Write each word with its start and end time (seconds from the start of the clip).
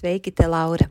Sveiki, 0.00 0.32
te 0.32 0.46
Laura! 0.48 0.90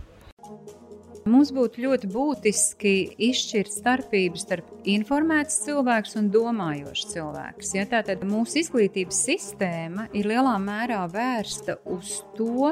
Mums 1.29 1.51
būtu 1.53 1.83
ļoti 1.83 2.07
būtiski 2.09 2.91
izšķirt 3.29 3.69
starpību 3.69 4.39
starp 4.41 4.87
informēts 4.89 5.59
cilvēks 5.67 6.15
un 6.17 6.31
domājošs 6.33 7.11
cilvēks. 7.11 7.75
Ja, 7.77 7.85
tātad 7.91 8.23
mūsu 8.25 8.63
izglītības 8.63 9.19
sistēma 9.27 10.07
ir 10.17 10.31
lielā 10.31 10.55
mērā 10.63 11.03
vērsta 11.13 11.77
uz 11.93 12.23
to, 12.37 12.71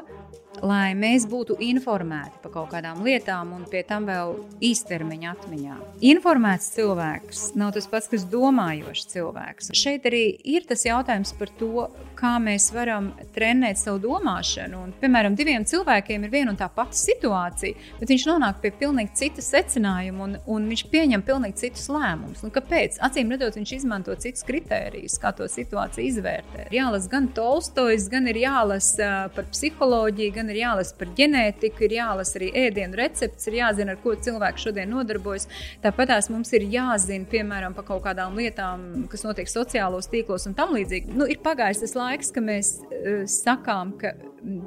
lai 0.66 0.94
mēs 0.98 1.26
būtu 1.30 1.58
informēti 1.64 2.42
par 2.44 2.54
kaut 2.54 2.72
kādām 2.74 3.04
lietām, 3.06 3.54
un 3.58 3.66
pie 3.70 3.84
tam 3.88 4.08
vēl 4.10 4.36
īstermiņa 4.66 5.34
atmiņā. 5.36 5.78
Informēts 6.12 6.72
cilvēks 6.76 7.44
nav 7.60 7.74
tas 7.76 7.88
pats, 7.90 8.10
kas 8.12 8.26
domājošs 8.30 9.10
cilvēks. 9.14 9.72
Šeit 9.78 10.08
arī 10.10 10.24
ir 10.44 10.68
tas 10.70 10.86
jautājums 10.88 11.34
par 11.40 11.52
to, 11.60 11.88
kā 12.20 12.36
mēs 12.44 12.70
varam 12.76 13.12
trenēt 13.36 13.80
savu 13.80 14.02
domāšanu. 14.04 14.84
Un, 14.84 14.94
piemēram, 15.00 15.36
diviem 15.40 15.66
cilvēkiem 15.68 16.26
ir 16.26 16.34
viena 16.34 16.54
un 16.54 16.60
tā 16.60 16.68
pati 16.74 17.00
situācija, 17.00 17.88
bet 18.00 18.12
viņš 18.12 18.26
nonāk 18.30 18.60
pie 18.64 18.74
pilnīgi 18.80 19.16
cita 19.22 19.44
secinājuma, 19.46 20.26
un, 20.26 20.38
un 20.52 20.68
viņš 20.72 20.86
pieņem 20.92 21.24
pilnīgi 21.28 21.60
citus 21.64 21.88
lēmumus. 21.92 22.44
Un 22.46 22.54
kāpēc? 22.56 23.00
Acīm 23.06 23.32
redzot, 23.34 23.60
viņš 23.60 23.76
izmanto 23.80 24.16
citus 24.20 24.46
kritērijus, 24.48 25.20
kā 25.22 25.32
to 25.36 25.48
situāciju 25.50 26.10
izvērtēt. 26.10 26.74
Jālasa 26.76 27.12
gan 27.12 27.30
Tolstojs, 27.36 28.10
gan 28.12 28.28
ir 28.32 28.42
jālasa 28.44 29.30
par 29.36 29.48
psiholoģiju, 29.54 30.36
gan 30.36 30.49
ir 30.54 30.62
jālasa 30.64 30.96
par 31.00 31.12
ģenētiku, 31.18 31.86
ir 31.88 31.98
jālasa 32.00 32.38
arī 32.40 32.50
ēdienu 32.66 33.00
recepts, 33.00 33.48
ir 33.50 33.60
jāzina, 33.60 33.96
ar 33.96 34.02
ko 34.04 34.16
cilvēks 34.16 34.68
šodien 34.68 34.92
nodarbojas. 34.94 35.50
Tāpat 35.84 36.16
mums 36.34 36.54
ir 36.58 36.66
jāzina, 36.70 37.28
piemēram, 37.30 37.76
par 37.78 37.88
kaut 37.88 38.04
kādām 38.08 38.38
lietām, 38.40 39.06
kas 39.12 39.26
notiek 39.28 39.50
sociālos 39.50 40.10
tīklos 40.12 40.48
un 40.50 40.58
tam 40.58 40.74
līdzīgi. 40.78 41.16
Nu, 41.16 41.28
ir 41.30 41.42
pagājis 41.46 41.84
tas 41.86 41.96
laiks, 41.98 42.34
ka 42.36 42.44
mēs 42.44 42.76
uh, 42.84 43.24
sakām, 43.30 43.96
ka 44.02 44.16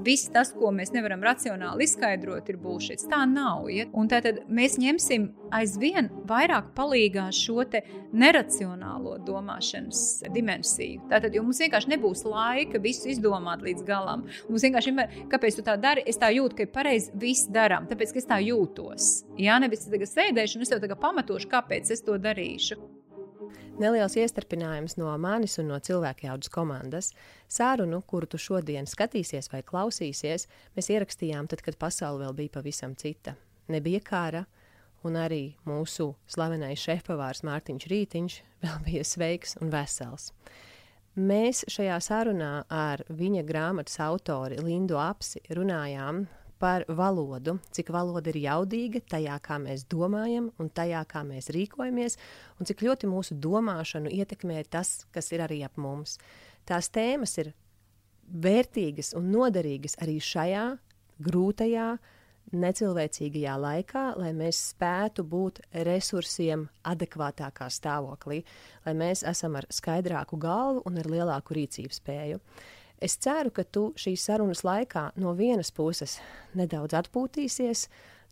viss 0.06 0.30
tas, 0.32 0.52
ko 0.56 0.72
mēs 0.74 0.92
nevaram 0.94 1.22
racionāli 1.24 1.86
izskaidrot, 1.86 2.48
ir 2.50 2.58
bullshit. 2.62 3.04
Tā 3.10 3.22
nav. 3.28 3.68
Ja? 3.72 3.88
Un 3.96 4.10
tātad 4.10 4.42
mēs 4.52 4.78
ņemsim 4.80 5.28
aizvien 5.54 6.10
vairāk 6.28 6.72
palīgā 6.76 7.28
šo 7.36 7.62
neracionālo 8.12 9.18
domāšanas 9.26 10.24
dimensiju. 10.34 11.02
Tātad 11.10 11.36
mums 11.40 11.60
vienkārši 11.62 11.92
nebūs 11.94 12.24
laika 12.28 12.80
visu 12.82 13.10
izdomāt 13.12 13.62
līdz 13.64 13.84
galam. 13.86 14.26
Mums 14.48 14.66
vienkārši 14.66 14.94
ir, 14.94 15.20
kāpēc 15.32 15.58
tu 15.58 15.66
tā 15.66 15.76
dari, 15.80 16.04
es 16.08 16.20
tā 16.20 16.32
jūtu, 16.34 16.56
ka 16.58 16.66
ir 16.66 16.72
pareizi 16.74 17.12
viss 17.22 17.50
darām, 17.52 17.86
tāpēc, 17.90 18.14
ka 18.14 18.22
es 18.22 18.28
tā 18.28 18.40
jūtos. 18.42 19.12
Jā, 19.40 19.60
nevis 19.62 19.86
tagad 19.86 20.10
sēdēšu 20.10 20.58
un 20.58 20.66
es 20.66 20.72
tev 20.72 20.82
tagad 20.84 21.00
pamatošu, 21.02 21.50
kāpēc 21.52 21.94
es 21.94 22.04
to 22.04 22.18
darīšu. 22.20 22.80
Neliels 23.80 24.18
iestarpinājums 24.20 24.98
no 25.00 25.12
manis 25.16 25.56
un 25.58 25.70
no 25.72 25.78
cilvēku 25.80 26.26
jaudas 26.26 26.50
komandas. 26.52 27.08
Sārunu, 27.48 28.02
kuru 28.04 28.28
tu 28.28 28.36
šodien 28.38 28.84
skatīsies 28.88 29.48
vai 29.52 29.62
klausīsies, 29.64 30.44
mēs 30.76 30.90
ierakstījām 30.92 31.48
tad, 31.48 31.64
kad 31.64 31.78
pasaule 31.80 32.20
vēl 32.26 32.36
bija 32.36 32.58
pavisam 32.58 32.92
cita. 33.00 33.32
Nebija 33.72 34.02
kara, 34.04 34.44
un 35.08 35.16
arī 35.16 35.54
mūsu 35.64 36.10
slavenais 36.28 36.84
šefpavārs 36.84 37.40
Mārtiņš 37.48 37.88
Rītiņš 37.94 38.36
vēl 38.66 38.84
bija 38.90 39.08
sveiks 39.08 39.56
un 39.62 39.72
vesels. 39.72 40.30
Mēs 41.16 41.64
šajā 41.72 41.96
sarunā 42.00 42.52
ar 42.72 43.02
viņa 43.08 43.42
grāmatas 43.48 43.98
autori 44.04 44.60
Lindu 44.60 45.00
Apsi 45.00 45.42
runājām 45.52 46.26
par 46.62 46.84
valodu, 46.86 47.56
cik 47.74 47.90
valoda 47.90 48.30
ir 48.30 48.38
jaudīga 48.44 49.02
tajā, 49.10 49.34
kā 49.42 49.58
mēs 49.58 49.82
domājam, 49.90 50.52
un 50.62 50.70
tajā, 50.70 51.02
kā 51.10 51.24
mēs 51.26 51.50
rīkojamies, 51.54 52.18
un 52.58 52.70
cik 52.70 52.84
ļoti 52.86 53.10
mūsu 53.10 53.36
domāšanu 53.42 54.12
ietekmē 54.14 54.62
tas, 54.70 55.02
kas 55.10 55.32
ir 55.34 55.42
arī 55.42 55.64
ap 55.66 55.80
mums. 55.82 56.20
Tās 56.68 56.92
tēmas 56.94 57.34
ir 57.42 57.50
vērtīgas 58.30 59.12
un 59.18 59.32
noderīgas 59.34 59.98
arī 60.04 60.20
šajā 60.22 60.66
grūtajā, 61.22 61.88
necilvēcīgajā 62.52 63.54
laikā, 63.62 64.04
lai 64.18 64.30
mēs 64.36 64.60
spētu 64.72 65.24
būt 65.26 65.60
resursiem 65.86 66.66
adekvātākā 66.88 67.68
stāvoklī, 67.72 68.42
lai 68.86 68.94
mēs 68.98 69.24
esam 69.28 69.56
ar 69.58 69.66
skaidrāku 69.72 70.38
galvu 70.42 70.82
un 70.86 71.00
ar 71.00 71.10
lielāku 71.10 71.56
rīcības 71.58 72.02
spēju. 72.02 72.40
Es 73.02 73.16
ceru, 73.18 73.50
ka 73.50 73.64
tu 73.66 73.88
šīs 73.98 74.22
sarunas 74.28 74.60
laikā 74.62 75.08
no 75.18 75.32
vienas 75.34 75.72
puses 75.74 76.20
nedaudz 76.54 76.94
atpūtīsies 76.94 77.88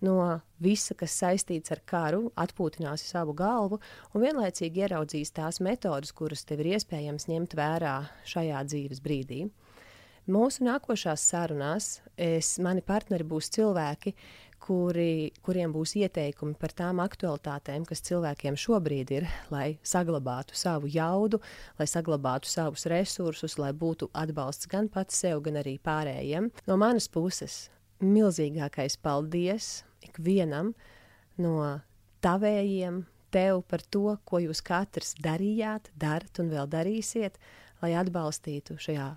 no 0.06 0.14
visa, 0.62 0.94
kas 0.94 1.16
saistīts 1.18 1.74
ar 1.74 1.80
karu, 1.90 2.28
atpūtināsi 2.38 3.08
savu 3.08 3.34
galvu 3.34 3.80
un 4.14 4.22
vienlaicīgi 4.22 4.84
ieraudzīs 4.84 5.34
tās 5.34 5.58
metodas, 5.64 6.14
kuras 6.14 6.46
tev 6.46 6.62
ir 6.62 6.76
iespējams 6.76 7.26
ņemt 7.32 7.56
vērā 7.58 7.96
šajā 8.30 8.62
dzīves 8.70 9.02
brīdī. 9.02 9.48
Mūsu 10.30 10.62
nākošās 10.68 11.24
sarunās 11.32 11.88
es, 12.14 12.54
mani 12.62 12.84
partneri 12.86 13.26
būs 13.26 13.50
cilvēki, 13.56 14.14
kuri, 14.60 15.32
kuriem 15.44 15.72
būs 15.74 15.94
ieteikumi 15.98 16.54
par 16.60 16.74
tām 16.76 17.00
aktualitātēm, 17.02 17.86
kas 17.88 18.02
cilvēkiem 18.06 18.58
šobrīd 18.60 19.12
ir, 19.16 19.28
lai 19.52 19.78
saglabātu 19.86 20.56
savu 20.58 20.90
jaudu, 20.90 21.40
lai 21.80 21.88
saglabātu 21.90 22.50
savus 22.50 22.86
resursus, 22.90 23.58
lai 23.60 23.72
būtu 23.76 24.10
atbalsts 24.12 24.70
gan 24.70 24.90
pats 24.92 25.20
sev, 25.22 25.42
gan 25.46 25.60
arī 25.62 25.78
pārējiem. 25.82 26.50
No 26.68 26.78
manas 26.80 27.08
puses 27.08 27.68
milzīgākais 28.00 28.98
paldies 29.02 29.80
ikvienam 30.04 30.74
no 31.40 31.80
tavējiem, 32.24 33.04
tev 33.30 33.62
par 33.70 33.82
to, 33.94 34.16
ko 34.26 34.40
jūs 34.42 34.60
katrs 34.66 35.14
darījāt, 35.22 35.90
darat 35.96 36.40
un 36.42 36.50
vēl 36.52 36.68
darīsiet, 36.70 37.38
lai 37.80 37.94
atbalstītu 37.96 38.76
šajā 38.80 39.08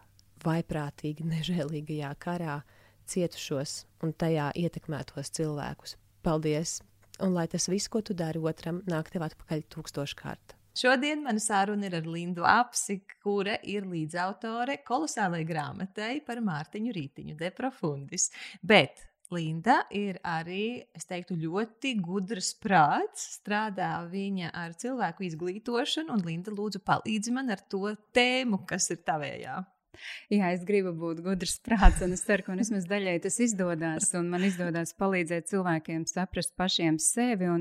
vaiprātīgi 0.43 1.25
nežēlīgajā 1.27 2.13
karā 2.21 2.61
cietušos 3.09 3.84
un 4.03 4.14
tajā 4.14 4.50
ietekmētos 4.59 5.32
cilvēkus. 5.38 5.97
Paldies! 6.23 6.82
Un 7.23 7.35
lai 7.38 7.46
tas 7.47 7.70
viss, 7.70 7.91
ko 7.91 8.02
tu 8.02 8.16
dari 8.17 8.41
otram, 8.41 8.82
nāk 8.90 9.11
tev 9.14 9.28
atpakaļ 9.28 9.67
tūkstoškārt. 9.72 10.58
Šodien 10.73 11.22
mana 11.22 11.38
saruna 11.38 11.85
ir 11.85 11.94
ar 12.00 12.08
Lindu 12.09 12.46
Apsi, 12.50 13.03
kura 13.22 13.59
ir 13.70 13.85
līdzautore 13.85 14.79
kolosālajai 14.88 15.46
grāmatai 15.46 16.14
par 16.26 16.41
Mārtiņu 16.41 16.96
Rītiņu, 16.96 17.35
De 17.38 17.52
Profundis. 17.53 18.32
Bet 18.66 19.06
Linda 19.34 19.84
ir 19.94 20.17
arī, 20.26 20.82
es 20.97 21.06
teiktu, 21.09 21.38
ļoti 21.40 21.94
gudrs 22.02 22.53
prāts. 22.61 23.28
Strādā 23.38 23.91
viņa 24.09 24.49
ar 24.64 24.73
cilvēku 24.78 25.28
izglītošanu, 25.29 26.14
un 26.14 26.26
Linda, 26.26 26.53
lūdzu, 26.53 26.82
palīdzi 26.85 27.34
man 27.38 27.53
ar 27.53 27.61
to 27.70 27.94
tēmu, 28.17 28.64
kas 28.70 28.90
ir 28.94 29.03
tavējā. 29.06 29.59
Jā, 30.34 30.51
es 30.53 30.63
gribu 30.67 30.93
būt 30.97 31.22
gudrs 31.25 31.57
prāts, 31.66 32.01
un 32.05 32.16
es 32.16 32.25
ceru, 32.28 32.45
ka 32.45 32.53
man 32.53 32.63
vismaz 32.63 32.87
daļai 32.90 33.17
tas 33.23 33.40
izdodas. 33.43 34.09
Man 34.13 34.47
izdodas 34.47 34.95
palīdzēt 34.99 35.51
cilvēkiem 35.51 36.07
saprast 36.09 36.55
pašiem 36.59 36.99
sevi. 37.01 37.51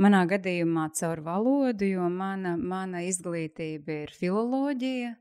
Manā 0.00 0.24
gadījumā 0.26 0.88
caur 0.98 1.22
valodu, 1.22 1.86
jo 1.86 2.08
mana, 2.10 2.56
mana 2.58 3.04
izglītība 3.06 4.00
ir 4.04 4.14
filoloģija. 4.16 5.14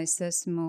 Es 0.00 0.14
esmu 0.24 0.68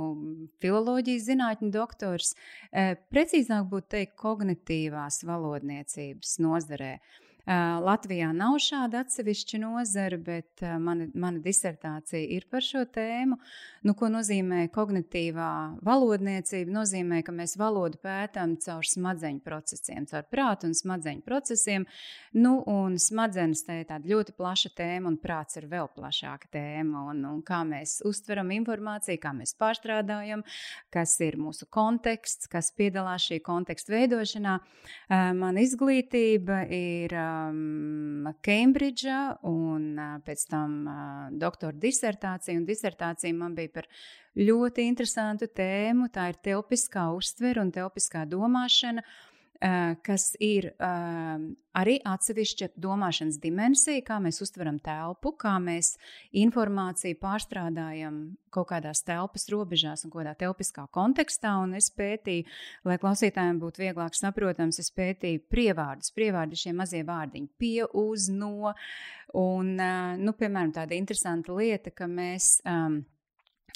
filozofijas 0.60 1.30
zinātņu 1.30 1.70
doktors. 1.72 2.34
Precīzāk 2.74 3.70
būtu 3.72 3.94
teikt, 3.94 4.18
kognitīvās 4.20 5.22
valodniecības 5.30 6.36
nozarē. 6.44 6.98
Uh, 6.98 7.25
Latvijā 7.46 8.32
nav 8.34 8.56
šāda 8.58 9.04
atsevišķa 9.04 9.60
nozara, 9.62 10.18
bet 10.18 10.64
mana, 10.82 11.06
mana 11.14 11.38
disertācija 11.44 12.24
ir 12.34 12.48
par 12.50 12.66
šo 12.66 12.82
tēmu. 12.90 13.38
Nu, 13.86 13.94
ko 13.94 14.10
nozīmē 14.10 14.64
kognitīvā 14.74 15.50
valodniecība? 15.86 16.74
Nozīmē, 16.74 17.20
ka 17.26 17.36
mēs 17.36 17.54
valodu 17.62 18.00
pētām 18.02 18.56
caur 18.64 18.88
smadzeņu 18.90 19.44
procesiem, 19.46 20.08
caur 20.10 20.26
prātu 20.32 20.66
un 20.72 20.74
smadzeņu 20.74 21.22
procesiem. 21.28 21.86
Nu, 22.34 22.56
un 22.66 22.98
smadzenes 22.98 23.62
tā 23.68 23.78
ir 23.84 23.86
tāda 23.92 24.10
ļoti 24.10 24.34
plaša 24.40 24.74
tēma, 24.82 25.14
un 25.14 25.20
prāts 25.22 25.62
ir 25.62 25.70
vēl 25.70 25.92
plašāka 25.94 26.50
tēma. 26.58 27.06
Un, 27.14 27.22
un 27.30 27.46
kā 27.46 27.62
mēs 27.68 28.00
uztveram 28.10 28.50
informāciju, 28.58 29.22
kā 29.22 29.36
mēs 29.38 29.54
pārstrādājam, 29.62 30.42
kas 30.90 31.14
ir 31.22 31.38
mūsu 31.38 31.70
konteksts, 31.70 32.50
kas 32.50 32.74
piedalās 32.74 33.30
šī 33.30 33.38
konteksta 33.46 33.94
veidošanā. 34.00 34.58
Mana 35.38 35.62
izglītība 35.62 36.64
ir 36.74 37.14
um, 37.52 38.32
Kembridžā, 38.46 39.20
un 39.50 39.94
uh, 40.00 40.16
pēc 40.26 40.48
tam 40.52 40.82
uh, 40.88 40.98
doktora 41.32 41.76
disertācija. 41.76 42.58
Un 42.58 42.66
disertācija 42.68 43.36
man 43.38 43.56
bija 43.58 43.74
par 43.80 43.90
ļoti 44.40 44.88
interesantu 44.90 45.52
tēmu. 45.52 46.10
Tā 46.16 46.32
ir 46.34 46.42
telpiskā 46.50 47.10
uztvere 47.16 47.64
un 47.64 47.72
telpiskā 47.76 48.26
domāšana. 48.30 49.06
Uh, 49.06 49.35
kas 50.06 50.34
ir 50.44 50.68
uh, 50.74 51.42
arī 51.76 51.96
atsevišķa 52.06 52.68
domāšanas 52.82 53.40
dimensija, 53.42 54.04
kā 54.06 54.18
mēs 54.22 54.42
uztveram 54.44 54.78
telpu, 54.84 55.32
kā 55.40 55.56
mēs 55.64 55.96
informāciju 56.38 57.18
pārstrādājam 57.22 58.20
kaut 58.54 58.70
kādās 58.70 59.02
telpas 59.08 59.48
robežās 59.52 60.06
un 60.06 60.14
kādā 60.14 60.36
telpiskā 60.40 60.86
kontekstā. 60.96 61.56
Un 61.64 61.76
es 61.80 61.90
pētīju, 61.96 62.46
lai 62.88 63.00
klausītājiem 63.02 63.60
būtu 63.64 63.84
vieglāk 63.88 64.16
saprotams, 64.18 64.80
es 64.84 64.92
pētīju 64.96 65.46
prievārdus, 65.52 66.14
prievārdi 66.16 66.62
šie 66.62 66.76
mazie 66.78 67.04
vārdiņi, 67.08 67.52
pie, 67.58 67.90
uz, 67.90 68.30
no. 68.30 68.76
Un, 69.36 69.76
uh, 69.80 70.14
nu, 70.22 70.36
piemēram, 70.38 70.76
tāda 70.78 70.96
interesanta 71.00 71.58
lieta, 71.58 71.96
ka 71.96 72.12
mēs. 72.12 72.60
Um, 72.70 73.04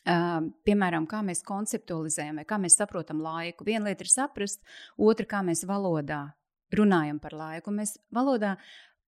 piemēram, 0.05 1.07
kā 1.09 1.21
mēs 1.25 1.43
konceptualizējam, 1.47 2.41
vai 2.41 2.45
kā 2.47 2.59
mēs 2.61 2.77
saprotam 2.79 3.21
laiku. 3.23 3.67
Viena 3.67 3.89
lieta 3.89 4.05
ir 4.05 4.11
saprast, 4.11 4.61
otra, 4.97 5.27
kā 5.29 5.41
mēs 5.45 5.65
valodā 5.67 6.29
runājam 6.75 7.19
par 7.21 7.35
laiku. 7.35 7.73
Mēs 7.75 7.97
valodā 8.13 8.55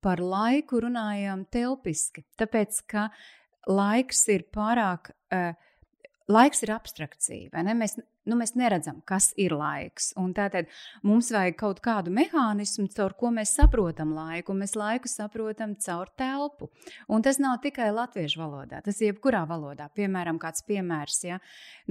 par 0.01 0.19
laiku 0.19 0.81
runājam 0.81 1.45
telpiski, 1.53 2.25
tāpēc 2.41 2.81
ka 2.89 3.09
laiks 3.69 4.25
ir 4.33 4.47
pārāk. 4.53 5.13
Laiks 6.31 6.63
ir 6.63 6.71
abstrakcija. 6.73 7.63
Mēs 7.75 7.97
nu, 8.29 8.37
mēs 8.37 8.53
neredzam, 8.59 9.01
kas 9.07 9.31
ir 9.39 9.55
laiks. 9.57 10.11
Un 10.19 10.33
tātad 10.37 10.69
mums 11.07 11.31
vajag 11.33 11.57
kaut 11.59 11.81
kādu 11.83 12.13
mehānismu, 12.13 12.87
caur 12.93 13.15
ko 13.17 13.31
mēs 13.33 13.55
saprotam 13.57 14.13
laiku. 14.15 14.55
Mēs 14.57 14.75
laiku 14.77 15.09
saprotam 15.11 15.75
caur 15.81 16.11
telpu. 16.19 16.69
Un 17.11 17.25
tas 17.25 17.39
nav 17.41 17.59
tikai 17.63 17.89
latviešu 17.95 18.41
valodā, 18.41 18.81
tas 18.85 19.01
ir 19.01 19.11
jebkurā 19.11 19.43
valodā. 19.49 19.89
Piemēram, 19.97 20.39
kāds 20.41 20.65
piemērs, 20.67 21.19
ja 21.27 21.39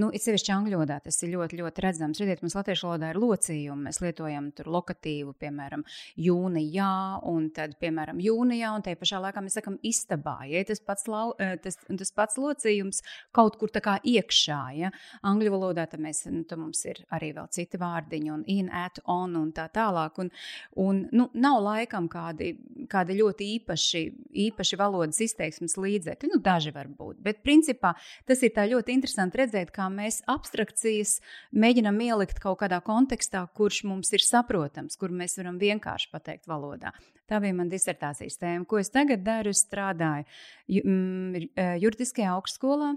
nu, 0.00 0.10
it 0.14 0.24
sevišķi 0.24 0.54
angļu 0.54 0.80
valodā 0.80 1.00
tas 1.04 1.18
ir 1.24 1.32
ļoti, 1.34 1.60
ļoti 1.60 1.84
redzams. 1.84 2.20
Redziet, 2.22 2.44
mums 2.44 2.56
latviešu 2.58 2.88
valodā 2.88 3.12
ir 3.12 3.20
locījumi. 3.20 3.86
Mēs 3.88 4.00
lietojam 4.04 4.50
tur 4.56 4.70
lokatīvu, 4.70 5.34
piemēram, 5.40 5.84
jūnijā, 6.20 6.92
un 7.30 7.50
tad, 7.56 7.76
piemēram, 7.82 8.20
jūnijā, 8.22 8.72
un 8.76 8.86
tajā 8.86 9.00
pašā 9.00 9.22
laikā 9.26 9.44
mēs 9.44 9.58
sakam 9.58 9.80
istabā. 9.86 10.38
Ja 10.50 10.62
tas 10.68 10.82
pats, 10.84 11.08
lau, 11.10 11.34
eh, 11.38 11.56
tas, 11.62 11.78
tas 11.88 12.14
pats 12.14 12.38
locījums 12.40 13.02
kaut 13.36 13.58
kur 13.60 13.72
tā 13.72 13.82
kā 13.84 13.98
iekšā, 14.06 14.62
ja 14.78 14.92
angļu 15.26 15.54
valodā 15.56 15.88
mēs 16.00 16.19
mēs, 16.20 16.34
nu, 16.34 16.44
tur 16.44 16.58
mums 16.58 16.84
ir 16.84 17.00
arī 17.12 17.32
vēl 17.34 17.49
citi 17.52 17.78
vārdiņi, 17.81 18.31
un 18.32 18.44
in, 18.46 18.70
at, 18.70 19.00
on 19.05 19.37
un 19.37 19.50
tā 19.52 19.69
tālāk. 19.72 20.19
Un, 20.19 20.31
un, 20.76 21.08
nu, 21.12 21.28
nav 21.34 21.61
laikam 21.62 22.08
kādi, 22.08 22.55
kādi 22.90 23.17
ļoti 23.19 23.49
īpaši, 23.56 24.02
īpaši 24.49 24.78
valodas 24.81 25.20
izteiksmes 25.20 25.76
līdzekļi. 25.76 26.32
Nu, 26.32 26.40
daži 26.40 26.72
var 26.75 26.88
būt, 26.88 27.20
bet 27.22 27.43
principā 27.43 27.94
tas 28.26 28.43
ir 28.43 28.55
ļoti 28.70 28.93
interesanti 28.94 29.40
redzēt, 29.40 29.70
kā 29.72 29.88
mēs 29.90 30.22
abstrakcijas 30.31 31.20
mēģinam 31.52 32.00
ielikt 32.00 32.40
kaut 32.40 32.61
kādā 32.61 32.81
kontekstā, 32.84 33.46
kurš 33.55 33.84
mums 33.88 34.12
ir 34.12 34.25
saprotams, 34.25 34.99
kur 35.00 35.11
mēs 35.11 35.38
varam 35.40 35.58
vienkārši 35.61 36.11
pateikt 36.12 36.50
valodā. 36.50 36.93
Tā 37.31 37.38
bija 37.38 37.55
mana 37.55 37.70
disertācijas 37.70 38.40
tēma. 38.40 38.66
Ko 38.66 38.81
es 38.81 38.90
tagad 38.90 39.23
daru? 39.23 39.52
Es 39.55 39.62
strādāju 39.62 40.26
mm, 40.82 41.52
juridiskajā 41.78 42.32
augstskolā 42.34 42.96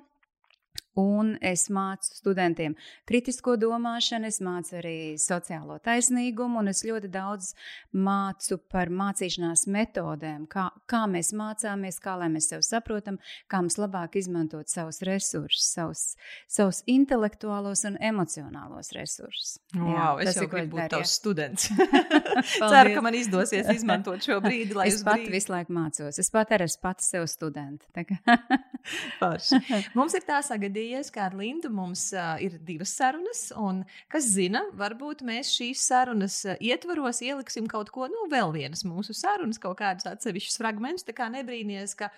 Un 0.94 1.32
es 1.42 1.72
mācu 1.74 2.06
studentiem 2.20 2.76
kritisko 3.10 3.56
domāšanu, 3.58 4.30
es 4.30 4.38
mācu 4.46 4.76
arī 4.78 4.98
sociālo 5.18 5.80
taisnīgumu, 5.82 6.60
un 6.62 6.70
es 6.70 6.84
ļoti 6.86 7.10
daudz 7.10 7.56
mācu 7.98 8.60
par 8.70 8.92
mācīšanās 8.94 9.66
metodēm, 9.74 10.46
kā, 10.52 10.68
kā 10.90 11.08
mēs 11.10 11.32
mācāmies, 11.34 11.98
kā 12.04 12.14
lai 12.22 12.28
mēs 12.34 12.52
sevi 12.52 12.68
saprotam, 12.68 13.18
kā 13.50 13.64
mums 13.64 13.80
labāk 13.82 14.20
izmantot 14.22 14.70
savus 14.70 15.02
resursus, 15.08 15.66
savus, 15.74 16.04
savus 16.46 16.84
intelektuālos 16.86 17.82
un 17.90 17.98
emocionālos 17.98 18.94
resursus. 18.94 19.58
Wow, 19.74 20.22
Jā, 20.22 20.28
es 20.28 20.38
jau 20.38 20.46
gribu 20.52 20.78
būt 20.78 20.94
tavs 20.94 21.16
students. 21.18 21.72
Ceru, 22.60 22.94
ka 22.94 23.02
man 23.02 23.18
izdosies 23.18 23.66
izmantot 23.74 24.22
šo 24.22 24.38
brīdi, 24.46 24.78
lai 24.78 24.92
es 24.92 25.02
pati 25.02 25.26
brīdi... 25.26 25.40
visu 25.40 25.56
laiku 25.56 25.74
mācos. 25.74 26.22
Es 26.22 26.30
pat 26.34 26.54
arī 26.54 26.70
esmu 26.70 26.86
pati 26.86 27.10
sev 27.10 27.26
studenti. 27.34 27.90
Mums 29.98 30.14
ir 30.20 30.28
tā 30.28 30.38
sagadījies, 30.64 31.12
ka 31.12 31.28
ar 31.28 31.36
Lindu 31.36 31.70
mums 31.74 32.12
uh, 32.16 32.38
ir 32.40 32.56
divas 32.64 32.94
sarunas, 32.96 33.52
un 33.56 33.84
kas 34.12 34.30
zina, 34.32 34.64
varbūt 34.80 35.24
mēs 35.26 35.52
šīs 35.58 35.82
sarunas 35.90 36.44
ietvaros 36.60 37.22
ieliksim 37.22 37.68
kaut 37.68 37.92
ko, 37.92 38.08
nu, 38.08 38.28
vēl 38.32 38.54
vienas 38.54 38.86
mūsu 38.88 39.14
sarunas, 39.14 39.60
kaut 39.60 39.78
kādus 39.82 40.08
atsevišķus 40.08 40.62
fragmentus. 40.62 41.04
Tā 41.08 41.16
kā 41.18 41.28
nebrīnīties, 41.34 41.96
ka 42.00 42.10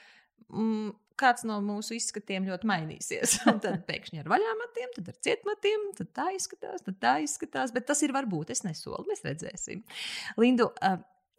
mm, 0.52 0.94
kāds 1.18 1.46
no 1.48 1.58
mūsu 1.64 1.96
izskatiem 1.98 2.46
ļoti 2.50 2.70
mainīsies. 2.70 3.40
Un 3.50 3.60
tad 3.64 3.82
pēkšņi 3.88 4.22
ar 4.22 4.30
vaļāmatiem, 4.36 4.94
tad 5.00 5.10
ar 5.10 5.20
cietmatiem, 5.26 5.90
tad 5.98 6.14
tā 6.14 6.30
izskatās, 6.36 6.86
tad 6.86 7.02
tā 7.02 7.18
izskatās. 7.26 7.74
Bet 7.76 7.90
tas 7.90 8.04
ir 8.06 8.14
varbūt, 8.16 8.54
es 8.54 8.66
nesolu, 8.68 9.08
mēs 9.10 9.26
redzēsim. 9.26 9.84
Lindu, 10.42 10.70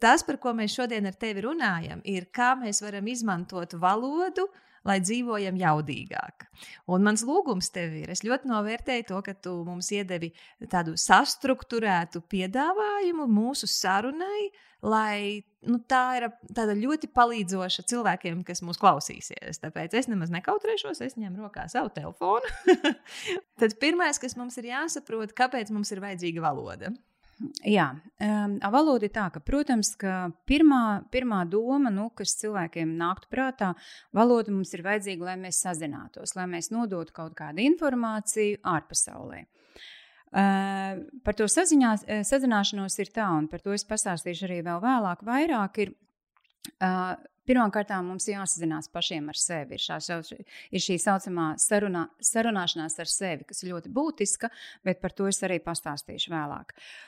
tas, 0.01 0.23
par 0.27 0.39
ko 0.41 0.53
mēs 0.57 0.75
šodien 0.77 1.09
ar 1.09 1.17
tevi 1.19 1.43
runājam, 1.45 2.01
ir 2.05 2.29
kā 2.33 2.53
mēs 2.59 2.83
varam 2.85 3.07
izmantot 3.11 3.75
valodu, 3.81 4.47
lai 4.87 4.99
dzīvojam 5.03 5.57
jaudīgāk. 5.59 6.47
Un 6.93 7.03
mans 7.03 7.23
lūgums 7.27 7.71
tev 7.75 7.95
ir, 7.99 8.11
es 8.13 8.23
ļoti 8.23 8.47
novērtēju 8.47 9.07
to, 9.09 9.19
ka 9.25 9.33
tu 9.35 9.57
mums 9.67 9.89
iedevi 9.95 10.31
tādu 10.71 10.95
sastruktūrētu 11.01 12.23
piedāvājumu 12.31 13.27
mūsu 13.31 13.67
sarunai, 13.67 14.47
lai 14.85 15.43
nu, 15.67 15.79
tā 15.89 16.03
ir 16.19 16.29
ļoti 16.83 17.09
palīdzoša 17.11 17.85
cilvēkiem, 17.89 18.43
kas 18.47 18.61
mūs 18.65 18.79
klausīsies. 18.81 19.59
Tāpēc 19.63 19.97
es 19.97 20.09
nemaz 20.11 20.31
nekautrēšos, 20.33 21.01
es 21.03 21.17
ņemu 21.19 21.47
rokā 21.47 21.67
savu 21.71 21.91
telefonu. 21.95 22.47
Tad 23.59 23.77
pirmais, 23.81 24.21
kas 24.21 24.37
mums 24.39 24.59
ir 24.61 24.71
jāsaprot, 24.71 25.35
kāpēc 25.37 25.73
mums 25.73 25.91
ir 25.91 26.03
vajadzīga 26.05 26.45
valoda. 26.45 26.93
Jā, 27.67 27.91
um, 27.93 28.55
valoda 28.73 29.05
ir 29.05 29.11
tā, 29.13 29.27
ka, 29.29 29.39
protams, 29.45 29.91
ka 30.01 30.31
pirmā, 30.49 31.03
pirmā 31.13 31.43
doma, 31.45 31.91
nu, 31.93 32.07
kas 32.17 32.33
cilvēkiem 32.39 32.95
nāktu 32.97 33.29
prātā, 33.29 33.75
valoda 34.15 34.49
mums 34.53 34.73
ir 34.73 34.81
vajadzīga, 34.85 35.27
lai 35.29 35.35
mēs 35.43 35.59
sazinātos, 35.61 36.33
lai 36.37 36.47
mēs 36.49 36.71
nodotu 36.73 37.13
kaut 37.13 37.35
kādu 37.37 37.61
informāciju 37.61 38.57
ārpasaulē. 38.73 39.43
Uh, 40.27 41.05
par 41.23 41.37
to 41.37 41.45
saziņās, 41.51 42.07
sazināšanos 42.27 42.97
ir 43.05 43.13
tā, 43.13 43.29
un 43.37 43.45
par 43.51 43.61
to 43.61 43.75
es 43.77 43.85
pastāstīšu 43.87 44.47
arī 44.49 44.63
vēl 44.65 44.81
vēlāk. 44.83 45.21
Vairāk 45.27 45.81
ir 45.85 45.93
uh, 45.93 47.17
Pirmkārt, 47.47 47.93
mums 48.03 48.25
jāsazinās 48.27 48.89
pašiem 48.91 49.29
ar 49.31 49.37
sevi. 49.39 49.77
Ir, 49.77 49.79
šā, 49.79 50.17
ir 50.75 50.83
šī 50.83 50.97
saucamā 50.99 51.53
sarunā, 51.63 52.01
sarunāšanās 52.19 52.97
ar 52.99 53.07
sevi, 53.07 53.45
kas 53.47 53.63
ir 53.63 53.71
ļoti 53.71 53.91
būtiska, 53.95 54.49
bet 54.83 54.99
par 54.99 55.15
to 55.15 55.29
es 55.31 55.39
arī 55.47 55.61
pastāstīšu 55.63 56.33
vēlāk. 56.33 56.75
Uh, 56.75 57.07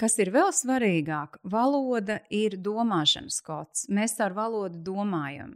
Kas 0.00 0.18
ir 0.20 0.28
vēl 0.34 0.50
svarīgāk, 0.52 1.38
valoda 1.48 2.18
ir 2.34 2.58
domāšanas 2.60 3.40
kods. 3.44 3.86
Mēs 3.88 4.18
ar 4.20 4.34
valodu 4.36 4.82
domājam. 4.84 5.54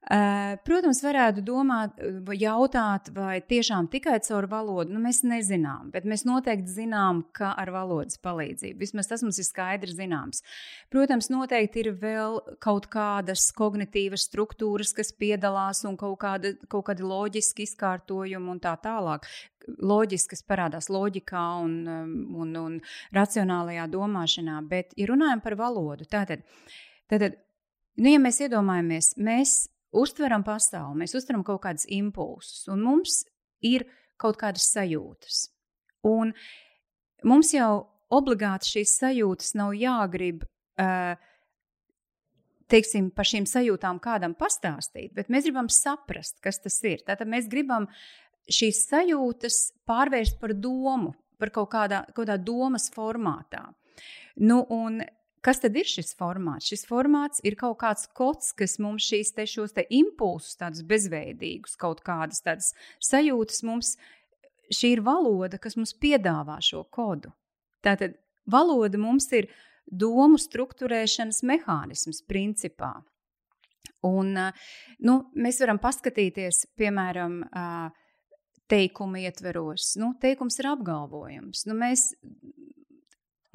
Protams, 0.00 1.02
varētu 1.04 1.42
domāt, 1.44 1.98
jautāt, 2.40 3.10
vai 3.12 3.36
tiešām 3.44 3.86
tikai 3.92 4.16
caur 4.24 4.46
valodu. 4.48 4.94
Nu, 4.94 5.00
mēs 5.04 5.20
nezinām, 5.28 5.90
bet 5.92 6.06
mēs 6.08 6.24
noteikti 6.24 6.72
zinām, 6.72 7.20
ka 7.36 7.52
ar 7.60 7.68
valodas 7.74 8.16
palīdzību. 8.24 8.80
Vismaz 8.80 9.10
tas 9.10 9.20
mums 9.22 9.38
ir 9.38 9.44
skaidrs 9.44 9.98
zināms. 9.98 10.40
Protams, 10.90 11.28
noteikti 11.30 11.84
ir 11.84 11.90
vēl 12.00 12.40
kaut 12.64 12.88
kādas 12.90 13.50
kognitīvas 13.52 14.24
struktūras, 14.30 14.94
kas 14.96 15.12
piedalās 15.12 15.84
un 15.84 15.98
kaut, 16.00 16.16
kāda, 16.24 16.54
kaut 16.72 16.88
kādi 16.88 17.04
loģiski 17.04 17.68
izkārtojumi 17.68 18.54
un 18.54 18.62
tā 18.64 18.72
tālāk 18.80 19.28
loģiski, 19.84 20.32
kas 20.32 20.42
parādās 20.48 20.88
loģikā 20.90 21.42
un, 21.60 21.74
um, 21.92 22.14
un, 22.40 22.54
un 22.56 22.78
racionālajā 23.14 23.84
domāšanā. 23.92 24.56
Bet, 24.70 24.96
ja 24.96 25.10
runājam 25.12 25.44
par 25.44 25.58
valodu, 25.60 26.08
tātad, 26.08 26.40
tātad 27.12 27.36
nu, 28.00 28.08
ja 28.14 28.22
mēs 28.22 28.40
iedomājamies, 28.48 29.12
mēs 29.20 29.58
uztveram 29.96 30.44
pasauli, 30.46 31.02
mēs 31.02 31.14
uztveram 31.18 31.44
kaut 31.46 31.62
kādus 31.64 31.86
impulsus, 31.90 32.66
un 32.70 32.82
mums 32.84 33.22
ir 33.66 33.86
kaut 34.20 34.38
kādas 34.40 34.68
sajūtas. 34.74 35.48
Un 36.06 36.32
mums 37.26 37.52
jau 37.54 37.72
obligāti 38.12 38.76
šīs 38.76 38.96
sajūtas 39.00 39.56
nav 39.58 39.74
jāgrib. 39.78 40.46
Uh, 40.80 41.16
Teiksim, 42.70 43.08
par 43.10 43.26
šīm 43.26 43.48
sajūtām 43.50 43.96
kādam 43.98 44.36
pastāstīt, 44.38 45.10
bet 45.16 45.26
mēs 45.26 45.48
gribam 45.48 45.66
saprast, 45.74 46.36
kas 46.38 46.60
tas 46.62 46.76
ir. 46.86 47.00
Tātad 47.02 47.26
mēs 47.26 47.48
gribam 47.50 47.88
šīs 48.46 48.84
sajūtas 48.86 49.56
pārvērst 49.90 50.38
par 50.38 50.54
domu, 50.54 51.10
par 51.42 51.50
kaut 51.50 51.72
kādā, 51.72 52.04
kaut 52.12 52.20
kādā 52.20 52.36
domas 52.38 52.86
formātā. 52.94 53.64
Nu, 54.38 54.60
un 54.70 55.00
Kas 55.40 55.62
tad 55.62 55.76
ir 55.80 55.88
šis 55.88 56.12
formāts? 56.18 56.68
Šis 56.68 56.84
formāts 56.88 57.40
ir 57.48 57.56
kaut 57.60 57.78
kāds 57.80 58.04
kods, 58.16 58.52
kas 58.52 58.76
mums 58.82 59.06
šīs 59.08 59.32
te, 59.36 59.46
šos 59.48 59.72
te 59.76 59.86
impulsus, 59.96 60.58
tādus 60.60 60.84
bezveidīgus, 60.88 61.78
kaut 61.80 62.02
kādas 62.04 62.44
tādas 62.44 62.74
sajūtas 63.00 63.62
mums, 63.64 63.94
šī 64.68 64.94
ir 64.98 65.04
valoda, 65.06 65.56
kas 65.58 65.78
mums 65.80 65.94
piedāvā 65.96 66.58
šo 66.64 66.84
kodu. 66.92 67.32
Tātad 67.80 68.18
valoda 68.50 69.00
mums 69.00 69.30
ir 69.32 69.48
domu 69.88 70.36
struktūrēšanas 70.38 71.40
mehānisms 71.48 72.20
principā. 72.28 72.98
Un, 74.04 74.36
nu, 75.00 75.16
mēs 75.36 75.60
varam 75.60 75.80
paskatīties, 75.80 76.66
piemēram, 76.76 77.40
teikuma 78.70 79.24
ietveros. 79.24 79.94
Nu, 80.00 80.12
teikums 80.20 80.60
ir 80.60 80.70
apgalvojums. 80.70 81.64
Nu, 81.68 81.76
mēs 81.80 82.10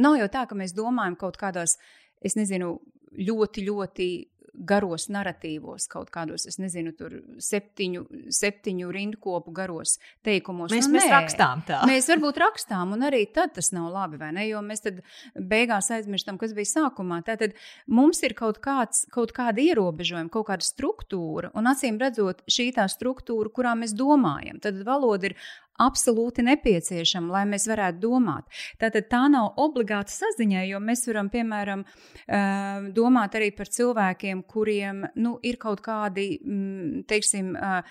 Nav 0.02 0.18
jau 0.20 0.30
tā, 0.32 0.46
ka 0.50 0.58
mēs 0.58 0.75
domājam 0.75 1.18
kaut 1.20 1.40
kādos, 1.42 1.78
es 2.25 2.38
nezinu, 2.40 2.78
ļoti, 3.16 3.66
ļoti 3.70 4.10
garos 4.56 5.08
narratīvos, 5.12 5.88
kaut 5.92 6.10
kādos, 6.14 6.46
es 6.48 6.58
nezinu, 6.62 6.94
tur 6.96 7.18
septiņu, 7.44 8.04
septiņu 8.34 8.92
rindkopu 8.94 9.52
garos 9.56 9.98
teikumos. 10.25 10.72
Mēs, 10.74 10.88
nu, 10.88 10.96
mēs 10.96 11.10
rakstām 11.12 11.64
tā. 11.68 11.82
Mēs 11.90 12.08
varbūt 12.12 12.40
rakstām, 12.40 12.94
un 12.96 13.06
arī 13.08 13.25
tad 13.36 13.56
tas 13.58 13.72
nav 13.75 13.90
labi, 13.94 14.20
vai 14.22 14.32
ne? 14.36 14.46
Jo 14.48 14.62
mēs 14.66 14.86
tad 14.86 15.02
beigās 15.36 15.92
aizmirstam, 15.96 16.40
kas 16.42 16.56
bija 16.58 16.72
sākumā. 16.72 17.22
Tātad 17.28 17.58
mums 17.92 18.22
ir 18.25 18.36
kaut, 18.38 18.62
kāds, 18.64 19.06
kaut 19.14 19.36
kāda 19.36 19.64
ierobežojuma, 19.64 20.32
kaut 20.34 20.48
kāda 20.52 20.66
struktūra, 20.66 21.52
un 21.58 21.72
acīm 21.72 22.00
redzot, 22.02 22.46
šī 22.52 22.72
tā 22.80 22.88
struktūra, 22.92 23.52
kurā 23.52 23.75
mēs 23.80 23.96
domājam. 23.98 24.62
Tad 24.64 24.80
valoda 24.88 25.32
ir 25.32 25.38
absolūti 25.82 26.46
nepieciešama, 26.46 27.34
lai 27.34 27.44
mēs 27.50 27.67
varētu 27.70 28.01
domāt. 28.03 28.48
Tātad 28.82 29.10
tā 29.12 29.25
nav 29.32 29.53
obligāta 29.62 30.13
saziņa, 30.13 30.65
jo 30.70 30.82
mēs 30.84 31.05
varam, 31.10 31.29
piemēram, 31.34 31.86
eh, 32.27 32.89
domāt 32.96 33.36
arī 33.36 33.51
par 33.55 33.67
cilvēkiem, 33.67 34.44
kuriem 34.48 35.05
nu, 35.15 35.39
ir 35.44 35.58
kaut 35.58 35.82
kādi, 35.82 36.39
mm, 36.41 37.05
teiksim, 37.08 37.55
eh, 37.55 37.82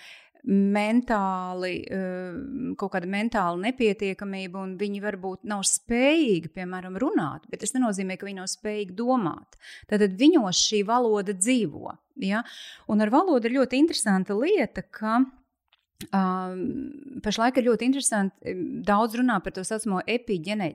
mentāli, 0.46 1.86
eh, 1.88 2.74
kaut 2.76 2.92
kāda 2.92 3.08
mentāla 3.08 3.56
nepietiekamība, 3.64 4.60
un 4.60 4.76
viņi 4.78 5.00
varbūt 5.00 5.44
nav 5.44 5.62
spējīgi, 5.64 6.52
piemēram, 6.52 6.98
runāt, 7.00 7.48
bet 7.48 7.60
tas 7.60 7.72
nenozīmē, 7.72 8.18
ka 8.18 8.26
viņi 8.26 8.42
nav 8.42 8.50
spējīgi 8.52 8.94
domāt. 8.94 9.56
Tad 9.88 10.00
viņos 10.00 10.60
šī 10.68 10.84
valoda 10.84 11.32
dzīvo. 11.32 11.96
Ja? 12.16 12.42
Un 12.88 13.00
ar 13.00 13.08
valodu 13.08 13.46
ir 13.46 13.56
ļoti 13.58 13.80
interesanta 13.80 14.36
lieta, 14.36 14.82
ka 14.82 15.24
Um, 16.12 17.20
pašlaik 17.25 17.58
ir 17.58 17.68
ļoti 17.68 17.87
interesanti. 17.88 18.54
Daudz 18.84 19.16
runā 19.18 19.38
par 19.44 19.54
to 19.56 19.64
saucamo 19.66 20.02
epigenē, 20.11 20.70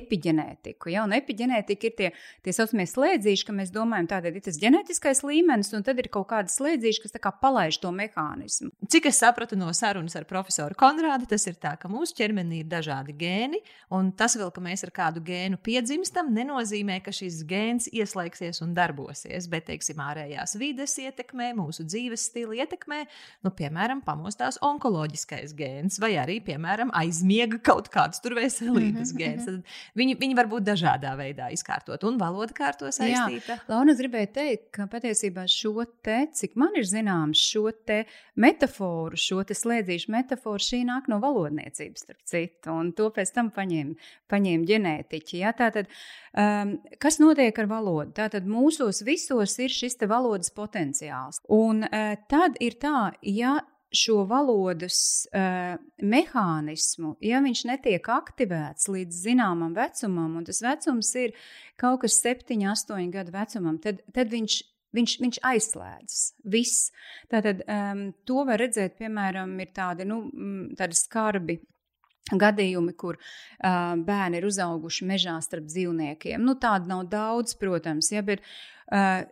epigenētiku. 0.00 0.90
Ja? 0.92 1.04
Un 1.06 1.14
epigenētika 1.16 1.88
ir 1.88 1.94
tie, 1.98 2.10
tie 2.44 2.54
saucamie 2.54 2.84
slēdzīši, 2.90 3.46
ka 3.48 3.54
mēs 3.56 3.72
domājam, 3.74 4.10
tātad 4.10 4.36
ir 4.36 4.44
tas 4.44 4.58
ģenētiskais 4.60 5.22
līmenis, 5.24 5.72
un 5.76 5.86
tad 5.86 6.00
ir 6.02 6.10
kaut 6.12 6.28
kāda 6.32 6.52
slēdzīša, 6.52 7.04
kas 7.04 7.16
kā 7.22 7.32
palaiž 7.42 7.80
to 7.82 7.92
mehānismu. 7.94 8.70
Cik 8.90 9.08
es 9.10 9.20
sapratu 9.22 9.58
no 9.58 9.70
sarunas 9.76 10.16
ar 10.18 10.26
profesoru 10.28 10.76
Konrādu, 10.78 11.28
tas 11.30 11.46
ir 11.50 11.56
tā, 11.60 11.74
ka 11.80 11.90
mūsu 11.90 12.16
ķermenī 12.18 12.62
ir 12.62 12.70
dažādi 12.70 13.16
gēni, 13.18 13.62
un 13.94 14.12
tas 14.18 14.36
vēl, 14.38 14.52
ka 14.54 14.62
mēs 14.64 14.84
ar 14.86 14.92
kādu 14.94 15.22
gēnu 15.24 15.60
piedzimstam, 15.64 16.32
nenozīmē, 16.36 17.00
ka 17.04 17.14
šis 17.14 17.40
gēns 17.48 17.88
ieslēgsies 17.94 18.62
un 18.66 18.74
darbosies, 18.76 19.48
bet, 19.50 19.68
teiksim, 19.70 20.00
ārējās 20.04 20.56
vides 20.60 20.96
ietekmē, 21.02 21.50
mūsu 21.58 21.86
dzīves 21.88 22.28
stila 22.30 22.60
ietekmē, 22.62 23.04
nu, 23.46 23.54
piemēram, 23.58 24.02
pamostās 24.06 24.57
tās 24.58 24.66
onkoloģiskais 24.66 25.54
gēns, 25.54 25.98
vai 26.00 26.16
arī, 26.18 26.40
piemēram, 26.44 26.90
aizmiega 26.94 27.58
kaut 27.62 27.88
kāds 27.88 28.20
tur 28.20 28.34
veselības 28.34 29.12
mhm, 29.12 29.18
gēns. 29.18 29.46
Mhm. 29.46 29.62
Tad 29.62 29.98
viņi, 29.98 30.16
viņi 30.18 30.36
var 30.36 30.48
būt 30.48 30.66
dažādā 30.66 31.16
veidā 31.16 31.50
izkārtot, 31.52 32.02
un 32.04 32.18
valoda 32.18 32.52
kārto 32.52 32.86
saistīta. 32.90 33.60
Launa, 33.68 33.92
es 33.92 33.98
gribēju 33.98 34.32
teikt, 34.34 34.70
ka 34.72 34.86
patiesībā 34.90 35.46
šo 35.48 35.84
te, 36.02 36.26
cik 36.32 36.56
man 36.56 36.76
ir 36.76 36.86
zināms, 36.86 37.38
šo 37.38 37.70
te 37.86 38.04
metaforu, 38.36 39.16
šo 39.16 39.42
te 39.44 39.54
slēdzīšu 39.54 40.12
metaforu, 40.12 40.62
šī 40.62 40.84
nāk 40.88 41.08
no 41.08 41.20
valodniecības, 41.22 42.04
starp 42.04 42.22
citu, 42.28 42.72
un 42.74 42.92
to 42.96 43.10
pēc 43.14 43.32
tam 43.34 43.52
paņēma, 43.54 44.10
paņēma 44.30 44.68
ģenētiķi. 44.68 45.42
Ja? 45.42 45.54
Tātad, 45.56 45.90
um, 46.34 46.76
kas 47.02 47.20
notiek 47.22 47.56
ar 47.58 47.70
valodu? 47.70 48.14
Tātad 48.18 48.48
mūsos 48.48 49.02
visos 49.06 49.58
ir 49.62 49.72
šis 49.72 49.98
valodas 50.08 50.52
potenciāls. 50.54 51.42
Un 51.52 51.84
uh, 51.86 52.14
tad 52.30 52.56
ir 52.64 52.78
tā, 52.80 53.10
ja 53.26 53.58
šo 53.94 54.22
valodas 54.28 55.26
uh, 55.32 55.78
mehānismu, 56.04 57.14
ja 57.24 57.40
viņš 57.44 57.64
netiek 57.70 58.10
aktivēts 58.12 58.88
līdz 58.92 59.20
zināmam 59.28 59.72
vecumam, 59.76 60.36
un 60.40 60.48
tas 60.48 60.60
vecums 60.64 61.12
ir 61.20 61.36
kaut 61.80 62.02
kas 62.04 62.18
7, 62.24 62.58
8 62.68 63.14
gadu 63.14 63.34
vecumam, 63.36 63.78
tad, 63.82 64.04
tad 64.14 64.34
viņš. 64.34 64.64
Viņš, 64.96 65.12
viņš 65.20 65.36
aizslēdzas. 65.44 66.20
Viss. 66.48 66.86
Tātad 67.28 67.58
um, 67.68 67.98
to 68.24 68.40
var 68.48 68.56
redzēt, 68.56 68.94
piemēram, 68.96 69.50
ir 69.60 69.68
tādi, 69.76 70.06
nu, 70.08 70.16
tādi 70.80 70.96
skarbi 70.96 71.58
gadījumi, 72.32 72.94
kur 72.96 73.18
uh, 73.20 73.92
bērni 74.00 74.40
ir 74.40 74.46
uzauguši 74.48 75.10
mežā 75.10 75.34
starp 75.44 75.68
dzīvniekiem. 75.68 76.40
Nu, 76.40 76.56
tādu 76.56 76.88
nav 76.88 77.04
daudz, 77.12 77.52
protams, 77.60 78.08
ja, 78.16 78.24
bet 78.24 78.40
uh, 78.40 79.28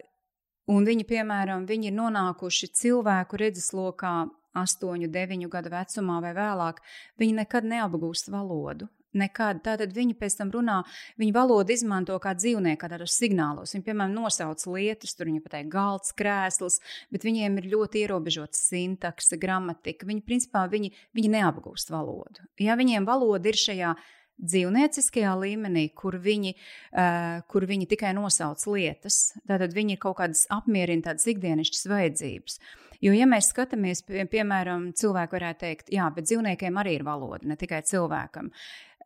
Un 0.67 0.87
viņi, 0.87 1.05
piemēram, 1.07 1.63
viņi 1.67 1.93
ir 1.93 1.95
nonākuši 1.95 2.73
cilvēku 2.75 3.39
redzeslokā 3.39 4.15
8, 4.57 5.09
9 5.13 5.49
gadu 5.53 5.73
vecumā 5.73 6.21
vai 6.25 6.35
vēlāk, 6.37 6.83
viņi 7.21 7.41
nekad 7.43 7.69
neapgūst 7.69 8.33
valodu. 8.33 8.91
Nekad. 9.17 9.63
Tātad 9.65 9.95
viņi 9.97 10.13
pēc 10.19 10.35
tam 10.37 10.51
runā, 10.53 10.83
viņa 11.17 11.33
valodu 11.33 11.73
izmanto 11.73 12.19
kā 12.21 12.35
dzīvnieku, 12.37 12.81
kā 12.83 12.91
tādos 12.93 13.15
signālos. 13.17 13.73
Viņi, 13.73 13.85
piemēram, 13.87 14.13
nosauc 14.13 14.61
lietas, 14.69 15.15
tur 15.17 15.31
viņi 15.31 15.41
pateikt 15.45 15.71
galds, 15.73 16.13
krēsls, 16.19 16.83
bet 17.15 17.25
viņiem 17.25 17.57
ir 17.63 17.71
ļoti 17.73 18.03
ierobežota 18.05 18.59
sintakse, 18.59 19.39
gramatika. 19.41 20.09
Viņi, 20.11 20.21
principā, 20.27 20.67
viņi, 20.69 20.93
viņi 21.17 21.33
neapgūst 21.33 21.95
valodu. 21.95 22.45
Ja 22.61 22.77
viņiem 22.77 23.09
valoda 23.09 23.49
ir 23.49 23.57
šajā 23.63 23.95
dzīvnieciskajā 24.37 25.33
līmenī, 25.41 25.87
kur 25.97 26.19
viņi, 26.21 26.53
uh, 26.53 27.41
kur 27.49 27.65
viņi 27.69 27.89
tikai 27.89 28.13
nosauc 28.17 28.61
lietas, 28.69 29.33
tad 29.49 29.73
viņi 29.73 29.97
ir 29.97 30.03
kaut 30.03 30.19
kādas 30.21 30.45
apmierina 30.53 31.09
tādas 31.09 31.25
ikdienišķas 31.33 31.89
vajadzības. 31.93 32.61
Jo, 33.05 33.12
ja 33.17 33.29
mēs 33.29 33.50
skatāmies, 33.53 34.03
pie, 34.07 34.25
piemēram, 34.31 34.91
cilvēku 34.97 35.38
varētu 35.38 35.62
teikt, 35.65 35.95
jā, 35.95 36.09
bet 36.15 36.29
dzīvniekiem 36.29 36.83
arī 36.83 36.99
ir 36.99 37.07
valoda, 37.07 37.45
ne 37.49 37.57
tikai 37.61 37.83
cilvēkam. 37.87 38.50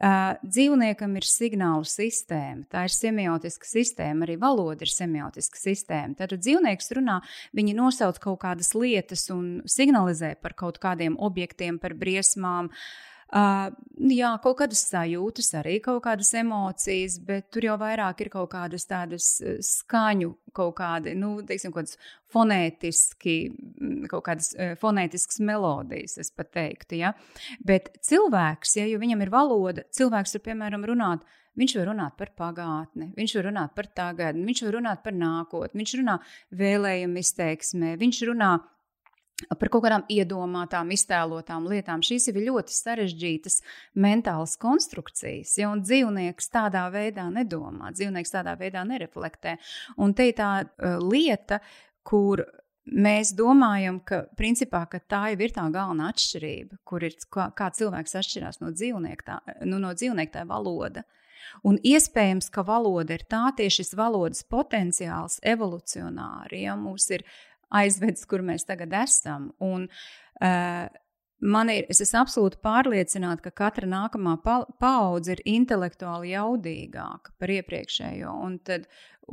Uh, 0.01 0.39
dzīvniekam 0.41 1.19
ir 1.21 1.27
signālu 1.29 1.85
sistēma, 1.85 2.65
tā 2.73 2.87
ir 2.89 2.95
semiotiska 2.95 3.69
sistēma, 3.69 4.25
arī 4.25 4.39
valoda 4.41 4.87
ir 4.87 4.93
semiotiska 4.95 5.61
sistēma. 5.61 6.17
Tad 6.17 6.33
dzīvnieks 6.41 6.89
runā, 6.97 7.19
viņi 7.53 7.77
nosauc 7.77 8.17
kaut 8.23 8.41
kādas 8.47 8.73
lietas 8.73 9.27
un 9.35 9.59
signalizē 9.69 10.39
par 10.41 10.57
kaut 10.57 10.81
kādiem 10.81 11.19
objektiem, 11.21 11.77
par 11.83 11.93
briesmām, 12.01 12.73
uh, 13.37 13.71
jā, 14.11 14.31
kaut 14.45 14.59
kādas 14.61 14.83
sajūtas, 14.89 15.51
arī 15.61 15.79
kaut 15.85 16.03
kādas 16.05 16.33
emocijas, 16.39 17.19
bet 17.27 17.51
tur 17.55 17.67
jau 17.69 17.77
vairāk 17.81 18.25
ir 18.25 18.31
kaut 18.33 18.51
kādas 18.55 18.87
tādas 18.91 19.33
skaņu, 19.67 20.33
kaut 20.57 20.77
kādi, 20.81 21.15
nu, 21.19 21.37
teiksim, 21.47 21.75
kaut 21.75 21.87
kādas 21.87 22.15
fonētiski, 22.35 23.37
kaut 24.11 24.25
kādas 24.29 24.55
fonētiskas 24.81 25.43
melodijas, 25.47 26.19
es 26.23 26.33
pat 26.35 26.53
teiktu, 26.57 27.01
ja. 27.01 27.13
Bet 27.67 27.93
cilvēks, 28.07 28.79
ja, 28.81 28.89
viņam 29.01 29.27
ir 29.27 29.35
valoda, 29.35 29.87
cilvēks 29.97 30.39
var, 30.39 30.49
piemēram, 30.51 30.89
runāt, 30.91 31.29
Viņš 31.59 31.73
var 31.81 31.89
runāt 31.91 32.15
par 32.17 32.31
pagātni, 32.39 33.11
viņš 33.17 33.33
var 33.37 33.49
runāt 33.49 33.73
par 33.75 33.89
tagadni, 33.99 34.45
viņš 34.47 34.61
var 34.65 34.77
runāt 34.79 35.01
par 35.03 35.17
nākotni, 35.19 35.83
viņš 35.83 35.95
runā 35.99 36.15
vēlējumu 36.61 37.25
izteiksmē, 37.25 37.97
viņš 38.01 38.21
runā 38.31 38.53
par 39.49 39.71
kaut 39.73 39.85
kādām 39.87 40.05
iedomātām, 40.13 40.93
iztēlotām 40.95 41.69
lietām. 41.71 42.05
Šīs 42.05 42.31
ir 42.31 42.41
ļoti 42.47 42.75
sarežģītas 42.77 43.61
mentālas 44.01 44.57
konstrukcijas, 44.61 45.57
ja 45.61 45.73
dzīvnieks 45.77 46.51
tādā 46.53 46.87
veidā 46.93 47.29
nedomā, 47.33 47.93
dzīvnieks 47.97 48.35
tādā 48.35 48.57
veidā 48.61 48.85
nereflektē. 48.89 49.57
Un 50.01 50.15
te 50.17 50.31
ir 50.31 50.37
tā 50.39 50.53
uh, 50.65 50.99
lieta, 51.01 51.61
kur 52.07 52.45
mēs 52.91 53.35
domājam, 53.37 54.01
ka, 54.05 54.25
principā, 54.37 54.85
ka 54.91 55.01
tā 55.01 55.23
jau 55.33 55.41
ir 55.45 55.55
tā 55.55 55.65
galvenā 55.73 56.11
atšķirība, 56.11 56.81
kur 56.85 57.07
ir 57.07 57.17
kā, 57.31 57.51
kā 57.57 57.71
cilvēks 57.77 58.19
atšķirās 58.21 58.61
no 58.65 58.73
dzīvnieka, 58.75 59.27
tā, 59.27 59.57
nu, 59.69 59.81
no 59.83 59.95
dzīvnieka 59.95 60.41
tā 60.41 60.47
valoda. 60.49 61.05
Un 61.67 61.79
iespējams, 61.83 62.51
ka 62.53 62.63
valoda 62.67 63.17
ir 63.17 63.25
tā 63.31 63.47
tieši 63.57 63.83
šis 63.83 63.95
valodas 63.99 64.45
potenciāls 64.47 65.39
evolucionāri. 65.47 66.65
Ja 66.67 66.77
mums 66.79 67.09
ir 67.15 67.25
aizvedis, 67.71 68.27
kur 68.29 68.43
mēs 68.47 68.67
tagad 68.69 68.95
esam. 69.03 69.53
Un, 69.63 69.87
uh, 70.41 70.89
Man 71.41 71.71
ir, 71.73 71.87
es 71.89 72.03
esmu 72.05 72.19
absolūti 72.21 72.59
pārliecināta, 72.61 73.47
ka 73.47 73.63
katra 73.63 73.87
nākamā 73.89 74.35
paudze 74.45 75.33
ir 75.33 75.41
intelektuāli 75.49 76.35
jaudīgāka 76.35 77.33
par 77.41 77.53
iepriekšējo. 77.55 78.35
Un 78.45 78.59
tad 78.61 78.85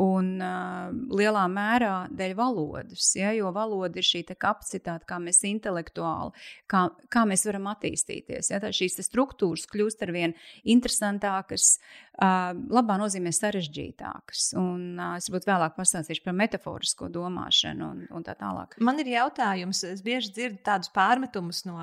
un 0.02 0.30
uh, 0.44 0.90
lielā 1.18 1.44
mērā 1.50 1.94
dēļ 2.14 2.34
valodas, 2.38 3.10
ja, 3.18 3.32
jo 3.36 3.50
valoda 3.56 4.00
ir 4.00 4.06
šī 4.06 4.24
kapacitāte, 4.38 5.08
kā 5.10 5.18
mēs 5.22 5.42
intelektuāli, 5.48 6.34
kā, 6.70 6.88
kā 7.14 7.24
mēs 7.30 7.46
varam 7.48 7.70
attīstīties. 7.72 8.52
Ja, 8.54 8.60
šīs 8.62 9.00
struktūras 9.08 9.66
kļūst 9.72 10.04
ar 10.06 10.14
vien 10.14 10.36
interesantākas, 10.68 11.78
uh, 12.22 12.54
labā 12.54 13.00
nozīmē 13.02 13.34
sarežģītākas. 13.36 14.52
Un 14.60 15.00
uh, 15.00 15.16
es 15.18 15.32
būtu 15.34 15.50
vēlāk 15.50 15.78
pastāstīšu 15.80 16.26
par 16.28 16.38
metaforisko 16.38 17.10
domāšanu 17.14 17.90
un, 17.90 18.06
un 18.14 18.28
tā 18.28 18.38
tālāk. 18.38 18.78
Man 18.84 19.02
ir 19.02 19.12
jautājums, 19.16 19.82
es 19.88 20.06
bieži 20.06 20.34
dzirdu 20.36 20.62
tādus 20.68 20.94
pārmetumus 20.94 21.64
no 21.68 21.80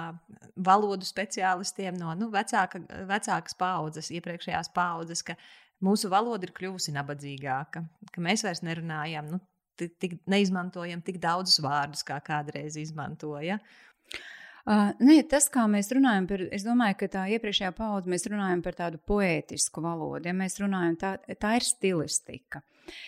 valodu 0.55 1.07
speciālistiem, 1.09 1.99
no 1.99 2.15
nu, 2.19 2.31
vecāka, 2.35 2.83
vecākas 3.11 3.59
paudzes, 3.59 4.13
iepriekšējās 4.15 4.71
paudzes, 4.75 5.27
ka 5.27 5.39
mūsu 5.85 6.11
valoda 6.13 6.47
ir 6.47 6.55
kļuvusi 6.57 6.95
nabadzīgāka, 6.95 7.83
ka 8.13 8.25
mēs 8.25 8.45
vairs 8.47 8.63
nerunājam, 8.67 9.33
nu, 9.35 9.41
tik, 9.81 9.97
tik, 10.03 10.19
neizmantojam 10.31 11.03
tik 11.05 11.19
daudzus 11.23 11.63
vārdus, 11.65 12.05
kā 12.07 12.21
kādreiz 12.25 12.79
izmantoja. 12.81 13.59
Uh, 14.65 14.95
nē, 15.03 15.19
tas, 15.29 15.51
kā 15.53 15.67
mēs 15.69 15.91
runājam 15.93 16.29
par, 16.31 16.47
es 16.57 16.63
domāju, 16.65 16.97
ka 17.03 17.11
tā 17.19 17.25
iepriekšējā 17.37 17.75
paudze 17.77 18.09
mēs 18.09 18.25
runājam 18.31 18.63
par 18.65 18.79
tādu 18.79 19.01
poētisku 19.11 19.83
valodu. 19.85 20.31
Ja 20.31 20.37
mēs 20.37 20.57
runājam, 20.63 20.97
tā, 21.01 21.11
tā 21.37 21.59
ir 21.59 21.67
stilistika. 21.69 22.63
Uh, 22.65 23.03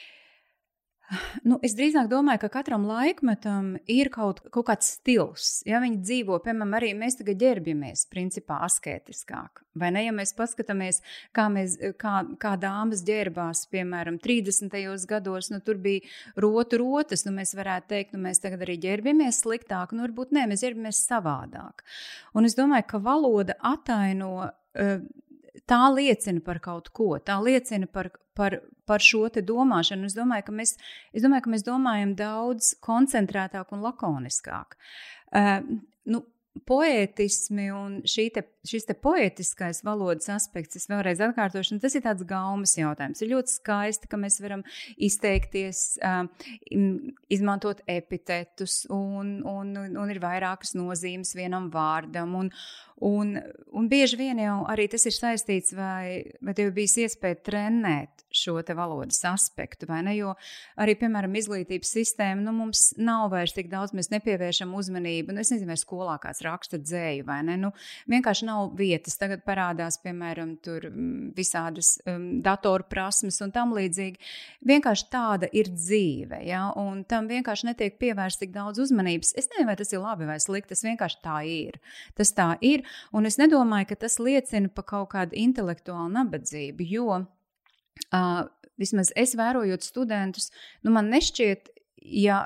Nu, 1.46 1.58
es 1.62 1.76
drīzāk 1.78 2.08
domāju, 2.10 2.40
ka 2.42 2.48
katram 2.56 2.86
laikmetam 2.88 3.76
ir 3.90 4.08
kaut, 4.10 4.40
kaut 4.50 4.66
kāds 4.66 4.88
stils. 4.96 5.60
Ja 5.68 5.78
viņi 5.82 6.00
dzīvo, 6.02 6.38
piemēram, 6.42 6.75
arī 6.78 6.90
mēs 6.98 7.18
tagad 7.20 7.38
ģērbjamies, 7.42 8.06
principā, 8.10 8.58
asketiskāk. 8.66 9.62
Vai 9.78 9.92
ne? 9.94 10.02
Ja 10.06 10.14
mēs 10.16 10.34
paskatāmies, 10.34 10.98
kā, 11.36 11.46
mēs, 11.52 11.76
kā, 12.00 12.16
kā 12.42 12.54
dāmas 12.58 13.04
ģērbās, 13.06 13.66
piemēram, 13.70 14.18
30. 14.25 14.75
gados, 15.06 15.52
nu, 15.52 15.60
tur 15.62 15.78
bija 15.82 16.02
rotu 16.42 16.80
rotas, 16.82 17.22
nu, 17.28 17.34
mēs 17.36 17.54
varētu 17.58 17.92
teikt, 17.92 18.16
nu, 18.16 18.25
mēs 18.26 18.42
tagad 18.42 18.66
arī 18.66 18.78
ģērbjamies 18.82 19.44
sliktāk, 19.44 19.94
nu, 19.94 20.02
varbūt 20.08 20.34
nē, 20.34 20.48
mēs 20.50 20.66
ģērbjamies 20.66 21.04
savādāk. 21.06 21.86
Un 22.34 22.50
es 22.50 22.58
domāju, 22.58 22.88
ka 22.90 23.02
valoda 23.06 23.58
ataino. 23.75 24.32
Uh, 24.76 24.98
tā 25.70 25.82
liecina 25.94 26.42
par 26.44 26.61
kaut 26.64 26.92
ko, 26.96 27.16
tā 27.18 27.38
liecina 27.42 27.88
par, 27.90 28.11
par, 28.38 28.61
par 28.88 29.02
šo 29.02 29.26
domāšanu. 29.37 30.06
Es 30.08 30.16
domāju, 30.16 30.46
ka 30.49 30.56
mēs, 30.61 30.76
domāju, 31.14 31.46
ka 31.46 31.54
mēs 31.56 31.66
domājam 31.66 32.14
daudz 32.18 32.75
koncentrētāk 32.85 33.75
un 33.75 33.85
lakoniskāk. 33.87 34.78
Uh, 35.35 35.61
nu, 36.06 36.23
poētismi 36.64 37.66
un 37.75 37.96
te, 38.04 38.42
šis 38.66 38.87
te 38.88 38.94
poētiskais 38.99 39.82
valodas 39.87 40.28
aspekts, 40.32 40.78
es 40.78 40.88
vēlreiz 40.90 41.20
atkārtošu, 41.25 41.78
tas 41.82 41.96
ir 41.99 42.04
tāds 42.06 42.25
gaumas 42.28 42.76
jautājums. 42.78 43.23
Ir 43.23 43.32
ļoti 43.35 43.56
skaisti, 43.58 44.11
ka 44.11 44.20
mēs 44.20 44.38
varam 44.44 44.64
izteikties, 44.96 45.99
izmantot 47.32 47.82
epitetus, 47.90 48.85
un, 48.92 49.38
un, 49.46 49.75
un 49.76 50.12
ir 50.12 50.23
vairākas 50.23 50.76
nozīmes 50.78 51.35
vienam 51.37 51.70
vārdam. 51.75 52.37
Un, 52.40 52.52
un, 53.04 53.36
un 53.76 53.88
bieži 53.88 54.16
vien 54.20 54.38
jau 54.40 54.60
arī 54.72 54.86
tas 54.92 55.04
ir 55.08 55.14
saistīts, 55.16 55.74
vai, 55.76 56.32
vai 56.44 56.54
tev 56.56 56.72
bijis 56.76 56.96
iespēja 57.06 57.40
trenēt 57.50 58.26
šo 58.36 58.60
valodas 58.76 59.24
aspektu, 59.24 59.86
vai 59.88 60.02
ne? 60.04 60.14
Jo 60.16 60.34
arī, 60.80 60.96
piemēram, 61.00 61.34
izglītības 61.38 61.92
sistēma, 61.96 62.42
nu, 62.44 62.52
mums 62.56 62.90
nav 62.98 63.30
vairs 63.32 63.54
tik 63.56 63.70
daudz, 63.72 63.94
mēs 63.96 64.10
nepievēršam 64.12 64.74
uzmanību. 64.76 65.34
Nu, 65.34 65.42
es 65.42 65.52
nezinu, 65.52 65.70
vai 65.72 65.78
skolā 65.80 66.16
kāds 66.22 66.42
raksta 66.44 66.80
dzēju, 66.80 67.24
vai 67.28 67.40
ne? 67.46 67.56
Nu, 67.60 67.72
vienkārši 68.12 68.48
nav 68.48 68.74
vietas. 68.78 69.18
Tagad 69.20 69.44
parādās, 69.46 69.98
piemēram, 70.04 70.56
tur 70.64 70.88
mm, 70.90 71.32
visādas 71.36 71.96
um, 72.04 72.28
datoru 72.44 72.86
prasmes 72.90 73.40
un 73.44 73.54
tam 73.54 73.74
līdzīgi. 73.76 74.20
Vienkārši 74.68 75.08
tāda 75.12 75.50
ir 75.56 75.71
dzīve, 75.73 76.42
ja? 76.47 76.66
un 76.76 77.04
tam 77.08 77.30
vienkārši 77.30 77.71
netiek 77.71 77.99
pievērsta 78.00 78.44
tik 78.44 78.54
daudz 78.56 78.82
uzmanības. 78.84 79.32
Es 79.38 79.49
nezinu, 79.52 79.71
vai 79.71 79.78
tas 79.80 79.92
ir 79.92 80.02
labi 80.02 80.28
vai 80.28 80.38
slikti, 80.42 80.75
tas 80.75 80.84
vienkārši 80.86 81.23
tā 81.25 81.40
ir. 81.49 81.80
Tas 82.18 82.32
tā 82.36 82.50
ir, 82.64 82.84
un 83.12 83.28
es 83.28 83.38
nedomāju, 83.40 83.90
ka 83.92 84.02
tas 84.06 84.18
liecina 84.22 84.72
par 84.72 84.86
kaut 84.90 85.10
kādu 85.14 85.38
intelektuālu 85.38 86.12
nabadzību, 86.18 86.86
jo 86.96 87.25
Uh, 88.12 88.44
vismaz 88.76 89.10
es 89.16 89.32
vērojot 89.38 89.84
studentus, 89.84 90.50
nu 90.84 90.92
man 90.94 91.08
nešķiet, 91.10 91.70
ja 92.06 92.42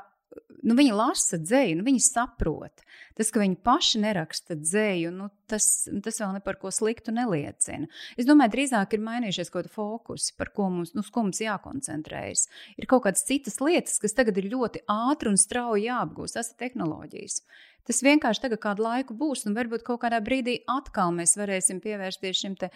nu, 0.63 0.75
viņi 0.77 0.93
lasa 0.95 1.39
dzēju, 1.41 1.77
nu, 1.79 1.85
viņi 1.85 2.01
saprot. 2.05 2.83
Tas, 3.17 3.29
ka 3.33 3.41
viņi 3.41 3.57
paši 3.65 3.99
neraksta 4.01 4.55
dzēju, 4.57 5.11
nu, 5.13 5.27
tas, 5.51 5.65
tas 6.05 6.21
vēl 6.21 6.39
par 6.45 6.57
ko 6.61 6.71
sliktu 6.73 7.13
neliecina. 7.13 7.89
Es 8.15 8.25
domāju, 8.29 8.55
drīzāk 8.55 8.95
ir 8.95 9.03
mainījušies 9.03 9.51
kaut 9.51 9.65
kāda 9.67 9.73
fokusi, 9.73 10.31
par 10.39 10.53
ko 10.55 10.69
mums, 10.71 10.95
nu, 10.95 11.03
ko 11.03 11.25
mums 11.27 11.43
jākoncentrējas. 11.43 12.47
Ir 12.79 12.87
kaut 12.89 13.03
kādas 13.05 13.27
citas 13.27 13.59
lietas, 13.61 13.99
kas 14.01 14.15
tagad 14.17 14.39
ir 14.39 14.49
ļoti 14.53 14.85
ātri 14.89 15.33
un 15.33 15.37
strauji 15.41 15.89
jāapgūst. 15.89 16.39
Tas 16.39 16.53
ir 16.53 16.61
tehnoloģijas. 16.63 17.41
Tas 17.87 18.03
vienkārši 18.05 18.45
tagad 18.45 18.61
kādu 18.63 18.85
laiku 18.85 19.15
būs, 19.17 19.45
un 19.49 19.57
varbūt 19.57 19.85
kaut 19.87 20.03
kādā 20.03 20.21
brīdī 20.23 20.59
atkal 20.69 21.13
mēs 21.15 21.35
varēsim 21.39 21.81
pievērsties 21.83 22.43
šim, 22.43 22.55
te, 22.59 22.71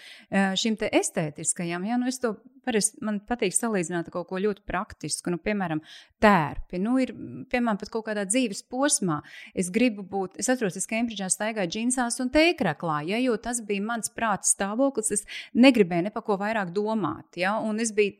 šim 0.58 0.78
te 0.82 0.89
estētiskajam. 1.00 1.86
Ja? 1.88 2.00
Nu, 2.02 2.12
to, 2.22 2.36
parasti, 2.65 3.00
man 3.06 3.20
patīk 3.26 3.54
salīdzināt 3.56 4.10
ar 4.10 4.15
kaut 4.15 4.30
ko 4.30 4.39
ļoti 4.41 4.63
praktisku, 4.68 5.32
nu, 5.34 5.39
piemēram, 5.41 5.82
tērpi. 6.24 6.80
Nu, 6.82 6.96
ir, 7.02 7.13
piemēram, 7.52 7.80
pat 7.82 7.91
kaut 7.94 8.08
kādā 8.10 8.26
dzīves 8.28 8.63
posmā. 8.72 9.20
Es 9.58 9.70
gribu 9.74 10.06
būt, 10.10 10.39
es 10.41 10.50
atceros, 10.52 10.78
es 10.80 10.89
Kembridžā 10.89 11.30
staigāju 11.34 11.72
džinsās 11.76 12.20
un 12.24 12.32
teikraklā, 12.34 13.02
ja? 13.12 13.22
jo 13.22 13.38
tas 13.41 13.62
bija 13.65 13.86
mans 13.86 14.12
prāta 14.15 14.50
stāvoklis. 14.50 15.13
Es 15.15 15.26
negribēju 15.54 16.08
ne 16.08 16.15
par 16.15 16.26
ko 16.28 16.39
vairāk 16.41 16.74
domāt. 16.76 17.38
Ja? 17.39 17.58
Un 17.62 17.82
es 17.84 17.94
biju, 17.96 18.18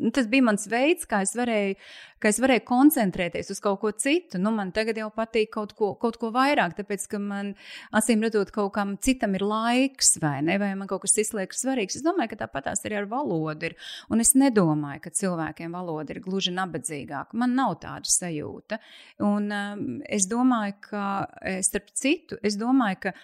nu, 0.00 0.12
tas 0.14 0.30
bija 0.30 0.48
mans 0.48 0.68
veids, 0.70 1.08
kā 1.08 1.22
es 1.26 1.36
varēju, 1.38 1.76
kā 2.22 2.30
es 2.30 2.38
varēju 2.42 2.64
koncentrēties 2.68 3.50
uz 3.52 3.60
kaut 3.62 3.80
ko 3.82 3.92
citu. 3.92 4.38
Nu, 4.42 4.52
man 4.54 4.72
tagad 4.74 4.98
jau 5.00 5.08
patīk 5.14 5.50
kaut 5.56 5.74
ko, 5.78 5.92
kaut 6.00 6.18
ko 6.20 6.30
vairāk, 6.34 6.76
tāpēc, 6.78 7.06
ka 7.10 7.20
man 7.22 7.52
acīm 7.94 8.22
redzot, 8.24 8.52
kaut 8.54 8.72
kam 8.76 8.94
citam 9.02 9.36
ir 9.38 9.44
laiks, 9.46 10.14
vai 10.22 10.36
ne, 10.46 10.58
vai 10.62 10.72
man 10.78 10.90
kaut 10.90 11.04
kas 11.04 11.16
cits 11.18 11.34
liekas 11.36 11.64
svarīgs. 11.64 11.98
Es 11.98 12.06
domāju, 12.06 12.32
ka 12.32 12.42
tāpatās 12.44 12.84
arī 12.86 13.00
ar 13.02 13.08
valodu 13.10 13.70
ir. 13.70 13.76
Un 14.12 14.24
es 14.24 14.34
nedomāju, 14.38 15.04
ka 15.06 15.14
cilvēkiem 15.22 15.74
valoda 15.76 16.14
ir 16.14 16.22
gluži 16.24 16.54
nabadzīgāka. 16.56 17.38
Man 17.38 17.56
nav 17.58 17.78
tāda 17.82 18.10
sajūta. 18.10 18.78
Un 19.26 19.50
um, 19.52 19.88
es 20.06 20.28
domāju, 20.30 20.78
ka, 20.88 21.06
eh, 21.42 21.60
starp 21.66 21.90
citu, 21.98 22.38
es 22.46 22.58
domāju, 22.60 23.08
ka 23.08 23.16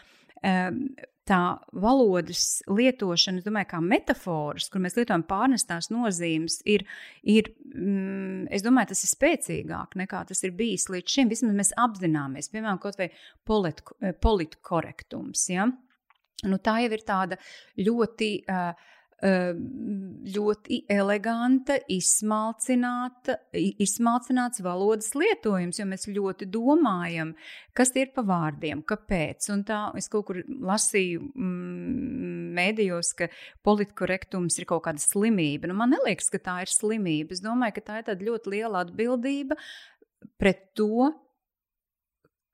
um, 0.42 0.82
tā 1.29 1.41
valodas 1.77 2.62
lietošana, 2.71 3.43
domāju, 3.45 3.69
kā 3.73 3.81
metafors, 3.85 4.69
kur 4.73 4.83
mēs 4.85 4.97
lietojam 4.99 5.25
pārnestās 5.29 5.91
nozīmes, 5.93 6.61
ir, 6.69 6.85
ir 7.29 7.51
mm, 7.69 8.49
es 8.55 8.64
domāju, 8.64 8.93
tas 8.93 9.05
ir 9.05 9.12
spēcīgāk 9.12 9.99
nekā 10.01 10.25
tas 10.31 10.41
ir 10.47 10.53
bijis 10.59 10.88
līdz 10.93 11.09
šim. 11.14 11.33
Vismaz 11.33 11.55
mēs 11.59 11.75
apzināmies, 11.81 12.51
piemēram, 12.53 12.81
kaut 12.83 12.97
vai 13.01 13.09
politkorektums. 13.49 15.41
Ja? 15.53 15.69
Nu, 16.49 16.57
tā 16.62 16.79
jau 16.85 16.93
ir 16.95 17.03
tāda 17.07 17.38
ļoti 17.83 18.31
uh, 18.47 18.73
ļoti 19.18 20.87
eleganta, 20.94 21.74
izsmalcināts 21.90 24.62
valodas 24.62 25.11
lietojums, 25.18 25.81
jo 25.81 25.87
mēs 25.90 26.07
ļoti 26.07 26.46
domājam, 26.54 27.33
kas 27.74 27.90
tie 27.94 28.04
ir 28.07 28.12
pa 28.14 28.22
vārdiem, 28.22 28.85
kāpēc. 28.87 29.48
Un 29.54 29.64
tā 29.66 29.90
es 29.98 30.07
kaut 30.12 30.24
kur 30.28 30.38
lasīju 30.46 31.18
mm, 31.35 32.54
mēdījos, 32.59 33.09
ka 33.18 33.26
politkorektums 33.66 34.54
ir 34.61 34.64
kaut 34.70 34.85
kāda 34.87 35.00
slimība. 35.02 35.66
Nu, 35.66 35.74
man 35.78 35.98
liekas, 36.07 36.31
ka 36.31 36.38
tā 36.38 36.61
ir 36.62 36.70
slimība. 36.70 37.35
Es 37.35 37.42
domāju, 37.42 37.74
ka 37.81 37.87
tā 37.90 37.94
ir 37.98 38.04
tāda 38.12 38.22
ļoti 38.31 38.46
liela 38.54 38.76
atbildība 38.87 39.54
pret 40.38 40.61
to, 40.78 41.11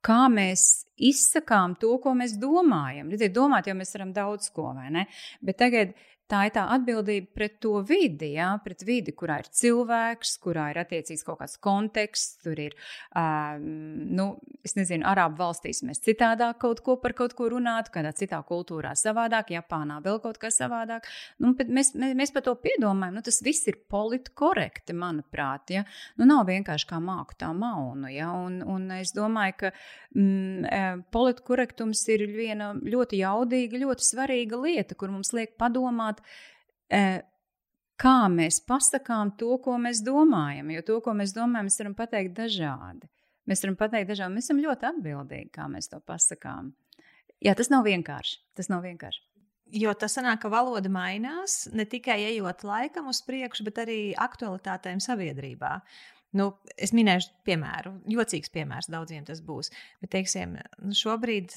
kā 0.05 0.25
mēs 0.33 0.85
izsakām 1.01 1.77
to, 1.81 1.97
ko 2.03 2.15
mēs 2.17 2.37
domājam. 2.41 3.11
Redziet, 3.13 3.35
domāt 3.37 3.69
jau 3.69 3.77
mēs 3.79 3.95
varam 3.97 4.13
daudz 4.17 4.51
ko, 4.55 4.71
vai 4.77 4.91
ne? 4.95 5.07
Bet 5.45 5.61
tagad 5.63 5.95
tā 6.31 6.45
ir 6.49 6.55
tā 6.55 6.65
atbildība 6.75 7.29
pret 7.37 7.59
to 7.63 7.79
vidi, 7.87 8.33
ja? 8.39 8.55
pret 8.65 8.85
vidi, 8.87 9.13
kurā 9.17 9.39
ir 9.43 9.49
cilvēks, 9.53 10.37
kurā 10.45 10.71
ir 10.73 10.81
attiecīgs 10.81 11.25
kaut 11.27 11.41
kāds 11.43 11.59
konteksts. 11.63 12.39
Tur 12.45 12.61
ir, 12.61 12.75
um, 13.17 13.65
nu, 14.17 14.27
es 14.65 14.77
nezinu, 14.79 15.05
Arābu 15.09 15.39
valstīs 15.41 15.83
mēs 15.87 16.03
citādāk 16.05 16.59
kaut 16.65 16.81
ko 16.85 16.97
par 17.01 17.15
kaut 17.17 17.37
ko 17.37 17.49
runātu, 17.53 17.93
kādā 17.95 18.15
citā 18.17 18.41
kultūrā 18.47 18.95
savādāk, 18.99 19.53
Japānā 19.55 20.01
vēl 20.05 20.21
kaut 20.25 20.41
kas 20.43 20.59
savādāk. 20.61 21.09
Nu, 21.43 21.53
mēs, 21.55 21.93
mēs, 21.99 22.17
mēs 22.17 22.35
par 22.35 22.47
to 22.49 22.57
piedomājam, 22.61 23.19
nu, 23.19 23.25
tas 23.25 23.43
viss 23.45 23.69
ir 23.71 23.81
politkorekti, 23.93 24.97
manuprāt. 24.97 25.75
Ja? 25.77 25.85
Nu, 26.21 26.29
nav 26.29 26.47
vienkārši 26.49 26.89
kā 26.91 27.01
māku 27.05 27.37
tā 27.41 27.53
maunu. 27.57 28.09
Ja? 28.13 28.33
Un, 28.45 28.61
un 28.65 28.89
es 28.97 29.15
domāju, 29.17 29.59
ka 29.65 29.73
mm, 30.17 31.05
politkorektums 31.15 32.05
ir 32.15 32.27
viena 32.33 32.73
ļoti 32.81 33.21
jaudīga, 33.21 33.83
ļoti 33.85 34.09
svarīga 34.09 34.61
lieta, 34.65 34.97
kur 34.99 35.13
mums 35.13 35.35
liek 35.37 35.57
padomāt 35.61 36.14
domāt, 36.21 37.25
kā 38.01 38.17
mēs 38.33 38.61
pasakām 38.67 39.35
to, 39.39 39.57
ko 39.65 39.77
mēs 39.81 40.03
domājam. 40.05 40.73
Jo 40.75 40.85
to, 40.87 41.01
ko 41.05 41.15
mēs 41.17 41.35
domājam, 41.37 41.69
mēs 41.69 41.81
varam 41.83 41.99
pateikt 41.99 42.35
dažādi. 42.39 43.11
Mēs 43.49 43.61
varam 43.65 43.77
pateikt, 43.77 44.09
dažām 44.09 44.35
mēs 44.35 44.49
esam 44.49 44.63
ļoti 44.65 44.89
atbildīgi, 44.89 45.53
kā 45.53 45.69
mēs 45.69 45.91
to 45.93 46.01
pasakām. 46.01 46.73
Jā, 47.45 47.53
tas 47.57 47.69
nav 47.73 47.85
vienkārši. 47.85 48.41
Tas 48.57 48.71
nav 48.73 48.85
vienkārši. 48.87 49.21
Jo 49.75 49.93
tas 49.99 50.15
sanāk, 50.17 50.43
ka 50.43 50.51
valoda 50.53 50.91
mainās 50.93 51.65
ne 51.75 51.87
tikai 51.89 52.21
ejot 52.29 52.63
laikam 52.69 53.09
uz 53.11 53.21
priekšu, 53.27 53.65
bet 53.67 53.81
arī 53.85 53.99
aktualitātēm 54.21 55.01
sabiedrībā. 55.03 55.79
Nu, 56.35 56.51
es 56.81 56.91
minēšu 56.95 57.31
piemēru, 57.47 57.93
jocīgs 58.11 58.51
piemērs 58.55 58.91
daudziem 58.91 59.27
tas 59.27 59.41
būs. 59.45 59.71
Bet, 60.03 60.11
teiksim, 60.17 60.57
nu 60.83 60.97
šobrīd 60.99 61.55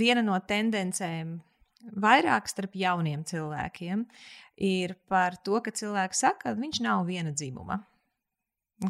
viena 0.00 0.24
no 0.24 0.36
tendencēm 0.48 1.38
vairāk 1.98 2.48
starp 2.50 2.74
jauniem 2.78 3.24
cilvēkiem 3.28 4.04
ir 4.68 4.96
par 5.10 5.38
to, 5.44 5.60
ka 5.62 5.72
cilvēks 5.74 6.24
saka, 6.24 6.50
ka 6.50 6.58
viņš 6.58 6.82
nav 6.84 7.06
viena 7.08 7.32
dzimuma. 7.34 7.80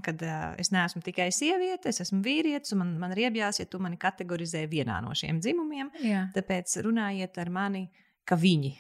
Kad 0.05 0.21
uh, 0.21 0.53
es 0.61 0.69
neesmu 0.69 1.01
tikai 1.05 1.31
sieviete, 1.33 1.89
es 1.89 2.03
esmu 2.05 2.21
vīrietis, 2.25 2.75
un 2.77 2.83
man, 2.83 2.97
man 3.01 3.15
ir 3.15 3.25
iebjās, 3.29 3.63
ja 3.63 3.69
tu 3.69 3.81
mani 3.81 3.97
kategorizē 4.01 4.67
vienā 4.69 4.99
no 5.05 5.15
šiem 5.17 5.41
dzimumiem. 5.41 5.93
Jā. 6.05 6.27
Tāpēc 6.37 6.81
runājiet 6.85 7.41
ar 7.41 7.53
mani, 7.53 7.87
ka 8.29 8.37
viņi. 8.37 8.75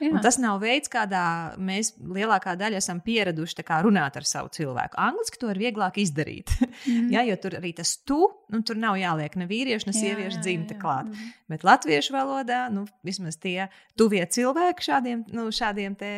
Nu, 0.16 0.20
tas 0.22 0.38
nav 0.40 0.60
veids, 0.62 0.90
kādā 0.92 1.56
mēs 1.62 1.92
lielākā 1.98 2.54
daļa 2.58 2.80
esam 2.80 3.00
pieraduši 3.04 3.64
kā, 3.66 3.80
runāt 3.84 4.16
ar 4.18 4.26
savu 4.28 4.50
cilvēku. 4.54 4.98
Angliski 5.02 5.40
to 5.42 5.50
ir 5.52 5.62
vieglāk 5.66 6.00
izdarīt. 6.02 6.52
Mm. 6.86 7.08
ja, 7.10 7.22
jo 7.24 7.34
tur 7.40 7.54
arī 7.56 7.72
tas 7.74 7.96
tu, 8.06 8.18
nu, 8.52 8.60
tur 8.66 8.76
nav 8.78 8.98
jāliek 9.00 9.32
ne 9.40 9.46
vīriešu, 9.48 9.88
ne 9.88 9.94
sieviešu 9.96 10.42
dzimta 10.44 10.76
klāt. 10.78 11.08
Mm. 11.08 11.30
Bet 11.50 11.64
latviešu 11.66 12.14
valodā, 12.14 12.66
nu, 12.70 12.84
vismaz 13.06 13.38
tie 13.42 13.66
tuvie 13.98 14.20
cilvēki 14.22 14.86
šādiem, 14.86 15.24
nu, 15.34 15.48
šādiem 15.56 15.96
te 15.98 16.12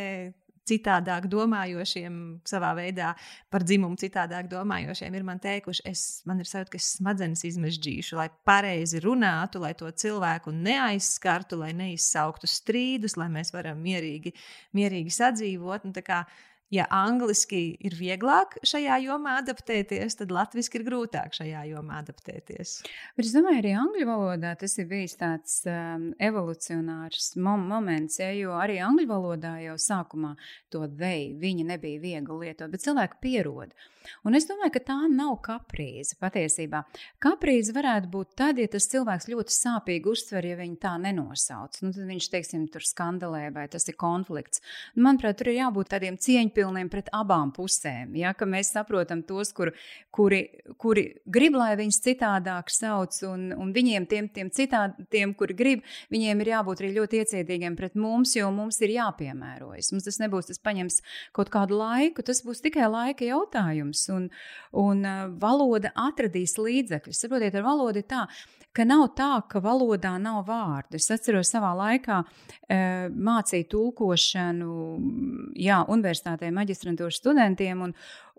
citādāk 0.69 1.29
domājošiem, 1.31 2.19
savā 2.49 2.75
veidā 2.79 3.13
par 3.53 3.65
dzimumu 3.67 3.99
citādāk 4.01 4.51
domājošiem, 4.53 5.15
ir 5.19 5.27
man 5.27 5.41
teikuši, 5.43 5.85
es, 5.89 6.05
man 6.29 6.43
ir 6.43 6.51
sajūta, 6.51 6.75
ka 6.75 6.81
es 6.81 6.91
smadzenes 6.99 7.45
izmežģīšu, 7.49 8.19
lai 8.21 8.29
pareizi 8.49 9.03
runātu, 9.05 9.63
lai 9.65 9.75
to 9.79 9.91
cilvēku 9.91 10.53
neaizskartu, 10.55 11.61
lai 11.63 11.73
neizsauktu 11.77 12.51
strīdus, 12.51 13.17
lai 13.21 13.31
mēs 13.33 13.55
varam 13.57 13.81
mierīgi, 13.85 14.35
mierīgi 14.77 15.15
sadzīvot. 15.19 15.89
Un, 15.89 15.97
ja 16.75 16.85
angliski 16.93 17.63
ir 17.85 17.97
vieglāk 17.97 18.59
šajā 18.67 18.99
jomā 19.07 19.39
adaptēties, 19.43 20.19
tad 20.21 20.33
latviešu 20.35 20.79
ir 20.79 20.85
grūtāk 20.89 21.37
šajā 21.39 21.65
jomā 21.71 22.03
adaptēties. 22.03 22.75
Bet 23.17 23.25
es 23.25 23.35
domāju, 23.37 23.63
arī 23.63 23.75
angļu 23.81 24.09
valodā 24.09 24.55
tas 24.61 24.77
ir 24.81 24.89
bijis 24.91 25.17
tāds 25.21 25.61
um, 25.71 26.11
evolucionārs 26.21 27.33
mom 27.41 27.65
moments, 27.71 28.21
ja, 28.21 28.31
jo 28.37 28.57
arī 28.59 28.81
angļu 28.85 29.09
valodā 29.09 29.57
jau 29.65 29.79
sākumā 29.81 30.35
to 30.73 30.85
veju 30.89 31.39
viņi 31.41 31.69
nebija 31.73 32.03
viegli 32.05 32.43
lietot, 32.45 32.73
bet 32.73 32.85
cilvēki 32.85 33.23
pierod. 33.25 33.73
Un 34.25 34.37
es 34.39 34.47
domāju, 34.49 34.73
ka 34.73 34.81
tā 34.89 34.97
nav 35.13 35.35
kaprīze 35.45 36.17
patiesībā. 36.21 36.81
Kaprīze 37.21 37.75
varētu 37.77 38.09
būt 38.09 38.31
tad, 38.41 38.61
ja 38.61 38.69
tas 38.71 38.87
cilvēks 38.89 39.29
ļoti 39.29 39.53
sāpīgi 39.53 40.09
uztver, 40.09 40.47
ja 40.49 40.57
viņi 40.57 40.79
tā 40.81 40.95
nenosauc. 41.03 41.77
Nu, 41.85 41.93
tad 41.93 42.09
viņš, 42.09 42.29
teiksim, 42.33 42.65
tur 42.73 42.87
skandalē 42.89 43.51
vai 43.53 43.67
tas 43.69 43.85
ir 43.91 43.99
konflikts. 44.01 44.63
Nu, 44.95 45.05
manuprāt, 45.11 45.37
tur 45.41 45.51
ir 45.53 45.59
jābūt 45.59 45.93
tādiem 45.93 46.17
cieņpilniem 46.17 46.58
cieņpilniem 46.59 46.89
pret 46.91 47.09
abām 47.15 47.53
pusēm. 47.55 48.15
Ja, 48.19 48.35
mēs 48.47 48.73
saprotam 48.73 49.23
tos, 49.23 49.53
kur, 49.53 49.73
kuri, 50.11 50.49
kuri 50.79 51.21
grib, 51.27 51.55
lai 51.55 51.77
viņus 51.79 52.01
citādāk 52.03 52.71
sauc, 52.71 53.15
un, 53.27 53.53
un 53.53 53.73
viņiem, 53.73 54.07
tiem, 54.07 54.29
tiem 54.29 54.51
citādiem, 54.51 55.35
kuri 55.35 55.55
grib, 55.55 55.83
viņiem 56.11 56.41
ir 56.43 56.53
jābūt 56.55 56.83
arī 56.83 56.93
ļoti 56.99 57.23
iecietīgiem 57.23 57.77
pret 57.77 57.95
mums, 57.95 58.35
jo 58.37 58.51
mums 58.51 58.81
ir 58.81 58.95
jāpiemērojas. 58.97 59.93
Mums 59.93 60.09
tas 60.09 60.21
nebūs, 60.23 60.51
tas 60.51 60.59
paņems 60.63 61.01
kaut 61.37 61.51
kādu 61.51 61.79
laiku, 61.79 62.23
tas 62.23 62.43
būs 62.45 62.63
tikai 62.65 62.89
laika 62.91 63.27
jautājums, 63.29 64.09
un, 64.11 64.31
un 64.73 65.05
uh, 65.05 65.27
valoda 65.41 65.93
atradīs 65.95 66.59
līdzekļus. 66.59 67.23
Saprotiet, 67.25 67.55
ar 67.59 67.67
valodu 67.67 68.03
ir 68.03 68.09
tā, 68.09 68.27
ka 68.29 68.58
nav 68.87 69.09
tā, 69.19 69.31
ka 69.51 69.63
valodā 69.65 70.15
nav 70.23 70.45
vārdu. 70.49 70.99
Es 70.99 71.11
atceros 71.11 71.51
savā 71.51 71.73
laikā 71.79 72.19
e, 72.23 72.79
mācīju 73.11 73.69
tulkošanu 73.73 74.75
jā, 75.59 75.81
universitātē 75.89 76.51
maģistrantūras 76.55 77.19
studentiem, 77.23 77.83
un, 77.89 77.95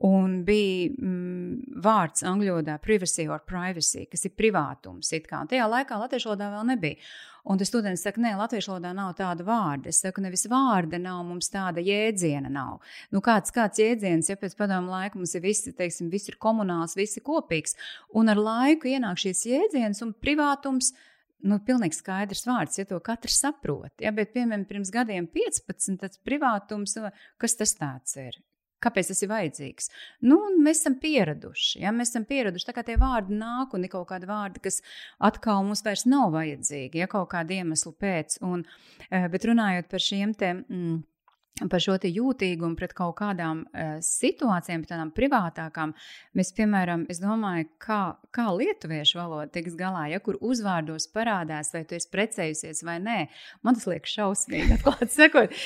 un 0.07 0.37
bija 0.47 0.93
mm, 0.93 1.81
vārds 1.83 2.23
angļu 2.27 2.53
valodā 2.53 2.77
privacy 2.83 3.27
or 3.27 3.43
privacy, 3.47 4.05
kas 4.11 4.27
ir 4.29 4.35
privātums. 4.37 5.11
Tajā 5.11 5.67
laikā 5.73 5.99
latviešu 6.03 6.31
valodā 6.31 6.53
vēl 6.55 6.71
nebija. 6.73 7.09
Un 7.49 7.57
tas 7.57 7.71
students 7.71 8.03
saka, 8.05 8.21
nē, 8.21 8.35
latviešu 8.37 8.75
valodā 8.75 8.91
nav 8.93 9.15
tāda 9.17 9.41
vārda. 9.45 9.89
Es 9.89 10.03
saku, 10.03 10.21
nevis 10.21 10.45
vārda 10.51 10.99
nav, 11.01 11.23
mums 11.25 11.49
tāda 11.49 11.81
jēdziena 11.81 12.51
nav. 12.53 12.77
Nu, 13.09 13.23
kāds, 13.25 13.49
kāds 13.55 13.81
jēdziens, 13.81 14.29
ja 14.29 14.37
pēc 14.37 14.53
padomu 14.59 14.93
laika 14.93 15.17
mums 15.17 15.33
ir 15.33 15.41
visi, 15.47 15.73
teiksim, 15.73 16.11
viss 16.13 16.29
ir 16.29 16.37
komunāls, 16.41 16.93
viss 16.99 17.17
ir 17.17 17.25
kopīgs. 17.25 17.73
Un 18.13 18.29
ar 18.29 18.37
laiku 18.37 18.91
ienāk 18.91 19.17
šīs 19.23 19.47
jēdzienas 19.49 20.05
un 20.05 20.13
privātums 20.13 20.93
nu, 21.41 21.57
pilnīgi 21.65 21.97
skaidrs 21.97 22.45
vārds, 22.45 22.77
ja 22.77 22.85
to 22.85 22.99
katrs 23.01 23.39
saprot. 23.41 23.95
Ja, 24.03 24.13
bet, 24.13 24.35
piemēram, 24.35 24.67
pirms 24.69 24.93
gadiem 24.93 25.25
15, 25.33 25.97
tas 26.03 26.21
privātums, 26.21 26.99
kas 27.41 27.57
tas 27.57 27.75
ir? 28.19 28.37
Kāpēc 28.83 29.11
tas 29.11 29.23
ir 29.25 29.31
vajadzīgs? 29.31 29.89
Nu, 30.23 30.39
mēs 30.63 30.83
esam 30.83 30.95
pieraduši. 31.01 31.81
Ja? 31.83 31.91
Mēs 31.95 32.13
esam 32.13 32.25
pieraduši, 32.29 32.71
kā 32.75 32.83
tie 32.87 32.95
vārdi 32.99 33.35
nāk, 33.35 33.75
un 33.75 33.83
ir 33.83 33.91
kaut 33.91 34.07
kādi 34.11 34.29
vārdi, 34.29 34.63
kas 34.63 34.79
atkal 35.29 35.65
mums 35.67 35.83
vairs 35.85 36.05
nav 36.07 36.31
vajadzīgi, 36.37 37.01
ja 37.03 37.09
kaut 37.11 37.31
kāda 37.33 37.59
iemesla 37.59 37.93
pēc. 37.99 38.39
Un, 38.47 38.63
eh, 39.09 39.27
bet 39.31 39.47
runājot 39.49 39.89
par 39.91 40.05
šiem 40.05 40.35
te. 40.37 40.53
Mm, 40.61 41.01
par 41.71 41.83
šo 41.83 41.97
jūtīgumu 41.99 42.77
pret 42.79 42.93
kaut 42.95 43.17
kādām 43.19 43.65
uh, 43.67 43.97
situācijām, 44.05 44.85
tādām 44.87 45.11
privātākām. 45.15 45.93
Mēs, 46.37 46.53
piemēram, 46.55 47.03
domāju, 47.19 47.67
kā, 47.81 47.99
kā 48.35 48.47
lietuviešu 48.55 49.19
valoda 49.19 49.49
tiks 49.51 49.75
galā, 49.79 50.07
ja 50.13 50.21
kur 50.23 50.39
uzvārdos 50.39 51.09
parādās, 51.11 51.73
vai 51.75 51.83
tu 51.89 51.97
esi 51.99 52.11
precējusies 52.13 52.85
vai 52.87 52.99
nē. 53.03 53.19
Man 53.65 53.79
tas 53.79 53.89
liekas 53.89 54.15
šausmīgi, 54.15 54.79
sakot. 55.17 55.59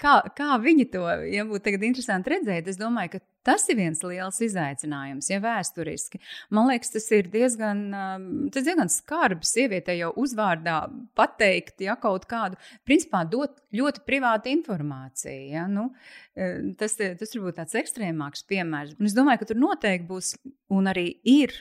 Kā, 0.00 0.16
kā 0.38 0.50
viņi 0.62 0.88
to, 0.94 1.04
ja 1.28 1.44
būtu 1.48 1.76
interesanti 1.76 2.36
redzēt, 2.36 2.70
es 2.70 2.80
domāju, 2.80 3.16
ka 3.16 3.24
Tas 3.44 3.66
ir 3.68 3.76
viens 3.76 4.00
liels 4.04 4.40
izaicinājums, 4.44 5.28
ja 5.28 5.40
vēsturiski. 5.44 6.20
Man 6.54 6.70
liekas, 6.70 6.94
tas 6.94 7.08
ir 7.12 7.28
diezgan, 7.32 7.82
um, 7.92 8.24
tas 8.54 8.64
diezgan 8.64 8.92
skarbs 8.92 9.52
sievietei 9.56 9.98
jau 9.98 10.12
uzvārdā 10.20 10.78
pateikt, 11.18 11.76
ja 11.84 11.98
kaut 12.00 12.24
kādu, 12.30 12.56
principā, 12.88 13.24
dot 13.28 13.60
ļoti 13.74 14.04
privātu 14.08 14.52
informāciju. 14.54 15.44
Ja? 15.52 15.66
Nu, 15.68 15.90
eh, 16.36 16.72
tas, 16.80 16.96
tas 16.96 17.36
varbūt 17.36 17.60
tāds 17.60 17.76
ekstrēmāks 17.82 18.46
piemērs. 18.48 18.96
Un 18.98 19.10
es 19.10 19.16
domāju, 19.16 19.42
ka 19.42 19.52
tur 19.52 19.60
noteikti 19.60 20.08
būs 20.08 20.34
un 20.72 20.92
arī 20.92 21.10
ir 21.28 21.54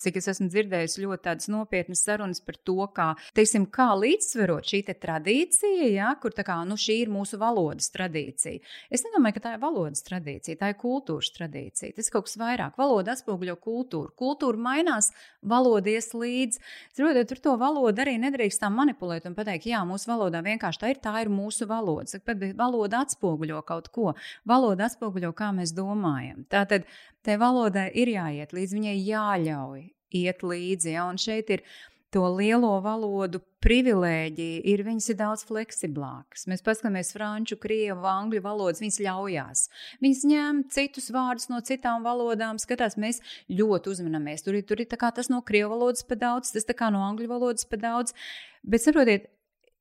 cik 0.00 0.18
es 0.20 0.30
esmu 0.32 0.48
dzirdējis 0.50 0.98
ļoti 1.02 1.24
tādas 1.26 1.50
nopietnas 1.52 2.04
sarunas 2.06 2.40
par 2.44 2.56
to, 2.64 2.78
kā, 2.96 3.08
teiksim, 3.36 3.66
kā 3.72 3.90
līdzsverot 4.00 4.68
šī 4.70 4.82
tradīcija, 4.90 5.88
ja, 5.92 6.10
kur 6.20 6.34
tā 6.36 6.44
kā, 6.46 6.56
nu, 6.68 6.78
šī 6.80 7.00
ir 7.04 7.12
mūsu 7.12 7.38
valodas 7.40 7.90
tradīcija. 7.94 8.62
Es 8.92 9.04
nedomāju, 9.06 9.36
ka 9.36 9.44
tā 9.44 9.54
ir 9.56 9.62
valodas 9.62 10.04
tradīcija, 10.06 10.58
tā 10.60 10.72
ir 10.72 10.78
kultūras 10.80 11.32
tradīcija. 11.36 11.94
Tas 11.96 12.08
ir 12.08 12.14
kaut 12.14 12.28
kas 12.28 12.38
vairāk. 12.40 12.78
Valoda 12.80 13.14
atspoguļo 13.14 13.56
kultūru. 13.60 14.12
Kultūra 14.18 14.60
mainās, 14.60 15.10
valoda 15.42 15.92
ies 15.92 16.10
līdzi. 16.16 16.62
Saprotiet, 16.96 17.28
tur 17.30 17.42
to 17.44 17.56
valodu 17.60 18.04
arī 18.04 18.16
nedrīkst 18.22 18.62
tā 18.62 18.70
manipulēt 18.72 19.28
un 19.28 19.36
pateikt, 19.38 19.68
jā, 19.70 19.82
mūsu 19.88 20.10
valodā 20.10 20.42
vienkārši 20.46 20.82
tā 20.82 20.92
ir, 20.94 21.00
tā 21.02 21.14
ir 21.24 21.32
mūsu 21.32 21.68
valoda. 21.70 22.08
Saka, 22.10 22.34
bet 22.34 22.56
valoda 22.58 23.04
atspoguļo 23.04 23.62
kaut 23.68 23.92
ko. 23.94 24.14
Valoda 24.48 24.88
atspoguļo, 24.88 25.32
kā 25.36 25.52
mēs 25.56 25.74
domājam. 25.76 26.44
Tātad 26.50 26.88
tai 27.26 27.36
valodai 27.40 27.90
ir 27.98 28.12
jāiet 28.14 28.54
līdzi, 28.56 28.78
viņai 28.78 28.98
jāļauj 28.98 29.86
iet 30.20 30.44
līdzi. 30.44 30.94
Ja? 30.96 31.06
Un 31.10 31.20
šeit 31.20 31.50
ir 31.54 31.64
to 32.10 32.24
lielo 32.34 32.72
valodu 32.82 33.40
privilēģija, 33.62 34.62
ir 34.72 34.82
viņas 34.86 35.10
ir 35.12 35.18
daudz 35.20 35.44
fleksiblākas. 35.46 36.46
Mēs 36.50 36.64
paskatāmies 36.66 37.12
franču, 37.14 37.58
krievu, 37.60 38.02
angļu 38.08 38.42
valodas, 38.44 38.80
viņas 38.82 39.00
ļaujās. 39.04 39.64
Viņas 40.02 40.22
ņem 40.32 40.62
citus 40.74 41.10
vārdus 41.14 41.50
no 41.52 41.60
citām 41.66 42.06
valodām, 42.06 42.58
skatās, 42.62 42.98
mēs 43.00 43.20
ļoti 43.52 43.92
uzmanamies. 43.92 44.42
Tur 44.46 44.58
ir, 44.58 44.64
tur 44.66 44.82
ir 44.82 44.90
tas 44.90 45.30
no 45.30 45.42
krievu 45.46 45.74
valodas 45.76 46.06
pa 46.06 46.18
daudz, 46.18 46.54
tas 46.56 46.66
no 46.90 47.04
angļu 47.04 47.30
valodas 47.30 47.68
pa 47.68 47.78
daudz. 47.78 48.16
Bet 48.66 48.82
saprotiet, 48.82 49.30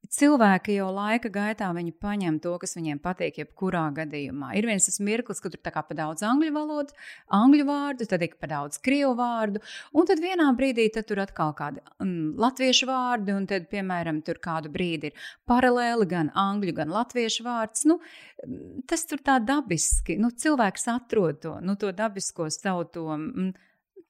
cilvēki 0.07 0.77
jau 0.77 0.89
laika 0.93 1.29
gaitā 1.29 1.69
paņem 2.01 2.39
to, 2.41 2.55
kas 2.61 2.75
viņiem 2.77 2.99
patīk, 3.03 3.39
jebkurā 3.41 3.83
gadījumā. 3.93 4.53
Ir 4.57 4.65
viens 4.69 4.87
tas 4.87 4.99
mirklis, 4.99 5.41
kad 5.41 5.53
tur 5.53 5.59
ir 5.59 5.73
pa 5.73 5.95
daudz 5.95 6.23
angļu 6.23 6.53
valodu, 6.55 6.95
angļu 7.27 7.65
vārdu, 7.67 8.07
tad 8.09 8.23
ir 8.23 8.35
pa 8.39 8.47
daudz 8.47 8.79
krievu 8.81 9.13
vārdu, 9.19 9.61
un 9.93 10.09
tad 10.09 10.21
vienā 10.23 10.49
brīdī 10.57 10.89
tad 10.93 11.07
tur 11.09 11.21
atkal 11.23 11.53
kādi 11.57 11.83
mm, 11.99 12.35
latviešu 12.39 12.89
vārdi, 12.89 13.35
un 13.35 13.47
tad, 13.49 13.69
piemēram, 13.69 14.21
tur 14.25 14.39
kādu 14.41 14.71
brīdi 14.73 15.11
ir 15.11 15.29
paralēli 15.49 16.09
gan 16.09 16.33
angļu, 16.33 16.75
gan 16.81 16.93
latviešu 16.93 17.45
vārds. 17.45 17.85
Nu, 17.89 17.99
tas 18.89 19.05
tur 19.09 19.21
tā 19.23 19.39
dabiski, 19.43 20.17
nu, 20.19 20.31
cilvēks 20.31 20.89
atrod 20.95 21.41
to, 21.43 21.57
nu, 21.61 21.75
to 21.79 21.91
dabisko 21.95 22.49
savu 22.53 22.87
to. 22.89 23.09
Mm, 23.17 23.51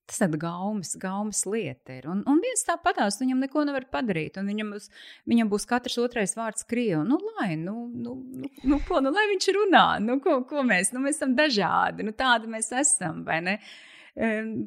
Tas 0.09 0.23
ir 0.25 0.37
gaumas, 0.41 0.95
gaumas 0.97 1.43
lieta. 1.45 1.93
Ir. 1.93 2.07
Un, 2.09 2.23
un 2.29 2.39
viens 2.41 2.65
tāpatās, 2.65 3.19
viņam 3.21 3.43
neko 3.45 3.65
nevar 3.69 3.85
padarīt. 3.93 4.39
Viņam 4.41 4.71
būs, 4.73 4.89
viņam 5.29 5.51
būs 5.51 5.67
katrs 5.69 5.99
otrais 6.01 6.33
vārds 6.37 6.65
krievu. 6.69 7.03
Nu, 7.05 7.19
lai, 7.35 7.51
nu, 7.59 7.83
nu, 7.93 8.15
nu, 8.17 8.49
nu, 8.63 8.79
ko, 8.87 9.03
nu, 9.05 9.13
lai 9.13 9.27
viņš 9.35 9.51
runā, 9.59 9.85
nu, 10.01 10.17
ko, 10.23 10.39
ko 10.49 10.65
mēs, 10.65 10.89
nu, 10.95 11.03
mēs 11.05 11.19
esam 11.19 11.37
dažādi, 11.37 12.07
nu, 12.07 12.15
tādi 12.17 12.49
mēs 12.49 12.73
esam, 12.81 13.21
vai 13.27 13.37
ne? 13.45 13.59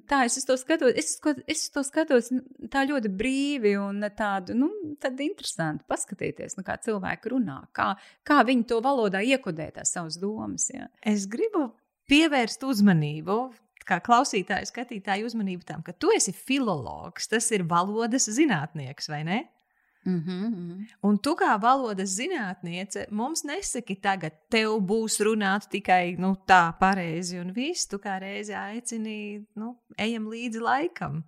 tā 0.08 0.22
es 0.24 0.38
to 0.46 0.54
skatos, 0.56 0.94
es, 0.96 1.18
es 1.50 1.66
to 1.74 1.82
skatos 1.84 2.30
nu, 2.32 2.40
tā 2.72 2.86
ļoti 2.88 3.10
brīvi 3.12 3.74
un 3.76 4.00
tādu, 4.16 4.54
nu, 4.56 4.70
tad 5.02 5.20
interesanti 5.20 5.84
paskatīties, 5.90 6.56
nu, 6.56 6.64
kā 6.64 6.78
cilvēki 6.80 7.34
runā, 7.34 7.58
kā, 7.76 7.92
kā 8.24 8.40
viņi 8.48 8.64
to 8.70 8.80
valodā 8.84 9.20
iekodē 9.20 9.72
tās 9.76 9.92
savas 9.92 10.16
domas. 10.22 10.70
Jā. 10.72 10.88
Es 11.04 11.26
gribu 11.30 11.72
pievērst 12.10 12.64
uzmanību. 12.64 13.38
Kā 13.88 13.98
klausītāju, 14.04 14.68
skatītāju 14.70 15.26
uzmanību 15.30 15.66
tam, 15.66 15.82
ka 15.82 15.92
tu 15.92 16.12
esi 16.14 16.34
filologs, 16.36 17.28
tas 17.28 17.50
ir 17.50 17.66
valodas 17.68 18.28
zinātnieks, 18.30 19.10
vai 19.10 19.24
ne? 19.24 19.42
Mm 20.04 20.20
-hmm. 20.26 20.86
Un 21.02 21.18
tu 21.18 21.30
kā 21.30 21.60
valodas 21.60 22.10
zinātniece 22.18 23.06
mums 23.10 23.42
nesaki, 23.44 23.94
tagad 23.94 24.32
tev 24.50 24.80
būs 24.80 25.20
runāt 25.20 25.68
tikai 25.70 26.16
nu, 26.18 26.36
tā 26.46 26.72
pareizi 26.78 27.38
un 27.38 27.52
viss. 27.52 27.86
Tu 27.86 27.96
kā 27.96 28.18
reizi 28.20 28.54
aicini, 28.54 29.46
nu, 29.54 29.76
ejam 29.98 30.26
līdzi 30.26 30.60
laikam. 30.60 31.22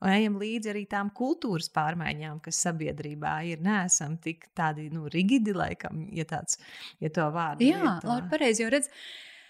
Un 0.00 0.08
ejam 0.08 0.36
līdzi 0.38 0.70
arī 0.70 0.84
tām 0.86 1.10
kultūras 1.10 1.70
pārmaiņām, 1.74 2.40
kas 2.40 2.60
sabiedrībā 2.66 3.32
ir. 3.50 3.58
Nē, 3.58 3.84
esam 3.84 4.16
tik 4.16 4.46
tādi 4.54 4.90
nu, 4.94 5.08
rigidi, 5.08 5.52
laikam, 5.52 6.06
ja, 6.12 6.24
tāds, 6.24 6.58
ja 7.00 7.10
to 7.10 7.20
vārdu 7.34 7.66
Jā, 7.66 7.98
labi, 8.04 8.28
pareizi 8.30 8.62
jau 8.62 8.70
redz. 8.70 8.88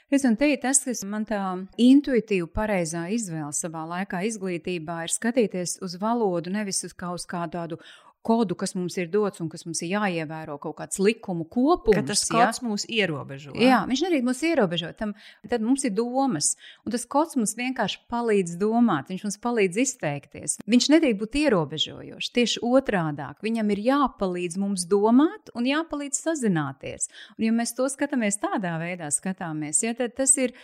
Es 0.09 0.25
un 0.25 0.39
te 0.41 0.47
ir 0.49 0.61
tas, 0.63 0.79
kas 0.81 1.03
man 1.05 1.27
tā 1.29 1.39
intuitīvi 1.85 2.47
pareizā 2.57 3.03
izvēle 3.13 3.53
savā 3.53 3.83
laikā 3.91 4.23
izglītībā 4.25 5.03
ir 5.05 5.13
skatīties 5.13 5.75
uz 5.85 5.99
valodu 6.01 6.49
nevis 6.55 6.81
uz 6.89 6.95
kā 6.97 7.11
uz 7.13 7.27
kādu 7.29 7.59
tādu 7.59 7.79
kodu, 8.23 8.57
kas 8.59 8.75
mums 8.77 8.97
ir 8.99 9.09
dots 9.13 9.41
un 9.43 9.49
kas 9.53 9.65
mums 9.67 9.81
ir 9.85 9.93
jāievēro, 9.95 10.59
kaut 10.63 10.77
kāds 10.81 11.01
likumu 11.03 11.47
kopums. 11.49 11.97
Ka 11.97 12.05
tas 12.07 12.25
kods 12.29 12.61
ja? 12.61 12.67
mūs 12.67 12.87
ierobežo. 12.91 13.55
Jā, 13.59 13.83
viņš 13.89 14.03
nedrīkst 14.05 14.27
mūs 14.27 14.43
ierobežot. 14.51 14.97
Tam, 14.99 15.15
tad 15.49 15.65
mums 15.65 15.87
ir 15.89 15.95
domas, 15.97 16.53
un 16.85 16.95
tas 16.95 17.07
kods 17.09 17.39
mums 17.39 17.55
vienkārši 17.59 18.03
palīdz 18.13 18.59
domāt, 18.61 19.13
viņš 19.13 19.27
mums 19.29 19.39
palīdz 19.45 19.81
izteikties. 19.85 20.59
Viņš 20.69 20.91
nedrīkst 20.95 21.23
būt 21.23 21.39
ierobežojošs. 21.45 22.33
Tieši 22.39 22.65
otrādi 22.67 23.29
viņam 23.43 23.71
ir 23.75 23.85
jāpalīdz 23.87 24.59
mums 24.61 24.85
domāt 24.91 25.53
un 25.57 25.67
jāpalīdz 25.69 26.21
sazināties. 26.27 27.09
Un, 27.37 27.49
ja 27.49 27.55
mēs 27.55 27.75
to 27.79 27.89
skatāmies 27.91 28.41
tādā 28.43 28.77
veidā, 28.83 29.09
skatāmies, 29.15 29.83
ja, 29.87 29.95
tad 29.99 30.17
tas 30.19 30.37
ir. 30.41 30.57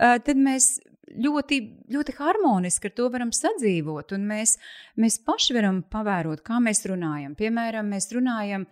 Tad 0.00 0.38
mēs 0.40 0.78
ļoti, 1.10 1.58
ļoti 1.92 2.16
harmoniski 2.16 2.88
ar 2.88 2.96
to 2.96 3.10
varam 3.12 3.34
sadzīvot. 3.36 4.14
Un 4.16 4.24
mēs, 4.30 4.56
mēs 5.00 5.20
paši 5.26 5.56
varam 5.58 5.82
pavērot, 5.92 6.42
kā 6.46 6.60
mēs 6.62 6.86
runājam. 6.88 7.36
Piemēram, 7.38 7.90
mēs 7.92 8.08
runājam. 8.16 8.66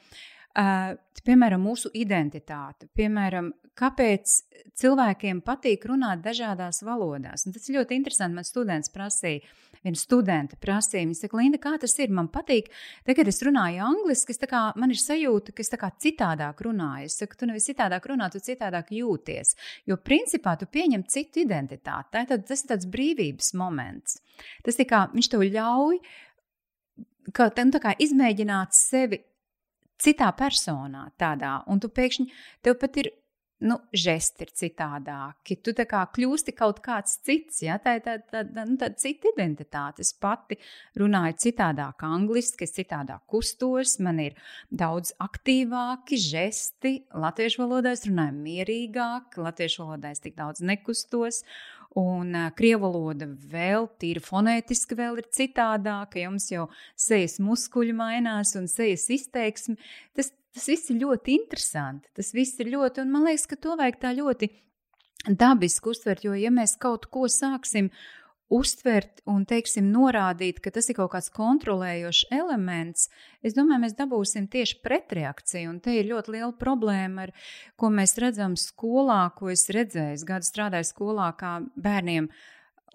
Uh, 0.59 0.97
piemēram, 1.29 1.63
mūsu 1.63 1.91
identitāte, 1.95 2.89
piemēram, 2.97 3.53
kāpēc 3.79 4.33
cilvēkiem 4.79 5.43
patīk 5.47 5.85
runāt 5.91 6.23
dažādās 6.25 6.83
valodās. 6.87 7.47
Un 7.47 7.55
tas 7.55 7.69
ir 7.69 7.79
ļoti 7.79 7.99
interesanti. 7.99 8.39
Man 8.39 8.47
students 8.47 8.93
prasīja, 8.95 9.45
viena 9.85 9.99
studente 9.99 10.59
prasīja, 10.61 11.07
viņa 11.07 11.21
saka, 11.21 11.39
Linda, 11.41 11.61
kā 11.63 11.75
tas 11.81 11.97
ir? 12.03 12.13
Man 12.15 12.31
patīk, 12.33 12.71
tagad 13.09 13.31
es 13.31 13.43
runāju 13.47 13.83
angliski, 13.89 14.37
es 14.37 14.43
kā, 14.51 14.63
man 14.79 14.95
ir 14.95 15.01
sajūta, 15.03 15.55
ka 15.55 15.65
es 15.65 15.75
kā 15.79 15.91
citādāk 16.07 16.63
runāju. 16.67 17.09
Es 17.09 17.19
saku, 17.21 17.39
tu 17.39 17.49
nevis 17.51 17.69
citādāk 17.71 18.09
runā, 18.11 18.31
tu 18.33 18.43
citādāk 18.43 18.93
jūties. 18.95 19.55
Jo 19.89 19.99
principā 20.03 20.57
tu 20.59 20.69
pieņem 20.71 21.07
citu 21.11 21.45
identitāti. 21.45 22.13
Tā, 22.15 22.25
tad, 22.31 22.47
tas 22.49 22.65
ir 22.65 22.73
tāds 22.73 22.89
brīvības 22.91 23.53
moments. 23.59 24.21
Tas 24.67 24.79
kā, 24.89 25.07
viņš 25.15 25.31
tev 25.35 25.47
ļauj 25.49 26.01
ka, 27.35 27.51
nu, 27.65 27.81
kā, 27.83 27.95
izmēģināt 28.01 28.77
sevi 28.77 29.21
citā 29.99 30.31
personā, 30.39 31.09
tādā, 31.19 31.59
un 31.71 31.81
tu 31.83 31.91
pēkšņi 31.91 32.29
tev 32.65 32.79
pat 32.81 33.01
ir 33.03 33.11
nu, 33.65 33.79
žesti 33.93 34.47
ir 34.47 34.53
citādāki. 34.55 35.57
Tu 35.63 35.75
tā 35.77 35.87
kā 35.89 36.05
kļūsti 36.15 36.55
kaut 36.59 36.81
kāds 36.85 37.19
cits, 37.27 37.63
ja 37.65 37.79
tā 37.83 37.97
ir 37.99 38.05
tāda 38.07 38.25
tā, 38.31 38.43
tā, 38.47 38.67
nu, 38.69 38.77
tā 38.81 38.91
cita 38.99 39.33
identitāte. 39.33 40.05
Es 40.07 40.13
pati 40.15 40.59
runāju 40.99 41.39
citādāk, 41.47 42.05
angliski, 42.07 42.69
es 42.69 42.77
citādāk 42.77 43.25
kustos, 43.31 43.97
man 44.05 44.23
ir 44.23 44.39
daudz 44.71 45.15
aktīvāki 45.23 46.21
žesti. 46.23 46.95
Latviešu 47.19 47.65
valodā 47.65 47.97
es 47.97 48.07
runāju 48.07 48.39
mierīgāk, 48.39 49.41
latviešu 49.43 49.85
valodā 49.85 50.15
es 50.15 50.23
tik 50.23 50.39
daudz 50.39 50.63
nekustos. 50.63 51.43
Un 51.99 52.35
uh, 52.37 52.51
krievu 52.55 52.85
valoda 52.85 53.27
vēl 53.27 53.89
tīri 53.99 54.21
fonētiski 54.23 54.99
vēl 54.99 55.23
ir 55.23 55.31
citādāka. 55.35 56.21
Jums 56.21 56.51
jau 56.53 56.67
sejas 56.99 57.39
muskuļi 57.43 57.95
mainās 57.97 58.53
un 58.61 58.69
sejas 58.71 59.09
izteiksme. 59.15 59.79
Tas, 60.15 60.31
Tas 60.57 60.69
viss 60.71 60.91
ir 60.91 61.03
ļoti 61.03 61.35
interesanti. 61.37 62.09
Tas 62.17 62.33
viss 62.35 62.59
ir 62.63 62.71
ļoti, 62.73 63.05
un 63.05 63.13
man 63.13 63.29
liekas, 63.29 63.47
ka 63.51 63.59
to 63.61 63.77
vajag 63.79 64.01
tā 64.03 64.15
ļoti 64.17 64.49
dabiski 65.29 65.93
uztvert, 65.93 66.25
jo 66.25 66.37
ja 66.39 66.51
mēs 66.55 66.77
kaut 66.81 67.09
ko 67.13 67.27
sāksim 67.31 67.91
uztvert 68.49 69.21
un, 69.29 69.43
teiksim, 69.49 69.91
norādīt, 69.93 70.63
ka 70.65 70.73
tas 70.73 70.89
ir 70.89 70.97
kaut 70.97 71.13
kāds 71.13 71.29
kontrolējošs 71.35 72.31
elements, 72.33 73.09
es 73.45 73.57
domāju, 73.57 73.83
mēs 73.85 73.97
dabūsim 73.99 74.47
tieši 74.49 74.79
pretreakciju. 74.85 75.69
Un 75.75 75.81
te 75.85 75.99
ir 75.99 76.09
ļoti 76.09 76.39
liela 76.39 76.55
problēma, 76.57 77.29
ar 77.29 77.35
ko 77.77 77.93
mēs 77.93 78.17
redzam 78.23 78.57
skolā, 78.57 79.27
ko 79.37 79.53
es 79.53 79.67
redzēju. 79.75 80.17
Es 80.17 80.25
gadu 80.29 80.49
strādāju 80.49 80.89
skolā, 80.89 81.29
kā 81.37 81.59
bērniem 81.77 82.31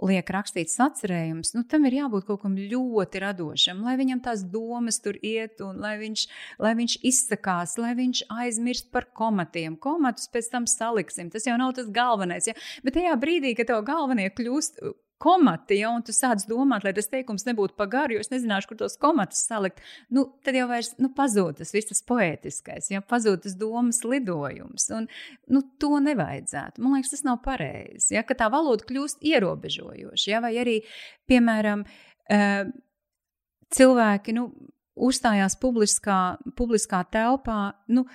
liek 0.01 0.29
rakstīts 0.33 0.79
atcerējums, 0.81 1.53
nu, 1.57 1.63
tam 1.69 1.85
ir 1.87 1.99
jābūt 1.99 2.25
kaut 2.27 2.41
kam 2.43 2.55
ļoti 2.57 3.21
radošam, 3.23 3.83
lai 3.85 3.95
viņam 3.99 4.23
tās 4.25 4.43
domas 4.53 4.99
tur 5.03 5.19
iet, 5.21 5.61
un 5.65 5.77
lai 5.83 5.95
viņš, 6.01 6.25
lai 6.63 6.73
viņš 6.79 6.97
izsakās, 7.05 7.77
lai 7.81 7.93
viņš 7.99 8.25
aizmirst 8.33 8.89
par 8.93 9.09
komatiem. 9.13 9.77
Komatus 9.77 10.31
pēc 10.33 10.49
tam 10.53 10.67
saliksim. 10.69 11.29
Tas 11.33 11.47
jau 11.47 11.57
nav 11.59 11.75
tas 11.77 11.91
galvenais. 11.93 12.49
Ja? 12.49 12.57
Bet 12.85 12.97
tajā 12.97 13.13
brīdī, 13.21 13.53
kad 13.57 13.69
tev 13.69 13.83
galvenie 13.87 14.29
kļūst 14.33 14.81
komati, 15.23 15.77
ja, 15.79 15.91
un 15.95 16.03
tu 16.03 16.11
sāc 16.15 16.43
domāt, 16.49 16.83
lai 16.83 16.91
tas 16.95 17.07
teikums 17.11 17.45
nebūtu 17.47 17.77
pa 17.79 17.87
garu, 17.91 18.17
jo 18.17 18.23
es 18.23 18.31
nezināšu, 18.33 18.69
kur 18.69 18.79
tos 18.81 18.97
komatus 18.99 19.45
salikt, 19.47 19.79
nu, 20.13 20.25
tad 20.43 20.57
jau 20.57 20.65
vairs 20.67 20.91
nu, 20.99 21.13
pazūd 21.15 21.61
tas 21.61 21.71
viss 21.75 21.91
tas 21.91 22.03
poētiskais, 22.09 22.89
ja, 22.91 22.99
pazūd 23.07 23.45
tas 23.45 23.55
domas 23.59 24.01
lidojums. 24.03 24.89
Un, 24.97 25.07
nu, 25.53 25.63
to 25.79 26.01
nevajadzētu. 26.03 26.83
Man 26.83 26.97
liekas, 26.97 27.13
tas 27.15 27.23
nav 27.27 27.39
pareizi. 27.45 28.17
Ja, 28.17 28.25
ka 28.27 28.35
tā 28.39 28.49
valoda 28.51 28.83
kļūst 28.89 29.23
ierobežojoša, 29.31 30.27
ja, 30.33 30.43
vai 30.43 30.53
arī, 30.59 30.75
piemēram, 31.31 31.87
uh, 31.87 32.67
cilvēki 33.73 34.35
nu, 34.35 34.49
uzstājās 35.07 35.55
publiskā, 35.63 36.19
publiskā 36.59 37.05
telpā. 37.15 37.61
Nu, 37.95 38.05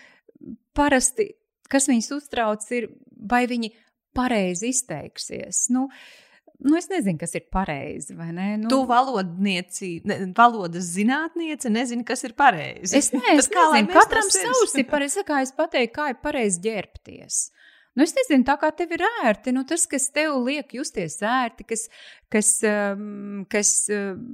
parasti, 0.76 1.32
kas 1.72 1.88
viņus 1.88 2.14
uztrauc, 2.20 2.68
ir, 2.76 2.92
vai 3.32 3.46
viņi 3.48 3.72
pareizi 4.16 4.74
izteiksies. 4.74 5.68
Nu, 5.72 5.88
uh, 5.88 6.24
Nu, 6.58 6.74
es 6.74 6.88
nezinu, 6.90 7.14
kas 7.20 7.36
ir 7.38 7.44
pareizi. 7.54 8.16
Nu, 8.18 8.66
tu 8.70 8.80
valodnieci, 8.88 10.00
ne, 10.10 10.16
valodas 10.34 10.88
zinātniece, 10.96 11.70
nezini, 11.70 12.02
kas 12.06 12.24
ir 12.26 12.34
pareizi. 12.38 12.96
Es, 12.98 13.12
ne, 13.14 13.22
es 13.38 13.46
nezinu, 13.52 13.92
katram 13.94 14.26
savs 14.34 14.74
ir 14.74 14.88
pareizi. 14.90 15.22
Kā 15.28 15.38
es 15.44 15.54
pateiktu, 15.54 15.94
kā 16.00 16.08
ir 16.14 16.18
pareizi 16.24 16.64
ģērbties. 16.66 17.38
Nu, 17.98 18.04
es 18.06 18.14
nezinu, 18.14 18.44
tā 18.46 18.54
kā 18.58 18.72
tev 18.74 18.92
ir 18.94 19.02
ērti, 19.26 19.54
nu, 19.54 19.64
tas, 19.66 19.86
kas 19.90 20.04
tev 20.14 20.36
liek 20.46 20.74
justies 20.74 21.16
ērti, 21.26 21.64
kas, 21.66 21.88
kas, 22.32 22.50
um, 22.66 23.44
kas 23.50 23.72
um, 23.92 24.24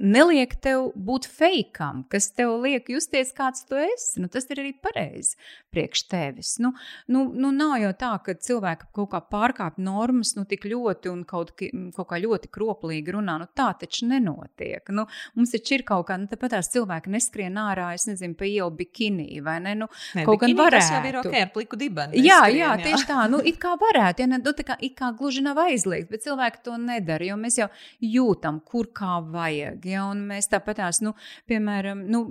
neliek 0.00 0.54
tev 0.64 0.90
būt 0.96 1.28
feikam, 1.28 2.04
kas 2.10 2.30
tev 2.32 2.54
liek 2.64 2.88
justies 2.90 3.34
kāds 3.36 3.66
tu 3.68 3.78
esi, 3.78 4.20
nu, 4.22 4.30
tas 4.32 4.48
ir 4.48 4.62
arī 4.62 4.72
pareizi 4.80 5.36
priekš 5.70 6.04
tevis. 6.10 6.54
Nu, 6.62 6.72
nu, 7.12 7.26
nu, 7.36 7.52
nav 7.54 7.76
jau 7.82 7.92
tā, 7.98 8.10
ka 8.24 8.34
cilvēki 8.34 8.88
kaut 8.96 9.10
kā 9.12 9.20
pārkāp 9.32 9.78
normas 9.82 10.32
nu, 10.38 10.46
tik 10.48 10.64
ļoti 10.70 11.12
un 11.12 11.22
kaut, 11.28 11.52
kaut 11.56 12.08
kā 12.10 12.20
ļoti 12.22 12.50
kroplīgi 12.52 13.14
runā. 13.14 13.36
Nu, 13.42 13.48
tā 13.56 13.70
taču 13.78 14.08
nenotiek. 14.10 14.90
Nu, 14.96 15.06
mums 15.36 15.54
taču 15.54 15.76
ir 15.78 15.84
kaut 15.86 16.08
kā, 16.08 16.16
nu, 16.20 16.26
tāpat 16.30 16.56
tās 16.56 16.72
cilvēki 16.72 17.12
neskrien 17.12 17.60
ārā, 17.60 17.92
es 17.98 18.08
nezinu, 18.08 18.34
pa 18.38 18.48
ielu 18.48 18.72
bikini 18.80 19.42
vai 19.44 19.58
ne? 19.62 19.76
Nu, 19.84 19.90
ne 20.18 20.26
kaut 20.26 20.42
gan 20.42 20.56
varētu. 20.58 20.80
Tas 20.80 20.92
jau 20.96 21.02
ir 21.12 21.20
ok 21.22 21.38
ar 21.44 21.52
pliku 21.54 21.78
dibanu. 21.80 22.16
Jā, 22.18 22.42
jā, 22.48 22.72
jā, 22.72 22.72
tieši 22.88 23.08
tā. 23.10 23.28
Nu, 23.30 23.42
it 23.46 23.60
kā 23.62 23.76
varētu, 23.80 24.24
ja 24.24 24.32
ne, 24.32 24.40
nu, 24.42 24.56
tā 24.56 24.66
kā, 24.66 24.78
it 24.82 24.96
kā 24.98 25.12
gluži 25.16 25.44
nav 25.44 25.60
aizliegts, 25.68 26.10
bet 26.10 26.26
cilvēki 26.26 26.64
to 26.66 26.80
nedara 26.80 27.09
nedara, 27.10 27.26
jo 27.30 27.36
mēs 27.40 27.58
jau 27.58 27.68
jūtam, 28.04 28.60
kur 28.64 28.90
kā 28.94 29.18
vajag. 29.24 29.84
Ja? 29.84 30.06
Un 30.10 30.24
mēs 30.28 30.48
tāpatās, 30.50 31.00
nu, 31.04 31.14
piemēram, 31.50 32.04
nu, 32.10 32.22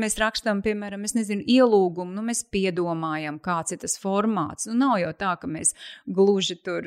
mēs 0.00 0.18
rakstām, 0.20 0.62
piemēram, 0.64 1.04
nezinu, 1.14 1.44
ielūgumu, 1.46 2.12
nu, 2.14 2.24
mēs 2.26 2.44
piedomājam, 2.52 3.40
kāds 3.42 3.74
ir 3.74 3.80
tas 3.82 3.96
formāts. 4.00 4.68
Nu, 4.68 4.76
nav 4.80 4.98
jau 5.02 5.12
tā, 5.18 5.34
ka 5.40 5.50
mēs 5.50 5.74
gluži 6.06 6.58
tur, 6.60 6.86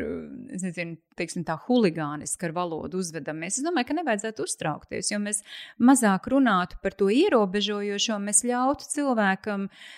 nezinu, 0.53 0.97
teiksim, 1.17 1.45
tā 1.45 1.57
huligāniski 1.67 2.47
ar 2.47 2.55
valodu 2.55 3.01
uzvedamies. 3.01 3.59
Es 3.59 3.65
domāju, 3.65 3.89
ka 3.89 3.99
nevajadzētu 3.99 4.47
uztraukties, 4.47 5.11
jo 5.13 5.21
mēs 5.23 5.43
mazāk 5.81 6.29
runātu 6.33 6.79
par 6.83 6.95
to 6.97 7.09
ierobežojošo, 7.13 8.17
mēs 8.23 8.43
ļautu 8.47 8.89
cilvēkam 8.89 9.67
uh, 9.69 9.91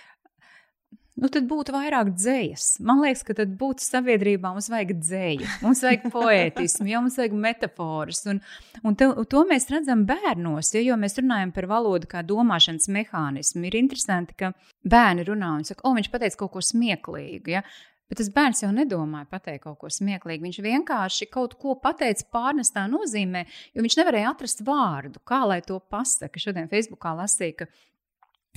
nu, 1.22 1.30
tad 1.32 1.48
būtu 1.50 1.74
vairāk 1.76 2.12
dzējas. 2.16 2.68
Man 2.86 3.02
liekas, 3.04 3.24
ka 3.28 3.36
tad 3.38 3.56
būtu 3.60 3.86
sabiedrībā 3.86 4.52
mums 4.56 4.70
vajag 4.72 4.94
dzēju, 5.00 5.50
mums 5.64 5.84
vajag 5.86 6.08
poētismu, 6.14 6.90
jo 6.92 7.02
mums 7.06 7.18
vajag 7.22 7.38
metaforas. 7.46 8.22
Un, 8.32 8.42
un 8.84 9.00
te, 9.00 9.10
to 9.32 9.46
mēs 9.50 9.70
redzam 9.72 10.06
bērnos, 10.10 10.74
ja, 10.76 10.84
jo 10.84 11.00
mēs 11.00 11.20
runājam 11.22 11.56
par 11.56 11.70
valodu 11.72 12.12
kā 12.12 12.24
domāšanas 12.28 12.90
mehānismu. 12.92 13.66
Ir 13.70 13.80
interesanti, 13.80 14.38
ka 14.40 14.54
bērni 14.84 15.28
runā 15.28 15.56
un 15.60 15.68
saka, 15.68 15.86
o, 15.88 15.96
viņš 15.98 16.12
pateica 16.14 16.44
kaut 16.44 16.56
ko 16.58 16.64
smieklīgu. 16.66 17.56
Ja? 17.56 17.64
Bet 18.06 18.20
tas 18.20 18.30
bērns 18.30 18.62
jau 18.62 18.70
nedomāja 18.70 19.26
pateikt 19.32 19.64
kaut 19.64 19.80
ko 19.82 19.90
smieklīgu. 19.90 20.46
Viņš 20.46 20.60
vienkārši 20.62 21.26
kaut 21.32 21.56
ko 21.62 21.74
pateica 21.82 22.28
pārnestā 22.36 22.86
nozīmē, 22.92 23.48
jo 23.74 23.86
viņš 23.86 23.98
nevarēja 23.98 24.36
atrast 24.36 24.62
vārdu, 24.68 25.24
kā 25.26 25.42
lai 25.50 25.64
to 25.66 25.80
pasaka. 25.90 26.42
Šodien 26.42 26.70
Facebookā 26.70 27.16
lasīja, 27.18 27.64
ka 27.64 27.72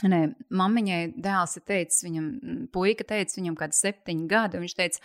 Nē, 0.06 0.20
mammiņai 0.54 1.00
dēls 1.18 1.58
ir 1.58 1.64
teicis, 1.66 2.04
viņam 2.06 2.26
puika 2.74 3.06
teica, 3.08 3.34
viņam 3.34 3.56
kādi 3.58 3.78
septiņi 3.80 4.28
gadi, 4.30 4.58
un 4.58 4.66
viņš 4.66 4.76
teica, 4.78 5.02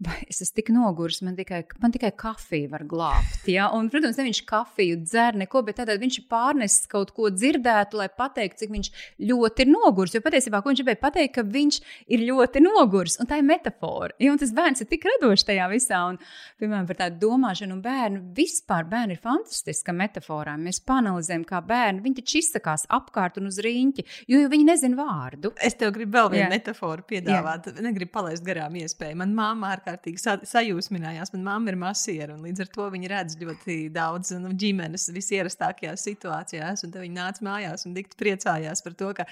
vai 0.00 0.16
es 0.32 0.40
esmu 0.40 0.56
tik 0.56 0.70
noguris, 0.72 1.20
man 1.24 1.36
tikai, 1.36 1.60
man 1.82 1.92
tikai 1.92 2.10
kafija 2.16 2.70
var 2.72 2.86
glābt. 2.88 3.44
Ja? 3.50 3.68
Un, 3.76 3.90
protams, 3.92 4.16
ne 4.16 4.24
viņš 4.30 4.40
kafiju 4.48 4.96
dzer 5.04 5.36
neko, 5.36 5.60
bet 5.66 5.76
tad 5.80 5.92
viņš 6.00 6.18
ir 6.22 6.26
pārnesis 6.30 6.88
kaut 6.90 7.12
ko 7.16 7.28
dzirdētu, 7.34 7.98
lai 8.00 8.08
pateiktu, 8.08 8.62
cik 8.62 8.72
viņš 8.72 8.90
ļoti 9.28 9.66
ir 9.66 9.72
noguris. 9.74 10.16
Jo 10.16 10.22
patiesībā 10.24 10.62
viņš 10.64 10.80
gribēja 10.80 11.00
pateikt, 11.02 11.34
ka 11.36 11.44
viņš 11.44 11.80
ir 12.16 12.24
ļoti 12.30 12.62
noguris. 12.64 13.18
Un 13.20 13.28
tā 13.28 13.40
ir 13.42 13.46
metāfora. 13.48 14.16
Ja? 14.16 14.32
Un 14.32 14.40
tas 14.40 14.54
bērns 14.56 14.80
ir 14.80 14.88
tik 14.88 15.04
radošs 15.10 15.44
tajā 15.50 15.68
visā. 15.72 16.00
Un, 16.08 16.20
piemēram, 16.62 16.88
par 16.88 17.00
tādu 17.02 17.20
domāšanu, 17.26 17.76
un 17.76 17.84
bērnu 17.84 18.24
vispār 18.36 18.88
bērni 18.88 19.18
ir 19.18 19.22
fantastiska 19.22 19.92
metaforā. 19.96 20.56
Mēs 20.60 20.80
panelizējam, 20.88 21.44
kā 21.48 21.60
bērni. 21.60 22.00
Viņi 22.06 22.22
taču 22.22 22.40
izsakās 22.40 22.86
apkārt 22.88 23.36
un 23.40 23.52
uz 23.52 23.60
rīņķi, 23.60 24.06
jo 24.32 24.42
viņi 24.48 24.68
nezina 24.72 24.96
vārdu. 24.96 25.52
Es 25.60 25.76
tev 25.76 25.92
gribu 25.98 26.16
vēl 26.16 26.32
vienu 26.38 26.48
metaforu 26.54 27.04
piedāvāt. 27.04 27.68
Jā. 27.68 27.84
Negribu 27.84 28.14
palaist 28.16 28.46
garām 28.46 28.80
iespēju. 28.80 29.18
Man 29.20 29.36
māma 29.36 29.74
ārkārtīgi 29.74 29.89
ārkārtīgi 29.90 30.22
sa 30.22 30.36
sajūsminājās. 30.46 31.32
Manā 31.34 31.46
mamma 31.50 31.72
ir 31.72 31.78
masiera, 31.80 32.34
un 32.36 32.44
līdz 32.46 32.64
ar 32.64 32.70
to 32.74 32.86
viņa 32.94 33.10
redz 33.10 33.38
ļoti 33.40 33.78
daudz 33.94 34.32
nu, 34.38 34.52
ģimenes 34.56 35.08
visierastākajās 35.14 36.06
situācijās. 36.06 36.84
Tad 36.86 37.00
viņa 37.02 37.16
nāca 37.16 37.46
mājās 37.46 37.86
un 37.86 37.96
dikti 37.96 38.18
priecājās 38.20 38.84
par 38.86 38.96
to, 38.98 39.10
ka 39.18 39.26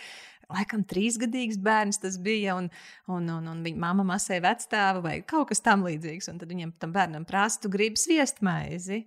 laikam 0.49 0.83
trīsgadīgs 0.89 1.61
bērns 1.63 2.01
tas 2.03 2.19
bija, 2.21 2.57
un, 2.59 2.71
un, 3.07 3.29
un, 3.37 3.53
un 3.53 3.63
viņa 3.65 3.83
mamma 3.85 4.07
masēja 4.15 4.45
vecstāvu 4.49 5.05
vai 5.05 5.21
kaut 5.23 5.51
kas 5.53 5.63
tam 5.65 5.87
līdzīgs. 5.87 6.31
Un 6.33 6.43
tad 6.43 6.51
viņam 6.53 6.75
tam 6.83 6.95
bērnam 6.97 7.29
prasa, 7.29 7.63
tu 7.63 7.73
gribi 7.73 8.01
sviestmaizi? 8.01 9.05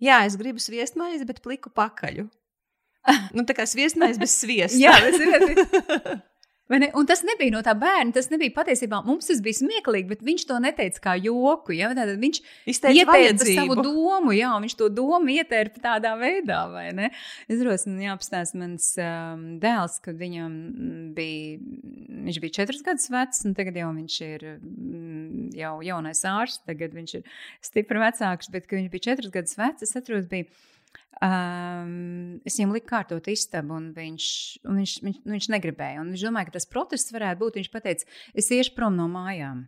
Jā, 0.00 0.22
es 0.26 0.38
gribu 0.40 0.62
sviestmaizi, 0.62 1.28
bet 1.28 1.42
pliku 1.44 1.72
pakaļu. 1.76 2.26
nu, 3.36 3.44
tā 3.48 3.56
kā 3.56 3.68
sviestmaize 3.68 4.20
bez 4.20 4.36
sviesta. 4.42 4.80
Jā, 4.80 4.96
tas 5.04 5.20
ir. 5.20 6.20
Ne? 6.70 6.90
Un 6.94 7.06
tas 7.08 7.24
nebija 7.26 7.50
no 7.54 7.62
tā 7.66 7.74
bērna. 7.78 8.14
Tas 8.14 8.28
nebija 8.30 8.54
patiesībā 8.54 9.00
mums 9.06 9.26
tas 9.30 9.40
bija 9.42 9.58
smieklīgi, 9.58 10.06
bet 10.12 10.22
viņš 10.26 10.44
to 10.46 10.58
neteica 10.62 11.02
kā 11.08 11.14
joku. 11.18 11.74
Ja? 11.74 11.90
Tad 11.96 12.12
viņš 12.22 12.40
ieteica 12.70 13.48
savu 13.48 13.76
domu, 13.80 14.34
jā, 14.36 14.52
viņš 14.62 14.76
to 14.78 14.90
domu 14.94 15.34
ietērpa 15.34 15.82
tādā 15.88 16.14
veidā. 16.20 16.62
Es 17.50 17.58
domāju, 17.58 17.90
man 17.90 18.04
jāapstāsta 18.06 18.60
mans 18.60 18.88
um, 19.02 19.44
dēls, 19.62 19.98
kad 20.04 20.18
viņam 20.20 20.56
bija, 21.16 21.58
viņš 22.28 22.40
bija 22.44 22.58
četrus 22.60 22.84
gadus 22.86 23.10
vecs, 23.10 23.44
un 23.48 23.56
tagad 23.58 23.78
jau 23.80 23.90
viņš 23.96 24.20
ir 24.28 24.46
mm, 24.54 25.50
jau 25.58 25.76
jaunais 25.86 26.22
ārsts, 26.28 26.62
tagad 26.68 26.94
viņš 26.94 27.18
ir 27.18 27.38
stipri 27.66 28.02
vecāks, 28.02 28.50
bet 28.52 28.68
kad 28.68 28.78
viņš 28.78 28.92
bija 28.94 29.08
četrus 29.10 29.34
gadus 29.34 29.58
vecs, 29.58 29.86
es 29.86 29.98
atceros, 29.98 30.28
bija 30.30 30.46
Um, 31.20 32.38
es 32.48 32.56
viņam 32.56 32.70
liku 32.72 32.88
kārtot 32.94 33.26
istabu, 33.28 33.74
un 33.76 33.90
viņš, 33.96 34.28
un 34.64 34.78
viņš, 34.80 34.94
viņš, 35.04 35.18
nu, 35.26 35.34
viņš 35.34 35.48
negribēja. 35.52 36.00
Un 36.00 36.14
viņš 36.14 36.24
domāja, 36.24 36.48
ka 36.48 36.56
tas 36.56 36.68
protests 36.70 37.12
varētu 37.12 37.42
būt. 37.42 37.58
Viņš 37.60 37.70
teica, 37.76 38.08
es 38.32 38.50
iešu 38.54 38.76
prom 38.78 38.96
no 38.96 39.08
mājām. 39.10 39.66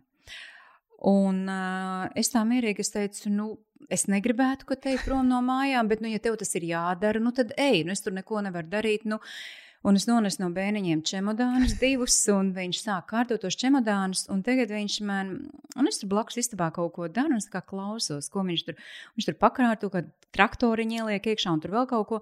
Un 1.03 1.43
uh, 1.51 2.07
es 2.15 2.31
tā 2.31 2.41
mierīgi 2.47 2.79
es 2.79 2.93
teicu, 2.93 3.29
nu, 3.33 3.47
es 3.91 4.07
negribētu, 4.07 4.65
ka 4.69 4.77
te 4.79 4.95
ir 4.95 5.03
prom 5.03 5.27
no 5.27 5.41
mājām, 5.43 5.89
bet, 5.91 6.01
nu, 6.01 6.07
ja 6.09 6.21
tev 6.23 6.37
tas 6.39 6.55
ir 6.55 6.65
jādara, 6.69 7.19
nu, 7.19 7.33
tad 7.35 7.51
ej, 7.59 7.83
nu, 7.83 7.91
es 7.91 8.01
tur 8.05 8.15
neko 8.15 8.39
nevaru 8.45 8.71
darīt. 8.71 9.03
Nu, 9.09 9.19
Un 9.83 9.99
es 9.99 10.05
nonesu 10.07 10.39
no 10.39 10.47
bērniņiem 10.55 11.01
čemodānus 11.03 11.75
divus, 11.81 12.15
un 12.31 12.53
viņš 12.55 12.81
sāk 12.85 13.09
kārtot 13.11 13.43
tos 13.43 13.57
čemodānus. 13.59 14.25
Un 14.31 14.39
tagad 14.45 14.71
viņš 14.71 14.97
man, 15.03 15.33
un 15.75 15.91
es 15.91 15.99
tur 15.99 16.11
blakus 16.13 16.39
istabā 16.39 16.69
kaut 16.75 16.93
ko 16.95 17.09
daru, 17.11 17.35
un 17.35 17.43
es 17.43 17.49
kā 17.51 17.59
klausos, 17.67 18.29
ko 18.31 18.45
viņš 18.47 18.67
tur, 18.69 18.79
viņš 19.17 19.27
tur 19.27 19.39
pakārto, 19.41 19.91
kad 19.91 20.07
traktoriņi 20.35 21.01
ieliek 21.01 21.31
iekšā 21.33 21.51
un 21.51 21.63
tur 21.63 21.75
vēl 21.75 21.89
kaut 21.91 22.07
ko. 22.09 22.21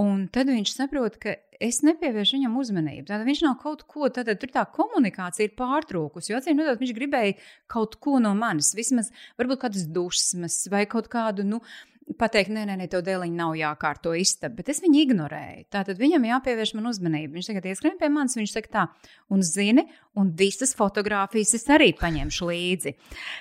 Un 0.00 0.28
tad 0.32 0.52
viņš 0.52 0.74
saprot, 0.76 1.16
ka 1.20 1.34
es 1.60 1.80
nepievēršu 1.84 2.38
viņam 2.38 2.58
uzmanību. 2.60 3.06
Tad 3.08 3.24
viņš 3.26 3.40
nav 3.44 3.56
kaut 3.60 3.82
ko, 3.90 4.08
tad 4.12 4.30
tur 4.40 4.52
tā 4.52 4.62
komunikācija 4.76 5.48
ir 5.48 5.56
pārtrūkusi. 5.58 6.30
Jo 6.32 6.38
acīm 6.40 6.60
redzot, 6.60 6.80
viņš 6.80 6.92
gribēja 6.96 7.34
kaut 7.72 7.98
ko 8.04 8.20
no 8.22 8.32
manis, 8.38 8.70
vismaz 8.76 9.10
varbūt 9.40 9.64
kādas 9.64 9.88
dusmas 9.90 10.62
vai 10.72 10.84
kaut 10.88 11.10
kādu, 11.12 11.44
nu, 11.48 11.60
pateikt, 12.18 12.50
nē, 12.54 12.64
nē, 12.68 12.76
nē 12.80 12.86
tev 12.90 13.02
dēliņi 13.06 13.36
nav 13.36 13.54
jākārto 13.58 14.12
istaba, 14.18 14.56
bet 14.58 14.70
es 14.72 14.80
viņu 14.82 15.00
ignorēju. 15.04 15.66
Tātad 15.72 16.00
viņam 16.00 16.26
jāpievērš 16.28 16.72
man 16.78 16.90
uzmanība. 16.90 17.36
Viņš 17.36 17.50
tagad 17.50 17.68
ieskrien 17.70 17.96
pie 18.00 18.10
manis, 18.12 18.36
viņš 18.38 18.54
saka 18.54 18.72
tā, 18.74 18.84
un 19.32 19.44
zini, 19.46 19.84
un 20.18 20.32
visas 20.36 20.74
fotogrāfijas 20.78 21.54
es 21.58 21.66
arī 21.70 21.90
paņemšu 21.98 22.50
līdzi. 22.50 22.94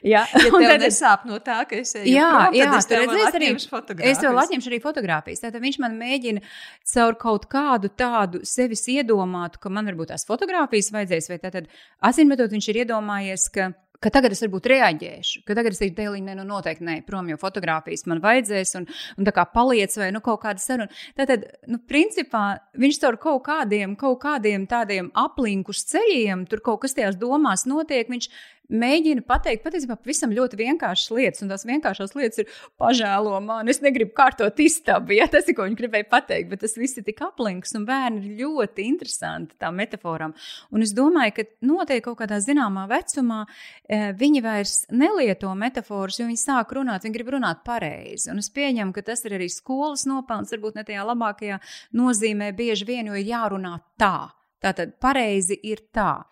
Jā, 0.06 0.24
ja 0.30 0.44
tev 0.46 0.58
tad, 0.60 0.86
nesāp 0.86 1.26
no 1.30 1.42
tā, 1.44 1.60
ka 1.70 1.80
es 1.80 1.96
eju 1.98 2.14
jā, 2.14 2.30
prom, 2.30 2.60
jā, 2.60 2.70
es 2.78 2.90
tev 2.90 3.04
redzēšu 3.04 3.42
arī 3.42 3.52
fotogrāfijas. 3.74 4.16
Es 4.16 4.24
tev 4.24 4.42
atņemšu 4.44 4.72
arī 4.72 4.82
fotogrāfijas. 4.86 5.44
Tātad 5.48 5.66
viņš 5.66 5.82
man 5.84 6.00
mēģina 6.00 6.46
caur 6.94 7.20
kaut 7.22 7.50
kādu 7.52 7.92
tādu 7.92 8.44
sevis 8.48 8.86
iedomātu, 8.92 9.62
ka 9.64 9.74
man 9.74 9.90
varbūt 9.90 10.14
tās 10.14 10.28
fotogrāfijas 10.30 10.94
vajadzēs, 10.96 11.32
vai 11.34 11.42
tātad 11.42 11.70
asinmetot 12.06 12.54
viņš 12.54 12.72
ir 12.74 12.84
iedomājies, 12.86 13.50
ka 13.56 13.72
ka 14.04 14.12
tagad 14.14 14.34
es 14.34 14.42
varbūt 14.44 14.70
reaģēšu, 14.72 15.44
ka 15.48 15.56
tagad 15.58 15.76
es 15.76 15.82
teiktu, 15.82 15.98
Dēlī, 16.00 16.22
ne, 16.24 16.36
nu 16.38 16.46
noteikti 16.48 16.86
nē, 16.88 16.98
prom 17.08 17.28
jau 17.32 17.40
fotografijas 17.42 18.06
man 18.10 18.22
vajadzēs, 18.24 18.76
un, 18.80 18.88
un 19.20 19.28
tā 19.28 19.34
kā 19.36 19.46
paliec 19.52 19.96
vai 20.00 20.12
nu 20.16 20.22
kaut 20.26 20.42
kāda 20.46 20.64
saruna. 20.64 21.02
Tātad, 21.20 21.46
nu, 21.68 21.82
principā 21.90 22.44
viņš 22.80 23.02
caur 23.04 23.20
kaut 23.22 23.44
kādiem, 23.50 23.98
kaut 24.00 24.22
kādiem 24.24 24.68
tādiem 24.72 25.12
aplinkus 25.20 25.84
ceļiem, 25.92 26.48
tur 26.50 26.64
kaut 26.66 26.86
kas 26.86 26.96
tajās 26.96 27.20
domās 27.20 27.68
notiek, 27.70 28.08
viņš 28.12 28.32
mēģina 28.70 29.24
pateikt 29.28 29.64
patiesībā 29.66 29.98
pavisam 30.00 30.34
ļoti 30.36 30.60
vienkāršas 30.60 31.12
lietas, 31.16 31.44
un 31.44 31.52
tās 31.52 31.66
vienkāršās 31.68 32.16
lietas 32.18 32.44
ir 32.44 32.54
pažēlo 32.80 33.36
mani. 33.44 33.74
Es 33.74 33.82
negribu 33.84 34.14
kārtot 34.18 34.60
istabu, 34.64 35.16
ja 35.18 35.28
tas 35.32 35.50
ir, 35.50 35.58
ko 35.58 35.66
viņi 35.68 35.80
gribēja 35.80 36.08
pateikt, 36.12 36.50
bet 36.52 36.64
tas 36.64 36.78
viss 36.80 37.00
ir 37.00 37.06
tik 37.08 37.22
aplinks, 37.26 37.74
un 37.78 37.88
bērni 37.90 38.22
ir 38.24 38.44
ļoti 38.44 38.86
interesanti 38.90 39.58
tām 39.62 39.80
metaforām. 39.82 40.36
Un 40.74 40.86
es 40.86 40.94
domāju, 40.98 41.36
ka 41.40 41.48
noteikti 41.66 42.06
kaut 42.08 42.20
kādā 42.22 42.40
zināmā 42.44 42.86
vecumā 42.92 43.42
eh, 43.46 44.10
viņi 44.18 44.44
vairs 44.46 44.76
nelieto 44.94 45.52
metaforus, 45.58 46.22
jo 46.22 46.30
viņi 46.30 46.44
sāk 46.44 46.74
runāt, 46.78 47.06
viņi 47.06 47.18
grib 47.18 47.34
runāt 47.36 47.64
pareizi. 47.68 48.30
Un 48.34 48.44
es 48.44 48.52
pieņemu, 48.54 48.94
ka 48.96 49.06
tas 49.12 49.26
ir 49.26 49.38
arī 49.40 49.50
skolas 49.54 50.06
nopelns, 50.10 50.54
varbūt 50.56 50.80
ne 50.80 50.86
tajā 50.88 51.06
labākajā 51.10 51.62
nozīmē 51.98 52.54
bieži 52.58 52.88
vien, 52.90 53.10
jo 53.10 53.18
ir 53.18 53.34
jārunā 53.34 53.80
tā. 54.00 54.30
Tātad 54.60 54.98
pareizi 55.00 55.56
ir 55.64 55.86
tā. 55.96 56.26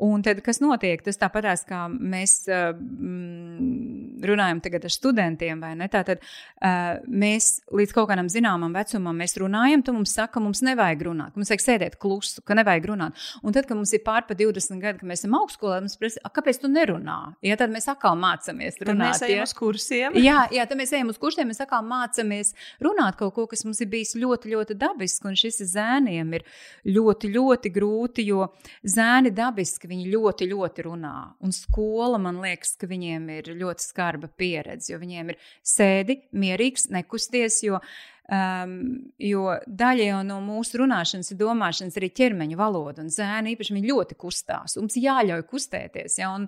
Un 0.00 0.22
tad, 0.24 0.38
kas 0.44 0.62
notiek, 0.62 1.02
tas 1.04 1.18
tāpatās, 1.20 1.66
kā 1.68 1.82
mēs 1.92 2.46
mm, 2.48 4.20
runājam 4.24 4.62
tagad 4.64 4.86
ar 4.88 4.94
studentiem, 4.94 5.60
vai 5.60 5.74
ne? 5.76 5.88
Tātad 5.92 6.22
uh, 6.22 7.00
mēs 7.04 7.50
līdz 7.76 7.92
kaut 7.96 8.08
kādam 8.08 8.30
zināmam 8.32 8.72
vecumam 8.76 9.18
mēs 9.20 9.36
runājam, 9.40 9.84
tu 9.84 9.94
mums 9.96 10.14
saka, 10.16 10.40
mums 10.40 10.62
nevajag 10.64 11.04
runāt, 11.10 11.36
mums 11.36 11.52
vajag 11.52 11.64
sēdēt 11.64 11.98
klusu, 12.00 12.44
ka 12.46 12.56
nevajag 12.56 12.88
runāt. 12.92 13.26
Un 13.44 13.56
tad, 13.56 13.68
kad 13.68 13.76
mums 13.76 13.92
ir 13.96 14.00
pār 14.06 14.24
pa 14.28 14.36
20 14.38 14.80
gadi, 14.80 15.02
kad 15.02 15.10
mēs 15.10 15.24
esam 15.24 15.36
augstskolā, 15.40 15.82
mums 15.84 15.98
prasa, 16.00 16.32
kāpēc 16.32 16.62
tu 16.62 16.72
nerunā? 16.72 17.18
Ja 17.44 17.58
tad 17.60 17.72
mēs 17.74 17.88
atkal 17.92 18.16
mācāmies 18.20 18.80
runāt. 18.80 18.88
Tad 18.88 19.02
mēs 19.02 19.24
ejam 19.28 19.42
ja? 19.42 19.48
uz 19.48 19.54
kursiem. 19.58 20.18
Jā, 20.20 20.38
jā, 20.54 20.64
tad 20.70 20.80
mēs 20.80 20.94
ejam 20.96 21.12
uz 21.12 21.20
kursiem, 21.20 21.50
mēs 21.52 21.60
atkal 21.60 21.84
mācāmies 21.84 22.54
runāt 22.80 23.20
kaut 23.20 23.34
ko, 23.36 23.46
kas 23.50 23.66
mums 23.68 23.82
ir 23.84 23.90
bijis 23.92 24.16
ļoti, 24.16 24.54
ļoti 24.54 24.78
dabisks, 24.80 25.28
un 25.28 25.36
šis 25.38 25.60
zēniem 25.74 26.32
ir 26.38 26.46
ļoti, 26.88 27.32
ļoti 27.36 27.74
grūti, 27.74 28.26
jo 28.30 28.48
zēni 28.86 29.34
dabiski 29.36 29.89
viņi 29.90 30.06
ļoti, 30.12 30.48
ļoti 30.52 30.86
runā. 30.86 31.14
Un 31.44 31.54
skola 31.54 32.20
man 32.22 32.40
liekas, 32.42 32.76
ka 32.80 32.88
viņiem 32.90 33.28
ir 33.38 33.52
ļoti 33.60 33.86
skarba 33.86 34.30
pieredze, 34.40 34.92
jo 34.92 35.00
viņiem 35.02 35.34
ir 35.34 35.40
sēdi, 35.66 36.20
mierīgs, 36.32 36.88
nekusties, 36.94 37.60
jo 37.66 37.82
Um, 38.30 39.10
jo 39.18 39.56
daļa 39.66 40.20
no 40.22 40.36
mūsu 40.44 40.78
runāšanas 40.78 41.32
domāšanas 41.34 41.96
arī 41.98 42.12
ķermeņa 42.14 42.58
valoda, 42.60 43.02
un 43.02 43.08
zēni 43.10 43.56
īpaši 43.56 43.80
ļoti 43.82 44.14
kustās. 44.22 44.76
Mums 44.78 44.94
jāļauj 45.02 45.42
kustēties, 45.50 46.14
ja, 46.20 46.28
un, 46.36 46.44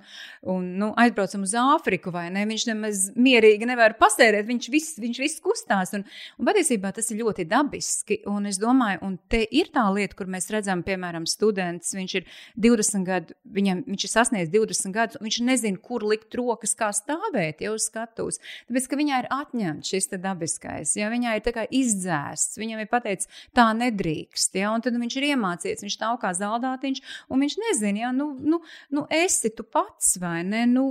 un 0.47 0.69
nu, 0.79 0.93
aizbraucam 1.03 1.43
uz 1.43 1.57
Āfriku, 1.59 2.13
vai 2.15 2.29
ne? 2.31 2.45
Viņš 2.47 2.67
nemaz 2.69 3.01
mierīgi 3.19 3.67
nevar 3.67 3.97
pasērēt, 3.99 4.47
viņš 4.47 4.69
viss, 4.71 5.01
viņš 5.03 5.21
viss 5.25 5.43
kustās, 5.43 5.91
un, 5.99 6.05
un 6.39 6.51
patiesībā 6.53 6.93
tas 6.95 7.11
ir 7.11 7.19
ļoti 7.25 7.49
dabiski, 7.51 8.21
un 8.31 8.47
es 8.53 8.63
domāju, 8.63 9.03
un 9.09 9.19
te 9.33 9.43
ir 9.43 9.73
tā 9.75 9.89
lieta, 9.91 10.15
kur 10.21 10.31
mēs 10.31 10.53
redzam, 10.55 10.87
piemēram, 10.87 11.27
students, 11.27 11.91
viņš 11.99 12.17
ir 12.21 12.31
20 12.63 13.09
gadu, 13.11 13.39
viņam, 13.59 13.83
viņš 13.91 14.07
ir 14.07 14.15
sasniedzis 14.15 14.55
20 14.55 14.95
gadus, 15.01 15.19
un 15.19 15.27
viņš 15.27 15.41
nezina, 15.51 15.83
kur 15.83 16.07
likt 16.07 16.39
rokas, 16.39 16.79
kā 16.79 16.93
stāvēt 16.95 17.67
jau 17.67 17.75
uz 17.75 17.91
skatuves, 17.91 18.39
tāpēc, 18.71 18.87
ka 18.87 19.03
viņai 19.03 19.21
ir 19.25 19.31
atņemts 19.35 19.95
šis 19.97 20.13
dabiskais, 20.15 20.95
ja 21.03 21.11
viņai 21.11 21.37
ir 21.41 21.47
tā 21.51 21.59
kā 21.59 21.67
izdzēsts. 21.81 22.59
Viņam 22.61 22.83
ir 22.83 22.91
pateicis, 22.91 23.31
tā 23.57 23.69
nedrīkst. 23.79 24.59
Ja? 24.61 24.73
Un 24.75 24.85
tad 24.85 24.99
viņš 25.01 25.19
ir 25.19 25.29
iemācījies, 25.33 25.85
viņš 25.87 25.97
stāv 25.99 26.19
kā 26.23 26.33
zaldātiņš, 26.37 27.03
un 27.33 27.47
viņš 27.47 27.59
nezina, 27.65 28.05
ja? 28.07 28.13
nu, 28.17 28.33
nu, 28.39 28.61
nu 28.95 29.07
esi 29.13 29.53
tu 29.57 29.67
pats 29.67 30.17
vai 30.23 30.41
ne. 30.47 30.65
Nu, 30.71 30.87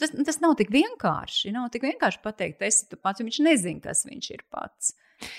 tas, 0.00 0.14
tas 0.26 0.42
nav 0.44 0.56
tik 0.60 0.72
vienkārši. 0.74 1.54
Nav 1.56 1.70
tik 1.74 1.88
vienkārši 1.88 2.22
pateikt, 2.24 2.64
esi 2.66 2.88
tu 2.90 3.00
pats, 3.00 3.20
jo 3.20 3.28
viņš 3.28 3.42
nezina, 3.46 3.82
kas 3.88 4.06
viņš 4.08 4.30
ir 4.36 4.46
pats. 4.52 4.94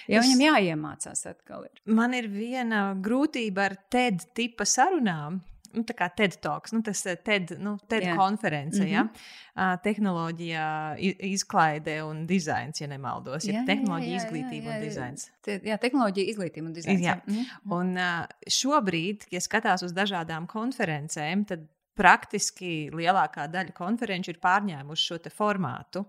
Ja 0.09 0.21
es, 0.21 0.25
viņam 0.25 0.41
jāiemācās 0.47 1.27
atkal. 1.29 1.67
Ir. 1.67 1.81
Man 1.93 2.15
ir 2.17 2.29
viena 2.31 2.89
grūtība 3.03 3.67
ar 3.69 3.77
TED 3.93 4.25
tipa 4.37 4.65
sarunām. 4.67 5.41
Nu, 5.73 5.83
TED 5.83 6.37
Talks, 6.41 6.71
nu, 6.75 6.81
tas 6.85 7.01
TED, 7.03 7.55
nu, 7.63 7.75
TED 7.87 8.03
jā. 8.03 8.15
konference, 8.15 8.79
mm 8.79 8.85
-hmm. 8.85 8.93
ja? 8.93 9.07
uh, 9.55 9.81
tehnoloģija, 9.83 10.95
izklaide 11.29 12.03
un 12.03 12.25
dizains, 12.27 12.81
ja 12.81 12.87
nemaldos. 12.87 13.45
Ja? 13.45 13.59
Jā, 13.59 13.65
tehnoloģija, 13.65 14.11
jā, 14.11 14.17
jā, 14.17 14.25
izglītība 14.25 14.65
jā, 14.65 14.71
jā, 14.71 14.75
un 14.75 14.83
dizains. 14.87 15.31
Te, 15.41 15.59
jā, 15.63 15.77
tehnoloģija, 15.77 16.29
izglītība 16.33 16.65
un 16.65 16.73
dizains. 16.73 17.01
Jā. 17.01 17.15
Jā. 17.15 17.21
Mm 17.25 17.33
-hmm. 17.33 17.73
Un 17.79 17.97
uh, 17.97 18.25
šobrīd, 18.47 19.27
ja 19.31 19.39
skatās 19.39 19.83
uz 19.83 19.93
dažādām 19.93 20.47
konferencēm, 20.47 21.45
tad 21.45 21.67
praktiski 21.97 22.89
lielākā 22.93 23.47
daļa 23.47 23.73
konferenču 23.73 24.31
ir 24.31 24.39
pārņēmuši 24.43 25.03
šo 25.03 25.17
formātu. 25.33 26.05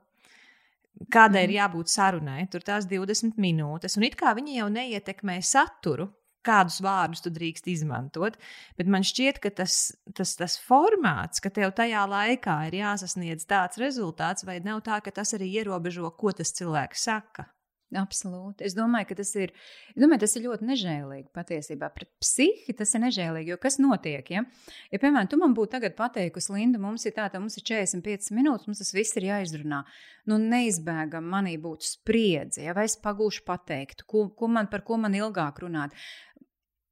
Kādai 1.07 1.45
mm. 1.45 1.49
ir 1.49 1.55
jābūt 1.55 1.93
sarunai? 1.93 2.47
Tur 2.51 2.65
tās 2.67 2.87
20 2.91 3.39
minūtes, 3.39 3.97
un 3.97 4.07
it 4.09 4.17
kā 4.19 4.35
viņi 4.35 4.59
jau 4.59 4.69
neietekmē 4.69 5.39
saturu, 5.47 6.09
kādus 6.49 6.81
vārdus 6.85 7.23
tu 7.25 7.33
drīkst 7.35 7.69
izmantot. 7.71 8.39
Bet 8.81 8.89
man 8.91 9.07
šķiet, 9.07 9.43
ka 9.45 9.53
tas, 9.61 9.77
tas, 10.17 10.35
tas 10.41 10.57
formāts, 10.65 11.45
ka 11.45 11.53
tev 11.53 11.75
tajā 11.77 12.07
laikā 12.09 12.57
ir 12.71 12.81
jāsasniedz 12.81 13.47
tāds 13.49 13.81
rezultāts, 13.83 14.49
vai 14.49 14.59
nav 14.65 14.83
tā, 14.89 15.03
ka 15.05 15.15
tas 15.21 15.37
arī 15.37 15.53
ierobežo, 15.61 16.11
ko 16.17 16.35
tas 16.41 16.57
cilvēks 16.57 17.07
saka. 17.11 17.51
Absolūti. 17.97 18.67
Es 18.69 18.75
domāju, 18.77 19.07
ka 19.09 19.17
tas 19.23 19.31
ir, 19.41 19.53
domāju, 19.97 20.21
tas 20.27 20.35
ir 20.37 20.43
ļoti 20.45 20.67
nežēlīgi 20.69 21.31
patiesībā. 21.33 21.89
Pret 21.95 22.11
psihi 22.21 22.75
tas 22.77 22.93
ir 22.93 23.01
nežēlīgi. 23.07 23.55
Jo 23.55 23.57
kas 23.63 23.79
notiek? 23.81 24.29
Ja, 24.29 24.43
ja 24.93 25.01
piemēram, 25.01 25.31
tu 25.33 25.39
man 25.41 25.55
būtu 25.57 25.81
pateikusi, 25.97 26.53
Linda, 26.53 26.81
mums 26.83 27.07
ir 27.09 27.17
tāda, 27.17 27.41
mums 27.41 27.57
ir 27.57 27.65
45 27.65 28.29
minūtes, 28.37 28.69
mums 28.69 28.83
tas 28.83 28.93
viss 28.93 29.17
ir 29.17 29.31
jāizrunā. 29.31 29.81
Nu, 30.29 30.37
neizbēgami 30.37 31.33
manī 31.33 31.55
būtu 31.57 31.89
spriedzi, 31.89 32.67
ja 32.67 32.77
es 32.85 32.99
pagūšu 33.01 33.47
pateikt, 33.49 34.05
ko, 34.05 34.27
ko 34.37 34.53
man, 34.53 34.69
par 34.69 34.85
ko 34.85 35.01
man 35.01 35.17
ilgāk 35.17 35.65
runāt. 35.65 35.97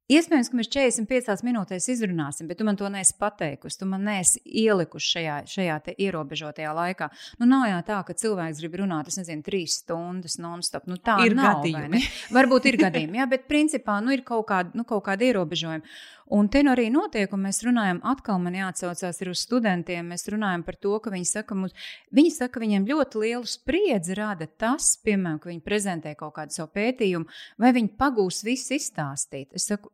Iespējams, 0.07 0.47
ka 0.47 0.55
mēs 0.55 0.69
45 0.71 1.41
minūtēs 1.43 1.89
izrunāsim, 1.91 2.47
bet 2.47 2.61
tu 2.61 2.63
man 2.63 2.77
to 2.79 2.87
neesi 2.87 3.11
pateikusi. 3.19 3.75
Tu 3.81 3.87
man 3.91 4.05
neesi 4.07 4.39
ielikusi 4.45 5.17
šajā, 5.17 5.35
šajā 5.51 5.77
ierobežotajā 5.99 6.71
laikā. 6.77 7.09
Nu, 7.41 7.49
nav 7.49 7.65
jau 7.67 7.81
tā, 7.89 7.97
ka 8.07 8.15
cilvēks 8.15 8.61
grib 8.63 8.77
runāt, 8.79 9.09
es 9.11 9.19
nezinu, 9.19 9.43
trīs 9.43 9.81
stundas 9.81 10.39
non-stop. 10.39 10.87
Nu, 10.87 10.95
tā 10.95 11.17
ir 11.27 11.35
nav, 11.35 11.59
gadījumi. 11.59 11.99
Varbūt 12.37 12.69
ir 12.71 12.79
gadījumi, 12.85 13.19
jā, 13.19 13.25
bet 13.33 13.49
principā 13.51 13.97
nu, 13.99 14.15
ir 14.15 14.23
kaut 14.27 14.47
kāda, 14.47 14.71
nu, 14.79 14.87
kaut 14.87 15.03
kāda 15.09 15.27
ierobežojuma. 15.27 15.83
Un 16.37 16.47
te 16.51 16.59
nu 16.63 16.73
arī 16.73 16.89
notiek, 16.91 17.31
un 17.31 17.43
mēs 17.43 17.61
runājam, 17.63 18.01
atkal 18.07 18.39
man 18.43 18.55
jāatcaucās 18.55 19.21
uz 19.31 19.43
studentiem. 19.43 20.07
Mēs 20.11 20.27
runājam 20.31 20.63
par 20.67 20.75
to, 20.75 20.95
ka 21.03 21.11
viņi 21.11 21.27
saka, 21.29 21.55
mums, 21.55 21.75
viņi 22.15 22.33
saka, 22.35 22.57
ka 22.57 22.63
viņiem 22.63 22.87
ļoti 22.87 23.21
lielu 23.23 23.47
spriedzi 23.47 24.15
rada 24.19 24.47
tas, 24.47 24.89
piemēram, 25.07 25.39
ka 25.39 25.51
viņi 25.51 25.63
prezentē 25.63 26.15
kaut 26.19 26.35
kādu 26.35 26.55
savu 26.55 26.73
pētījumu, 26.75 27.31
vai 27.63 27.71
viņi 27.75 27.95
pagūs 27.99 28.43
visu 28.47 28.75
izstāstīt. 28.75 29.55
Es 29.55 29.69
saku, 29.71 29.93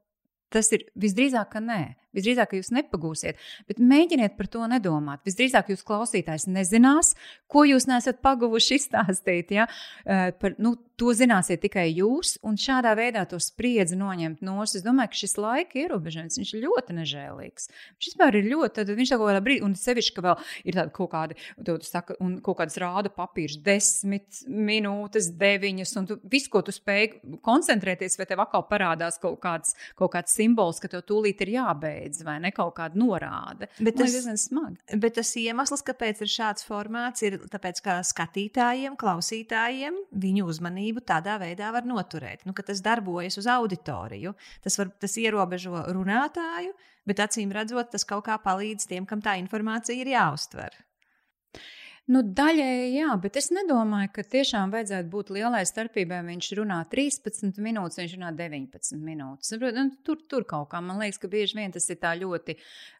Tas 0.53 0.69
ir 0.75 0.85
visdrīzāk, 0.99 1.49
ka 1.55 1.61
nē. 1.63 1.81
Visdrīzāk, 2.13 2.55
jūs 2.59 2.71
nepagūsiet, 2.75 3.41
bet 3.69 3.81
mēģiniet 3.81 4.37
par 4.37 4.49
to 4.51 4.65
nedomāt. 4.69 5.23
Visdrīzāk, 5.27 5.73
jūs 5.73 5.85
klausītājs 5.87 6.47
nezinās, 6.51 7.13
ko 7.51 7.65
jūs 7.67 7.87
nesat 7.89 8.21
paguvuši 8.25 8.79
izstāstīt. 8.79 9.53
Ja? 9.57 9.67
Par, 10.05 10.57
nu, 10.61 10.75
to 10.99 11.13
zināsiet 11.17 11.63
tikai 11.63 11.87
jūs, 11.89 12.35
un 12.45 12.57
šādā 12.59 12.93
veidā 12.97 13.23
to 13.29 13.39
spriedzi 13.41 13.97
noņemt 13.97 14.43
no 14.45 14.59
es 14.63 14.83
domāju, 14.85 15.11
ka 15.11 15.19
šis 15.19 15.35
laika 15.41 15.79
ierobežojums 15.81 16.37
ir 16.39 16.51
ļoti 16.63 16.95
nežēlīgs. 16.99 17.69
Viņš 17.97 18.09
vispār 18.11 18.37
ir 18.37 18.49
ļoti, 18.51 18.73
tad 18.77 18.91
viņš 18.93 19.13
kaut 19.15 19.25
kādā 19.25 19.41
brīdī, 19.43 19.63
un 19.65 19.73
sevišķi, 19.79 20.13
ka 20.15 20.25
vēl 20.27 20.43
ir 20.69 20.77
tāda 20.77 20.93
kaut 20.93 21.11
kāda, 21.13 21.37
tu 21.65 21.77
saka, 21.87 22.17
un 22.23 22.37
kaut 22.45 22.59
kādas 22.61 22.77
rāda 22.81 23.11
papīrs, 23.13 23.57
desmit 23.65 24.43
minūtes, 24.47 25.31
deviņas, 25.39 25.95
un 25.99 26.09
tu 26.11 26.19
visu, 26.29 26.51
ko 26.53 26.61
tu 26.65 26.75
spēj 26.75 27.09
koncentrēties, 27.45 28.17
vai 28.19 28.29
tev 28.29 28.43
atkal 28.45 28.65
parādās 28.69 29.19
kaut 29.23 29.39
kāds, 29.43 29.73
kaut 29.99 30.13
kāds 30.15 30.37
simbols, 30.37 30.81
ka 30.83 30.91
tev 30.93 31.05
tūlīt 31.09 31.41
ir 31.45 31.55
jābeidz, 31.57 32.02
vai 32.25 32.39
ne 32.43 32.53
kaut 32.55 32.75
kāda 32.79 32.99
norāde. 32.99 33.69
Bet 33.79 33.97
tas 33.99 34.09
ir 34.09 34.19
diezgan 34.19 34.39
smagi. 34.41 34.99
Bet 34.99 35.17
tas 35.19 35.33
iemesls, 35.39 35.85
kāpēc 35.85 36.23
ir 36.25 36.31
šāds 36.33 36.67
formāts, 36.67 37.23
ir 37.25 37.39
tāpēc, 37.51 37.81
ka 37.85 37.99
skatītājiem, 38.07 38.97
klausītājiem 38.99 40.03
viņu 40.23 40.47
uzmanību 40.49 40.63
uzmanību 40.63 41.03
tādā 41.05 41.37
veidā 41.41 41.71
var 41.73 41.85
noturēt. 41.85 42.45
Nu, 42.45 42.53
tas 42.53 42.81
darbojas 42.81 43.37
uz 43.37 43.47
auditoriju. 43.47 44.33
Tas, 44.63 44.77
var, 44.77 44.89
tas 44.99 45.17
ierobežo 45.17 45.85
runātāju, 45.93 46.73
bet 47.05 47.19
acīm 47.19 47.51
redzot, 47.51 47.91
tas 47.91 48.05
kaut 48.05 48.25
kā 48.25 48.37
palīdz 48.37 48.87
tiem, 48.87 49.05
kam 49.05 49.21
tā 49.21 49.37
informācija 49.39 49.99
ir 49.99 50.13
jāuztver. 50.13 50.73
Nu, 52.11 52.19
daļēji 52.35 52.97
jā, 52.97 53.11
bet 53.23 53.37
es 53.39 53.45
nedomāju, 53.55 54.09
ka 54.11 54.25
tiešām 54.27 54.73
vajadzētu 54.73 55.07
būt 55.07 55.29
lielai 55.37 55.61
starpībai. 55.63 56.17
Viņš 56.27 56.49
runā 56.59 56.81
13 56.91 57.61
minūtes, 57.63 57.99
viņš 58.01 58.15
runā 58.17 58.31
19 58.35 58.97
minūtes. 58.99 59.53
Nu, 59.55 59.85
tur, 60.03 60.19
tur 60.27 60.43
kaut 60.49 60.67
kā 60.73 60.81
man 60.83 60.99
liekas, 60.99 61.21
ka 61.21 61.29
bieži 61.31 61.55
vien 61.61 61.71
tas 61.71 61.87
ir 61.87 62.01
tā 62.01 62.11
ļoti, 62.19 62.57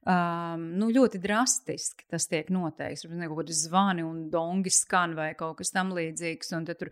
um, 0.08 0.64
nu, 0.80 0.88
ļoti 0.96 1.20
drastiski. 1.20 2.08
Tas 2.14 2.30
tiek 2.32 2.48
noteikts. 2.56 3.04
Tur 3.04 3.18
kaut 3.26 3.42
kādi 3.42 3.58
zvani 3.58 4.06
un 4.08 4.22
dongi 4.32 4.72
skan 4.72 5.18
vai 5.20 5.34
kaut 5.36 5.58
kas 5.60 5.76
tam 5.76 5.92
līdzīgs. 5.98 6.54
Un 6.56 6.70
tad 6.70 6.86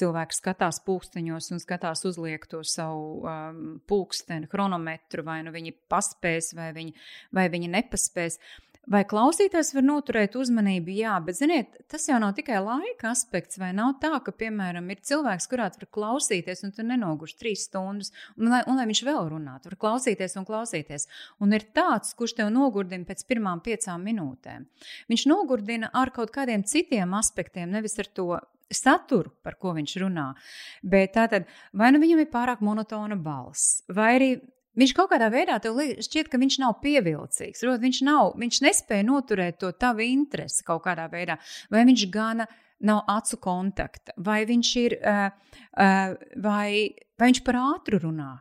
cilvēks 0.00 0.40
skatās 0.40 0.80
pulksteņos 0.88 1.50
un 1.52 1.60
skatās 1.60 2.06
uzliek 2.08 2.48
to 2.48 2.62
savu 2.64 3.28
um, 3.28 3.60
pulksteni, 3.84 4.48
chronometru, 4.48 5.26
vai 5.28 5.42
nu 5.44 5.52
viņi 5.52 5.76
paspēs, 5.92 6.54
vai 6.56 6.70
viņi, 6.80 6.96
vai 7.36 7.46
viņi 7.52 7.70
nepaspēs. 7.76 8.40
Uh, 8.40 8.64
Vai 8.88 9.02
klausītājs 9.04 9.74
var 9.76 9.84
noturēt 9.84 10.36
uzmanību? 10.40 10.94
Jā, 10.96 11.18
bet 11.20 11.36
ziniet, 11.36 11.74
tas 11.92 12.06
jau 12.08 12.16
nav 12.22 12.32
tikai 12.38 12.60
laika 12.64 13.10
aspekts. 13.10 13.58
Vai 13.60 13.74
nav 13.76 13.98
tā, 14.00 14.14
ka, 14.24 14.32
piemēram, 14.32 14.88
ir 14.88 15.02
cilvēks, 15.04 15.48
kurā 15.50 15.66
var 15.74 15.88
klausīties, 15.92 16.64
un 16.64 16.72
tur 16.72 16.88
nenogurš 16.88 17.34
trīs 17.36 17.66
stundas, 17.68 18.14
un 18.38 18.48
lai, 18.48 18.62
un 18.64 18.80
lai 18.80 18.86
viņš 18.88 19.02
vēl 19.04 19.28
runātu, 19.34 19.68
var 19.68 19.78
klausīties 19.84 20.38
un 20.40 20.48
klausīties. 20.48 21.08
Un 21.44 21.52
ir 21.52 21.68
tāds, 21.76 22.14
kurš 22.16 22.38
tev 22.40 22.52
nogurdina 22.54 23.04
pēc 23.08 23.26
pirmām 23.28 23.60
piecām 23.64 24.08
minūtēm. 24.08 24.68
Viņš 25.12 25.26
nogurdina 25.28 25.92
ar 25.92 26.14
kaut 26.14 26.32
kādiem 26.32 26.64
citiem 26.64 27.12
aspektiem, 27.18 27.68
nevis 27.74 27.98
ar 28.00 28.08
to 28.08 28.30
saturu, 28.72 29.32
par 29.44 29.56
ko 29.60 29.74
viņš 29.76 29.98
runā. 30.02 30.30
Bet 30.82 31.16
tātad, 31.16 31.48
vai 31.76 31.92
nu 31.92 32.00
viņam 32.00 32.24
ir 32.24 32.32
pārāk 32.32 32.64
monotona 32.64 33.16
balss, 33.20 33.82
vai 33.92 34.14
arī 34.16 34.30
Viņš 34.78 34.94
kaut 34.94 35.10
kādā 35.12 35.28
veidā 35.32 35.58
tev 35.62 35.78
šķiet, 36.04 36.30
ka 36.30 36.38
viņš 36.40 36.58
nav 36.62 36.78
pievilcīgs. 36.84 37.64
Rot, 37.66 37.82
viņš, 37.82 38.00
nav, 38.06 38.32
viņš 38.38 38.62
nespēja 38.62 39.06
noturēt 39.08 39.58
to 39.62 39.72
tavu 39.74 40.06
interesi 40.06 40.64
kaut 40.66 40.84
kādā 40.86 41.08
veidā, 41.10 41.38
vai 41.72 41.84
viņš 41.88 42.06
gana 42.14 42.46
nav 42.86 43.02
acu 43.10 43.40
kontakta, 43.42 44.14
vai 44.22 44.44
viņš 44.46 44.74
ir, 44.84 44.98
uh, 45.02 45.56
uh, 45.74 46.12
vai, 46.44 46.68
vai 47.18 47.30
viņš 47.32 47.42
par 47.46 47.58
ātru 47.58 47.98
runā. 48.06 48.36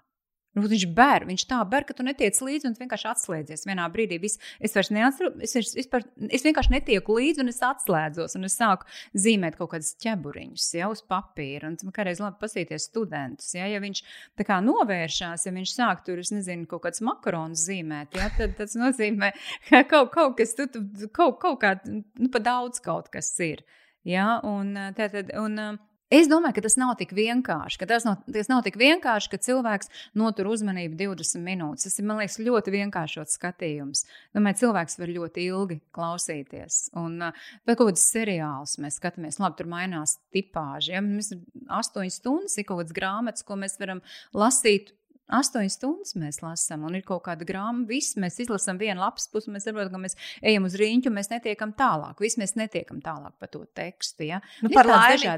Nu, 0.57 0.65
viņš 0.71 0.85
ber, 0.97 1.25
viņš 1.29 1.43
tā 1.49 1.59
ber, 1.69 1.85
ka 1.85 1.93
tu 1.93 2.05
netiec 2.05 2.37
līdzi 2.41 2.71
un 2.71 2.75
vienkārši 2.79 3.09
atslēdzies. 3.11 3.65
Vienā 3.69 3.85
brīdī 3.93 4.17
vis, 4.21 4.37
es 4.63 4.73
vairs 4.73 4.89
neatceros, 4.95 5.35
es, 5.45 5.53
es, 5.59 5.73
vispār, 5.77 6.05
es 6.33 6.45
vienkārši 6.45 6.73
netieku 6.73 7.19
līdzi 7.19 7.43
un 7.43 7.51
es 7.51 7.61
atslēdzos. 7.65 8.37
Un 8.39 8.47
es 8.49 8.57
sāku 8.57 8.89
zīmēt 9.13 9.59
kaut 9.59 9.75
kādus 9.75 9.93
ķeburiņus 10.01 10.67
ja, 10.79 10.89
uz 10.93 11.03
papīra. 11.05 11.69
Un 11.69 11.93
kādreiz 11.93 12.21
labi 12.23 12.41
pasīties 12.41 12.89
studentus. 12.89 13.53
Ja, 13.57 13.67
ja 13.69 13.81
viņš 13.83 14.01
tā 14.39 14.47
kā 14.47 14.57
novēršās, 14.65 15.45
ja 15.45 15.53
viņš 15.53 15.75
sāk 15.77 16.05
tur, 16.07 16.23
es 16.23 16.33
nezinu, 16.33 16.65
kaut 16.71 16.87
kāds 16.87 17.03
makaronus 17.05 17.67
zīmēt, 17.67 18.17
ja, 18.17 18.31
tad 18.37 18.57
tas 18.57 18.73
nozīmē, 18.79 19.33
ka 19.69 19.83
kaut, 19.89 20.09
kaut 20.15 20.39
kas, 20.39 20.55
tu, 20.57 20.65
tu, 20.73 20.83
kaut, 21.13 21.37
kaut 21.43 21.61
kā, 21.61 21.75
nu, 21.85 22.31
pa 22.33 22.41
daudz 22.41 22.81
kaut 22.83 23.11
kas 23.13 23.29
ir. 23.45 23.61
Ja, 24.07 24.37
un, 24.47 24.73
tā, 24.95 25.09
tad, 25.11 25.33
un, 25.35 25.77
Es 26.13 26.29
domāju, 26.31 26.55
ka 26.55 26.61
tas 26.63 26.77
nav 26.79 26.93
tik 26.99 27.11
vienkārši. 27.11 27.81
Tas 27.89 28.05
nav, 28.07 28.21
tas 28.31 28.47
nav 28.47 28.61
tik 28.63 28.77
vienkārši, 28.79 29.31
ka 29.33 29.39
cilvēks 29.43 29.89
notur 30.15 30.47
uzmanību 30.53 30.95
20 31.01 31.43
minūtes. 31.43 31.83
Tas 31.89 31.99
ir, 31.99 32.07
man 32.07 32.21
liekas, 32.21 32.37
ļoti 32.39 32.73
vienkāršots 32.77 33.35
skatījums. 33.35 34.05
Domāju, 34.37 34.61
cilvēks 34.61 34.95
var 35.01 35.11
ļoti 35.11 35.47
ilgi 35.49 35.79
klausīties. 35.97 36.79
Un 37.03 37.19
kaut 37.67 37.81
kādas 37.81 38.07
seriālus 38.13 38.77
mēs 38.79 39.01
skatāmies, 39.01 39.41
labi, 39.43 39.59
tur 39.59 39.71
mainās 39.73 40.15
tipāži. 40.31 40.93
Ja? 40.95 41.03
Mēs 41.03 41.33
astoņas 41.81 42.21
stundas 42.21 42.55
ir 42.55 42.69
kaut 42.69 42.85
kāds 42.85 42.95
grāmatas, 42.95 43.43
ko 43.43 43.59
mēs 43.59 43.75
varam 43.81 43.99
lasīt 44.31 44.95
Astoņas 45.27 45.75
stundas 45.75 46.13
mēs 46.15 46.39
lasām, 46.39 46.85
un 46.87 46.95
ir 46.95 47.03
kaut 47.07 47.25
kāda 47.25 47.43
grāmata. 47.47 47.89
Viss 47.89 48.15
mēs 48.19 48.37
izlasām 48.45 48.77
vienu 48.79 49.01
lapas 49.01 49.27
pusi, 49.31 49.51
mēs 49.51 49.65
saprotam, 49.67 49.97
ka 49.97 49.99
mēs 50.05 50.15
ejam 50.39 50.67
uz 50.67 50.77
rīņķu, 50.79 51.11
mēs 51.11 51.27
netiekam 51.33 51.73
tālāk. 51.75 52.21
Viss 52.23 52.39
mēs 52.39 52.55
netiekam 52.59 53.01
tālāk 53.03 53.35
pa 53.35 53.49
to 53.51 53.65
tekstu. 53.75 54.23
Ja? 54.29 54.39
Nu, 54.63 54.71
par 54.71 54.87
laimi, 54.87 55.33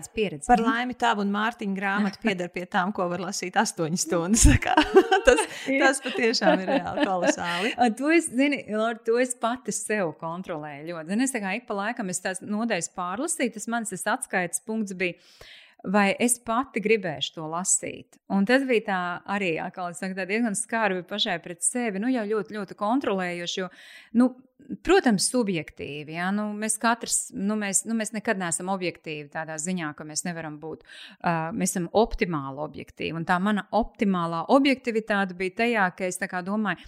par 0.45 0.61
laimi 0.61 0.97
tavu 0.99 1.25
un 1.25 1.33
Mārtiņa 1.33 1.77
grāmatu 1.79 2.21
pieder 2.25 2.51
pie 2.53 2.67
tām, 2.69 2.93
ko 2.93 3.07
var 3.09 3.23
lasīt 3.25 3.57
astoņas 3.57 4.05
stundas. 4.05 4.45
tas, 5.27 5.41
tas 5.65 6.03
patiešām 6.05 6.61
ir 6.63 6.73
reāli 6.75 7.07
kolosāli. 7.09 7.73
to 7.99 8.13
es, 8.13 8.29
zini, 8.29 8.61
Lord, 8.69 9.01
to 9.07 9.17
es 9.21 9.33
pati 9.41 9.73
sev 9.73 10.13
kontrolēju 10.21 10.91
ļoti. 10.91 11.13
Zini, 11.15 11.25
es 11.25 11.33
tā 11.33 11.41
kā 11.41 11.55
ik 11.57 11.65
pa 11.69 11.79
laikam 11.81 12.13
es 12.13 12.21
tās 12.21 12.43
nodaļas 12.45 12.93
pārlasīju, 12.93 13.55
tas 13.57 13.67
mans 13.73 13.97
atskaites 13.97 14.61
punkts 14.69 14.93
bija 14.97 15.17
vai 15.87 16.09
es 16.19 16.37
pati 16.43 16.81
gribēšu 16.83 17.37
to 17.37 17.47
lasīt. 17.51 18.19
Un 18.33 18.47
tas 18.49 18.65
bija 18.67 18.85
tā 18.89 18.99
arī, 19.37 19.53
kā 19.73 19.87
jau 19.87 19.95
teicu, 19.95 20.27
diezgan 20.27 20.57
skarbi 20.57 21.05
pašai 21.07 21.39
pret 21.43 21.63
sevi, 21.63 22.01
nu 22.03 22.11
jau 22.11 22.25
ļoti, 22.27 22.55
ļoti 22.57 22.79
kontrolējoši. 22.79 23.59
Jo, 23.61 23.71
nu, 24.19 24.33
Protams, 24.85 25.25
subjektīvi. 25.31 26.13
Ja? 26.13 26.27
Nu, 26.35 26.49
mēs 26.53 26.75
katrs, 26.81 27.31
nu, 27.33 27.55
mēs, 27.57 27.81
nu, 27.89 27.95
mēs 27.97 28.11
nekad 28.13 28.37
neesam 28.37 28.69
objektīvi 28.69 29.29
tādā 29.33 29.55
ziņā, 29.57 29.93
ka 29.97 30.05
mēs 30.05 30.25
nevaram 30.27 30.59
būt. 30.61 30.83
Uh, 30.83 31.47
mēs 31.57 31.73
esam 31.73 31.87
optimāli 31.97 32.61
objektīvi. 32.67 33.15
Un 33.17 33.25
tā 33.25 33.39
mana 33.41 33.63
optimālā 33.73 34.43
objektivitāte 34.53 35.37
bija 35.39 35.55
tajā, 35.63 35.87
ka 35.97 36.09
es 36.11 36.21
domāju, 36.45 36.85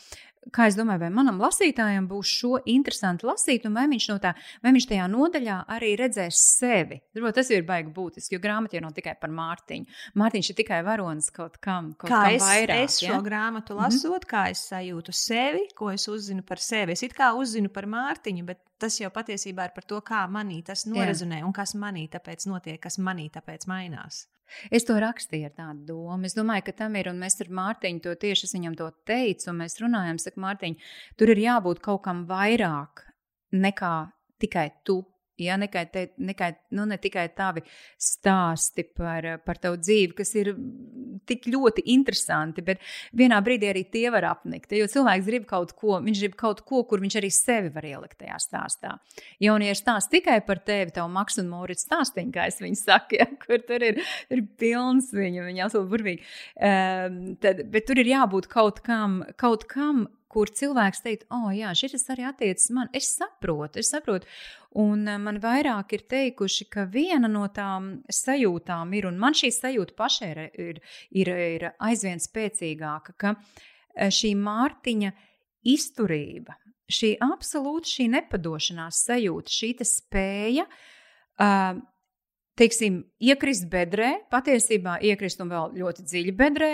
kā 0.49 0.65
es 0.69 0.77
domāju, 0.77 1.03
vai 1.03 1.09
manam 1.13 1.39
lasītājam 1.41 2.07
būs 2.09 2.31
šo 2.39 2.51
interesanti 2.71 3.27
lasīt, 3.27 3.67
un 3.69 3.75
vai 3.77 3.85
viņš, 3.91 4.07
no 4.09 4.17
tā, 4.23 4.33
vai 4.63 4.73
viņš 4.75 4.87
tajā 4.89 5.05
nodaļā 5.11 5.57
arī 5.75 5.91
redzēs 5.99 6.39
sevi. 6.57 6.97
Darbūt, 7.15 7.37
tas 7.37 7.51
ir 7.53 7.65
baigi 7.67 7.93
būtiski, 7.93 8.35
jo 8.35 8.41
grāmatā 8.43 8.79
jau 8.79 8.83
nav 8.87 8.95
tikai 8.97 9.13
par 9.21 9.33
Mārtiņu. 9.37 10.01
Mārtiņš 10.17 10.51
ir 10.51 10.59
tikai 10.63 10.81
varonis 10.87 11.29
kaut 11.35 11.59
kam, 11.61 11.93
kaut 11.93 12.09
kā 12.09 12.23
kam 12.25 12.39
es, 12.39 12.47
vairāk. 12.47 12.83
Es 12.87 12.97
šo 13.03 13.13
ja? 13.13 13.21
grāmatu 13.25 13.75
mhm. 13.75 13.83
lasot, 13.83 14.09
mm 14.09 14.17
-hmm. 14.17 14.31
kā 14.33 14.43
es 14.51 14.65
sajūtu 14.71 15.15
sevi, 15.15 15.67
ko 15.75 15.91
es 15.91 16.07
uzzinu 16.07 16.43
par 16.43 16.59
sevi. 16.59 16.97
Es 16.97 17.03
it 17.03 17.13
kā 17.13 17.31
uzzinu 17.37 17.69
par 17.69 17.85
Mārtiņu, 17.85 18.45
bet 18.45 18.59
tas 18.79 18.99
jau 18.99 19.11
patiesībā 19.13 19.69
ir 19.69 19.73
par 19.75 19.83
to, 19.83 20.01
kā 20.01 20.25
manī 20.27 20.63
tas 20.65 20.85
norezonē 20.85 21.43
un 21.45 21.53
kas 21.53 21.75
manī 21.75 22.09
tāpēc 22.09 22.47
notiek, 22.49 22.79
kas 22.81 22.97
manī 22.97 23.29
tāpēc 23.29 23.67
mainās. 23.67 24.27
Es 24.71 24.87
to 24.87 24.97
rakstīju 25.01 25.49
ar 25.49 25.55
tādu 25.57 25.85
domu. 25.93 26.27
Es 26.27 26.35
domāju, 26.37 26.67
ka 26.67 26.75
tam 26.83 26.97
ir, 26.99 27.11
un 27.11 27.21
mēs 27.21 27.39
ar 27.43 27.51
Mārtiņu 27.61 28.03
to 28.05 28.15
tieši 28.25 28.51
viņam 28.55 28.77
to 28.79 28.89
teicu, 29.07 29.49
un 29.51 29.61
mēs 29.63 29.79
runājam, 29.81 30.19
saka, 30.21 30.41
Mārtiņ, 30.43 30.77
tur 31.19 31.33
ir 31.33 31.43
jābūt 31.45 31.83
kaut 31.85 32.03
kam 32.07 32.25
vairāk 32.29 33.05
nekā 33.51 33.95
tikai 34.41 34.69
tu 34.87 35.01
Ja, 35.39 35.55
nekai 35.57 35.85
te, 35.89 36.03
nekai, 36.21 36.51
nu, 36.75 36.83
ne 36.85 36.97
tikai 37.01 37.23
tavi 37.33 37.63
stāsti 38.01 38.83
par, 38.97 39.25
par 39.45 39.59
tavu 39.61 39.79
dzīvi, 39.79 40.11
kas 40.17 40.33
ir 40.37 40.51
tik 41.29 41.47
ļoti 41.49 41.85
interesanti, 41.93 42.63
bet 42.65 42.81
vienā 43.17 43.39
brīdī 43.45 43.69
arī 43.71 43.85
tie 43.89 44.05
var 44.13 44.27
apnikt. 44.33 44.75
Jo 44.75 44.89
cilvēks 44.91 45.27
grib 45.29 45.47
kaut 45.49 45.73
ko, 45.79 45.97
viņš 46.03 46.23
grib 46.25 46.37
kaut 46.39 46.61
ko, 46.67 46.83
kur 46.89 47.01
viņš 47.03 47.17
arī 47.21 47.31
sevi 47.33 47.71
var 47.73 47.87
ielikt 47.87 48.19
tajā 48.21 48.37
stāstā. 48.43 48.93
Jaunieši 49.41 49.81
stāsta 49.81 50.17
tikai 50.17 50.39
par 50.45 50.61
tevi, 50.67 50.93
tavu 50.95 51.09
maksu 51.15 51.41
un 51.45 51.51
mūriņu 51.55 51.85
stāstīņu, 51.85 52.35
kā 52.35 52.47
es 52.51 52.61
viņu 52.61 52.81
saku, 52.83 53.21
ja, 53.21 53.29
kur 53.41 53.63
tur 53.65 53.87
ir, 53.87 54.01
ir 54.29 54.45
pilns 54.61 55.11
viņa, 55.15 55.47
viņa 55.47 55.67
absolūti 55.67 55.93
burvīgi. 55.95 56.31
Um, 56.61 57.21
tad, 57.41 57.65
bet 57.71 57.87
tur 57.89 58.01
ir 58.03 58.11
jābūt 58.13 58.51
kaut 58.51 58.83
kam, 58.85 59.21
kaut 59.41 59.65
kam, 59.71 60.05
kur 60.31 60.49
cilvēks 60.51 61.03
teikt, 61.03 61.25
oh, 61.33 61.49
jā, 61.53 61.73
šis 61.75 62.07
arī 62.13 62.25
attiecas 62.29 62.69
man. 62.75 62.89
Es 62.95 63.09
saprotu, 63.17 63.81
es 63.81 63.91
saprotu. 63.91 64.29
Un 64.81 65.03
eh, 65.07 65.19
man 65.19 65.41
vairāk 65.43 65.95
ir 65.97 66.05
teikuši, 66.11 66.69
ka 66.71 66.85
viena 66.91 67.29
no 67.31 67.43
tām 67.51 67.91
sajūtām 68.07 68.95
ir, 68.95 69.09
un 69.09 69.19
man 69.19 69.35
šī 69.37 69.51
sajūta 69.55 69.97
pašai 69.97 70.31
ir, 70.31 70.41
ir, 70.55 70.81
ir, 71.23 71.33
ir 71.57 71.67
aizvien 71.83 72.23
spēcīgāka, 72.23 73.17
ka 73.19 73.35
eh, 73.35 74.07
šī 74.07 74.33
Mārtiņa 74.39 75.11
izturība, 75.71 76.55
šī 76.91 77.15
absolūta 77.21 77.91
šī 77.91 78.07
nepadošanās 78.15 79.03
sajūta, 79.05 79.53
šī 79.53 79.75
spēja. 79.87 80.65
Uh, 81.41 81.79
teiksim, 82.59 83.01
iekrist 83.23 83.65
bedrē, 83.71 84.11
patiesībā 84.33 84.99
iekrist 85.07 85.41
un 85.41 85.49
vēl 85.53 85.75
ļoti 85.81 86.05
dziļi 86.05 86.33
bedrē, 86.37 86.71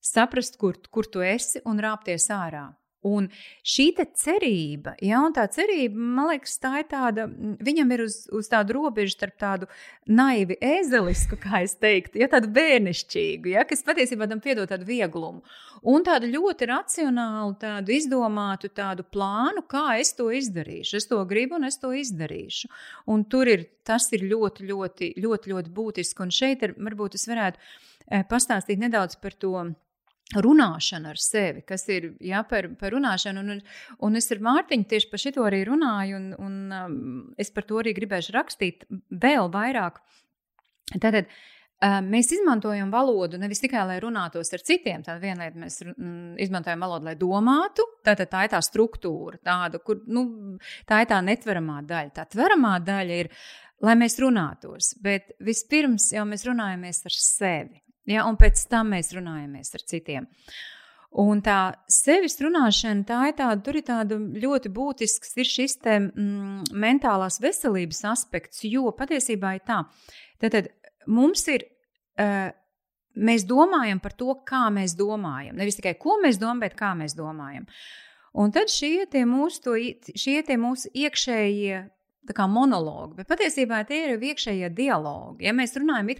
saprast, 0.00 0.56
kur, 0.60 0.78
kur 0.92 1.08
tu 1.10 1.24
esi 1.24 1.60
un 1.68 1.82
rāpties 1.82 2.30
ārā. 2.32 2.68
Un 3.06 3.28
šī 3.66 3.90
cerība, 4.18 4.96
ja, 5.04 5.20
tā 5.34 5.44
cerība, 5.52 5.94
man 6.16 6.30
liekas, 6.32 6.56
tā 6.62 6.80
ir 6.80 6.88
tāda, 6.90 7.26
viņam 7.62 7.92
ir 7.94 8.02
uz, 8.06 8.16
uz 8.34 8.50
tādu 8.50 8.74
robežu 8.78 9.14
starp 9.14 9.36
tādu 9.38 9.68
naivi 10.10 10.56
ezelisku, 10.60 11.38
kā 11.38 11.62
es 11.66 11.76
teiktu, 11.78 12.18
ja 12.22 12.28
tādu 12.32 12.50
bērnišķīgu, 12.56 13.52
ja, 13.54 13.64
kas 13.68 13.84
patiesībā 13.86 14.28
tam 14.30 14.42
piedod 14.42 14.70
tādu 14.72 14.88
vieglumu, 14.88 15.44
un 15.86 16.06
tādu 16.06 16.30
ļoti 16.32 16.70
racionālu, 16.72 17.54
tādu 17.62 17.94
izdomātu 17.94 18.72
tādu 18.74 19.06
plānu, 19.06 19.62
kā 19.70 20.00
es 20.00 20.14
to 20.18 20.28
izdarīšu. 20.34 20.98
Es 20.98 21.10
to 21.10 21.22
gribu 21.28 21.60
un 21.60 21.68
es 21.68 21.78
to 21.82 21.92
izdarīšu. 21.94 22.70
Un 23.12 23.24
tur 23.30 23.50
ir, 23.52 23.68
tas 23.86 24.10
ir 24.16 24.26
ļoti, 24.26 24.66
ļoti, 24.66 25.12
ļoti, 25.22 25.54
ļoti 25.54 25.74
būtiski, 25.76 26.24
un 26.26 26.34
šeit 26.34 26.66
ir, 26.66 26.74
varbūt 26.80 27.18
es 27.18 27.26
varētu 27.30 27.60
eh, 27.62 28.26
pastāstīt 28.28 28.82
nedaudz 28.82 29.18
par 29.22 29.36
to 29.38 29.54
runāšana 30.34 31.12
ar 31.14 31.20
sevi, 31.22 31.62
kas 31.66 31.86
ir 31.92 32.10
jā, 32.24 32.42
par, 32.50 32.68
par 32.80 32.94
runāšanu. 32.96 33.42
Un, 33.44 33.60
un 34.02 34.18
es 34.18 34.30
ar 34.34 34.42
Mārtiņu 34.42 34.88
tieši 34.90 35.10
par 35.12 35.22
šo 35.22 35.46
arī 35.46 35.62
runāju, 35.68 36.18
un, 36.18 36.30
un 36.42 36.78
um, 36.80 36.96
es 37.38 37.52
par 37.54 37.68
to 37.68 37.78
arī 37.82 37.94
gribēšu 37.96 38.34
rakstīt 38.34 38.88
vēl 39.10 39.52
vairāk. 39.54 40.00
Tātad, 40.96 41.30
um, 41.30 41.46
Mēs 42.10 42.30
izmantojam 42.32 42.90
valodu 42.90 43.38
nevis 43.38 43.60
tikai 43.60 43.82
lai 43.84 44.00
runātos 44.00 44.48
ar 44.56 44.62
citiem. 44.64 45.02
Tā 45.04 45.18
viena 45.20 45.44
lieta, 45.44 45.60
mēs 45.60 45.82
mm, 45.84 46.38
izmantojam 46.40 46.82
valodu, 46.86 47.10
lai 47.10 47.16
domātu. 47.20 47.84
Tātad 48.06 48.30
tā 48.32 48.46
ir 48.46 48.54
tā 48.54 48.62
struktūra, 48.64 49.38
tāda, 49.44 49.78
kur 49.84 50.00
nu, 50.08 50.26
tā 50.88 51.02
ir 51.04 51.10
tā 51.12 51.20
netveramā 51.22 51.82
daļa. 51.86 52.14
Tā 52.16 52.24
tveramā 52.32 52.78
daļa 52.86 53.22
ir, 53.22 53.30
lai 53.84 53.94
mēs 54.00 54.16
runātos. 54.24 54.94
Bet 55.04 55.36
vispirms 55.44 56.10
jau 56.16 56.24
mēs 56.26 56.48
runājamies 56.48 57.04
ar 57.06 57.20
sevi. 57.20 57.85
Ja, 58.06 58.24
un 58.28 58.38
pēc 58.38 58.62
tam 58.70 58.92
mēs 58.94 59.12
runājamies 59.16 59.74
ar 59.74 59.84
citiem. 59.90 60.26
Un 61.16 61.40
tā 61.40 61.60
sevis 61.90 62.36
runāšana, 62.42 63.06
tā 63.08 63.20
ir 63.30 63.36
tāda, 63.38 63.56
tur 63.64 63.78
ir 63.78 63.86
tāda 63.86 64.18
ļoti 64.18 64.70
būtisks, 64.74 65.32
ir 65.40 65.48
šis 65.48 65.78
te 65.80 65.94
mm, 66.02 66.74
mentālās 66.76 67.40
veselības 67.40 68.02
aspekts, 68.10 68.64
jo 68.68 68.90
patiesībā 68.96 69.54
ir 69.56 69.64
tā, 69.64 69.80
tad 70.42 70.68
mums 71.08 71.46
ir, 71.48 71.64
uh, 72.20 72.50
mēs 73.16 73.46
domājam 73.48 74.02
par 74.02 74.12
to, 74.18 74.34
kā 74.46 74.66
mēs 74.74 74.96
domājam. 74.98 75.56
Nevis 75.56 75.80
tikai 75.80 75.94
ko 75.98 76.18
mēs 76.22 76.40
domājam, 76.42 76.66
bet 76.66 76.76
kā 76.78 76.92
mēs 76.98 77.16
domājam. 77.16 77.64
Un 78.36 78.52
tad 78.52 78.68
šie 78.68 79.06
tie 79.08 79.24
mūsu, 79.24 79.62
to, 79.64 79.76
šie 80.12 80.42
tie 80.44 80.58
mūsu 80.60 80.92
iekšējie 80.92 81.84
monologi, 82.50 83.14
bet 83.20 83.28
patiesībā 83.30 83.84
tie 83.86 84.02
ir 84.10 84.20
iekšējie 84.20 84.68
dialogi. 84.74 85.46
Ja 85.46 85.54
mēs 85.56 85.76
runājam 85.78 86.10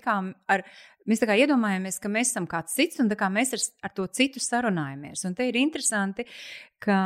ar 0.48 0.62
Mēs 1.06 1.22
tā 1.22 1.28
kā 1.30 1.36
iedomājamies, 1.38 2.00
ka 2.02 2.10
mēs 2.12 2.32
esam 2.32 2.48
kāds 2.50 2.74
cits 2.74 3.00
un 3.02 3.10
mēs 3.32 3.54
ar, 3.54 3.62
ar 3.86 3.92
to 3.94 4.06
citu 4.10 4.42
sarunājamies. 4.42 5.24
Un 5.28 5.36
te 5.38 5.46
ir 5.46 5.58
interesanti, 5.60 6.26
ka 6.82 6.96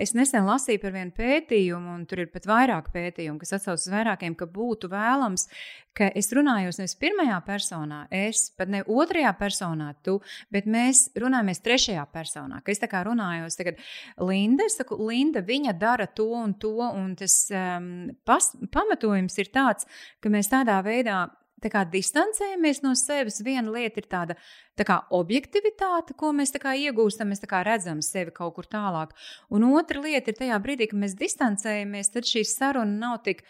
es 0.00 0.10
nesen 0.16 0.46
lasīju 0.48 0.80
par 0.82 0.94
vienu 0.94 1.12
pētījumu, 1.14 1.92
un 1.94 2.06
tur 2.08 2.24
ir 2.24 2.30
pat 2.32 2.48
vairāk 2.50 2.90
pētījumu, 2.94 3.38
kas 3.42 3.54
atsaucas 3.58 3.86
uz 3.86 3.92
vairākiem, 3.92 4.34
ka 4.38 4.48
būtu 4.50 4.90
vēlams, 4.90 5.46
ka 5.94 6.08
es 6.18 6.30
runājos 6.34 6.80
nevis 6.80 6.96
pirmajā 6.98 7.38
personā, 7.46 8.00
es 8.14 8.48
pat 8.58 8.70
ne 8.72 8.82
otrajā 8.82 9.30
personā, 9.38 9.92
tu, 10.06 10.18
bet 10.50 10.66
mēs 10.70 11.08
runājamies 11.18 11.62
trešajā 11.62 12.04
personā. 12.14 12.60
Ka 12.64 12.74
es 12.74 12.82
tā 12.82 12.90
kā 12.90 13.04
runājos 13.06 13.58
tagad 13.58 13.78
Linda, 14.18 14.66
es 14.66 14.78
saku, 14.80 14.98
Linda, 15.06 15.44
viņa 15.46 15.76
dara 15.78 16.08
to 16.10 16.30
un 16.40 16.56
to, 16.58 16.74
un 16.88 17.14
tas 17.18 17.42
um, 17.54 18.10
pas, 18.26 18.50
pamatojums 18.74 19.38
ir 19.42 19.52
tāds, 19.54 19.86
ka 20.22 20.32
mēs 20.32 20.50
tādā 20.50 20.80
veidā 20.86 21.28
kā, 21.68 21.84
distancējamies 21.92 22.80
no 22.82 22.94
sevis. 22.96 23.42
Viena 23.44 23.68
lieta 23.70 24.00
ir 24.00 24.08
tāda 24.08 24.36
tā 24.78 24.86
kā, 24.88 25.02
objektivitāte, 25.10 26.16
ko 26.16 26.32
mēs 26.32 26.54
kā, 26.56 26.72
iegūstam, 26.72 27.28
mēs 27.28 27.44
kā, 27.44 27.60
redzam 27.66 28.00
sevi 28.00 28.32
kaut 28.32 28.54
kur 28.56 28.64
tālāk. 28.70 29.12
Un 29.50 29.68
otra 29.68 30.00
lieta 30.00 30.32
ir 30.32 30.38
tajā 30.38 30.60
brīdī, 30.62 30.88
kad 30.88 31.02
mēs 31.02 31.18
distancējamies, 31.20 32.14
tad 32.14 32.24
šī 32.24 32.46
saruna 32.48 32.96
nav 33.04 33.20
tik 33.26 33.44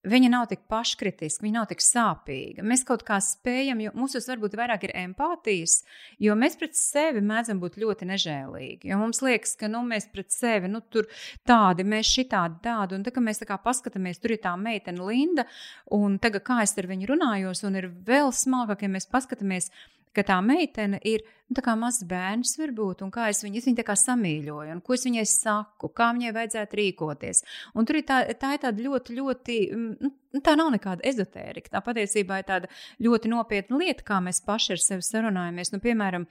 Viņa 0.00 0.30
nav 0.32 0.46
tik 0.48 0.62
paškritiska, 0.70 1.44
viņa 1.44 1.58
nav 1.58 1.66
tik 1.68 1.82
sāpīga. 1.84 2.64
Mēs 2.64 2.86
kaut 2.88 3.02
kā 3.04 3.18
spējam, 3.20 3.82
jo 3.84 3.90
mums 3.92 4.16
varbūt 4.16 4.54
vairāk 4.56 4.86
ir 4.86 4.94
empātijas, 4.96 5.82
jo 6.16 6.32
mēs 6.40 6.56
pret 6.56 6.78
sevi 6.78 7.20
mēdzam 7.20 7.60
būt 7.60 7.76
ļoti 7.82 8.08
nežēlīgi. 8.08 8.88
Jo 8.88 8.96
mums 9.02 9.20
liekas, 9.20 9.52
ka 9.60 9.68
nu, 9.68 9.82
mēs 9.84 10.08
pret 10.08 10.32
sevi 10.32 10.72
nu, 10.72 10.80
tur 10.88 11.10
tādi, 11.44 11.84
mēs 11.84 12.14
šitādi 12.14 12.62
tādi. 12.64 12.96
Un 12.96 13.04
tagad 13.04 13.26
mēs 13.28 13.42
tā 13.42 13.50
kā 13.50 13.60
paskatāmies, 13.60 14.22
tur 14.24 14.32
ir 14.32 14.40
tā 14.40 14.54
meitene 14.56 15.04
Linda, 15.04 15.44
un 15.92 16.16
tagad 16.16 16.48
kā 16.48 16.62
es 16.64 16.72
ar 16.80 16.88
viņu 16.88 17.12
runājos, 17.12 17.60
un 17.68 17.76
ir 17.82 17.92
vēl 18.08 18.32
smalkāk, 18.32 18.86
ja 18.88 18.94
mēs 18.96 19.10
paskatāmies 19.12 19.68
ka 20.16 20.24
tā 20.26 20.38
meitene 20.44 20.98
ir 21.06 21.22
nu, 21.50 21.62
mazs 21.78 22.04
bērns, 22.06 22.54
varbūt, 22.60 23.02
un 23.04 23.10
kā 23.14 23.28
es 23.30 23.42
viņu, 23.44 23.58
es 23.58 23.66
viņu 23.66 23.80
tā 23.80 23.86
kā 23.86 23.96
samīļoju, 23.98 24.74
un 24.74 24.82
ko 24.84 24.94
es 24.94 25.06
viņai 25.06 25.24
saku, 25.26 25.90
kā 25.96 26.10
viņai 26.14 26.32
vajadzētu 26.36 26.78
rīkoties. 26.80 27.42
Un 27.74 27.88
tur 27.88 27.98
ir 27.98 28.06
tā, 28.06 28.20
tā 28.38 28.54
ir 28.54 28.62
tāda 28.62 28.86
ļoti, 28.86 29.16
ļoti, 29.18 29.58
mm, 29.74 30.12
nu, 30.36 30.42
tā 30.46 30.54
nav 30.58 30.70
nekāda 30.74 31.06
ezotērika. 31.10 31.74
Tā 31.74 31.82
patiesībā 31.86 32.40
ir 32.40 32.48
tāda 32.48 32.70
ļoti 33.02 33.32
nopietna 33.32 33.82
lieta, 33.82 34.06
kā 34.06 34.20
mēs 34.22 34.42
paši 34.46 34.76
ar 34.76 34.84
sevi 34.84 35.06
sarunājamies. 35.06 35.74
Nu, 35.74 35.82
piemēram, 35.82 36.26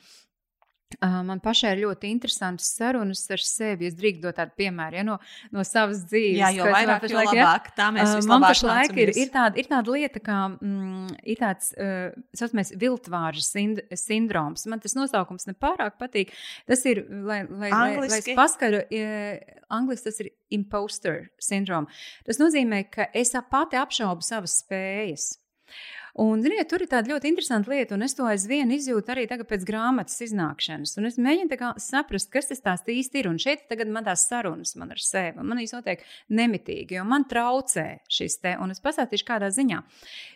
Man 0.99 1.37
pašai 1.43 1.75
ir 1.75 1.83
ļoti 1.83 2.09
interesantas 2.09 2.71
sarunas 2.73 3.21
ar 3.29 3.43
sevi. 3.45 3.85
Es 3.91 3.95
drīkstu 3.97 4.23
dot 4.23 4.39
tādu 4.39 4.55
piemēru 4.57 4.97
ja, 4.97 5.03
no, 5.05 5.19
no 5.53 5.63
savas 5.67 6.01
dzīves. 6.09 6.39
Jā, 6.39 6.49
jo 6.57 6.65
vairāk, 6.65 7.05
jo 7.05 7.19
labāk. 7.19 7.69
Ja? 7.69 7.75
Tā 7.77 7.89
mēs 7.93 8.15
uh, 8.15 8.29
man 8.31 8.45
pašlaik 8.47 8.95
ir, 8.97 9.11
ir, 9.13 9.29
tāda, 9.33 9.59
ir 9.61 9.69
tāda 9.69 9.93
lieta, 9.93 10.21
kā 10.25 10.39
mm, 10.55 11.19
ir 11.29 11.39
tāds, 11.39 11.69
uh, 11.77 12.09
saucamais, 12.33 12.73
viltvāržu 12.81 13.45
sind 13.45 13.83
sindroms. 13.93 14.65
Man 14.71 14.81
tas 14.81 14.97
nosaukums 14.97 15.45
nepārāk 15.51 15.99
patīk. 16.01 16.33
Tas 16.69 16.81
ir, 16.89 17.03
lai, 17.05 17.43
lai, 17.45 17.69
Angliski. 17.69 18.01
lai, 18.01 18.09
lai 18.09 18.21
es 18.23 18.31
paskaru, 18.41 18.81
uh, 18.81 19.59
angliski 19.79 20.09
tas 20.09 20.19
ir 20.25 20.31
imposter 20.57 21.27
syndrome. 21.37 21.93
Tas 22.25 22.41
nozīmē, 22.41 22.87
ka 22.89 23.11
es 23.13 23.35
pati 23.53 23.77
apšaubu 23.77 24.25
savas 24.25 24.57
spējas. 24.63 25.35
Un, 26.19 26.41
ziniet, 26.43 26.67
tur 26.67 26.83
ir 26.83 26.89
tāda 26.91 27.13
ļoti 27.13 27.29
interesanta 27.31 27.71
lieta, 27.71 27.95
un 27.95 28.03
es 28.03 28.15
to 28.17 28.25
aizvien 28.27 28.73
izjūtu 28.75 29.13
arī 29.13 29.23
pēc 29.29 29.63
grāmatas 29.67 30.17
iznākšanas. 30.25 30.97
Un 30.99 31.07
es 31.07 31.15
mēģinu 31.21 31.69
saprast, 31.79 32.27
kas 32.33 32.51
tas 32.59 32.83
īsti 32.83 33.21
ir. 33.21 33.29
Un 33.31 33.39
šeit 33.39 33.69
tagad 33.71 33.87
man 33.87 34.03
tās 34.03 34.25
sarunas 34.27 34.75
man 34.75 34.91
ar 34.91 34.99
sevi, 34.99 35.39
un 35.39 35.47
man 35.47 35.61
īstenībā 35.63 35.79
notiek 35.79 36.03
nemitīgi, 36.35 36.97
jo 36.97 37.05
man 37.07 37.23
traucē 37.29 37.85
šis 38.11 38.35
te, 38.43 38.57
un 38.59 38.75
es 38.75 38.83
pastāstīšu 38.83 39.27
kādā 39.29 39.47
ziņā. 39.55 39.79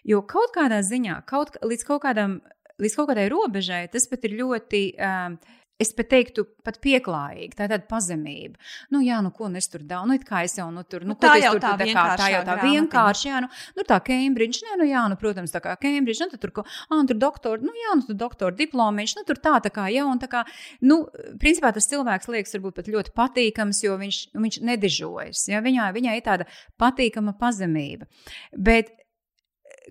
Jo 0.07 0.21
kaut 0.23 0.55
kādā 0.55 0.79
ziņā, 0.87 1.19
kaut, 1.27 1.57
līdz, 1.59 1.83
kaut 1.89 2.05
kādam, 2.07 2.39
līdz 2.79 2.95
kaut 3.01 3.11
kādai 3.11 3.27
robežai, 3.33 3.83
tas 3.91 4.07
pat 4.07 4.23
ir 4.29 4.39
ļoti. 4.39 4.85
Uh, 4.95 5.59
Es 5.83 5.91
pat 5.95 6.09
teiktu, 6.13 6.45
pat 6.63 6.79
pieklājīgi, 6.83 7.53
tā 7.57 7.67
ir 7.67 7.73
tāda 7.73 7.87
pazemība. 7.89 8.59
Nu, 8.93 9.01
jā, 9.03 9.19
nu, 9.25 9.33
ko 9.35 9.49
nu 9.51 9.59
es 9.59 9.67
tur 9.71 9.83
daru? 9.87 10.07
Nu, 10.09 10.17
kā 10.23 10.43
es 10.47 10.55
jau 10.57 10.69
nu, 10.73 10.85
tur, 10.87 11.03
nu, 11.03 11.13
nu, 11.13 11.17
tā, 11.19 11.35
jau 11.41 11.53
tur, 11.57 11.63
tā, 11.65 11.73
tā, 11.81 11.87
kā, 11.89 12.05
tā 12.19 12.29
jau 12.31 12.41
tā 12.47 12.55
vienkārši, 12.61 13.27
jā, 13.29 13.41
nu, 13.43 13.49
nu 13.77 13.85
tā 13.89 13.99
Cambridge, 14.07 14.63
nē, 14.65 14.77
nu, 14.81 14.87
jā, 14.87 15.03
nu, 15.11 15.17
protams, 15.19 15.53
tā 15.53 15.61
kā 15.63 15.75
Cambridge, 15.81 16.23
nu, 16.23 16.39
tur, 16.39 16.53
ko, 16.55 16.65
ah, 16.87 17.03
tur 17.09 17.19
doktor, 17.19 17.63
nu, 17.65 17.73
jā, 17.77 17.97
nu, 17.99 18.07
tur 18.07 18.19
doktora 18.23 18.55
diplomiņš, 18.59 19.15
nu, 19.19 19.25
tur 19.27 19.41
tā, 19.43 19.57
tā 19.65 19.73
kā, 19.73 19.89
jā, 19.93 20.07
un 20.07 20.21
tā 20.21 20.31
kā, 20.31 20.45
nu, 20.85 21.03
principā 21.41 21.73
tas 21.75 21.89
cilvēks 21.91 22.31
liekas 22.31 22.57
varbūt 22.57 22.79
pat 22.79 22.91
ļoti 22.95 23.15
patīkams, 23.17 23.83
jo 23.83 23.99
viņš, 23.99 24.23
viņš 24.39 24.61
nedižojas, 24.71 25.47
jā, 25.51 25.61
viņā, 25.65 25.91
viņā 25.97 26.17
ir 26.17 26.25
tāda 26.25 26.49
patīkama 26.81 27.35
pazemība. 27.39 28.07
Bet 28.55 28.93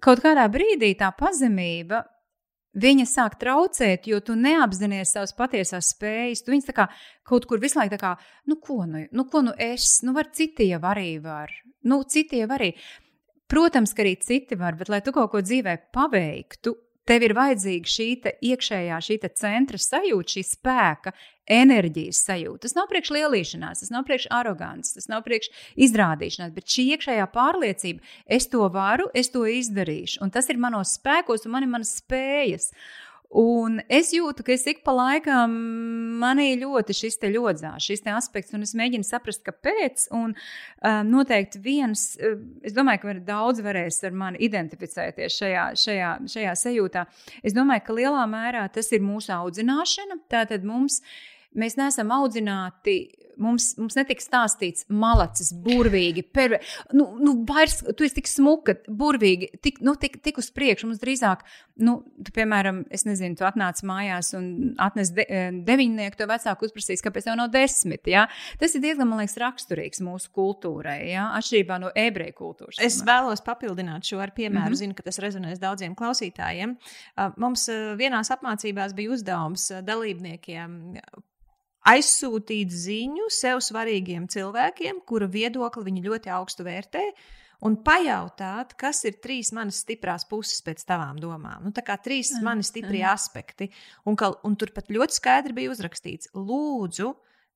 kaut 0.02 0.22
kādā 0.24 0.48
brīdī 0.52 0.94
tā 0.98 1.12
pazemība 1.16 2.04
viņa 2.78 3.06
sāk 3.08 3.38
traucēt, 3.40 4.06
jo 4.08 4.20
tu 4.24 4.36
neapzinājies 4.38 5.14
savas 5.16 5.34
patiesās 5.36 5.92
spējas. 5.94 6.44
Tu 6.44 6.54
viņus 6.54 6.72
kā 6.74 6.88
kaut 7.28 7.46
kur 7.48 7.60
visu 7.62 7.78
laiku 7.80 7.96
tā 7.96 8.00
kā, 8.00 8.12
nu, 8.48 8.58
ko 8.60 8.82
nu, 8.88 9.04
nu, 9.12 9.26
ko 9.28 9.44
nu 9.44 9.54
es, 9.58 10.00
nu, 10.06 10.14
var 10.16 10.30
citi 10.32 10.70
jau 10.70 10.80
arī 10.92 11.16
var. 11.22 11.52
Nu, 11.88 12.02
citi 12.08 12.40
jau 12.42 12.50
arī. 12.56 12.72
Protams, 13.52 13.92
ka 13.92 14.04
arī 14.04 14.16
citi 14.22 14.56
var, 14.56 14.78
bet, 14.78 14.88
lai 14.88 15.02
tu 15.04 15.12
kaut 15.12 15.30
ko 15.34 15.42
dzīvē 15.44 15.76
paveiktu, 15.92 16.72
tev 17.08 17.26
ir 17.26 17.34
vajadzīga 17.36 17.92
šī 17.94 18.08
iekšējā, 18.52 18.98
šī 19.06 19.18
centra 19.38 19.80
sajūta, 19.80 20.36
šī 20.36 20.44
spēka, 20.46 21.12
enerģijas 21.50 22.22
sajūta. 22.26 22.62
Tas 22.66 22.76
nav 22.78 22.88
priekš 22.90 23.12
lielīšanās, 23.16 23.82
tas 23.82 23.92
nav 23.92 24.04
priekš 24.08 24.28
arogants, 24.34 24.94
tas 24.96 25.08
nav 25.10 25.24
priekš 25.26 25.50
izrādīšanās, 25.88 26.52
bet 26.54 26.70
šī 26.70 26.86
iekšējā 26.96 27.28
pārliecība, 27.34 28.12
es 28.26 28.46
to 28.52 28.66
varu, 28.72 29.08
es 29.14 29.32
to 29.34 29.44
izdarīšu, 29.50 30.22
un 30.22 30.30
tas 30.34 30.50
ir 30.52 30.60
manos 30.62 30.96
spēkos, 30.98 31.46
un 31.46 31.56
man 31.56 31.66
ir 31.66 31.72
manas 31.72 31.96
spējas. 31.98 32.70
Un 33.32 33.78
es 33.88 34.10
jūtu, 34.12 34.44
ka 34.44 34.52
es 34.52 34.66
ik 34.68 34.82
pa 34.84 34.92
laikam 34.92 35.52
manī 36.20 36.50
ļoti 36.60 36.92
šis 36.96 37.16
te 37.22 37.30
ļodzās, 37.32 37.80
šis 37.80 38.04
te 38.04 38.12
aspekts, 38.12 38.52
un 38.52 38.66
es 38.66 38.74
mēģinu 38.76 39.06
saprast, 39.08 39.40
kāpēc. 39.46 40.04
Un 40.12 40.34
um, 40.34 41.08
noteikti 41.08 41.62
viens, 41.64 42.04
es 42.60 42.76
domāju, 42.76 43.06
ka 43.06 43.14
daudz 43.32 43.62
varēs 43.64 44.02
ar 44.04 44.12
mani 44.12 44.42
identificēties 44.44 45.38
šajā, 45.40 45.64
šajā, 45.80 46.10
šajā 46.34 46.54
sajūtā. 46.60 47.06
Es 47.40 47.56
domāju, 47.56 47.86
ka 47.86 47.96
lielā 47.96 48.26
mērā 48.28 48.66
tas 48.74 48.92
ir 48.92 49.00
mūsu 49.04 49.32
audzināšana. 49.38 50.20
Tātad 50.32 50.68
mums, 50.68 51.00
mēs 51.58 51.78
neesam 51.80 52.12
audzināti 52.14 52.96
mums, 53.40 53.72
mums 53.80 53.96
netika 53.96 54.22
stāstīts 54.22 54.86
malacis, 54.92 55.52
burvīgi, 55.64 56.24
perve. 56.34 56.60
Nu, 56.96 57.08
nu, 57.20 57.34
vairs, 57.48 57.80
tu 57.96 58.06
esi 58.06 58.18
tik 58.18 58.30
smuka, 58.30 58.76
burvīgi, 58.88 59.50
tik, 59.64 59.80
nu, 59.84 59.94
tik, 60.00 60.18
tik 60.24 60.40
uz 60.42 60.50
priekšu. 60.54 60.88
Mums 60.90 61.02
drīzāk, 61.02 61.44
nu, 61.84 61.98
tu, 62.22 62.34
piemēram, 62.36 62.82
es 62.94 63.06
nezinu, 63.08 63.38
tu 63.38 63.46
atnāc 63.48 63.82
mājās 63.88 64.32
un 64.38 64.46
atnes 64.82 65.12
de, 65.16 65.26
eh, 65.26 65.50
deviņnieku, 65.66 66.18
to 66.18 66.28
vecāku 66.30 66.68
uzprasīs, 66.68 67.04
kāpēc 67.04 67.28
tev 67.28 67.38
nav 67.40 67.52
desmit. 67.54 68.06
Ja? 68.10 68.26
Tas 68.60 68.76
ir 68.76 68.84
diezgan, 68.84 69.10
man 69.10 69.22
liekas, 69.22 69.38
raksturīgs 69.42 70.02
mūsu 70.04 70.32
kultūrai, 70.36 71.00
ja? 71.12 71.30
atšķirībā 71.38 71.80
no 71.82 71.92
ebreju 71.94 72.36
kultūras. 72.38 72.80
Es 72.82 73.00
vēlos 73.06 73.44
papildināt 73.44 74.08
šo 74.08 74.20
ar 74.22 74.34
piemēru, 74.36 74.72
mm 74.72 74.72
-hmm. 74.72 74.82
zinu, 74.84 74.98
ka 74.98 75.06
tas 75.08 75.20
rezonēs 75.22 75.62
daudziem 75.62 75.96
klausītājiem. 75.98 76.76
Mums 77.36 77.68
vienās 77.98 78.30
apmācībās 78.34 78.94
bija 78.96 79.12
uzdevums 79.12 79.70
dalībniekiem 79.82 80.80
aizsūtīt 81.88 82.72
ziņu 82.72 83.28
sev 83.32 83.62
svarīgiem 83.64 84.28
cilvēkiem, 84.30 85.02
kura 85.06 85.28
viedokli 85.30 85.86
viņi 85.88 86.04
ļoti 86.06 86.32
augstu 86.34 86.66
vērtē. 86.66 87.06
Un 87.62 87.76
pajautāt, 87.86 88.72
kas 88.74 89.04
ir 89.06 89.20
trīs 89.22 89.52
manas 89.54 89.84
stiprās 89.84 90.24
puses 90.26 90.64
pēc 90.66 90.80
tavām 90.82 91.20
domām. 91.22 91.68
Nu, 91.68 91.70
tā 91.74 91.84
kā 91.86 91.94
trīs 92.02 92.32
mm. 92.34 92.42
mani 92.42 92.66
stiprie 92.66 93.04
mm. 93.04 93.10
aspekti. 93.12 93.68
Un, 94.02 94.16
ka, 94.18 94.32
un 94.42 94.56
tur 94.58 94.72
pat 94.74 94.90
ļoti 94.90 95.18
skaidri 95.20 95.54
bija 95.60 95.70
uzrakstīts, 95.70 96.32
lūdzu, 96.34 97.12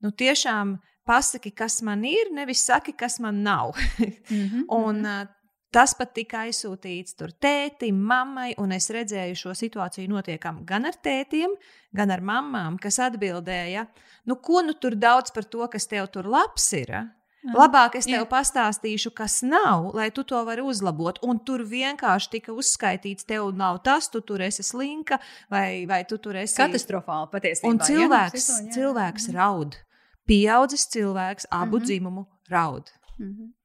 nu 0.06 0.12
tiešām 0.14 0.76
pasaki, 1.06 1.50
kas 1.50 1.80
man 1.86 2.04
ir, 2.06 2.30
nevis 2.34 2.62
saki, 2.68 2.94
kas 2.94 3.18
man 3.22 3.42
nav. 3.42 3.74
mm 3.98 4.14
-hmm. 4.30 4.62
un, 4.82 5.02
uh, 5.02 5.26
Tas 5.74 5.94
pat 5.98 6.12
tika 6.14 6.44
aizsūtīts 6.46 7.16
tur 7.18 7.32
tētim, 7.42 7.98
mammai, 7.98 8.52
un 8.62 8.72
es 8.72 8.86
redzēju 8.94 9.36
šo 9.36 9.54
situāciju 9.58 10.08
notiekam 10.08 10.62
gan 10.68 10.86
ar 10.88 10.96
tētiem, 11.02 11.52
gan 11.96 12.10
ar 12.14 12.22
mammām, 12.24 12.78
kas 12.80 13.00
atbildēja, 13.02 13.86
nu, 14.30 14.38
ko 14.38 14.62
nu 14.62 14.76
tur 14.78 14.96
daudz 14.96 15.34
par 15.34 15.44
to, 15.44 15.66
kas 15.72 15.88
tev 15.90 16.08
tur 16.14 16.28
labs 16.30 16.70
ir. 16.78 16.94
Labāk 17.54 17.94
es 18.00 18.08
tev 18.08 18.24
Jā. 18.24 18.26
pastāstīšu, 18.30 19.12
kas 19.14 19.38
nav, 19.46 19.92
lai 19.94 20.08
tu 20.14 20.24
to 20.26 20.38
vari 20.46 20.64
uzlabot. 20.66 21.20
Un 21.22 21.38
tur 21.46 21.62
vienkārši 21.68 22.30
tika 22.32 22.54
uzskaitīts, 22.56 23.26
tev 23.28 23.52
nav 23.54 23.82
tas, 23.86 24.08
tu 24.10 24.22
tur 24.24 24.42
esi 24.42 24.64
slinka, 24.66 25.20
vai, 25.52 25.84
vai 25.86 26.02
tu 26.08 26.18
tur 26.18 26.38
esi 26.40 26.58
katastrofāli 26.58 27.30
patiesībā. 27.34 27.70
Un 27.70 27.78
cilvēks, 27.86 28.48
jā, 28.50 28.72
cilvēks 28.78 29.28
mhm. 29.30 29.38
raud. 29.38 29.78
Pieaudzis 30.26 30.88
cilvēks, 30.90 31.46
abu 31.50 31.76
mm 31.76 31.82
-hmm. 31.82 31.86
dzimumu 31.86 32.26
raud. 32.50 32.90
Mm 33.18 33.30
-hmm. 33.30 33.55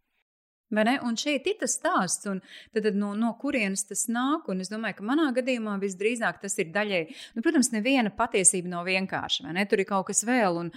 Un 0.71 1.17
šeit 1.19 1.47
ir 1.51 1.57
tas 1.59 1.75
stāsts, 1.75 2.27
un 2.31 2.39
tad, 2.71 2.85
tad 2.85 2.95
no, 2.95 3.11
no 3.17 3.33
kurienes 3.41 3.83
tas 3.89 4.07
nāk. 4.11 4.47
Es 4.55 4.71
domāju, 4.71 4.99
ka 4.99 5.07
manā 5.07 5.29
gadījumā 5.35 5.77
visdrīzāk 5.81 6.41
tas 6.43 6.57
ir 6.61 6.71
daļai. 6.73 7.03
Nu, 7.35 7.43
protams, 7.43 7.73
neviena 7.75 8.13
patiesība 8.15 8.71
nav 8.71 8.87
vienkārša, 8.87 9.47
vai 9.47 9.55
ne? 9.59 9.67
Tur 9.67 9.83
ir 9.83 9.89
kaut 9.89 10.07
kas 10.11 10.23
vēl. 10.27 10.61
Un, 10.63 10.71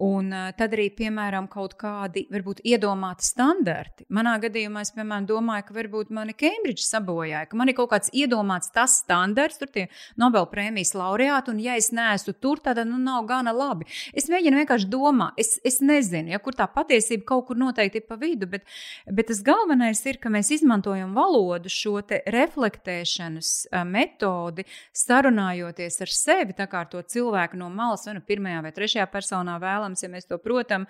Un 0.00 0.32
uh, 0.32 0.48
tad 0.56 0.72
arī, 0.72 0.86
piemēram, 0.96 1.46
kaut 1.52 1.74
kādi 1.76 2.24
varbūt 2.32 2.62
iedomāti 2.64 3.26
standarti. 3.26 4.06
Manā 4.08 4.32
gadījumā 4.40 4.80
es, 4.82 4.90
piemēram, 4.96 5.26
domāju, 5.28 5.66
ka 5.68 5.76
varbūt 5.76 6.08
mani 6.16 6.32
Cambridge 6.32 6.80
sabojāja, 6.86 7.44
ka 7.50 7.58
man 7.60 7.68
ir 7.68 7.76
kaut 7.76 7.90
kāds 7.92 8.08
iedomāts 8.16 8.72
tas 8.72 8.96
standarts, 9.02 9.60
tur 9.60 9.68
tie 9.70 9.84
Nobel 10.16 10.48
prēmijas 10.48 10.94
laureāti, 10.96 11.52
un 11.52 11.60
ja 11.60 11.76
es 11.76 11.90
neesmu 11.92 12.34
tur, 12.40 12.62
tad 12.64 12.80
nu, 12.88 12.96
nav 12.96 13.28
gana 13.28 13.52
labi. 13.52 13.84
Es 14.16 14.30
mēģinu 14.32 14.62
vienkārši 14.62 14.88
domāt, 14.90 15.36
es, 15.36 15.58
es 15.60 15.78
nezinu, 15.84 16.32
ja, 16.32 16.40
kur 16.40 16.56
tā 16.56 16.66
patiesība 16.72 17.28
kaut 17.28 17.50
kur 17.50 17.60
noteikti 17.60 18.00
ir 18.00 18.08
pa 18.08 18.16
vidu, 18.16 18.48
bet, 18.48 18.64
bet 19.06 19.28
tas 19.28 19.44
galvenais 19.44 20.00
ir, 20.08 20.18
ka 20.22 20.32
mēs 20.32 20.54
izmantojam 20.56 21.12
valodu 21.14 21.70
šo 21.70 21.98
reflektēšanas 22.32 23.52
uh, 23.68 23.84
metodi, 23.86 24.64
sarunājoties 24.96 26.00
ar 26.02 26.16
sevi, 26.16 26.56
tā 26.56 26.66
kā 26.66 26.82
ar 26.86 26.90
to 26.90 27.04
cilvēku 27.04 27.60
no 27.60 27.68
malas, 27.70 28.08
vai 28.08 28.16
nu 28.16 28.24
pirmajā 28.26 28.64
vai 28.64 28.74
trešajā 28.74 29.06
personā 29.12 29.60
vēlamies 29.62 29.81
vēlams, 29.82 30.04
ja 30.04 30.10
mēs 30.12 30.30
to 30.30 30.38
protam. 30.42 30.86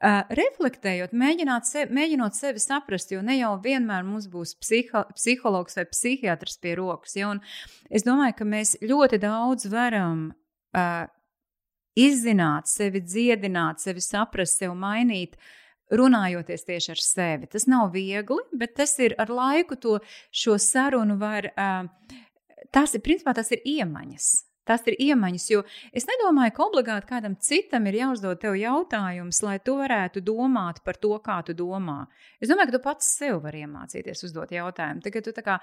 Uh, 0.00 0.22
reflektējot, 0.32 1.12
mēģināt 1.12 1.68
sevi, 1.68 1.92
mēģinot 1.92 2.32
sevi 2.32 2.62
saprast, 2.62 3.10
jo 3.12 3.20
ne 3.20 3.36
jau 3.36 3.52
vienmēr 3.60 4.06
mums 4.06 4.30
būs 4.32 4.54
psiho, 4.56 5.04
psihologs 5.12 5.76
vai 5.76 5.84
psihiatrs 5.90 6.56
pie 6.62 6.72
rokas. 6.78 7.18
Ja? 7.18 7.34
Un 7.34 7.42
es 7.92 8.06
domāju, 8.06 8.38
ka 8.38 8.48
mēs 8.48 8.78
ļoti 8.80 9.20
daudz 9.20 9.68
varam 9.68 10.30
uh, 10.72 11.04
izzināt, 12.00 12.70
sevi 12.72 13.04
dziedināt, 13.04 13.84
sevi 13.84 14.00
saprast, 14.00 14.62
sevi 14.62 14.76
mainīt. 14.78 15.36
Runājoties 15.90 16.64
tieši 16.64 16.92
ar 16.94 17.00
sevi. 17.02 17.48
Tas 17.50 17.66
nav 17.66 17.90
viegli, 17.92 18.44
bet 18.56 18.76
tas 18.78 18.92
ir 19.02 19.16
ar 19.18 19.28
laiku 19.34 19.74
to 19.76 19.98
sarunu 20.30 21.18
var. 21.20 21.50
Uh, 21.58 22.16
tas 22.72 22.94
ir 22.94 23.02
principā 23.04 23.34
tas 23.36 23.50
ir 23.52 23.60
iemaņas. 23.66 24.30
Tas 24.68 24.84
ir 24.86 24.96
iemaņas, 25.00 25.46
jo 25.50 25.62
es 25.96 26.04
nedomāju, 26.06 26.52
ka 26.56 26.64
obligāti 26.66 27.08
kādam 27.08 27.36
citam 27.40 27.86
ir 27.88 27.96
jāuzdod 28.02 28.42
tev 28.42 28.58
jautājums, 28.60 29.40
lai 29.42 29.56
tu 29.64 29.78
varētu 29.78 30.22
domāt 30.24 30.82
par 30.84 30.98
to, 31.00 31.14
kā 31.24 31.40
tu 31.46 31.56
domā. 31.56 32.02
Es 32.40 32.50
domāju, 32.52 32.70
ka 32.70 32.76
tu 32.76 32.82
pats 32.84 33.08
sev 33.18 33.40
vari 33.46 33.64
iemācīties 33.64 34.26
uzdot 34.28 34.52
jautājumu. 34.54 35.02
Tagad 35.06 35.26
tu 35.26 35.46
kā 35.46 35.56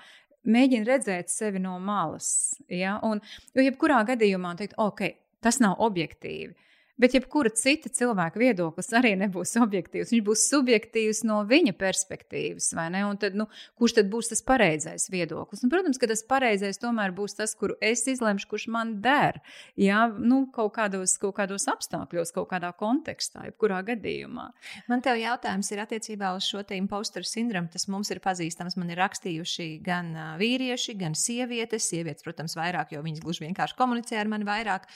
mēģini 0.50 0.88
redzēt 0.88 1.32
sevi 1.32 1.62
no 1.64 1.78
malas. 1.80 2.30
Ja? 2.68 2.98
Un, 3.06 3.22
jo 3.56 3.66
jebkurā 3.66 4.02
gadījumā 4.08 4.56
teikt, 4.60 4.78
ok, 4.82 5.06
tas 5.46 5.62
nav 5.64 5.78
objektīvi. 5.88 6.56
Bet 6.98 7.14
jebkura 7.14 7.52
cita 7.54 7.92
cilvēka 7.94 8.40
viedoklis 8.42 8.90
arī 8.98 9.12
nebūs 9.20 9.52
objektīvs. 9.62 10.10
Viņš 10.14 10.24
būs 10.26 10.46
subjektīvs 10.50 11.20
no 11.30 11.44
viņa 11.46 11.76
perspektīvas, 11.78 12.72
vai 12.78 12.88
ne? 12.94 13.04
Un 13.06 13.20
tad, 13.22 13.36
nu, 13.38 13.46
kurš 13.78 14.00
tad 14.00 14.10
būs 14.10 14.32
tas 14.32 14.42
pareizais 14.46 15.06
viedoklis? 15.14 15.62
Un, 15.62 15.72
protams, 15.74 16.00
ka 16.02 16.10
tas 16.10 16.24
pareizais 16.26 16.82
tomēr 16.82 17.14
būs 17.18 17.38
tas, 17.38 17.54
kuru 17.60 17.76
es 17.86 18.02
izlemšu, 18.10 18.50
kurš 18.50 18.66
man 18.74 18.96
der. 19.04 19.38
Jā, 19.78 20.08
nu, 20.18 20.48
kaut 20.54 20.74
kādos, 20.80 21.14
kaut 21.22 21.36
kādos 21.38 21.70
apstākļos, 21.70 22.34
kaut 22.34 22.50
kādā 22.56 22.74
kontekstā, 22.78 23.46
jebkurā 23.52 23.84
gadījumā. 23.92 24.48
Man 24.90 25.06
te 25.06 25.14
jautājums 25.22 25.70
ir 25.74 25.84
attiecībā 25.86 26.34
uz 26.38 26.50
šo 26.50 26.66
te 26.66 26.82
imposteru 26.82 27.30
sindromu. 27.30 27.70
Tas 27.74 27.86
mums 27.92 28.10
ir 28.14 28.24
pazīstams. 28.26 28.80
Man 28.82 28.90
ir 28.94 29.02
rakstījuši 29.04 29.70
gan 29.86 30.12
vīrieši, 30.42 30.98
gan 30.98 31.14
sievietes. 31.14 31.92
Sievietes, 31.94 32.26
protams, 32.26 32.58
vairāk, 32.58 32.98
jo 32.98 33.06
viņas 33.06 33.22
gluži 33.22 33.46
vienkārši 33.46 33.78
komunicē 33.78 34.18
ar 34.18 34.34
mani 34.34 34.50
vairāk. 34.50 34.90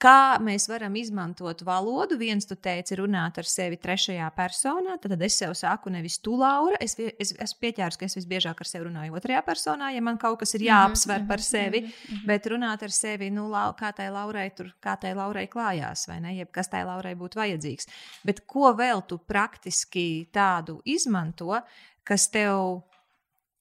Kā 0.00 0.38
mēs 0.40 0.64
varam 0.70 0.94
izmantot 0.96 1.60
valodu? 1.66 2.16
Viens, 2.16 2.46
tu 2.48 2.56
teici, 2.56 2.96
runāt 2.96 3.36
ar 3.42 3.48
sevi 3.48 3.76
trešajā 3.76 4.30
personā. 4.32 4.94
Tad 5.02 5.20
es 5.26 5.36
sev 5.36 5.52
saku, 5.58 5.92
nevis 5.92 6.16
tu, 6.24 6.38
Laura. 6.40 6.78
Es, 6.80 6.96
es 6.96 7.34
esmu 7.34 7.60
pieķēries, 7.66 7.98
ka 8.00 8.08
es 8.08 8.16
visbiežāk 8.16 8.62
ar 8.64 8.70
sevi 8.70 8.86
runāju 8.86 9.18
otrajā 9.20 9.42
personā, 9.44 9.90
ja 9.92 10.00
man 10.00 10.16
kaut 10.20 10.40
kas 10.40 10.56
ir 10.56 10.64
mhm, 10.64 10.70
jāapsver 10.70 11.26
par 11.28 11.42
mhm, 11.42 11.48
sevi. 11.50 11.82
Mhm, 11.84 12.24
bet 12.30 12.48
runāt 12.48 12.86
ar 12.88 12.96
sevi, 12.96 13.28
nu, 13.34 13.44
lau, 13.52 13.74
kā 13.76 13.92
tai 13.96 14.08
Laurai 14.14 14.48
tur, 14.56 14.72
kā 14.80 14.96
tai 15.02 15.12
Laurai 15.18 15.44
klājās, 15.52 16.06
vai 16.08 16.16
ne? 16.24 16.32
Jeb 16.38 16.48
kas 16.54 16.72
tai 16.72 16.80
Laurai 16.88 17.12
būtu 17.20 17.42
vajadzīgs. 17.42 17.92
Bet 18.24 18.46
ko 18.48 18.72
vēl 18.80 19.04
tu 19.04 19.20
praktiski 19.20 20.30
tādu 20.32 20.80
izmanto, 20.88 21.60
kas 22.08 22.30
tev 22.32 22.86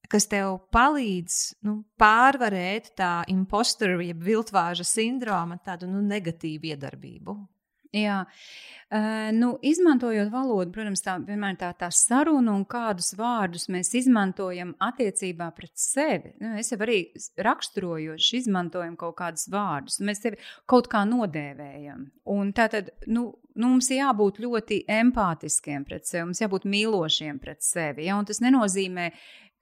kas 0.09 0.27
tev 0.29 0.57
palīdz 0.73 1.37
nu, 1.67 1.79
pārvarēt 2.01 2.93
tā 2.99 3.13
impostoru, 3.31 4.01
jeb 4.03 4.25
viltvāža 4.25 4.87
sindroma, 4.87 5.59
tādu 5.65 5.89
nu, 5.91 6.01
negatīvu 6.05 6.73
iedarbību. 6.73 7.37
Jā, 7.89 8.19
uh, 8.21 9.29
nu, 9.33 9.55
izmantojot 9.65 10.29
valodu, 10.29 10.69
protams, 10.75 11.01
tā 11.01 11.15
vienmēr 11.25 11.55
tā, 11.57 11.71
tā 11.73 11.87
saruna 11.89 12.53
un 12.53 12.61
kādus 12.69 13.15
vārdus 13.17 13.65
mēs 13.73 13.89
izmantojam 13.97 14.75
attiecībā 14.85 15.47
pret 15.57 15.73
sevi. 15.73 16.35
Nu, 16.37 16.53
es 16.61 16.69
jau 16.69 16.77
arī 16.85 16.99
raksturojoši 17.41 18.43
izmantojam 18.43 18.93
kaut 18.99 19.17
kādus 19.23 19.47
vārdus, 19.49 19.97
mēs 20.05 20.21
sevi 20.21 20.37
kaut 20.69 20.91
kā 20.91 21.01
nodēvējam. 21.09 22.05
Un 22.29 22.53
tā 22.53 22.69
tad, 22.69 22.93
nu, 23.09 23.31
nu, 23.57 23.73
mums 23.73 23.89
jābūt 23.89 24.37
ļoti 24.45 24.83
empātiskiem 24.99 25.89
pret 25.89 26.05
sevi, 26.05 26.27
mums 26.29 26.45
jābūt 26.45 26.69
mīlošiem 26.69 27.41
pret 27.41 27.65
sevi. 27.65 28.05
Ja? 28.05 28.21
Un 28.21 28.29
tas 28.29 28.43
nenozīmē, 28.45 29.09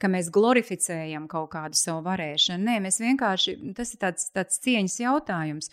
ka 0.02 0.10
mēs 0.12 0.30
glorificējam 0.34 1.28
kaut 1.32 1.50
kādu 1.56 1.78
savu 1.78 2.04
varēšanu. 2.06 2.64
Nē, 2.68 2.78
mēs 2.86 3.00
vienkārši 3.02 3.56
tas 3.78 3.93
ir 3.93 4.02
tāds, 4.04 4.30
tāds 4.36 4.62
cieņas 4.64 5.00
jautājums. 5.02 5.72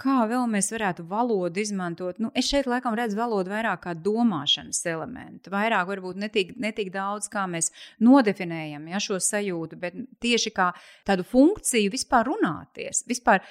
Kā 0.00 0.16
vēl 0.30 0.44
mēs 0.50 0.70
varētu 0.70 1.04
valodu 1.10 1.62
izmantot? 1.62 2.20
Nu, 2.22 2.30
es 2.38 2.46
šeit 2.50 2.68
laikam 2.70 2.94
redzu 2.98 3.18
valodu 3.18 3.50
vairāk 3.50 3.82
kā 3.86 3.94
domāšanas 3.98 4.84
elementu, 4.86 5.50
vairāk 5.50 5.88
varbūt 5.90 6.20
netik, 6.22 6.52
netik 6.62 6.92
daudz, 6.94 7.26
kā 7.32 7.48
mēs 7.50 7.72
nodefinējam 8.02 8.86
ja, 8.92 9.02
šo 9.02 9.18
sajūtu, 9.22 9.80
bet 9.80 9.98
tieši 10.22 10.54
kā 10.54 10.70
tādu 11.08 11.26
funkciju 11.26 11.90
vispār 11.92 12.30
runāties, 12.30 13.02
vispār 13.10 13.42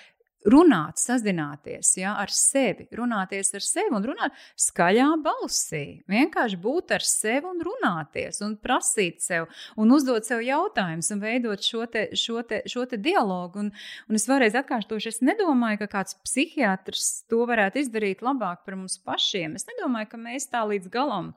runāt, 0.48 1.00
sazināties 1.02 1.92
ja, 2.00 2.14
ar 2.20 2.32
sevi, 2.32 2.88
runāties 2.96 3.52
ar 3.58 3.64
sevi 3.64 3.92
un 3.96 4.06
runāt 4.08 4.36
skaļā 4.60 5.08
balsī. 5.24 6.02
Vienkārši 6.10 6.60
būt 6.64 6.94
ar 6.96 7.04
sevi 7.06 7.50
un 7.50 7.60
runāties, 7.66 8.40
un 8.46 8.56
prasīt 8.62 9.20
sev, 9.24 9.50
un 9.80 9.92
uzdot 9.96 10.28
sev 10.28 10.44
jautājumus, 10.46 11.12
un 11.16 11.24
veidot 11.24 11.66
šo, 11.66 11.84
te, 11.92 12.08
šo, 12.16 12.44
te, 12.48 12.62
šo 12.70 12.86
te 12.90 13.00
dialogu. 13.02 13.66
Un, 13.66 13.74
un 14.08 14.20
es 14.20 14.28
vēlreiz 14.30 14.56
atkārtošu, 14.60 15.12
es 15.12 15.22
nedomāju, 15.26 15.82
ka 15.84 15.92
kāds 16.00 16.16
psihiatrs 16.24 17.26
to 17.30 17.44
varētu 17.50 17.84
izdarīt 17.84 18.24
labāk 18.26 18.64
par 18.66 18.80
mums 18.80 19.00
pašiem. 19.04 19.60
Es 19.60 19.68
nedomāju, 19.68 20.14
ka 20.14 20.24
mēs 20.24 20.50
tā 20.54 20.64
līdz 20.70 20.92
galam. 20.94 21.34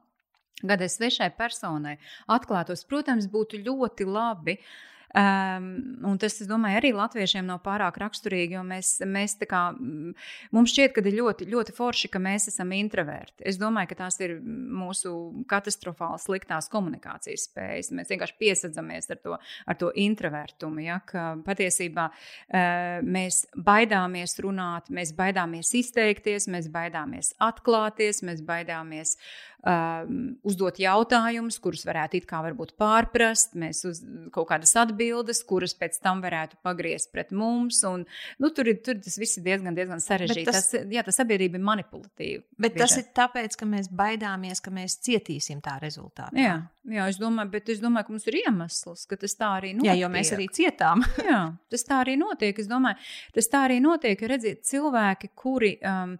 Kad 0.63 0.85
es 0.85 0.95
svešai 0.95 1.33
personai 1.35 1.97
atklātos, 2.31 2.85
protams, 2.87 3.27
būtu 3.27 3.59
ļoti 3.65 4.07
labi 4.07 4.61
uh, 4.61 4.67
Um, 5.13 6.17
tas, 6.21 6.39
es 6.41 6.49
domāju, 6.49 6.79
arī 6.81 6.93
latviešiem 6.97 7.45
nav 7.45 7.61
pārāk 7.67 7.99
raksturīgi, 8.01 8.57
jo 8.57 8.63
mēs, 8.65 8.95
mēs 9.05 9.35
tā 9.41 9.49
kā, 9.51 9.61
mums 9.77 10.73
šķiet, 10.73 10.95
ka 10.97 11.05
ir 11.05 11.19
ļoti, 11.19 11.49
ļoti 11.53 11.75
forši, 11.77 12.09
ka 12.13 12.23
mēs 12.23 12.49
esam 12.49 12.73
introverti. 12.77 13.45
Es 13.49 13.59
domāju, 13.61 13.91
ka 13.91 13.99
tās 14.05 14.17
ir 14.25 14.39
mūsu 14.43 15.13
katastrofāli 15.51 16.23
sliktās 16.23 16.71
komunikācijas 16.73 17.45
spējas. 17.51 17.93
Mēs 17.93 18.13
vienkārši 18.15 18.39
piesadzamies 18.41 19.13
ar 19.13 19.21
to, 19.21 19.37
ar 19.69 19.81
to 19.81 19.93
introvertumu, 20.01 20.81
ja, 20.87 20.99
patiesībā 21.45 22.09
uh, 22.09 23.05
mēs 23.05 23.45
baidāmies 23.53 24.39
runāt, 24.41 24.89
mēs 24.89 25.13
baidāmies 25.19 25.75
izteikties, 25.83 26.49
mēs 26.53 26.73
baidāmies 26.73 27.35
atklāties, 27.43 28.25
mēs 28.25 28.41
baidāmies 28.49 29.19
um, 29.63 30.19
uzdot 30.47 30.79
jautājumus, 30.83 31.59
kurus 31.63 31.85
varētu 31.87 32.19
it 32.19 32.27
kā 32.29 32.41
varbūt 32.45 32.75
pārprast, 32.81 33.55
mēs 33.59 33.85
uz 33.89 34.01
kaut 34.35 34.49
kādas 34.51 34.75
atbildes, 34.81 35.43
kuras 35.47 35.75
pēc 35.79 35.99
tam 36.03 36.23
varētu 36.25 36.59
pagriezt 36.67 37.13
pret 37.15 37.33
mums. 37.37 37.83
Un, 37.89 38.05
nu, 38.43 38.51
tur, 38.55 38.73
ir, 38.73 38.81
tur 38.85 38.99
tas 39.03 39.19
viss 39.21 39.39
ir 39.39 39.47
diezgan, 39.47 39.77
diezgan 39.79 40.03
sarežģīti. 40.03 40.47
Tas, 40.51 40.71
tas, 40.73 40.87
jā, 40.91 41.05
tas 41.07 41.21
sabiedrība 41.21 41.61
ir 41.61 41.67
manipulatīva. 41.67 42.45
Bet 42.59 42.77
biežāk. 42.77 42.83
tas 42.83 42.99
ir 42.99 43.09
tāpēc, 43.23 43.59
ka 43.59 43.69
mēs 43.71 43.91
baidāmies, 44.03 44.63
ka 44.65 44.75
mēs 44.75 44.99
cietīsim 45.07 45.63
tā 45.65 45.79
rezultātā. 45.83 46.33
Jā, 46.39 46.57
jā 46.91 47.09
es, 47.13 47.21
domāju, 47.23 47.53
bet 47.55 47.71
es 47.73 47.83
domāju, 47.83 48.09
ka 48.09 48.17
mums 48.17 48.29
ir 48.31 48.41
iemesls, 48.43 49.07
ka 49.11 49.21
tas 49.21 49.39
tā 49.39 49.53
arī 49.61 49.75
notiek. 49.79 49.93
Jā, 49.93 49.99
jo 50.03 50.11
mēs 50.13 50.35
arī 50.37 50.49
cietām. 50.53 51.07
jā, 51.31 51.43
tas 51.73 51.87
tā 51.89 52.03
arī 52.03 52.19
notiek. 52.21 52.59
Es 52.59 52.71
domāju, 52.71 52.99
tas 53.37 53.53
tā 53.53 53.67
arī 53.69 53.79
notiek, 53.85 54.19
ka 54.19 54.35
redziet, 54.35 54.67
cilvēki, 54.69 55.35
kuri. 55.39 55.77
Um, 55.87 56.19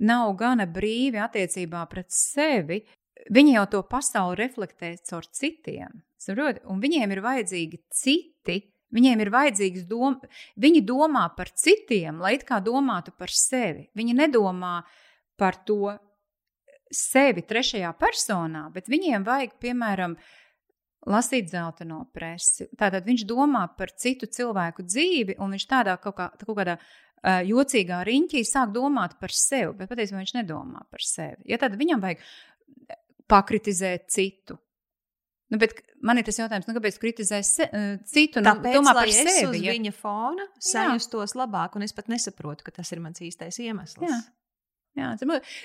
nav 0.00 0.34
gana 0.38 0.66
brīvi 0.66 1.20
attiecībā 1.22 1.84
pret 1.90 2.10
sevi, 2.12 2.82
viņi 3.30 3.56
jau 3.56 3.66
to 3.74 3.82
pasauli 3.88 4.38
reflektē 4.40 4.94
caur 5.08 5.26
citiem. 5.26 6.02
Saprot? 6.22 6.62
Un 6.70 6.80
viņiem 6.82 7.12
ir 7.12 7.22
vajadzīgi 7.24 7.82
citi. 7.92 8.60
Viņiem 8.92 9.22
ir 9.24 9.30
vajadzīgs 9.32 9.86
dom, 9.88 10.18
viņi 10.60 10.82
domā 10.84 11.22
par 11.32 11.48
citiem, 11.56 12.18
lai 12.20 12.34
it 12.36 12.42
kā 12.44 12.58
domātu 12.60 13.14
par 13.16 13.32
sevi. 13.32 13.86
Viņi 13.96 14.18
nedomā 14.18 14.82
par 15.40 15.56
to 15.64 15.94
sevi 16.92 17.40
trešajā 17.48 17.94
personā, 17.96 18.66
bet 18.74 18.90
viņiem 18.92 19.24
vajag, 19.24 19.56
piemēram, 19.64 20.18
lasīt 21.08 21.48
zeltaino 21.50 22.04
presi. 22.14 22.68
Tātad 22.78 23.08
viņš 23.08 23.24
domā 23.26 23.64
par 23.78 23.94
citu 23.96 24.28
cilvēku 24.28 24.84
dzīvi, 24.84 25.38
un 25.40 25.56
viņš 25.56 25.66
tādā 25.70 25.96
kaut, 25.96 26.18
kā, 26.20 26.28
kaut 26.44 26.58
kādā 26.60 26.76
jocīgā 27.22 28.02
riņķī 28.08 28.42
sāk 28.48 28.72
domāt 28.74 29.18
par 29.20 29.34
sevi, 29.34 29.76
bet 29.78 29.90
patiesībā 29.92 30.22
viņš 30.22 30.34
nedomā 30.40 30.84
par 30.90 31.04
sevi. 31.06 31.42
Ja 31.52 31.60
tad 31.62 31.76
viņam 31.78 32.02
vajag 32.02 32.24
pakritizēt 33.30 34.10
citu. 34.12 34.58
Nu, 35.52 35.58
man 36.00 36.16
ir 36.16 36.24
tas 36.24 36.38
jautājums, 36.40 36.64
nu, 36.64 36.74
kāpēc 36.78 36.96
kritizē 37.00 37.42
se, 37.44 37.66
uh, 37.68 37.96
citu? 38.08 38.40
Nu, 38.40 38.48
Tāpēc, 38.48 38.76
domā 38.78 38.94
par 38.96 39.10
sevi. 39.12 39.50
Uz 39.50 39.66
ja? 39.66 39.74
viņa 39.76 39.92
fona 39.92 40.46
sajustos 40.56 41.36
labāk, 41.36 41.76
un 41.76 41.84
es 41.84 41.92
pat 41.92 42.08
nesaprotu, 42.08 42.64
ka 42.64 42.72
tas 42.78 42.88
ir 42.94 43.02
mans 43.04 43.20
īstais 43.20 43.60
iemesls. 43.60 44.00
Jā. 44.00 44.22
Jā, 44.92 45.14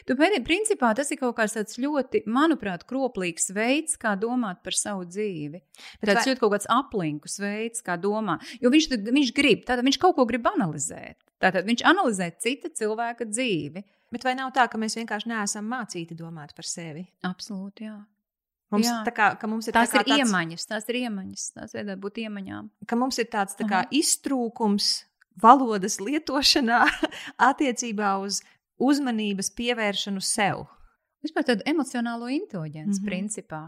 tu 0.07 0.15
principā 0.15 0.93
tas 0.95 1.09
ir 1.11 1.19
kaut 1.19 1.33
kāds 1.35 1.57
tāds 1.57 1.75
ļoti, 1.83 2.21
manuprāt, 2.31 2.85
kroplīgs 2.87 3.49
veids, 3.51 3.97
kā 3.99 4.13
domāt 4.15 4.61
par 4.63 4.75
savu 4.77 5.03
dzīvi. 5.03 5.59
Bet 5.99 6.13
tāds 6.13 6.21
vai... 6.21 6.29
ļoti 6.29 6.43
kaut 6.43 6.53
kāds 6.53 6.69
aplinkus 6.71 7.35
veids, 7.43 7.83
kā 7.83 7.97
domāt. 7.99 8.47
Jo 8.63 8.71
viņš, 8.71 8.87
viņš 9.03 9.33
grib, 9.35 9.65
tātad 9.67 9.83
viņš 9.83 9.99
kaut 9.99 10.15
ko 10.15 10.23
grib 10.29 10.47
analizēt. 10.47 11.19
Tātad 11.41 11.67
viņš 11.69 11.83
analizē 11.85 12.31
cita 12.41 12.71
cilvēka 12.73 13.27
dzīvi. 13.29 13.83
Bet 14.13 14.23
vai 14.23 14.33
nav 14.39 14.53
tā, 14.55 14.65
ka 14.71 14.79
mēs 14.79 14.95
vienkārši 14.97 15.29
neesam 15.29 15.67
mācīti 15.69 16.15
domāt 16.17 16.55
par 16.57 16.65
sevi? 16.65 17.03
Absolūti, 17.27 17.89
jā. 17.89 17.97
Mums, 18.73 18.87
jā. 18.87 19.13
Kā, 19.15 19.29
mums 19.47 19.69
ir 19.69 19.75
tās 19.75 19.91
tā 19.91 20.01
ir 20.01 20.09
tāds, 20.09 20.23
iemaņas, 20.23 20.65
tās 20.67 20.87
ir 20.91 20.99
iemaņas, 21.03 21.43
tās 21.55 21.75
vajadzētu 21.75 22.03
būt 22.03 22.17
iemaņām. 22.25 22.69
Ka 22.87 22.97
mums 22.99 23.19
ir 23.21 23.29
tāds 23.31 23.55
tā 23.55 23.67
kā, 23.67 23.83
uh 23.83 23.87
-huh. 23.87 23.99
iztrūkums 24.01 24.89
valodas 25.41 25.99
lietošanā 26.03 26.81
attiecībā 27.49 28.17
uz 28.23 28.41
uzmanības 28.77 29.51
pievēršanu 29.55 30.21
sev. 30.21 30.65
Vispār 31.23 31.47
tādu 31.47 31.63
emocionālo 31.65 32.27
inteliģenci 32.29 32.99
mm 32.99 33.03
-hmm. 33.03 33.09
principā 33.09 33.61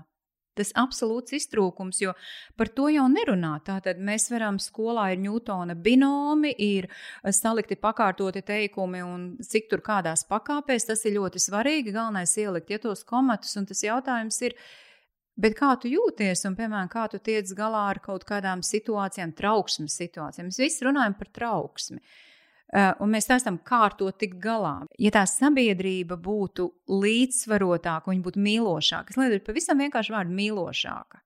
tas 0.58 0.72
absolūts 0.80 1.36
iztrūkums, 1.38 2.02
jo 2.04 2.14
par 2.60 2.72
to 2.76 2.89
jau 2.93 3.06
nerunā. 3.12 3.56
Tātad 3.66 4.02
mēs 4.02 4.30
varam 4.34 4.60
skolā 4.62 5.10
ir 5.14 5.24
Ņūtona 5.24 5.78
binomi, 5.80 6.54
ir 6.54 6.89
eh, 6.89 7.32
salikti 7.36 7.80
pakārtoti 7.80 8.43
teikumi 8.45 9.04
un 9.06 9.26
cik 9.43 9.70
tur 9.72 9.84
kādās 9.86 10.26
pakāpēs. 10.30 10.89
Tas 10.89 11.06
ir 11.06 11.18
ļoti 11.20 11.41
svarīgi. 11.43 11.95
Galvenais 11.95 12.36
ielikt 12.41 12.74
ja 12.74 12.80
tos 12.82 13.06
komatus, 13.08 13.56
un 13.60 13.70
tas 13.70 13.84
jautājums 13.86 14.41
ir. 14.47 14.58
Bet 15.39 15.54
kā 15.56 15.72
tu 15.80 15.88
jūties, 15.88 16.41
un, 16.50 16.56
piemēram, 16.58 16.89
kā 16.91 17.06
tu 17.08 17.22
tiec 17.24 17.47
galā 17.56 17.86
ar 17.93 18.02
kaut 18.04 18.26
kādām 18.28 18.60
situācijām, 18.66 19.32
trauksmes 19.38 19.95
situācijām? 20.02 20.50
Mēs 20.50 20.60
visi 20.60 20.84
runājam 20.84 21.16
par 21.16 21.30
trauksmi. 21.32 22.02
Uh, 22.02 22.26
un 22.74 23.09
mēs 23.15 23.30
esam 23.34 23.57
kā 23.65 23.82
ar 23.88 23.95
to 23.97 24.09
tikt 24.11 24.38
galā. 24.43 24.76
Ja 25.01 25.13
tā 25.15 25.24
sabiedrība 25.30 26.20
būtu 26.22 26.70
līdzsvarotāka, 26.89 28.11
viņa 28.11 28.26
būtu 28.28 28.43
mīlošāka, 28.45 29.13
es 29.13 29.17
lietu 29.17 29.47
pavisam 29.47 29.82
vienkārši 29.82 30.15
vārdu 30.15 30.38
mīlošāka. 30.38 31.24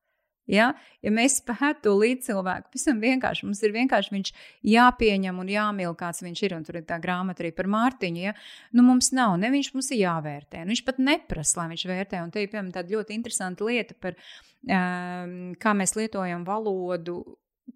Ja? 0.50 0.74
ja 1.04 1.12
mēs 1.14 1.38
spētu 1.40 1.86
to 1.86 1.94
līdzcilvēku, 2.02 2.72
pavisam 2.74 3.00
vienkārši 3.00 3.48
mums 3.48 3.62
ir 3.64 3.74
vienkārši 3.76 4.12
viņš 4.12 4.32
jāpieņem 4.74 5.40
un 5.40 5.52
jāmīl, 5.52 5.94
kāds 6.00 6.24
viņš 6.26 6.42
ir. 6.44 6.56
Un 6.58 6.66
tur 6.68 6.82
ir 6.82 6.88
tā 6.90 6.98
grāmata 7.04 7.46
arī 7.46 7.54
par 7.56 7.70
Mārtiņu. 7.72 8.24
Ja? 8.26 8.34
Nu, 8.76 8.84
mums 8.88 9.14
nav, 9.16 9.38
ne 9.40 9.52
viņš 9.54 9.72
mums 9.76 9.92
ir 9.96 10.04
jāvērtē. 10.04 10.66
Nu, 10.66 10.74
viņš 10.74 10.84
pat 10.88 11.00
neprasa, 11.00 11.62
lai 11.62 11.70
viņš 11.72 11.86
vērtē. 11.94 12.24
Un 12.26 12.34
te 12.34 12.44
ir 12.44 12.52
piemēram 12.52 12.74
tāda 12.76 12.98
ļoti 12.98 13.16
interesanta 13.16 13.68
lieta 13.70 13.96
par 14.04 14.18
um, 14.20 15.38
kā 15.64 15.76
mēs 15.80 15.96
lietojam 16.00 16.44
valodu 16.48 17.22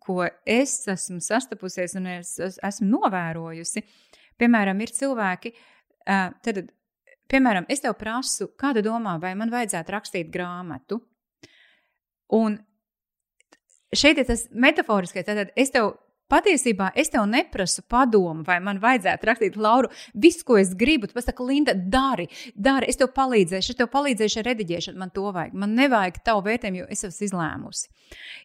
ko 0.03 0.23
es 0.45 0.79
esmu 0.91 1.19
sastapusies 1.23 1.95
un 1.99 2.09
es, 2.17 2.35
es 2.43 2.57
esmu 2.63 2.89
novērojusi, 2.93 3.83
piemēram, 4.39 4.81
ir 4.83 4.93
cilvēki, 4.95 5.53
tad, 6.05 6.63
piemēram, 7.31 7.67
es 7.71 7.83
tev 7.83 7.97
prasu, 7.99 8.51
kāda 8.59 8.83
domā, 8.85 9.17
vai 9.21 9.33
man 9.39 9.53
vajadzētu 9.53 9.95
rakstīt 9.95 10.33
grāmatu. 10.33 10.99
Un 12.35 12.59
šeit 13.95 14.19
ir 14.19 14.27
tas 14.27 14.45
metaforiskais, 14.51 15.25
tad 15.27 15.55
es 15.55 15.73
tev 15.73 15.95
Patiesībā 16.27 16.89
es 16.99 17.07
tev 17.07 17.23
neprasu 17.31 17.85
padomu, 17.87 18.41
vai 18.43 18.57
man 18.59 18.81
vajadzētu 18.83 19.27
rakstīt, 19.29 19.55
Lauru, 19.63 19.87
visu, 20.11 20.43
ko 20.47 20.57
es 20.59 20.73
gribu. 20.75 21.07
Tu 21.07 21.15
pasaki, 21.15 21.45
Linda, 21.47 21.71
dari, 21.71 22.25
dari, 22.51 22.89
es 22.91 22.99
tev 22.99 23.13
palīdzēšu, 23.15 23.71
es 23.71 23.79
tev 23.79 23.87
palīdzēšu 23.93 24.41
ar 24.41 24.49
rediģēšanu, 24.49 24.99
man 24.99 25.13
to 25.15 25.23
vajag. 25.31 25.55
Man 25.55 25.77
nevajag 25.79 26.19
tavu 26.27 26.43
vērtējumu, 26.49 26.81
jo 26.81 26.89
es 26.91 27.05
esmu 27.07 27.29
izlēmusi. 27.29 27.87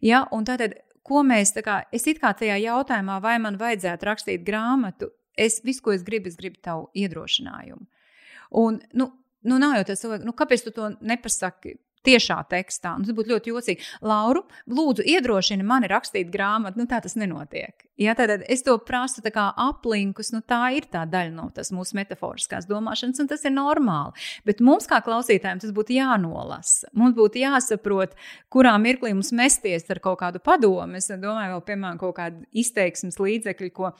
Ja? 0.06 0.22
Un 0.30 0.46
tātad 0.46 0.78
ko 1.06 1.22
mēs, 1.26 1.54
kā, 1.64 1.82
es 1.94 2.06
it 2.10 2.20
kā 2.22 2.32
tajā 2.38 2.58
jautājumā, 2.62 3.18
vai 3.22 3.36
man 3.42 3.58
vajadzētu 3.60 4.08
rakstīt 4.08 4.44
grāmatu, 4.46 5.10
es 5.38 5.60
visu, 5.64 5.82
ko 5.86 5.94
es 5.96 6.04
gribu, 6.06 6.30
es 6.30 6.38
gribu 6.38 6.60
tavu 6.62 6.88
iedrošinājumu. 6.98 7.86
Un, 8.62 8.80
nu, 8.98 9.08
nu 9.48 9.58
nav 9.62 9.78
jau 9.78 9.86
tas 9.92 10.04
nu, 10.22 10.34
kāpēc 10.36 10.66
tu 10.66 10.74
to 10.76 10.92
nepasaki 11.00 11.78
tiešā 12.06 12.38
tekstā. 12.50 12.96
Un 12.98 13.06
tas 13.06 13.16
būtu 13.16 13.34
ļoti 13.34 13.52
jocīgi. 13.52 13.88
Lauru, 14.06 14.44
lūdzu, 14.70 15.04
iedrošini 15.14 15.66
mani 15.66 15.90
rakstīt 15.92 16.30
grāmatu. 16.32 16.80
Nu, 16.80 16.88
tā 16.90 17.00
tas 17.04 17.16
nenotiek. 17.18 17.86
Ja, 18.00 18.14
tad 18.18 18.44
es 18.50 18.64
to 18.66 18.74
prasu 18.82 19.22
kā 19.32 19.48
aplinkus. 19.64 20.32
Nu, 20.34 20.42
tā 20.42 20.62
ir 20.76 20.88
tā 20.92 21.04
daļa 21.08 21.34
no 21.34 21.48
tās 21.54 21.72
mūsu 21.74 21.96
metaforiskās 21.98 22.66
domāšanas, 22.70 23.20
un 23.22 23.30
tas 23.30 23.44
ir 23.46 23.54
normāli. 23.54 24.16
Bet 24.48 24.62
mums, 24.64 24.88
kā 24.90 25.02
klausītājiem, 25.04 25.62
tas 25.62 25.74
būtu 25.74 25.96
jānolasa. 25.98 26.90
Mums 26.98 27.16
būtu 27.18 27.42
jāsaprot, 27.42 28.16
kurā 28.52 28.74
mirklī 28.82 29.12
mums 29.14 29.32
mesties 29.36 29.86
ar 29.92 30.02
kaut 30.02 30.20
kādu 30.24 30.42
padomu. 30.42 30.98
Es 30.98 31.10
domāju, 31.12 31.54
vēl, 31.56 31.64
piemēram, 31.68 32.00
kaut 32.02 32.16
kādu 32.18 32.42
izteiksmes 32.64 33.20
līdzekļu, 33.22 33.70
ko 33.76 33.92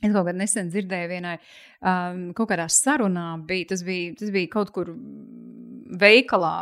Es 0.00 0.14
kaut 0.14 0.24
kad 0.30 0.36
nesen 0.38 0.70
dzirdēju, 0.72 1.08
vienai 1.10 1.34
um, 1.36 2.30
kaut 2.36 2.48
kādā 2.52 2.64
sarunā 2.72 3.34
bija 3.46 3.72
tas, 3.74 3.82
bija, 3.84 4.14
tas 4.16 4.30
bija 4.32 4.48
kaut 4.52 4.72
kur 4.72 4.94
veikalā, 6.00 6.54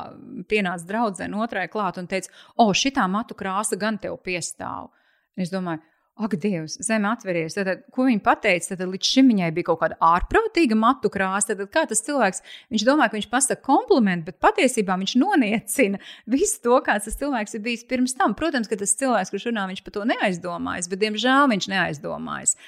pienāca 0.51 0.89
draudzene 0.89 1.39
otrai 1.39 1.68
klāt 1.70 2.01
un 2.01 2.09
teica, 2.11 2.32
o, 2.57 2.70
šitā 2.74 3.05
matu 3.11 3.36
krāsa 3.39 3.78
gan 3.78 4.01
tev 4.03 4.18
piestāv. 4.24 4.91
Es 5.39 5.53
domāju, 5.55 5.84
Ak, 6.18 6.32
Dievs, 6.34 6.74
zeme 6.82 7.07
atveries. 7.12 7.55
Tad, 7.55 7.84
ko 7.95 8.09
viņa 8.09 8.22
pateica? 8.26 8.74
Tad 8.74 8.89
līdz 8.91 9.07
šim 9.07 9.28
viņai 9.30 9.53
bija 9.55 9.68
kaut 9.68 9.78
kāda 9.84 9.99
ārprātīga 10.03 10.74
matu 10.74 11.12
krāsa. 11.14 11.55
Tad 11.55 11.70
kā 11.70 11.84
tas 11.86 12.03
cilvēks, 12.03 12.43
viņš 12.74 12.84
domā, 12.89 13.07
ka 13.07 13.14
viņš 13.14 13.28
pasaka 13.30 13.62
komplimentu, 13.62 14.32
bet 14.32 14.41
patiesībā 14.43 14.97
viņš 14.99 15.14
noniecina 15.22 16.01
visu 16.26 16.59
to, 16.64 16.80
kāds 16.82 17.07
tas 17.07 17.20
cilvēks 17.20 17.55
ir 17.55 17.62
bijis 17.62 17.86
pirms 17.86 18.16
tam. 18.18 18.34
Protams, 18.34 18.66
ka 18.66 18.80
tas 18.80 18.97
cilvēks, 18.99 19.30
kurš 19.30 19.47
runā, 19.53 19.68
viņš 19.70 19.84
par 19.86 19.95
to 19.95 20.03
neaizdomājas, 20.11 20.91
bet 20.91 21.05
diemžēl 21.05 21.53
viņš 21.55 21.70
neaizdomājas. 21.70 22.59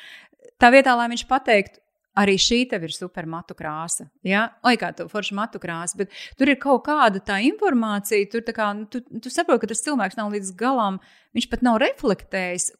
Tā 0.61 0.69
vietā, 0.75 0.93
lai 0.99 1.09
viņš 1.13 1.25
pateiktu, 1.31 1.81
arī 2.21 2.35
šī 2.41 2.65
tev 2.71 2.85
ir 2.87 2.95
supermatu 2.95 3.55
krāsa. 3.59 4.09
Ja? 4.27 4.49
Oi, 4.67 4.77
kā 4.81 4.91
tu 4.97 5.07
forši 5.11 5.37
matu 5.39 5.61
krāsa, 5.63 5.97
bet 6.01 6.13
tur 6.39 6.51
ir 6.51 6.61
kaut 6.61 6.85
kāda 6.89 7.23
tā 7.25 7.41
informācija, 7.47 8.29
tur 8.33 8.45
tā 8.47 8.55
kā, 8.57 8.71
nu, 8.77 8.87
tu, 8.91 9.01
tu 9.01 9.33
saproti, 9.33 9.65
ka 9.65 9.73
tas 9.73 9.85
cilvēks 9.87 10.19
nav 10.21 10.35
līdz 10.35 10.53
galam, 10.61 11.01
viņš 11.37 11.51
pat 11.53 11.67
nav 11.67 11.81
reflektējis. 11.85 12.73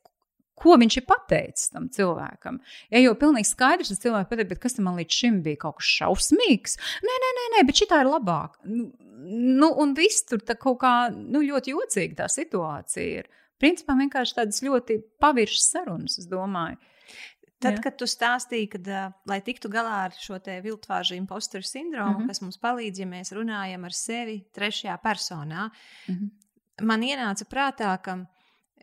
Ko 0.61 0.75
viņš 0.77 0.99
ir 0.99 1.05
pateicis 1.09 1.71
tam 1.73 1.87
cilvēkam? 1.89 2.59
Ja 2.93 3.01
jau 3.01 3.15
pilnīgi 3.17 3.49
skaidrs, 3.49 3.95
tas 3.95 4.03
cilvēks 4.03 4.29
pateica, 4.29 4.51
bet 4.51 4.61
kas 4.61 4.77
tam 4.77 4.91
līdz 4.93 5.21
šim 5.23 5.39
bija 5.47 5.63
kaut 5.63 5.79
kas 5.79 5.89
šausmīgs? 5.95 6.77
Nē, 7.07 7.15
nē, 7.23 7.31
nē, 7.39 7.45
nē 7.55 7.63
bet 7.71 7.81
šī 7.81 7.89
tā 7.89 8.03
ir 8.03 8.11
labāk. 8.11 8.59
Nu, 8.69 8.91
nu, 9.25 9.71
un 9.81 9.97
viss 9.97 10.27
tur 10.29 10.45
kaut 10.51 10.83
kā 10.83 10.93
nu, 11.15 11.41
ļoti 11.41 11.73
jocīga 11.73 12.23
tā 12.23 12.29
situācija 12.29 13.23
ir. 13.23 13.33
Principā 13.61 13.97
vienkārši 13.97 14.37
tādas 14.37 14.61
ļoti 14.65 14.99
paviršas 15.21 15.73
sarunas, 15.73 16.21
es 16.21 16.29
domāju. 16.29 16.77
Tad, 17.61 17.77
Jā. 17.77 17.83
kad 17.85 17.97
tu 18.01 18.07
stāstīji, 18.09 18.69
ka, 18.73 18.79
uh, 18.81 19.17
lai 19.29 19.41
tiktu 19.45 19.69
galā 19.73 20.07
ar 20.07 20.15
šo 20.17 20.39
viltvāžu 20.65 21.17
impostoru 21.19 21.63
sindromu, 21.63 22.15
mm 22.15 22.23
-hmm. 22.23 22.29
kas 22.29 22.41
mums 22.41 22.59
palīdz, 22.59 23.01
ja 23.01 23.07
mēs 23.07 23.33
runājam 23.37 23.85
ar 23.85 23.93
sevi 23.93 24.45
trešajā 24.53 24.97
personā, 25.05 25.69
mm 26.09 26.15
-hmm. 26.15 26.31
man 26.87 27.01
ienāca 27.03 27.45
prātā, 27.45 27.99
ka 28.03 28.25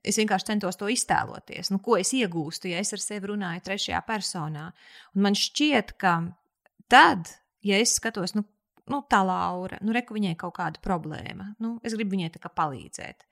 es 0.04 0.18
vienkārši 0.18 0.46
centos 0.46 0.76
to 0.76 0.86
iztēloties. 0.86 1.72
Nu, 1.72 1.80
ko 1.80 1.98
es 1.98 2.14
iegūstu, 2.14 2.68
ja 2.68 2.80
es 2.80 2.94
ar 2.94 3.00
sevi 3.00 3.28
runāju 3.28 3.62
trešajā 3.62 4.02
personā? 4.08 4.72
Un 5.16 5.22
man 5.22 5.34
šķiet, 5.34 5.98
ka 5.98 6.32
tad, 6.88 7.28
ja 7.62 7.78
es 7.78 7.96
skatos, 7.96 8.36
nu, 8.36 8.44
nu 8.88 9.04
tā 9.10 9.26
Laura, 9.26 9.78
nu, 9.82 9.92
reku 9.92 10.14
viņai 10.14 10.36
kaut 10.36 10.56
kāda 10.58 10.80
problēma, 10.80 11.56
nu, 11.60 11.80
es 11.84 11.94
gribu 11.94 12.12
viņai 12.12 12.30
tā 12.30 12.40
kā 12.40 12.50
palīdzēt 12.50 13.28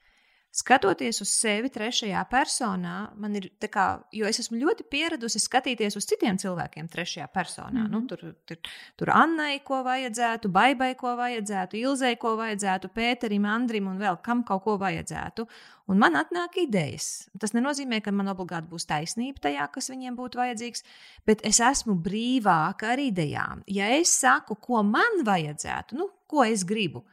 skatoties 0.55 1.19
uz 1.23 1.31
sevi 1.35 1.69
trešajā 1.73 2.21
personā, 2.31 2.95
man 3.19 3.35
ir 3.35 3.49
tā 3.59 3.67
kā, 3.71 3.85
jo 4.15 4.27
es 4.29 4.39
esmu 4.39 4.59
ļoti 4.61 4.85
pieradusi 4.91 5.41
skatīties 5.43 5.97
uz 5.99 6.07
citiem 6.07 6.39
cilvēkiem 6.39 6.87
trešajā 6.91 7.27
personā. 7.33 7.71
Mm 7.73 7.85
-hmm. 7.85 7.91
nu, 7.91 7.99
mhm. 7.99 8.07
tur, 8.07 8.35
tur, 8.45 8.57
tur 8.95 9.09
Annai, 9.11 9.59
ko 9.59 9.83
vajadzētu, 9.83 10.49
Baibai, 10.49 10.95
ko 10.95 11.15
vajadzētu, 11.15 11.77
Ilzai, 11.77 12.15
ko 12.15 12.35
vajadzētu, 12.35 12.89
Pēterim, 12.95 13.45
Andrim 13.45 13.87
un 13.87 13.99
vēl 13.99 14.21
kam 14.21 14.43
kaut 14.43 14.63
ko 14.63 14.77
vajadzētu. 14.77 15.47
Un 15.87 15.97
man 15.97 16.15
atnāk 16.15 16.57
idejas. 16.57 17.29
Tas 17.39 17.53
nenozīmē, 17.53 18.01
ka 18.01 18.11
man 18.11 18.27
obligāti 18.27 18.67
būs 18.69 18.87
taisnība 18.89 19.39
tajā, 19.39 19.67
kas 19.71 19.89
viņiem 19.89 20.15
būtu 20.15 20.37
vajadzīgs, 20.37 20.83
bet 21.25 21.45
es 21.45 21.59
esmu 21.59 21.93
brīvāka 21.93 22.93
ar 22.93 22.99
idejām. 22.99 23.61
Ja 23.67 23.89
es 23.89 24.09
saku, 24.09 24.55
ko 24.55 24.83
man 24.83 25.21
vajadzētu, 25.25 25.95
nu, 25.95 26.09
ko 26.27 26.43
es 26.43 26.63
gribu, 26.63 27.05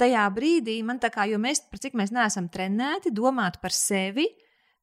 tajā 0.00 0.26
brīdī 0.34 0.80
man 0.86 1.00
tā 1.02 1.10
kā, 1.12 1.26
jo 1.30 1.40
mēs, 1.40 1.64
cik 1.76 1.98
mēs 1.98 2.14
neesam 2.14 2.48
trenēti 2.52 3.12
domāt 3.14 3.60
par 3.62 3.74
sevi, 3.74 4.26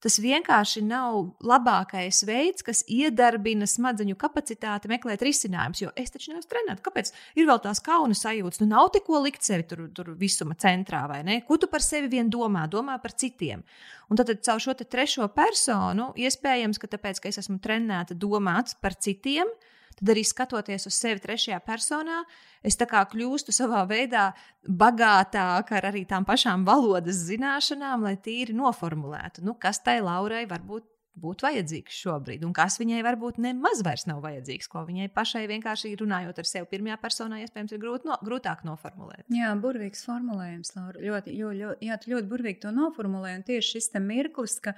tas 0.04 0.20
vienkārši 0.22 0.84
nav 0.86 1.16
labākais 1.42 2.22
veids, 2.28 2.64
kas 2.66 2.84
iedarbina 2.86 3.66
smadzeņu 3.68 4.14
kapacitāti 4.22 4.92
meklēt 4.92 5.24
risinājumus. 5.26 5.82
Jo 5.82 5.94
es 5.98 6.14
taču 6.14 6.34
neesmu 6.34 6.52
trenēts. 6.52 6.84
Kāpēc 6.86 7.10
ir 7.40 7.48
vēl 7.50 7.62
tās 7.64 7.82
kauna 7.84 8.18
sajūtas? 8.18 8.62
Nu, 8.62 8.70
nav 8.76 8.92
tik 8.94 9.08
ko 9.10 9.24
likt 9.24 9.48
sevi 9.48 9.66
tur, 9.68 9.88
tur 9.98 10.14
visuma 10.20 10.58
centrā, 10.60 11.02
vai 11.10 11.24
ne? 11.28 11.40
Ko 11.48 11.58
tu 11.58 11.70
par 11.72 11.86
sevi 11.86 12.12
vien 12.14 12.30
domā? 12.30 12.68
Domā 12.70 13.00
par 13.02 13.16
citiem. 13.18 13.66
Un 14.08 14.20
tad, 14.20 14.30
tad 14.30 14.46
caur 14.46 14.62
šo 14.64 14.78
trešo 14.78 15.32
personu, 15.34 16.12
iespējams, 16.22 16.80
ka 16.80 16.92
tāpēc, 16.94 17.24
ka 17.24 17.34
es 17.34 17.42
esmu 17.42 17.58
trenēta 17.64 18.16
domāt 18.16 18.78
par 18.84 18.96
citiem, 19.02 19.50
uh, 19.50 19.74
tad 20.00 20.12
arī 20.14 20.24
skatoties 20.28 20.88
uz 20.90 20.98
sevi 20.98 21.24
trešajā 21.24 21.60
personā, 21.66 22.24
es 22.66 22.78
tā 22.80 22.88
kā 22.90 23.04
kļūstu 23.12 23.56
savā 23.56 23.84
veidā 23.90 24.30
bagātāka 24.68 25.80
ar 25.80 25.90
arī 25.92 26.06
tām 26.10 26.28
pašām 26.28 26.66
valodas 26.68 27.24
zināšanām, 27.30 28.06
lai 28.06 28.18
tīri 28.22 28.56
noformulētu, 28.58 29.46
nu, 29.48 29.58
kas 29.60 29.82
tai 29.86 30.00
Laurai 30.06 30.46
varbūt 30.50 30.86
būtu 31.18 31.48
vajadzīgs 31.48 31.98
šobrīd, 32.04 32.44
un 32.46 32.54
kas 32.56 32.78
viņai 32.78 33.00
varbūt 33.06 33.40
nemaz 33.42 33.82
vairs 33.86 34.06
nav 34.10 34.22
vajadzīgs, 34.26 34.70
ko 34.72 34.84
viņai 34.88 35.10
pašai 35.16 35.46
vienkārši 35.50 35.96
runājot 36.02 36.42
ar 36.42 36.50
sevi 36.50 36.70
pirmajā 36.74 37.00
personā, 37.02 37.42
iespējams, 37.42 37.74
ir 37.74 37.82
grūt 37.82 38.06
no, 38.08 38.18
grūtāk 38.26 38.64
noformulēt. 38.68 39.26
Jā, 39.34 39.54
burvīgs 39.62 40.06
formulējums, 40.08 40.76
Laura. 40.78 41.02
Ļoti, 41.02 41.34
ļoti, 41.40 41.62
ļoti, 41.64 41.90
jā, 41.90 42.00
ļoti 42.14 42.32
burvīgi 42.34 42.64
to 42.68 42.74
noformulē, 42.76 43.34
un 43.40 43.46
tieši 43.48 43.78
šis 43.78 43.94
mirklis, 44.04 44.60
ka 44.62 44.76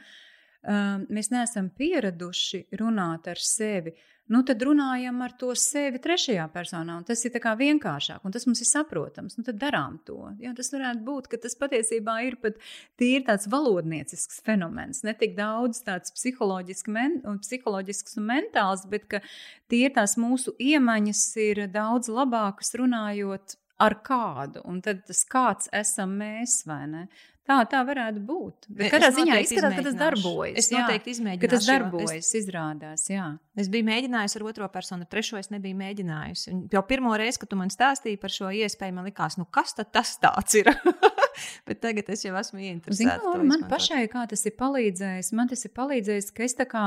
um, 0.64 1.05
mēs 1.10 1.32
neesam 1.34 1.70
pieraduši 1.76 2.66
runāt 2.80 3.28
ar 3.32 3.41
sevi 3.41 3.95
nu 4.30 4.41
tad 4.45 4.62
runājam 4.62 5.22
ar 5.26 5.34
to 5.41 5.49
sevi 5.57 5.99
trešajā 6.01 6.45
personā. 6.53 6.99
Tas 7.05 7.24
ir 7.26 7.34
vienkāršāk, 7.34 8.22
un 8.24 8.34
tas 8.34 8.45
mums 8.45 8.62
ir 8.62 8.70
saprotams. 8.70 9.38
Nu, 9.39 9.45
tad 9.47 9.57
darām 9.62 9.97
to. 10.05 10.20
Jā, 10.41 10.53
tas 10.57 10.70
varētu 10.74 11.01
būt, 11.05 11.30
ka 11.32 11.39
tas 11.41 11.57
patiesībā 11.57 12.20
ir 12.28 12.38
pat 12.41 12.60
tīri 12.99 13.24
tāds 13.26 13.49
valodniecisks 13.49 14.43
fenomens. 14.45 15.01
Ne 15.03 15.16
tik 15.18 15.34
daudz 15.38 15.82
tāds 15.86 16.14
psiholoģisks, 16.14 16.91
men, 16.93 17.18
psiholoģisks 17.41 18.20
un 18.22 18.30
mentāls, 18.30 18.86
bet 18.89 19.10
ka 19.10 19.24
tie 19.72 19.88
tās 19.93 20.16
mūsu 20.22 20.53
iemaņas 20.62 21.26
ir 21.41 21.66
daudz 21.74 22.12
labākas 22.14 22.76
runājot 22.78 23.57
ar 23.80 23.95
kādu, 24.03 24.62
un 24.68 24.82
tad 24.84 25.05
tas 25.07 25.24
kāds 25.26 25.72
esam 25.74 26.18
mēs, 26.20 26.62
vai 26.68 26.84
ne? 26.91 27.03
Tā, 27.50 27.56
tā 27.66 27.80
varētu 27.82 28.22
būt. 28.22 28.68
Bet 28.78 28.91
katrā 28.93 29.08
ziņā 29.16 29.39
izskatās, 29.41 29.74
ka 29.74 29.84
tas 29.88 29.95
darbojas. 29.97 30.60
Es 30.62 30.68
noteikti 30.70 31.16
izmēģināju. 31.16 31.41
Ka 31.41 31.50
tas 31.56 31.66
darbojas, 31.66 32.12
es, 32.20 32.30
izrādās, 32.38 33.08
jā. 33.10 33.26
Es 33.58 33.72
biju 33.74 33.88
mēģinājusi 33.88 34.38
ar 34.38 34.45
otro 34.52 34.68
personu, 34.70 35.08
ar 35.08 35.10
trešo 35.10 35.39
es 35.39 35.50
nebiju 35.50 35.80
mēģinājusi. 35.80 36.54
Jau 36.76 36.84
pirmo 36.86 37.16
reizi, 37.18 37.41
kad 37.41 37.50
tu 37.50 37.58
man 37.58 37.74
stāstīji 37.74 38.22
par 38.22 38.36
šo 38.36 38.52
iespēju, 38.54 38.97
man 39.00 39.10
likās, 39.10 39.39
nu 39.41 39.47
kas 39.50 39.74
tad 39.80 39.89
tas 39.97 40.14
tāds 40.22 40.60
ir? 40.62 40.70
Bet 41.68 41.82
tagad 41.82 42.14
es 42.14 42.22
jau 42.28 42.38
esmu 42.38 42.62
ieinteresēta. 42.62 43.18
Zinu, 43.26 43.50
man 43.50 43.66
pašai 43.72 44.06
kā 44.14 44.28
tas 44.30 44.45
ir 44.45 44.54
palīdzējis, 44.60 45.34
man 45.39 45.50
tas 45.50 45.66
ir 45.66 45.74
palīdzējis, 45.74 46.32
ka 46.38 46.45
es 46.45 46.58
tā 46.60 46.70
kā, 46.70 46.86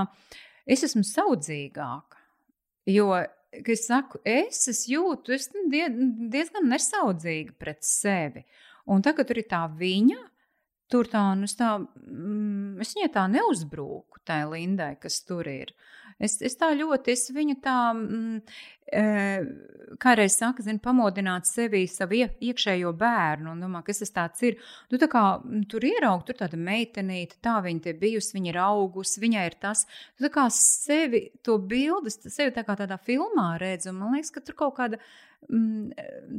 es 0.63 0.87
esmu 0.87 1.03
saudzīgāka. 1.11 2.23
Jo 2.87 3.11
ka 3.61 3.75
es 3.75 3.87
saku, 3.89 4.21
es, 4.25 4.63
es 4.71 4.87
jūtu, 4.89 5.35
es 5.35 5.51
diezgan 5.73 6.71
nesaudzīga 6.71 7.57
pret 7.59 7.83
sevi. 7.85 8.47
Un 8.91 9.03
tagad 9.05 9.29
tur 9.29 9.39
ir 9.43 9.47
tā 9.51 9.67
viņa, 9.79 10.19
Tur 10.93 11.09
tā, 11.09 11.22
nu, 11.38 11.49
es, 11.49 11.57
tā, 11.57 11.74
mm, 11.80 12.82
es 12.84 12.93
viņai 12.97 13.11
tā 13.14 13.24
neuzbruku, 13.32 14.20
tai 14.28 14.43
Lindai, 14.51 14.95
kas 15.01 15.22
tur 15.24 15.49
ir. 15.49 15.72
Es, 16.22 16.36
es 16.45 16.59
tā 16.61 16.68
ļoti, 16.76 17.14
es 17.16 17.30
viņu 17.34 17.57
tā, 17.64 17.76
mm, 17.97 18.43
kā 20.03 20.14
reiz 20.18 20.37
saka, 20.39 20.64
zinu, 20.64 20.80
pamodināt 20.83 21.47
sevi, 21.49 21.85
savu 21.91 22.18
iekšējo 22.22 22.93
bērnu, 22.99 23.53
un 23.55 23.64
domā, 23.64 23.83
kas 23.87 24.03
tas 24.03 24.14
tāds 24.14 24.45
ir. 24.47 24.59
Tu 24.91 25.01
tā 25.01 25.09
kā 25.12 25.24
tur 25.70 25.87
ieraugi, 25.87 26.28
tur 26.28 26.41
tāda 26.43 26.61
meitenīte, 26.61 27.41
tā 27.45 27.59
viņa 27.64 27.87
te 27.87 27.97
bijusi, 27.99 28.37
viņa 28.37 28.53
ir 28.53 28.61
augusi, 28.64 29.20
viņai 29.22 29.45
ir 29.51 29.59
tas. 29.62 29.85
Tu 30.16 30.26
tā 30.26 30.33
kā 30.35 30.47
sevi, 30.55 31.26
to 31.45 31.59
bildes, 31.59 32.20
sevi 32.26 32.55
tā 32.55 32.64
kā 32.66 32.76
tādā 32.78 32.99
filmā 33.01 33.55
redz, 33.62 33.91
un 33.91 34.01
man 34.01 34.16
liekas, 34.16 34.35
ka 34.35 34.45
tur 34.45 34.59
kaut 34.64 34.76
kāda 34.80 35.01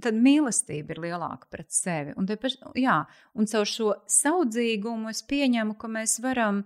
tad 0.03 0.15
mīlestība 0.15 0.95
ir 0.95 1.01
lielāka 1.03 1.49
pret 1.51 1.73
sevi. 1.75 2.13
Un, 2.19 2.27
paš, 2.39 2.55
jā, 2.79 3.01
un 3.35 3.49
caur 3.51 3.67
šo 3.67 3.89
saudzīgumu 4.09 5.11
es 5.11 5.19
pieņemu, 5.27 5.75
ka 5.79 5.91
mēs 5.91 6.21
varam, 6.23 6.63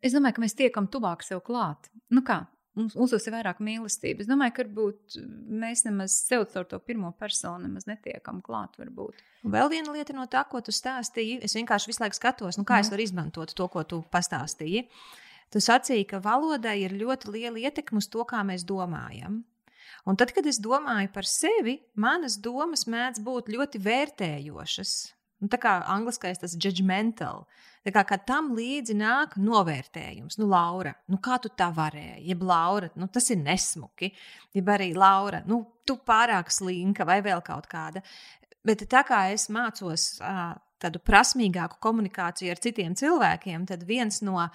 es 0.00 0.16
domāju, 0.16 0.38
ka 0.38 0.44
mēs 0.46 0.58
tiekam 0.58 0.88
tuvāk 0.88 1.26
sev 1.26 1.44
klāt. 1.44 1.90
Nu 2.14 2.24
kā? 2.24 2.44
Mums, 2.74 2.96
mums 2.98 3.12
ir 3.14 3.34
vairāk 3.34 3.60
mīlestības. 3.62 4.24
Es 4.24 4.30
domāju, 4.30 4.56
ka 4.56 4.64
varbūt 4.64 5.18
mēs 5.62 5.84
nemaz 5.86 6.16
sev 6.26 6.48
caur 6.50 6.66
to 6.66 6.80
pirmo 6.82 7.12
personu 7.18 7.68
nemaz 7.68 7.86
netiekam 7.86 8.40
klāt. 8.42 8.74
Varbūt. 8.80 9.22
Vēl 9.54 9.70
viena 9.70 9.94
lieta 9.94 10.16
no 10.16 10.26
tā, 10.30 10.42
ko 10.50 10.58
tu 10.64 10.74
stāstīji, 10.74 11.38
es 11.46 11.54
vienkārši 11.54 11.92
visu 11.92 12.02
laiku 12.02 12.18
skatos, 12.18 12.58
nu, 12.58 12.66
kā 12.66 12.80
mm. 12.80 12.86
es 12.86 12.90
varu 12.90 13.06
izmantot 13.06 13.54
to, 13.54 13.68
ko 13.70 13.84
tu 13.86 14.02
pastāstīji. 14.10 14.88
Tu 15.54 15.62
sacīji, 15.62 16.08
ka 16.10 16.18
valodai 16.24 16.80
ir 16.82 16.96
ļoti 16.98 17.30
liela 17.30 17.62
ietekme 17.62 18.02
uz 18.02 18.10
to, 18.10 18.26
kā 18.26 18.42
mēs 18.46 18.66
domājam. 18.66 19.44
Un 20.04 20.18
tad, 20.18 20.34
kad 20.34 20.46
es 20.50 20.58
domāju 20.60 21.12
par 21.14 21.28
sevi, 21.28 21.78
manas 21.94 22.40
domas 22.42 22.88
mēdz 22.90 23.22
būt 23.24 23.52
ļoti 23.54 23.80
vērtējošas. 23.84 24.96
Nu, 25.42 25.50
tā 25.50 25.58
kā 25.60 25.74
angliskais 25.90 26.40
tas 26.40 26.54
judgmental. 26.56 27.44
Tā 27.84 27.92
kā, 27.92 28.04
kad 28.08 28.22
tam 28.28 28.52
līdzi 28.56 28.94
nāk 28.96 29.34
novērtējums, 29.36 30.38
nu, 30.40 30.48
Laura, 30.48 30.94
nu, 31.12 31.18
kā 31.20 31.36
tu 31.42 31.50
tā 31.52 31.68
varēji, 31.74 32.22
jeb 32.30 32.44
Laura, 32.48 32.88
nu, 32.96 33.10
tas 33.12 33.28
ir 33.34 33.42
nesmuki, 33.42 34.08
jeb 34.56 34.70
arī 34.72 34.94
Laura, 34.96 35.42
nu, 35.50 35.60
tu 35.84 35.98
pārāk 36.00 36.52
slinka 36.54 37.04
vai 37.08 37.18
vēl 37.24 37.44
kaut 37.44 37.68
kāda. 37.68 38.00
Bet 38.64 38.86
tā 38.88 39.02
kā 39.04 39.26
es 39.34 39.50
mācos 39.52 40.14
uh, 40.24 40.54
tādu 40.80 41.00
prasmīgāku 41.04 41.76
komunikāciju 41.84 42.54
ar 42.54 42.62
citiem 42.64 42.94
cilvēkiem, 42.96 43.66
tad 43.68 43.84
viens 43.88 44.22
no 44.24 44.38
uh, 44.40 44.48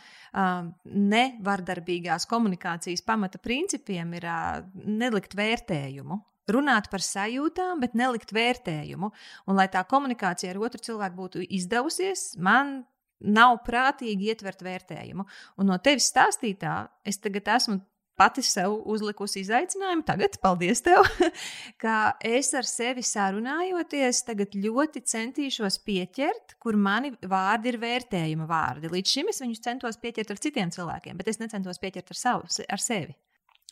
nevardarbīgās 0.90 2.26
komunikācijas 2.30 3.06
pamata 3.06 3.42
principiem 3.42 4.18
ir 4.18 4.26
uh, 4.26 4.64
nelikt 4.86 5.38
vērtējumu 5.38 6.18
runāt 6.54 6.90
par 6.92 7.04
sajūtām, 7.06 7.82
bet 7.84 7.98
nelikt 7.98 8.34
vērtējumu. 8.36 9.12
Un, 9.48 9.58
lai 9.58 9.68
tā 9.72 9.84
komunikācija 9.88 10.54
ar 10.54 10.62
otru 10.66 10.82
cilvēku 10.90 11.20
būtu 11.20 11.46
izdevusies, 11.46 12.34
man 12.38 12.82
nav 13.20 13.60
prātīgi 13.68 14.32
ietvert 14.32 14.64
vērtējumu. 14.64 15.26
Un 15.60 15.72
no 15.72 15.78
tevis 15.84 16.10
stāstītā, 16.12 16.82
es 17.08 17.20
tagad 17.20 17.50
esmu 17.58 17.82
pati 18.20 18.44
sev 18.44 18.74
uzlikusi 18.90 19.40
izaicinājumu, 19.46 20.04
tagad, 20.08 20.36
paldies 20.44 20.82
tev, 20.84 21.06
ka 21.84 21.96
es 22.26 22.52
ar 22.58 22.68
sevi 22.68 23.04
sarunājoties, 23.06 24.26
tagad 24.28 24.58
ļoti 24.60 25.04
centīšos 25.08 25.80
pieķert, 25.88 26.58
kur 26.60 26.76
mani 26.76 27.14
vārdi 27.22 27.72
ir 27.72 27.80
vērtējuma 27.80 28.48
vārdi. 28.50 28.92
Līdz 28.92 29.16
šim 29.16 29.32
es 29.32 29.40
viņus 29.44 29.64
centos 29.64 30.00
pieķert 30.04 30.36
ar 30.36 30.44
citiem 30.44 30.76
cilvēkiem, 30.76 31.20
bet 31.20 31.32
es 31.32 31.40
necentos 31.40 31.80
pieķert 31.80 32.12
ar, 32.12 32.20
savu, 32.20 32.52
ar 32.68 32.84
sevi. 32.84 33.16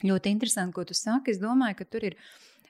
Ļoti 0.08 0.32
interesanti, 0.32 0.76
ko 0.78 0.86
tu 0.86 0.96
saki. 0.96 1.34
Es 1.34 1.42
domāju, 1.42 1.80
ka 1.80 1.88
tur 1.90 2.06
ir 2.12 2.16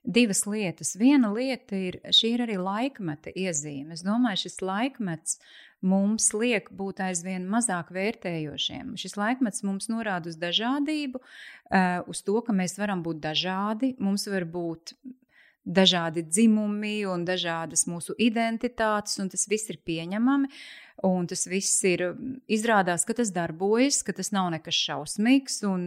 divas 0.07 0.45
lietas. 0.47 0.95
Viena 0.95 1.29
lieta 1.35 1.75
ir, 1.75 1.99
šī 2.15 2.33
ir 2.37 2.43
arī 2.47 2.57
laikmeta 2.61 3.33
iezīme. 3.35 3.97
Es 3.97 4.05
domāju, 4.07 4.45
šis 4.45 4.61
laikmets 4.63 5.37
mums 5.85 6.31
liek 6.33 6.71
būt 6.73 7.03
aizvien 7.05 7.45
mazāk 7.51 7.91
vērtējošiem. 7.93 8.95
Šis 8.97 9.17
laikmets 9.19 9.65
mums 9.67 9.91
norāda 9.91 10.31
uz 10.31 10.39
dažādību, 10.39 11.21
eh, 11.69 12.01
uz 12.07 12.23
to, 12.23 12.39
ka 12.41 12.55
mēs 12.55 12.79
varam 12.79 13.03
būt 13.03 13.21
dažādi. 13.21 13.95
Mums 13.99 14.27
var 14.31 14.47
būt 14.47 14.95
dažādi 15.67 16.23
dzimumi 16.23 17.01
un 17.09 17.25
dažādas 17.27 17.85
mūsu 17.91 18.15
identitātes, 18.17 19.19
un 19.19 19.31
tas 19.33 19.47
viss 19.51 19.71
ir 19.73 19.81
pieņemami. 19.85 20.51
Un 21.05 21.27
tas 21.29 21.43
viss 21.45 21.83
ir 21.85 22.01
izrādās, 22.49 23.03
ka 23.05 23.13
tas 23.13 23.29
darbojas, 23.29 23.99
ka 24.01 24.15
tas 24.17 24.31
nav 24.33 24.47
nekas 24.55 24.79
šausmīgs, 24.81 25.59
un 25.69 25.83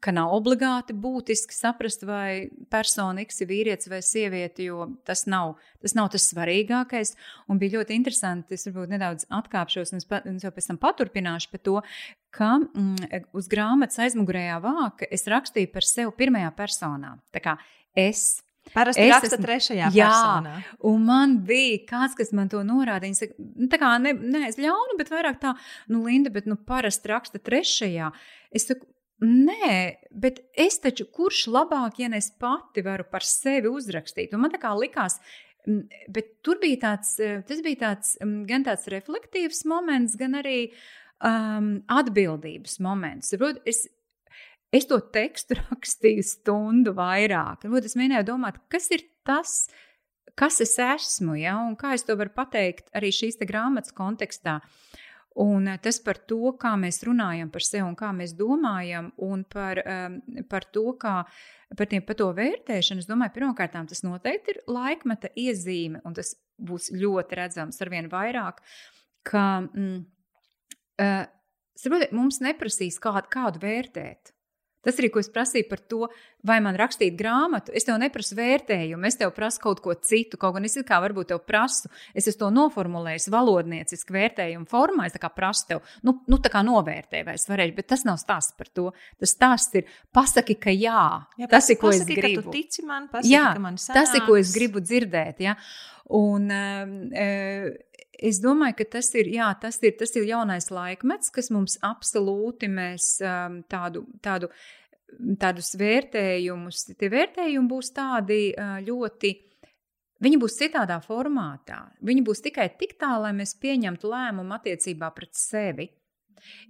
ka 0.00 0.14
nav 0.16 0.32
obligāti 0.32 0.96
būtiski 0.96 1.52
saprast, 1.52 2.06
vai 2.08 2.48
persona 2.72 3.26
X 3.26 3.42
ir 3.44 3.50
vīrietis 3.50 3.90
vai 3.92 4.00
sieviete, 4.00 4.70
jo 4.70 4.86
tas 5.04 5.26
nav 5.28 5.58
tas, 5.82 5.92
nav 5.98 6.08
tas 6.14 6.30
svarīgākais. 6.30 7.12
Un 7.52 7.60
bija 7.60 7.76
ļoti 7.76 7.98
interesanti, 8.00 8.56
es 8.56 8.64
varbūt 8.70 8.96
nedaudz 8.96 9.28
atkāpšos 9.28 9.92
un, 9.92 10.06
un 10.32 10.40
jau 10.40 10.54
pēc 10.56 10.72
tam 10.72 10.80
paturpināšu 10.80 11.52
par 11.52 11.66
to, 11.68 11.76
ka 12.36 12.56
mm, 12.62 13.28
uz 13.36 13.48
grāmatas 13.52 14.00
aizmugurējā 14.06 14.58
vāka 14.64 15.08
es 15.12 15.26
rakstīju 15.30 15.70
par 15.72 15.86
sevi 15.86 16.12
pirmajā 16.18 16.50
personā. 16.56 17.16
Tā 17.34 17.42
kā 17.44 17.56
es. 17.96 18.42
Parasti 18.74 19.04
es 19.04 19.12
raksta 19.12 19.36
esmu, 19.36 19.46
trešajā 19.46 19.88
jā, 19.94 20.08
personā. 20.10 20.56
Un 20.90 21.04
man 21.06 21.36
bija 21.46 21.78
kāds, 21.86 22.16
kas 22.18 22.32
man 22.34 22.50
to 22.50 22.64
norādīja. 22.66 23.12
Viņš 23.12 23.20
saka, 23.22 23.44
nu, 23.46 23.68
tā 23.70 23.78
kā 23.78 23.92
ne, 24.02 24.10
neaiz 24.34 24.58
ļaunu, 24.58 24.96
bet 24.98 25.12
vairāk 25.12 25.38
tā, 25.42 25.52
nu, 25.92 26.00
Linda, 26.02 26.32
bet 26.34 26.48
nu, 26.50 26.58
parasti 26.58 27.12
raksta 27.12 27.38
trešajā. 27.46 28.10
Es 28.50 28.66
saku, 28.66 28.88
Nē, 29.16 29.96
bet 30.12 30.42
es 30.60 30.76
taču, 30.82 31.06
kurš 31.08 31.46
labāk, 31.48 32.02
ja 32.02 32.10
es 32.18 32.26
pati 32.36 32.82
varu 32.84 33.06
par 33.08 33.24
sevi 33.24 33.70
uzrakstīt? 33.72 34.34
Un 34.36 34.42
man 34.42 34.52
tā 34.52 34.60
kā 34.60 34.74
likās, 34.76 35.16
bet 36.12 36.28
tur 36.44 36.60
bija 36.60 36.82
tāds, 36.82 37.14
tas 37.48 37.62
bija 37.64 37.80
tāds 37.80 38.12
gan 38.20 38.66
tāds 38.66 38.84
reflektīvs 38.92 39.64
moments, 39.70 40.18
gan 40.20 40.36
arī 40.42 40.58
um, 41.24 41.76
atbildības 41.88 42.80
moments. 42.84 43.34
Es, 43.64 43.86
Es 44.74 44.86
to 44.90 44.98
tekstu 45.14 45.56
rakstīju 45.60 46.24
stundu 46.26 46.92
vairāk. 46.96 47.64
Varbūt 47.64 47.86
es 47.88 47.96
mēģināju 47.98 48.26
domāt, 48.28 48.58
kas 48.72 48.90
ir 48.94 49.04
tas, 49.26 49.66
kas 50.36 50.60
es 50.64 50.74
esmu, 50.82 51.36
ja, 51.40 51.56
un 51.62 51.76
kā 51.78 51.94
es 51.96 52.04
to 52.06 52.16
varu 52.18 52.34
pateikt 52.34 52.90
arī 52.96 53.12
šīs 53.14 53.38
grāmatas 53.46 53.94
kontekstā. 53.96 54.60
Un 55.36 55.68
eh, 55.68 55.78
tas 55.84 55.98
par 56.00 56.18
to, 56.28 56.54
kā 56.60 56.72
mēs 56.80 57.02
runājam 57.04 57.50
par 57.52 57.64
sevi 57.64 57.84
un 57.84 57.96
kā 57.98 58.08
mēs 58.16 58.32
domājam, 58.36 59.10
un 59.22 59.44
par, 59.44 59.82
um, 59.84 60.18
par 60.48 60.64
to, 60.72 60.86
kā 61.00 61.18
par, 61.76 61.90
tiem, 61.90 62.04
par 62.08 62.16
to 62.16 62.30
vērtēšanu. 62.36 63.04
Es 63.04 63.10
domāju, 63.10 63.34
pirmkārt, 63.36 63.76
tas 63.76 64.04
noteikti 64.06 64.54
ir 64.54 64.62
laikmeta 64.72 65.32
iezīme, 65.36 66.00
un 66.08 66.16
tas 66.16 66.34
būs 66.56 66.88
ļoti 66.96 67.36
redzams 67.36 67.82
ar 67.84 67.92
vien 67.92 68.08
vairāk, 68.12 68.62
ka 69.28 69.44
mm, 69.66 69.98
uh, 71.02 71.26
saprot, 71.78 72.08
mums 72.16 72.40
neprasīs 72.44 73.00
kādu, 73.02 73.28
kādu 73.32 73.62
vērtēt. 73.62 74.32
Tas 74.86 75.00
arī, 75.00 75.08
ko 75.10 75.18
es 75.18 75.26
prasīju 75.34 75.66
par 75.66 75.80
to, 75.90 76.06
vai 76.46 76.60
man 76.62 76.76
rakstīt 76.78 77.16
grāmatu, 77.18 77.72
es 77.74 77.88
tev 77.88 77.96
neprasu 77.98 78.36
vērtējumu, 78.38 79.08
es 79.08 79.18
tev 79.18 79.32
prasu 79.34 79.58
kaut 79.64 79.80
ko 79.82 79.96
citu. 79.98 80.38
Kaut 80.38 80.54
gan 80.54 80.68
es 80.68 80.78
kā 80.86 81.00
varbūt 81.02 81.32
tev 81.32 81.40
prasu, 81.42 81.90
es 82.14 82.30
to 82.38 82.52
noformulējis 82.54 83.26
valodnieciski 83.34 84.14
vērtējumu 84.14 84.70
formā, 84.70 85.08
es 85.08 85.16
tā 85.16 85.22
kā 85.24 85.32
prasu 85.34 85.66
tev, 85.72 85.82
nu, 86.06 86.20
nu 86.30 86.38
tā 86.38 86.52
kā 86.54 86.62
novērtē, 86.66 87.24
vai 87.26 87.34
es 87.34 87.48
varēšu, 87.50 87.74
bet 87.80 87.90
tas 87.90 88.06
nav 88.06 88.20
stāsts 88.22 88.54
par 88.54 88.70
to. 88.70 88.92
Tas 89.18 89.34
stāsts 89.34 89.80
ir, 89.80 89.90
pasaki, 90.14 90.54
ka 90.54 90.70
jā, 90.70 91.02
jā 91.42 91.50
tas 91.50 91.66
ir, 91.74 91.80
ko 91.82 91.90
pasaki, 91.90 92.06
es 92.06 92.22
gribu. 92.22 92.46
Tu 92.46 92.56
tici 92.60 92.86
man, 92.86 93.10
pasaki, 93.10 93.34
jā, 93.34 93.48
ka 93.58 93.66
man 93.66 93.82
sanāks. 93.82 93.98
tas 93.98 94.14
ir, 94.14 94.22
ko 94.28 94.38
es 94.38 94.54
gribu 94.54 94.84
dzirdēt. 94.86 95.42
Ja? 95.48 95.58
Un, 96.14 96.46
uh, 96.46 97.74
Es 98.24 98.38
domāju, 98.40 98.78
ka 98.78 98.86
tas 98.96 99.10
ir, 99.18 99.28
jā, 99.28 99.48
tas 99.60 99.76
ir, 99.84 99.96
tas 100.00 100.14
ir 100.16 100.24
jaunais 100.28 100.70
laikmets, 100.72 101.32
kas 101.34 101.50
mums 101.52 101.76
absolūti 101.84 102.70
mēs 102.72 103.16
um, 103.20 103.58
tādu, 103.68 104.06
tādu, 104.24 104.48
tādus 105.40 105.74
vērtējumus, 105.76 106.86
tie 106.96 107.10
vērtējumi 107.12 107.70
būs 107.70 107.92
tādi 107.96 108.40
uh, 108.54 108.78
ļoti. 108.86 109.34
Viņi 110.24 110.40
būs 110.40 110.56
citādā 110.56 110.96
formātā. 111.04 111.82
Viņi 112.08 112.24
būs 112.24 112.40
tikai 112.46 112.70
tik 112.80 112.96
tā, 113.00 113.12
lai 113.20 113.34
mēs 113.36 113.52
pieņemtu 113.60 114.08
lēmumu 114.08 114.56
attiecībā 114.56 115.10
pret 115.12 115.36
sevi. 115.36 115.90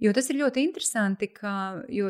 Jo 0.03 0.11
tas 0.15 0.27
ir 0.31 0.41
ļoti 0.41 0.63
interesanti, 0.67 1.29
ka 1.31 1.53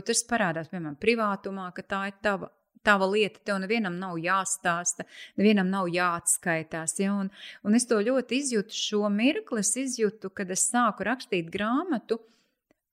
tas 0.05 0.23
parādās, 0.29 0.71
piemēram, 0.71 0.97
privātumā, 1.01 1.69
ka 1.75 1.85
tā 1.85 2.01
ir 2.09 2.17
tava 2.25 2.49
tava 2.87 3.09
lieta, 3.11 3.41
tev 3.43 3.59
nevienam 3.63 3.97
nav 3.99 4.15
jāstāsta, 4.23 5.05
nevienam 5.39 5.67
nav 5.73 5.89
jāatskaitās. 5.91 6.95
Ja? 7.03 7.17
Un, 7.19 7.31
un 7.67 7.77
es 7.77 7.87
to 7.89 7.99
ļoti 8.03 8.39
izjūtu 8.41 8.79
šo 8.79 9.11
mirkli, 9.13 9.63
es 9.65 9.75
izjūtu, 9.83 10.31
kad 10.37 10.51
es 10.55 10.69
sāku 10.71 11.07
rakstīt 11.07 11.51
grāmatu. 11.53 12.21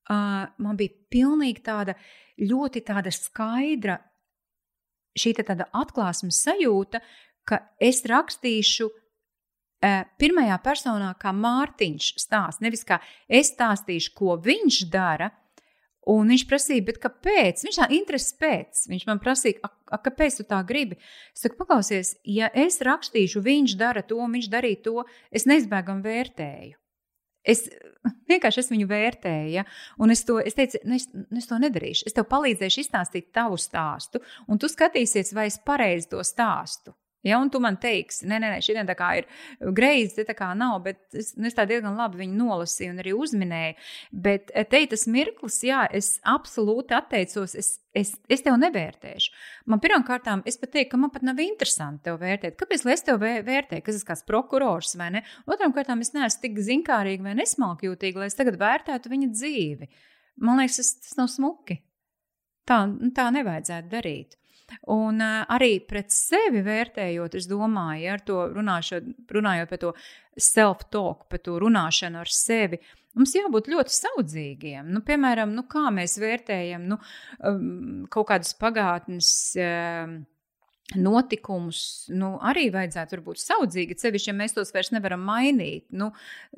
Uh, 0.05 0.45
man 0.61 0.77
bija 0.77 0.93
pilnīgi 1.09 1.63
tāda 1.65 1.95
ļoti 2.37 2.83
tāda 2.85 3.13
skaidra 3.15 3.95
šī 5.15 5.31
tāda 5.39 5.65
atklāsmes 5.73 6.37
sajūta, 6.43 7.01
ka 7.47 7.61
es 7.81 8.03
rakstīšu 8.09 8.89
pirmajā 10.19 10.57
personā, 10.63 11.11
kā 11.19 11.31
Mārtiņš 11.35 12.11
stāsta. 12.21 12.63
Nevis 12.65 12.85
kā 12.87 12.99
es 13.27 13.51
stāstīšu, 13.53 14.13
ko 14.17 14.37
viņš 14.41 14.79
dara, 14.91 15.29
Un 16.05 16.29
viņš 16.29 16.45
prasīja, 16.45 16.95
kāpēc? 17.01 17.63
Viņš 17.65 17.77
tā 17.81 17.89
interesē 17.97 18.37
pēc. 18.41 18.85
Viņš 18.91 19.05
man 19.09 19.21
prasīja, 19.23 19.57
a, 19.65 19.71
a, 19.95 19.99
kāpēc 20.05 20.37
tu 20.37 20.45
tā 20.45 20.59
gribi? 20.67 20.99
Es 21.33 21.45
saku, 21.45 21.57
paklausies, 21.63 22.15
ja 22.29 22.51
es 22.53 22.77
rakstīšu, 22.85 23.41
viņš 23.45 23.77
dara 23.79 24.05
to, 24.05 24.19
viņš 24.21 24.49
darīja 24.53 24.83
to, 24.85 25.05
es 25.33 25.47
neizbēgam 25.49 26.03
vērtēju. 26.05 26.77
Es 27.45 27.65
vienkārši 28.29 28.61
es 28.63 28.71
viņu 28.73 28.89
vērtēju, 28.89 29.49
ja? 29.53 29.65
un 30.01 30.13
es, 30.13 30.23
to, 30.25 30.39
es 30.41 30.57
teicu, 30.57 30.81
nu 30.85 30.97
es, 30.97 31.07
nu 31.13 31.41
es 31.41 31.49
to 31.49 31.57
nedarīšu. 31.61 32.05
Es 32.09 32.17
tev 32.17 32.27
palīdzēšu 32.29 32.83
izstāstīt 32.85 33.31
tavu 33.35 33.57
stāstu, 33.61 34.21
un 34.49 34.61
tu 34.61 34.69
skatīsies, 34.69 35.33
vai 35.37 35.49
es 35.51 35.59
pareizi 35.61 36.09
to 36.13 36.21
stāstu. 36.25 36.93
Ja, 37.25 37.39
un 37.41 37.49
tu 37.49 37.57
man 37.63 37.79
teiksi, 37.81 38.27
nē, 38.29 38.37
nē, 38.37 38.51
nē 38.53 38.57
šī 38.61 38.75
tā 38.85 38.93
kā 38.97 39.07
ir 39.17 39.25
greizi, 39.73 40.21
tā 40.27 40.35
kā 40.37 40.51
nav, 40.57 40.75
bet 40.85 40.99
es, 41.17 41.31
nu, 41.39 41.47
es 41.49 41.55
tā 41.57 41.65
diezgan 41.65 41.97
labi 41.97 42.19
viņu 42.21 42.37
nolasīju 42.37 42.93
un 42.93 43.01
arī 43.01 43.15
uzminēju. 43.17 43.73
Bet 44.27 44.53
eh, 44.53 44.67
te 44.69 44.83
ir 44.83 44.91
tas 44.91 45.07
mirklis, 45.09 45.57
jā, 45.65 45.87
es 45.89 46.19
absolūti 46.21 46.93
atteicos, 46.93 47.55
es, 47.57 47.71
es, 47.97 48.13
es 48.29 48.45
tev 48.45 48.59
nevērtēšu. 48.61 49.33
Man 49.73 49.81
pirmkārt, 49.81 50.29
es 50.45 50.61
pat 50.61 50.75
teiktu, 50.75 50.91
ka 50.93 51.01
man 51.01 51.13
pat 51.15 51.25
nav 51.25 51.41
interesanti 51.41 52.05
tev 52.05 52.21
vērtēt. 52.21 52.59
Kāpēc 52.61 52.85
es 52.93 53.05
tev 53.09 53.25
vērtēju, 53.25 53.87
kas 53.89 53.97
es 53.97 54.05
kāds 54.05 54.21
prokurors 54.29 54.93
vai 54.99 55.09
ne? 55.17 55.25
Otram 55.49 55.73
kārtām 55.73 56.05
es 56.05 56.13
neesmu 56.13 56.45
tik 56.45 56.61
zinkārīga 56.69 57.25
vai 57.25 57.37
nesmalkjūtīga, 57.41 58.21
lai 58.21 58.29
es 58.29 58.37
tagad 58.37 58.61
vērtētu 58.61 59.15
viņa 59.15 59.33
dzīvi. 59.33 59.89
Man 60.45 60.61
liekas, 60.61 60.77
tas, 60.77 60.95
tas 61.09 61.17
nav 61.23 61.33
smuki. 61.33 61.81
Tā, 62.69 62.83
tā 63.17 63.29
nevajadzētu 63.33 63.89
darīt. 63.97 64.37
Un 64.91 65.21
arī 65.21 65.77
pret 65.85 66.13
sevi 66.13 66.63
vērtējot, 66.65 67.37
es 67.39 67.47
domāju, 67.49 68.03
ja, 68.03 68.17
ar 68.17 68.23
to 68.25 68.41
runāšot, 68.53 69.09
runājot 69.35 69.71
par 69.71 69.81
to 69.81 69.91
self-talk, 70.35 71.27
par 71.31 71.41
to 71.45 71.57
runāšanu 71.61 72.21
ar 72.23 72.31
sevi. 72.31 72.81
Mums 73.15 73.35
jābūt 73.37 73.69
ļoti 73.71 73.95
saudzīgiem. 73.95 74.89
Nu, 74.91 74.99
piemēram, 75.05 75.53
nu, 75.55 75.63
kā 75.71 75.87
mēs 75.95 76.17
vērtējam 76.19 76.89
nu, 76.91 76.99
um, 77.47 78.07
kaut 78.11 78.27
kādas 78.33 78.51
pagātnes. 78.59 79.29
Um, 79.55 80.23
notikumus 80.93 82.05
nu, 82.13 82.35
arī 82.45 82.67
vajadzētu 82.73 83.17
būt 83.25 83.41
saudzīgi, 83.41 83.95
sevišķi, 83.97 84.29
ja 84.29 84.35
mēs 84.37 84.53
tos 84.53 84.69
vairs 84.73 84.91
nevaram 84.93 85.23
mainīt. 85.25 85.87
Nu, 85.97 86.11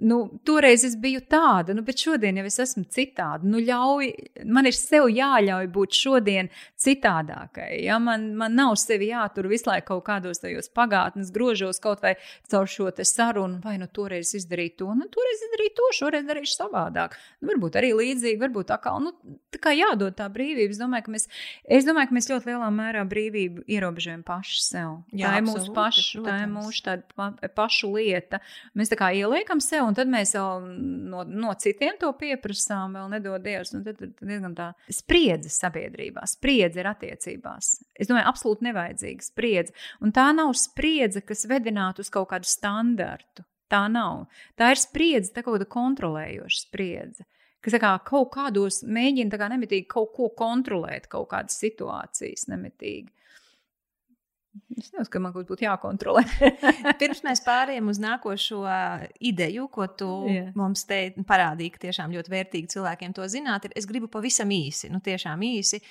nu, 0.04 0.18
toreiz 0.46 0.84
es 0.84 0.98
biju 1.00 1.22
tāda, 1.32 1.72
nu, 1.78 1.84
bet 1.88 2.04
šodien 2.04 2.42
jau 2.42 2.44
es 2.50 2.60
esmu 2.60 2.84
citāda. 2.92 3.48
Nu, 3.48 3.62
ļauj, 3.64 4.10
man 4.52 4.68
ir 4.68 4.76
sev 4.76 5.08
jāļauj 5.14 5.70
būt 5.72 5.96
šodien 5.96 6.52
citādākai. 6.76 7.70
Ja? 7.86 8.02
Man, 8.04 8.34
man 8.40 8.58
nav 8.60 8.76
sevi 8.82 9.14
jātur 9.14 9.48
visu 9.48 9.70
laiku 9.72 9.94
kaut 9.94 10.04
kādos 10.10 10.44
tajos 10.44 10.68
pagātnes 10.76 11.32
grožos, 11.32 11.80
kaut 11.80 12.04
vai 12.04 12.18
caur 12.52 12.68
šo 12.68 12.92
sarunu, 13.08 13.62
vai 13.64 13.78
nu 13.80 13.88
toreiz 13.88 14.34
izdarīt 14.36 14.76
to, 14.82 14.92
nu, 14.92 15.08
toreiz 15.14 15.46
izdarīt 15.48 15.78
to, 15.80 15.88
šoreiz 15.96 16.28
darīšu 16.28 16.58
savādāk. 16.58 17.16
Nu, 17.40 17.54
varbūt 17.54 17.80
arī 17.80 17.94
līdzīgi, 17.96 18.42
varbūt 18.44 18.76
atkal, 18.76 19.00
nu, 19.08 19.16
tā 19.56 19.64
kā 19.64 19.72
jādod 19.78 20.20
tā 20.20 20.28
brīvība. 20.34 20.76
Es 20.76 20.82
domāju, 20.82 21.08
ka 21.08 21.16
mēs, 21.16 21.30
domāju, 21.88 22.12
ka 22.12 22.20
mēs 22.20 22.32
ļoti 22.34 22.52
lielā 22.52 22.70
mērā 22.76 23.08
brīvību 23.08 23.64
ierobežojam 23.72 24.17
izmantojam 24.18 24.24
paši 24.24 24.62
sev. 24.64 25.04
Jā, 25.12 25.30
tā 25.30 25.38
ir 25.40 25.46
mūsu 25.46 25.74
paša, 25.74 26.22
tā 26.26 26.36
ir 26.44 26.50
mūsu 26.52 26.84
tāda 26.86 27.50
pašu 27.56 27.92
lieta. 27.96 28.40
Mēs 28.76 28.90
tā 28.90 28.98
kā 28.98 29.12
ieliekam 29.14 29.60
sev, 29.62 29.88
un 29.88 29.96
tad 29.96 30.08
mēs 30.08 30.34
vēl 30.36 30.66
no, 31.12 31.24
no 31.24 31.54
citiem 31.58 31.98
to 32.00 32.12
pieprasām, 32.18 32.96
vēl 32.98 33.10
nedod 33.12 33.44
Dievs. 33.44 33.74
Un 33.74 33.84
tad, 33.86 33.98
tad 34.00 34.16
diezgan 34.22 34.56
tā 34.56 34.72
spriedze 34.90 35.50
sabiedrībā, 35.50 36.26
spriedze 36.28 36.82
ir 36.82 36.88
attiecībās. 36.88 37.84
Es 37.96 38.10
domāju, 38.10 38.28
absolūti 38.28 38.68
nevajadzīga 38.68 39.24
spriedze. 39.24 39.74
Un 40.02 40.14
tā 40.16 40.30
nav 40.36 40.54
spriedze, 40.58 41.22
kas 41.22 41.48
vedinātu 41.50 42.04
uz 42.04 42.12
kaut 42.14 42.32
kādu 42.34 42.48
standartu. 42.50 43.46
Tā 43.68 43.88
nav. 43.92 44.30
Tā 44.56 44.72
ir 44.72 44.80
spriedze, 44.80 45.34
tā 45.36 45.44
kaut 45.44 45.58
kāda 45.58 45.68
kontrolējoša 45.68 46.62
spriedze 46.70 47.28
kas 47.68 47.82
kā, 47.84 47.90
kaut 48.08 48.30
kādos 48.32 48.80
mēģina 48.88 49.36
kā, 49.36 49.50
nemitīgi 49.52 49.90
kaut 49.92 50.14
ko 50.16 50.30
kontrolēt, 50.38 51.10
kaut 51.12 51.28
kādas 51.34 51.58
situācijas 51.60 52.48
nemitīgi. 52.48 53.12
Es 54.78 54.90
nezinu, 54.92 55.06
ka 55.12 55.20
man 55.22 55.34
kaut 55.34 55.46
kas 55.46 55.52
būtu 55.52 55.66
jākontrolē. 55.66 56.24
Pirms 57.02 57.22
mēs 57.26 57.42
pārējām 57.46 57.92
uz 57.92 58.00
nākošo 58.02 58.64
ideju, 59.30 59.68
ko 59.74 59.88
tu 60.00 60.10
yeah. 60.32 60.50
mums 60.58 60.86
te 60.90 61.00
parādīji, 61.28 61.74
ka 61.76 61.84
tiešām 61.88 62.14
ļoti 62.16 62.34
vērtīgi 62.34 62.74
cilvēkiem 62.74 63.14
to 63.18 63.28
zināt, 63.32 63.68
ir, 63.68 63.76
es 63.78 63.88
gribu 63.90 64.10
pavisam 64.12 64.52
īsi, 64.54 64.90
nu 64.94 65.02
tiešām 65.04 65.44
īsi, 65.46 65.82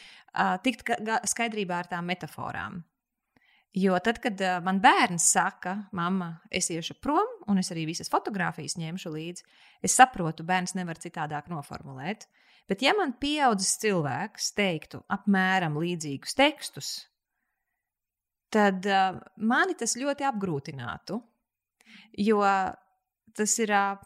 tikt 0.66 0.92
skaidrībā 1.30 1.82
ar 1.82 1.90
tām 1.92 2.08
metaforām. 2.10 2.82
Jo 3.76 3.98
tad, 4.00 4.22
kad 4.24 4.40
man 4.64 4.78
bērns 4.80 5.26
saka, 5.34 5.74
mamma, 5.96 6.30
es 6.48 6.70
iešu 6.72 6.96
prom, 7.04 7.28
un 7.50 7.60
es 7.60 7.68
arī 7.74 7.84
visas 7.90 8.08
fotogrāfijas 8.08 8.78
ņemšu 8.80 9.12
līdzi, 9.12 9.44
es 9.84 9.96
saprotu, 9.98 10.46
bērns 10.48 10.72
nevar 10.78 10.96
citādāk 11.02 11.50
noformulēt. 11.52 12.24
Bet, 12.66 12.80
ja 12.82 12.96
man 12.96 13.12
pieaudzis 13.20 13.76
cilvēks 13.82 14.54
teiktu 14.56 15.02
apmēram 15.12 15.76
līdzīgus 15.78 16.34
tekstus, 16.38 16.94
tad 18.52 18.86
uh, 18.88 19.20
mani 19.36 19.76
tas 19.78 19.96
ļoti 19.98 20.26
apgrūtinātu. 20.28 21.20
Jo 22.26 22.42
tas 23.36 23.58
ir. 23.62 23.72
Uh, 23.72 24.04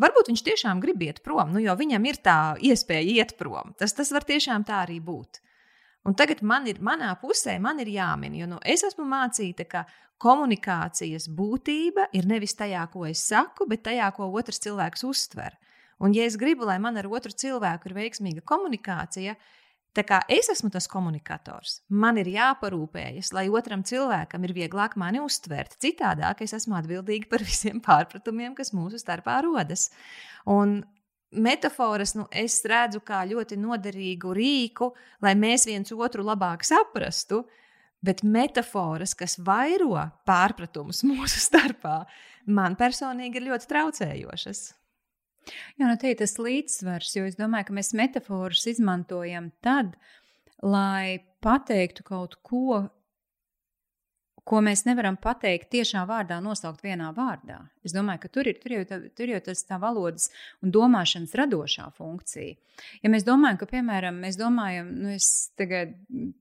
varbūt 0.00 0.30
viņš 0.30 0.44
tiešām 0.46 0.80
grib 0.82 1.02
iet 1.06 1.22
prom, 1.24 1.54
nu, 1.54 1.62
jo 1.64 1.74
viņam 1.76 2.06
ir 2.08 2.20
tā 2.24 2.38
iespēja 2.60 3.20
iet 3.20 3.36
prom. 3.40 3.74
Tas, 3.80 3.96
tas 3.96 4.12
var 4.12 4.26
tiešām 4.28 4.66
tā 4.68 4.82
arī 4.84 5.00
būt. 5.04 5.40
Un 6.06 6.14
tagad 6.14 6.42
man 6.46 6.68
ir, 6.70 6.78
manā 6.84 7.10
pusē 7.18 7.56
man 7.58 7.80
ir 7.82 7.88
jāmin, 7.90 8.36
jo 8.38 8.46
nu, 8.46 8.60
es 8.62 8.84
esmu 8.86 9.06
mācīta, 9.10 9.66
ka 9.66 9.86
komunikācijas 10.22 11.26
būtība 11.34 12.06
ir 12.16 12.28
nevis 12.30 12.54
tajā, 12.56 12.84
ko 12.92 13.08
es 13.08 13.24
saku, 13.26 13.66
bet 13.68 13.82
tajā, 13.88 14.12
ko 14.14 14.28
otrs 14.38 14.62
cilvēks 14.62 15.02
uztver. 15.08 15.56
Un, 15.98 16.12
ja 16.14 16.28
es 16.28 16.36
gribu, 16.38 16.68
lai 16.68 16.76
man 16.78 17.00
ar 17.00 17.08
otru 17.08 17.32
cilvēku 17.32 17.90
ir 17.90 17.96
veiksmīga 17.96 18.44
komunikācija, 18.46 19.34
Tā 19.96 20.02
kā 20.04 20.18
es 20.28 20.50
esmu 20.52 20.68
tas 20.72 20.84
komunikators, 20.92 21.78
man 21.88 22.18
ir 22.20 22.28
jāparūpējas, 22.28 23.30
lai 23.32 23.46
otram 23.48 23.80
cilvēkam 23.86 24.44
ir 24.44 24.52
vieglāk 24.58 24.98
mani 25.00 25.22
uztvert. 25.24 25.78
Citādāk 25.80 26.42
es 26.44 26.52
esmu 26.58 26.76
atbildīga 26.76 27.30
par 27.30 27.44
visiem 27.46 27.80
pārpratumiem, 27.84 28.52
kas 28.58 28.74
mūsu 28.76 29.00
starpā 29.00 29.38
rodas. 29.46 29.88
Un 30.44 30.82
Metaforas 31.36 32.14
nu, 32.14 32.24
es 32.30 32.60
redzu 32.64 33.00
kā 33.04 33.24
ļoti 33.26 33.58
noderīgu 33.58 34.30
rīku, 34.36 34.92
lai 35.24 35.34
mēs 35.36 35.66
viens 35.66 35.90
otru 35.92 36.22
labāk 36.24 36.62
saprastu, 36.64 37.42
bet 38.00 38.22
metaforas, 38.22 39.12
kas 39.18 39.36
vairo 39.42 39.98
pārpratumus 40.28 41.02
mūsu 41.08 41.42
starpā, 41.42 42.04
man 42.46 42.78
personīgi 42.78 43.40
ir 43.40 43.48
ļoti 43.50 43.72
traucējošas. 43.72 44.62
Jā, 45.46 45.86
nu 45.86 45.94
te 46.00 46.10
ir 46.10 46.18
tas 46.18 46.36
līdzsvars, 46.40 47.14
jo 47.18 47.24
es 47.28 47.38
domāju, 47.38 47.68
ka 47.68 47.78
mēs 47.78 47.94
metaforus 47.96 48.66
izmantojam 48.70 49.52
tad, 49.64 49.94
lai 50.64 51.22
pateiktu 51.44 52.04
kaut 52.06 52.38
ko, 52.46 52.86
ko 54.46 54.62
mēs 54.64 54.84
nevaram 54.88 55.18
pateikt 55.22 55.70
tiešā 55.74 56.02
vārdā, 56.08 56.38
nosaukt 56.42 56.82
vienā 56.86 57.12
vārdā. 57.14 57.60
Es 57.86 57.94
domāju, 57.94 58.24
ka 58.24 58.32
tur 58.34 58.50
ir, 58.50 58.58
tur 58.62 58.74
jau, 58.76 58.82
tā, 58.88 59.00
tur 59.18 59.30
jau 59.30 59.42
tas 59.48 59.62
tā 59.68 59.78
valodas 59.82 60.30
un 60.64 60.74
domāšanas 60.74 61.34
radošā 61.38 61.88
funkcija. 61.98 62.56
Ja 63.04 63.12
mēs 63.12 63.26
domājam, 63.26 63.60
ka, 63.62 63.70
piemēram, 63.70 64.18
mēs 64.22 64.38
domājam, 64.40 64.90
nu 65.02 65.14
es 65.14 65.28
tagad 65.58 65.94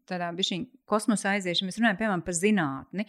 tādā 0.10 0.32
bišķiņa 0.38 0.86
kosmosa 0.90 1.36
aiziešu, 1.36 1.68
mēs 1.68 1.78
runājam, 1.82 2.02
piemēram, 2.02 2.26
par 2.26 2.38
zinātni, 2.38 3.08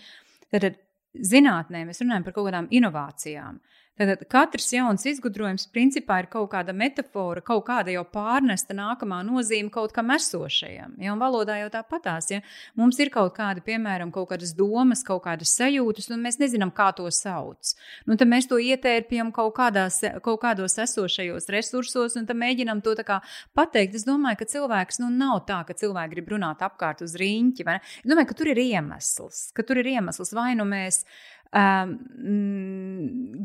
tad 0.53 0.68
zinātnē 1.16 1.86
mēs 1.88 2.05
runājam 2.05 2.26
par 2.26 2.36
kaut 2.36 2.51
kādām 2.51 2.68
inovācijām. 2.76 3.57
Uh, 3.57 3.86
Tad 3.97 4.26
katrs 4.28 4.68
jauns 4.74 5.07
izgudrojums 5.09 5.64
principā 5.72 6.18
ir 6.20 6.26
kaut 6.28 6.51
kāda 6.53 6.74
metāfora, 6.76 7.40
kaut 7.40 7.62
kāda 7.64 7.94
jau 7.94 8.03
pārnesta 8.12 8.74
nākamā 8.76 9.22
nozīme 9.24 9.70
kaut 9.72 9.94
kam 9.97 10.11
esošajam. 10.12 10.99
Ja? 11.01 11.14
Un 11.14 11.22
valodā 11.22 11.57
jau 11.62 11.70
tāpatās. 11.72 12.28
Ja? 12.34 12.42
Mums 12.76 13.01
ir 13.01 13.09
kaut 13.14 13.32
kāda, 13.38 13.62
piemēram, 13.64 14.12
kaut 14.12 14.28
kādas 14.34 14.53
domas, 14.59 15.01
kaut 15.07 15.22
kādas 15.24 15.55
sajūtas, 15.57 16.11
un 16.12 16.20
mēs 16.26 16.36
nezinām, 16.42 16.74
kā 16.76 16.90
to 16.99 17.09
sauc. 17.09 17.72
Nu, 18.05 18.18
tad 18.20 18.28
mēs 18.28 18.51
to 18.51 18.59
ietērpjam 18.61 19.30
kaut, 19.36 19.55
kādās, 19.57 20.03
kaut 20.26 20.42
kādos 20.42 20.76
esošajos 20.84 21.49
resursos, 21.55 22.18
un 22.20 22.28
tad 22.28 22.36
mēģinām 22.36 22.84
to 22.84 22.92
pateikt. 23.57 23.97
Es 23.97 24.05
domāju, 24.05 24.42
ka 24.42 24.51
cilvēks 24.53 25.01
nu, 25.01 25.09
nav 25.09 25.47
tā, 25.49 25.62
ka 25.64 25.76
cilvēki 25.76 26.12
grib 26.18 26.34
runāt 26.34 26.61
apkārt 26.66 27.01
uz 27.07 27.16
rīņķi. 27.16 27.64
Es 27.80 28.12
domāju, 28.12 28.28
ka 28.28 28.36
tur 28.42 28.53
ir 28.53 28.61
iemesls, 28.61 29.40
ka 29.57 29.64
tur 29.64 29.80
ir 29.80 29.88
iemesls 29.97 30.36
vai 30.36 30.53
nu 30.59 30.68
mēs 30.68 31.07
um, 31.55 31.94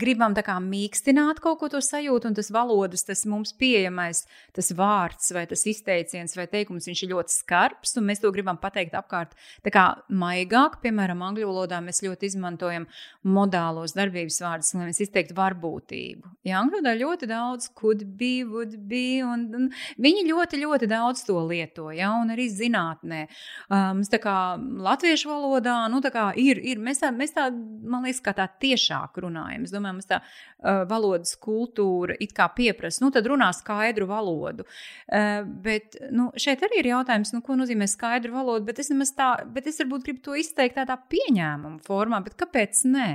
gribam 0.02 0.34
kā 0.36 0.56
mīkstināt 0.64 1.42
kaut 1.44 1.60
ko 1.62 1.70
to 1.72 1.82
sajūtu, 1.84 2.32
un 2.32 2.38
tas 2.38 2.50
valodas, 2.54 3.04
tas 3.06 3.24
mums 3.30 3.54
pieejamais, 3.58 4.24
tas 4.56 4.72
vārds 4.78 5.32
vai 5.36 5.46
tas 5.50 5.66
izteiciens 5.70 6.36
vai 6.38 6.48
teikums, 6.50 6.88
viņš 6.90 7.04
ir 7.06 7.14
ļoti 7.14 7.36
skarbs, 7.36 7.96
un 8.00 8.08
mēs 8.10 8.24
to 8.24 8.32
gribam 8.34 8.60
pateikt 8.62 8.96
apkārt 8.98 9.36
tā 9.66 9.74
kā 9.74 9.86
maigāk. 10.10 10.80
Piemēram, 10.82 11.22
angļu 11.28 11.50
valodā 11.52 11.82
mēs 11.84 12.02
ļoti 12.06 12.32
izmantojam 12.32 12.88
modālos 13.28 13.96
darbības 13.98 14.42
vārdus, 14.42 14.74
lai 14.76 14.90
mēs 14.90 15.04
izteiktu 15.06 15.38
varbūtību. 15.38 16.36
Jā, 16.48 16.62
angļu 16.62 16.80
valodā 16.80 16.96
ļoti 17.02 17.30
daudz 17.30 17.70
could 17.78 18.06
be, 18.18 18.42
would 18.48 18.78
be, 18.90 19.22
un, 19.26 19.48
un 19.58 19.70
viņi 20.02 20.26
ļoti, 20.32 20.62
ļoti 20.66 20.90
daudz 20.92 21.26
to 21.28 21.38
lieto, 21.46 21.90
jā, 21.96 22.10
un 22.22 22.34
arī 22.34 22.48
zinātnē. 22.52 23.26
Um, 23.70 24.02
tā 24.12 24.20
kā 24.22 24.36
latviešu 24.58 25.30
valodā, 25.32 25.78
nu 25.92 26.02
tā 26.04 26.12
kā 26.14 26.30
ir, 26.40 26.60
ir 26.60 26.82
mēs 26.82 27.02
tā, 27.04 27.12
mēs 27.16 27.36
tā 27.36 27.50
man 27.92 28.08
liekas, 28.08 28.22
kā 28.24 28.34
tā 28.38 28.48
tiešāk 28.64 29.20
runājam. 29.26 29.68
Es 29.68 29.74
domāju, 29.74 30.00
mums 30.00 30.10
tā 30.10 30.22
uh, 30.22 30.82
valodas 30.90 31.36
kultūra 31.42 32.18
it 32.24 32.34
kā 32.38 32.48
pieprasa, 32.56 33.04
nu 33.04 33.12
tad 33.14 33.30
runā 33.30 33.52
skaidru 33.58 34.08
valodu. 34.10 34.66
Uh, 35.12 35.44
bet 35.66 36.00
nu, 36.16 36.30
šeit 36.40 36.64
arī 36.68 36.82
ir 36.82 36.92
jautājums, 36.94 37.34
nu, 37.36 37.44
ko 37.46 37.60
nozīmē 37.60 37.88
skaidru 37.92 38.36
valodu, 38.40 38.66
bet 38.70 38.82
es, 38.84 38.92
tā, 39.18 39.34
bet 39.52 39.70
es 39.70 39.80
varbūt 39.84 40.08
gribu 40.08 40.26
to 40.30 40.38
izteikt 40.40 40.80
tādā 40.80 40.98
pieņēmuma 41.12 41.82
formā, 41.86 42.24
bet 42.26 42.40
kāpēc 42.40 42.86
nē? 42.90 43.10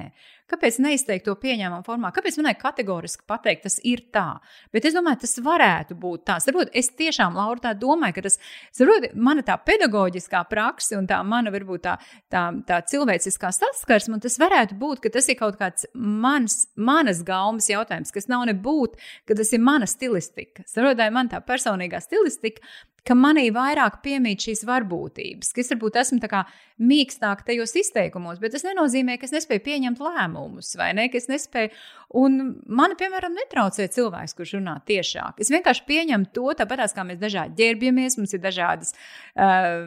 Kāpēc 0.46 0.76
neizteikt 0.78 1.24
to 1.26 1.34
pieņēmumu 1.42 1.82
formā? 1.86 2.12
Kāpēc 2.14 2.36
man 2.38 2.54
kategoriski 2.60 3.24
pateikt, 3.26 3.64
tas 3.66 3.80
ir 3.82 4.04
tā? 4.14 4.38
Bet 4.74 4.86
es 4.86 4.94
domāju, 4.94 5.24
tas 5.24 5.34
varētu 5.42 5.96
būt 5.98 6.22
tā. 6.28 6.36
Varbūt 6.46 6.70
es 6.78 6.92
tiešām, 6.94 7.34
Laura, 7.34 7.58
tā 7.64 7.72
domāju, 7.74 8.14
ka 8.18 8.26
tas 8.28 8.38
ir 8.78 9.08
mana 9.18 9.42
tā 9.46 9.56
pedagoģiskā 9.58 10.44
praksa 10.50 11.00
un 11.00 11.08
tā 11.10 11.18
mana, 11.26 11.50
varbūt 11.54 11.84
tā, 11.88 11.96
tā, 12.30 12.44
tā 12.68 12.80
cilvēciskā 12.92 13.50
saskarsme, 13.58 14.20
un 14.20 14.22
tas 14.22 14.38
varētu 14.38 14.78
būt, 14.78 15.02
ka 15.02 15.16
tas 15.18 15.26
ir 15.32 15.40
kaut 15.40 15.58
kāds 15.58 15.90
mans, 15.94 16.68
manas 16.78 17.24
gaumas 17.26 17.66
jautājums, 17.72 18.14
kas 18.14 18.30
nav 18.30 18.46
nebūt, 18.46 19.00
ka 19.26 19.34
tas 19.38 19.50
ir 19.50 19.66
mana 19.66 19.90
stilistika. 19.90 20.62
Saprotāji, 20.70 21.16
man 21.16 21.32
tā 21.32 21.42
personīgā 21.42 21.98
stilistika, 22.04 22.62
ka 23.06 23.16
manī 23.18 23.48
vairāk 23.54 24.00
piemīt 24.04 24.48
šīs 24.48 24.64
varbūtības, 24.66 25.52
ka 25.54 25.62
es 25.62 25.70
varbūt 25.72 25.98
esmu 26.02 26.18
tā 26.22 26.30
kā 26.32 26.42
mīkstāk 26.82 27.44
tajos 27.46 27.72
izteikumos, 27.80 28.40
bet 28.42 28.52
tas 28.52 28.66
nenozīmē, 28.66 29.16
ka 29.16 29.28
es 29.28 29.32
nespēju 29.32 29.62
pieņemt 29.64 30.02
lēmumus, 30.02 30.74
vai 30.76 30.90
ne, 30.96 31.06
ka 31.12 31.16
es 31.20 31.28
nespēju, 31.30 31.70
un 32.20 32.36
man, 32.68 32.96
piemēram, 32.98 33.36
netraucē 33.38 33.86
cilvēks, 33.94 34.36
kurš 34.36 34.56
runā 34.58 34.76
tiešāk. 34.88 35.40
Es 35.40 35.50
vienkārši 35.54 35.86
pieņemu 35.88 36.30
to, 36.36 36.50
tāpat 36.58 36.84
kā 36.96 37.06
mēs 37.08 37.20
dažādi 37.22 37.56
ģērbjamies, 37.62 38.18
mums 38.20 38.36
ir 38.36 38.42
dažādas 38.44 38.92
uh, 38.92 39.86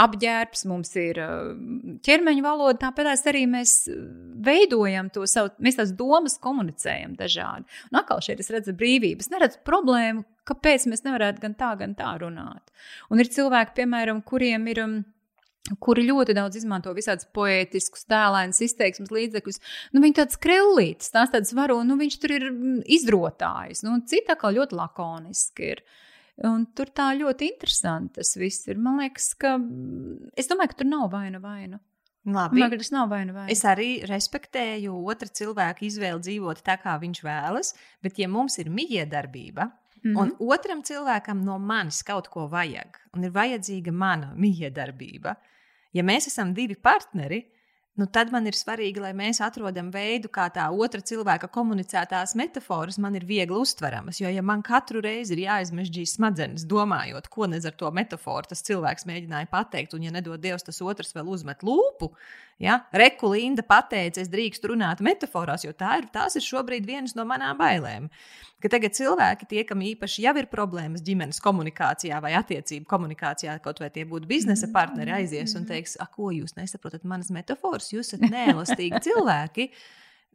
apģērbs, 0.00 0.64
mums 0.70 0.94
ir 1.00 1.20
uh, 1.20 1.52
ķermeņa 2.06 2.46
valoda, 2.46 2.80
tāpat 2.86 3.12
arī 3.30 3.44
mēs 3.50 3.76
veidojam 4.40 5.12
to 5.12 5.26
savu, 5.28 5.52
mēs 5.60 5.76
tās 5.80 5.92
domas 5.96 6.38
komunicējam 6.40 7.18
dažādi. 7.20 7.68
Un 7.92 8.00
atkal 8.00 8.24
šeit 8.24 8.40
es 8.40 8.52
redzu 8.54 8.72
brīvības, 8.78 9.28
neredzu 9.34 9.60
problēmu, 9.66 10.24
kāpēc 10.48 10.86
mēs 10.90 11.04
nevarētu 11.06 11.42
gan 11.44 11.56
tā, 11.58 11.70
gan 11.80 11.96
tā 11.98 12.12
runāt. 12.22 12.72
Un 13.10 13.22
ir 13.22 13.32
cilvēki, 13.32 13.80
piemēram, 13.82 14.22
kuriem 14.26 14.68
ir. 14.72 14.84
Um, 14.84 15.00
kuri 15.78 16.06
ļoti 16.08 16.34
daudz 16.34 16.56
izmanto 16.58 16.92
visādus 16.96 17.28
poētiskus, 17.36 18.06
tēlēnus, 18.10 18.62
izteiksmes 18.64 19.12
līdzekļus. 19.14 19.60
Nu, 19.94 20.02
viņi 20.02 20.16
tāds 20.16 20.38
krellītis, 20.40 21.12
tās 21.14 21.32
tādas 21.34 21.52
varo, 21.54 21.80
nu, 21.86 21.98
viņš 22.00 22.16
tur 22.22 22.34
ir 22.34 22.46
mm, 22.48 22.78
izrotājs. 22.96 23.84
Nu, 23.86 23.98
cita 24.08 24.38
kā 24.40 24.52
ļoti 24.56 24.78
lakoniski 24.78 25.74
ir. 25.74 25.84
Un 26.48 26.64
tur 26.72 26.88
tā 26.96 27.10
ļoti 27.18 27.50
interesanti 27.52 28.16
tas 28.16 28.32
viss 28.40 28.64
ir. 28.70 28.80
Man 28.80 29.02
liekas, 29.02 29.34
ka 29.38 29.58
mm, 29.60 30.32
es 30.40 30.48
domāju, 30.50 30.72
ka 30.72 30.80
tur 30.80 30.90
nav 30.90 31.10
vaina 31.12 31.42
vainu. 31.42 31.80
Labi. 32.28 32.60
Man 32.60 32.72
liekas, 32.72 32.90
nav 32.92 33.08
vaina 33.12 33.32
vaina. 33.32 33.48
Es 33.52 33.62
arī 33.68 34.02
respektēju 34.08 34.96
otra 35.08 35.28
cilvēka 35.28 35.86
izvēli 35.86 36.20
dzīvot 36.26 36.60
tā, 36.64 36.76
kā 36.80 36.98
viņš 37.00 37.22
vēlas, 37.24 37.72
bet, 38.04 38.18
ja 38.20 38.28
mums 38.28 38.58
ir 38.60 38.68
mijiedarbība, 38.72 39.70
Mm 40.02 40.16
-hmm. 40.16 40.20
Un 40.20 40.48
otram 40.48 40.82
cilvēkam 40.82 41.44
no 41.44 41.58
manis 41.58 42.02
kaut 42.02 42.28
ko 42.28 42.48
vajag, 42.48 42.96
un 43.16 43.24
ir 43.24 43.30
vajadzīga 43.30 43.92
mana 43.92 44.34
mijiedarbība. 44.36 45.34
Ja 45.92 46.02
mēs 46.02 46.26
esam 46.26 46.54
divi 46.54 46.74
partneri, 46.74 47.44
nu 47.94 48.06
tad 48.06 48.32
man 48.32 48.46
ir 48.46 48.56
svarīgi, 48.56 49.00
lai 49.00 49.12
mēs 49.12 49.42
atrodam 49.44 49.90
veidu, 49.90 50.28
kā 50.28 50.46
tā 50.54 50.70
otra 50.70 51.00
cilvēka 51.00 51.48
komunicētās 51.48 52.34
metafāras 52.34 52.98
man 52.98 53.14
ir 53.14 53.24
viegli 53.24 53.56
uztveramas. 53.56 54.20
Jo, 54.20 54.28
ja 54.28 54.42
man 54.42 54.62
katru 54.62 55.00
reizi 55.00 55.34
ir 55.36 55.44
jāizmežģīs 55.48 56.14
smadzenes, 56.16 56.64
domājot, 56.64 57.28
ko 57.28 57.46
nez 57.46 57.66
ar 57.68 57.72
to 57.72 57.90
metafāru 57.90 58.48
tas 58.48 58.62
cilvēks 58.62 59.06
mēģināja 59.10 59.50
pateikt, 59.50 59.94
un, 59.94 60.02
ja 60.02 60.10
nedod 60.10 60.40
Dievs, 60.40 60.62
tas 60.62 60.80
otrs 60.80 61.12
vēl 61.14 61.28
uzmet 61.28 61.62
lūpu, 61.66 62.14
Ja? 62.60 62.82
Reku 62.92 63.30
Linda 63.32 63.64
pateica, 63.66 64.20
es 64.20 64.28
drīkstu 64.28 64.74
runāt 64.74 65.00
metaforās, 65.04 65.64
jo 65.64 65.72
tā 65.76 65.96
ir, 66.02 66.10
tās 66.12 66.36
ir 66.36 66.44
šobrīd 66.44 66.84
vienas 66.88 67.16
no 67.16 67.24
manām 67.28 67.56
bailēm. 67.58 68.10
Ka 68.60 68.68
tagad 68.68 68.92
cilvēki, 68.92 69.46
tie, 69.48 69.62
kam 69.64 69.80
īpaši 69.80 70.26
jau 70.26 70.34
ir 70.36 70.50
problēmas 70.52 71.00
ģimenes 71.04 71.40
komunikācijā 71.40 72.18
vai 72.20 72.34
attiecību 72.36 72.84
komunikācijā, 72.90 73.54
kaut 73.64 73.80
vai 73.80 73.88
tie 73.94 74.04
būtu 74.08 74.28
biznesa 74.28 74.68
partneri, 74.74 75.14
aizies 75.22 75.56
un 75.56 75.64
teiks, 75.68 75.96
ko 76.12 76.28
jūs 76.36 76.58
nesaprotat 76.58 77.08
manas 77.08 77.32
metaforas, 77.32 77.88
jūs 77.94 78.12
esat 78.12 78.28
neelastīgi 78.28 79.00
cilvēki. 79.08 79.70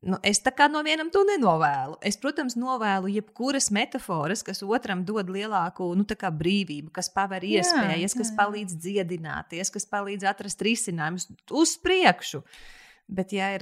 Nu, 0.05 0.19
es 0.21 0.37
tā 0.45 0.51
kā 0.53 0.67
no 0.69 0.83
vienam 0.85 1.09
to 1.09 1.23
nenovēlu. 1.25 1.97
Es, 2.05 2.19
protams, 2.21 2.53
novēlu 2.59 3.09
jebkuras 3.09 3.71
metafāras, 3.73 4.43
kas 4.45 4.61
otram 4.61 5.01
dod 5.07 5.31
lielāku 5.33 5.87
nu, 5.97 6.05
brīvību, 6.05 6.91
kas 6.93 7.09
paver 7.09 7.41
iespējas, 7.41 8.13
jā, 8.13 8.13
jā. 8.13 8.19
kas 8.21 8.33
palīdz 8.37 8.77
dziedināties, 8.83 9.73
kas 9.73 9.89
palīdz 9.89 10.27
atrast 10.29 10.61
risinājumus 10.61 11.25
uz 11.49 11.73
priekšu. 11.81 12.43
Bet, 13.05 13.35
ja 13.37 13.51
ir 13.53 13.61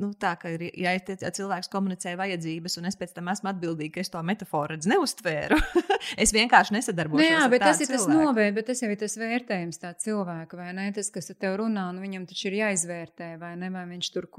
nu, 0.00 0.14
tā, 0.16 0.30
ka 0.40 0.48
ir, 0.54 0.62
ja 0.80 0.94
ir, 0.96 1.02
cilvēks 1.04 1.68
komunicē 1.72 2.14
vajadzības, 2.16 2.78
un 2.80 2.88
es 2.88 2.96
pēc 2.96 3.10
tam 3.18 3.28
esmu 3.28 3.50
atbildīga, 3.50 3.98
ka 3.98 4.00
es 4.00 4.10
to 4.14 4.22
metaforu 4.24 4.78
neuztvēru, 4.88 5.58
es 6.22 6.32
vienkārši 6.32 6.78
nesadarbojos. 6.78 7.20
Nu, 7.20 7.34
jā, 7.34 7.42
bet 7.52 7.66
tas 7.66 7.82
ir 7.84 7.90
cilvēku. 7.90 8.08
tas 8.08 8.16
novērtējums, 8.16 8.56
bet 8.56 8.68
tas 8.70 8.80
jau 8.80 8.88
ir 8.88 9.00
tas 9.02 9.18
vērtējums 9.20 9.82
tā 9.82 9.92
cilvēka, 10.06 10.56
vai 10.56 10.70
ne? 10.78 10.88
Tas, 10.96 11.12
kas 11.12 11.28
ar 11.34 11.40
tevi 11.44 11.60
runā, 11.60 11.84
nu, 11.92 12.00
viņam 12.06 12.24
taču 12.30 12.48
ir 12.48 12.56
jāizvērtē, 12.62 13.34
vai 13.42 13.52
ne? 13.60 13.68
Vai 13.76 13.84
viņš 13.92 14.12
tur, 14.16 14.30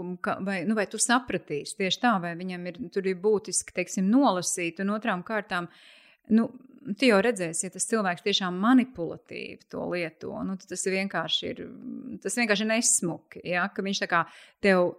vai, 0.50 0.64
nu, 0.66 0.80
vai 0.82 0.88
tu 0.90 0.98
sapratīsi 0.98 1.78
tieši 1.84 2.02
tā, 2.02 2.16
vai 2.24 2.34
viņam 2.40 2.72
ir, 2.72 2.82
tur 2.96 3.14
ir 3.14 3.22
būtiski, 3.22 3.78
teiksim, 3.78 4.10
nolasīt, 4.10 4.82
un 4.82 4.96
otrām 4.98 5.22
kārtām. 5.28 5.70
Nu, 6.32 6.48
tu 7.00 7.08
jau 7.08 7.20
redzēsi, 7.24 7.68
ja 7.68 7.74
tas 7.74 7.88
cilvēks 7.90 8.26
tiešām 8.26 8.58
manipulatīvi 8.64 9.70
to 9.72 9.86
lieto, 9.92 10.34
nu, 10.48 10.58
tas 10.60 10.86
vienkārši 10.88 11.50
ir, 11.52 11.64
tas 12.24 12.38
vienkārši 12.40 12.66
ir 12.66 12.72
nesmuki. 12.74 13.44
Ja? 13.54 13.70
Ka 13.74 13.86
viņš 13.86 14.04
tā 14.04 14.10
kā 14.12 14.24
tev 14.64 14.94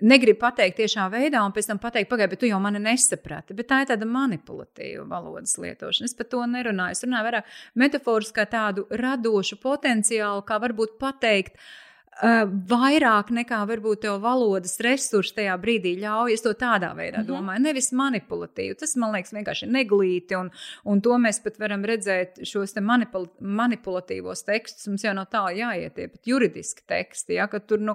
negrib 0.00 0.38
pateikt 0.40 0.78
tiešā 0.80 1.10
veidā, 1.12 1.42
un 1.44 1.52
pēc 1.52 1.68
tam 1.68 1.80
pateikt, 1.80 2.08
pagaidi, 2.08 2.32
bet 2.32 2.42
tu 2.44 2.48
jau 2.48 2.60
mani 2.62 2.80
nesaprati. 2.80 3.56
Bet 3.56 3.68
tā 3.68 3.82
ir 3.82 3.90
tāda 3.92 4.08
manipulatīva 4.08 5.04
valodas 5.10 5.58
lietošana. 5.60 6.08
Es 6.08 6.16
par 6.16 6.30
to 6.32 6.40
nerunāju. 6.48 6.96
Es 6.96 7.04
runāju 7.04 7.28
vairāk 7.28 7.52
metaforiski 7.82 8.40
kā 8.40 8.48
tādu 8.48 8.86
radošu 9.02 9.60
potenciālu, 9.60 10.46
kā 10.48 10.56
varbūt 10.62 10.96
pateikt. 11.00 11.60
Uh, 11.60 11.89
vairāk 12.20 13.30
nekā 13.32 13.60
varbūt 13.68 14.02
tev 14.04 14.18
valodas 14.20 14.76
resursi 14.84 15.34
tajā 15.38 15.54
brīdī 15.60 15.94
ļauj. 16.02 16.34
Es 16.34 16.44
to 16.44 16.52
tādā 16.52 16.92
veidā 16.96 17.20
mm 17.20 17.24
-hmm. 17.24 17.28
domāju, 17.28 17.62
nevis 17.64 17.92
manipulatīvi. 17.92 18.76
Tas 18.78 18.96
man 18.96 19.12
liekas 19.14 19.32
vienkārši 19.32 19.66
neglīti, 19.66 20.36
un, 20.36 20.50
un 20.84 21.00
to 21.00 21.16
mēs 21.18 21.42
pat 21.42 21.58
varam 21.58 21.84
redzēt 21.84 22.44
šos 22.44 22.72
te 22.72 22.80
manipul 22.80 23.28
manipulatīvos 23.40 24.44
tekstus. 24.44 24.86
Mums 24.86 25.04
jau 25.04 25.14
nav 25.14 25.26
tā 25.32 25.44
jāiet 25.56 25.94
tie 25.94 26.08
pat 26.08 26.26
juridiski 26.26 26.82
teksti, 26.86 27.34
ja, 27.34 27.46
ka 27.46 27.60
tur 27.60 27.78
nu, 27.78 27.94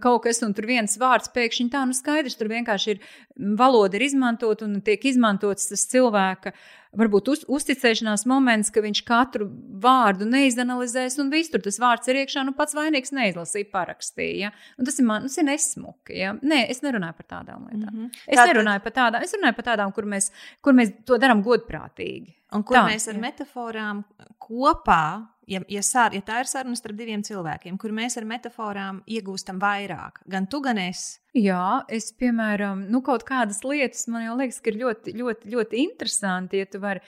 kaut 0.00 0.22
kas 0.22 0.42
un 0.42 0.54
tur 0.54 0.66
viens 0.66 0.98
vārds 0.98 1.30
pēkšņi 1.34 1.70
tā, 1.70 1.86
nu 1.86 1.92
skaidrs, 1.92 2.36
tur 2.36 2.48
vienkārši 2.48 2.90
ir 2.90 2.98
valoda 3.36 3.96
ir 3.96 4.02
izmantot 4.02 4.62
un 4.62 4.80
tiek 4.80 5.04
izmantots 5.04 5.68
tas 5.68 5.86
cilvēka 5.86 6.52
varbūt 6.96 7.30
uz, 7.30 7.42
uzticēšanās 7.50 8.24
moments, 8.30 8.70
ka 8.74 8.82
viņš 8.84 9.02
katru 9.06 9.46
vārdu 9.82 10.26
neizanalizēs, 10.28 11.18
un 11.22 11.30
viss 11.32 11.52
tur 11.52 11.62
tas 11.64 11.78
vārds 11.82 12.10
ir 12.10 12.20
iekšā, 12.22 12.44
nu 12.46 12.54
pats 12.58 12.74
vainīgs 12.76 13.14
neizlasīja, 13.16 13.70
parakstīja. 13.72 14.50
Ja? 14.50 14.52
Un 14.78 14.88
tas 14.88 14.98
ir 14.98 15.06
man, 15.08 15.28
tas 15.28 15.38
ir 15.40 15.46
nesmuki. 15.46 16.18
Ja? 16.18 16.34
Nē, 16.40 16.64
es 16.72 16.82
nerunāju 16.86 17.18
par 17.20 17.28
tādām 17.36 17.68
lietām. 17.68 17.90
Mm 17.94 18.04
-hmm. 18.06 18.22
Es 18.26 18.36
Tātad... 18.36 18.52
nerunāju 18.52 18.84
par 18.86 18.96
tādām, 18.98 19.22
es 19.22 19.34
runāju 19.38 19.56
par 19.56 19.68
tādām, 19.70 19.94
kur 19.94 20.04
mēs, 20.04 20.30
kur 20.60 20.74
mēs 20.74 20.94
to 21.04 21.18
darām 21.18 21.44
godprātīgi. 21.46 22.34
Un 22.52 22.64
kur 22.66 22.76
Tā, 22.76 22.86
mēs 22.88 23.08
ar 23.08 23.14
jā. 23.14 23.20
metaforām 23.20 24.04
kopā 24.38 25.28
ja, 25.50 25.62
ja, 25.68 25.82
sar, 25.86 26.14
ja 26.14 26.22
tā 26.24 26.40
ir 26.42 26.50
saruna 26.50 26.78
starp 26.78 26.98
diviem 26.98 27.24
cilvēkiem, 27.26 27.78
kur 27.80 27.94
mēs 27.96 28.16
ar 28.20 28.28
metaforām 28.28 29.02
iegūstam 29.10 29.58
vairāk, 29.62 30.22
gan 30.30 30.46
tu, 30.50 30.62
gan 30.64 30.80
es. 30.82 31.18
Jā, 31.36 31.82
es, 31.90 32.10
piemēram, 32.18 32.86
nu, 32.90 33.02
kaut 33.06 33.26
kādas 33.28 33.62
lietas 33.66 34.06
man 34.10 34.28
jau 34.28 34.38
liekas, 34.38 34.62
ka 34.62 34.72
ir 34.72 34.80
ļoti, 34.84 35.14
ļoti, 35.18 35.52
ļoti 35.54 35.84
interesanti, 35.84 36.62
ja 36.62 36.70
tu 36.70 36.82
vari 36.82 37.02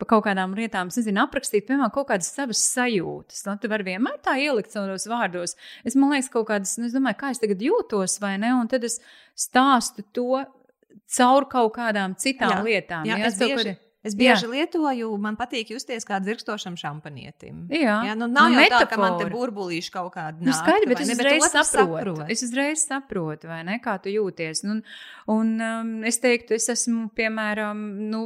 par 0.00 0.10
kaut 0.10 0.24
kādām 0.26 0.56
lietām, 0.58 0.90
nezinu, 0.90 1.22
aprakstīt, 1.22 1.68
piemēram, 1.68 1.92
kaut 1.94 2.08
kādas 2.10 2.32
savas 2.34 2.62
sajūtas. 2.72 3.44
Nu, 3.46 3.54
tu 3.62 3.70
vari 3.70 3.86
vienmēr 3.92 4.18
tā 4.24 4.34
ielikt 4.42 4.74
savos 4.74 5.06
vārdos. 5.10 5.54
Es 5.86 5.94
domāju, 5.94 6.26
kaut 6.34 6.48
kādas, 6.50 6.74
nu, 6.80 6.88
es 6.90 6.96
domāju, 6.96 7.20
kā 7.20 7.30
es 7.34 7.42
tagad 7.42 7.62
jūtos, 7.62 8.18
vai 8.22 8.34
ne, 8.42 8.50
un 8.58 8.70
tad 8.70 8.86
es 8.88 8.98
stāstu 9.38 10.02
to 10.14 10.42
caur 11.14 11.46
kaut 11.50 11.74
kādām 11.76 12.18
citām 12.18 12.58
jā, 12.58 12.62
lietām. 12.66 13.06
Jā, 13.06 13.20
jā, 13.20 13.30
es 13.30 13.38
bieži, 13.38 13.76
Es 14.04 14.12
bieži 14.12 14.44
jā. 14.44 14.50
lietoju, 14.52 15.08
man 15.16 15.38
patīk 15.40 15.70
justies 15.72 16.04
kā 16.04 16.18
dzirkstošam 16.20 16.74
šampanietim. 16.76 17.62
Jā, 17.72 18.02
jā 18.04 18.16
nu, 18.20 18.28
nav 18.28 18.50
nu, 18.52 18.60
jau 18.60 18.66
tā, 18.74 18.82
ka 18.90 18.98
man 19.00 19.16
te 19.16 19.30
burbulīši 19.32 19.92
kaut 19.94 20.12
kāda. 20.12 20.44
Nu, 20.44 20.52
skaidri, 20.52 20.90
bet 20.90 21.00
es 21.00 21.08
ne, 21.08 21.16
uzreiz 21.16 21.40
bet 21.46 21.54
saprotu. 21.54 21.94
saprotu. 21.96 22.26
Es 22.34 22.44
uzreiz 22.44 22.84
saprotu, 22.84 23.48
vai 23.48 23.62
ne, 23.64 23.78
kā 23.80 23.96
tu 24.04 24.12
jūties. 24.12 24.60
Nu, 24.68 24.76
un 25.32 25.54
um, 25.56 25.94
es 26.04 26.20
teiktu, 26.20 26.52
es 26.58 26.68
esmu, 26.74 27.06
piemēram, 27.16 27.80
nu, 28.12 28.22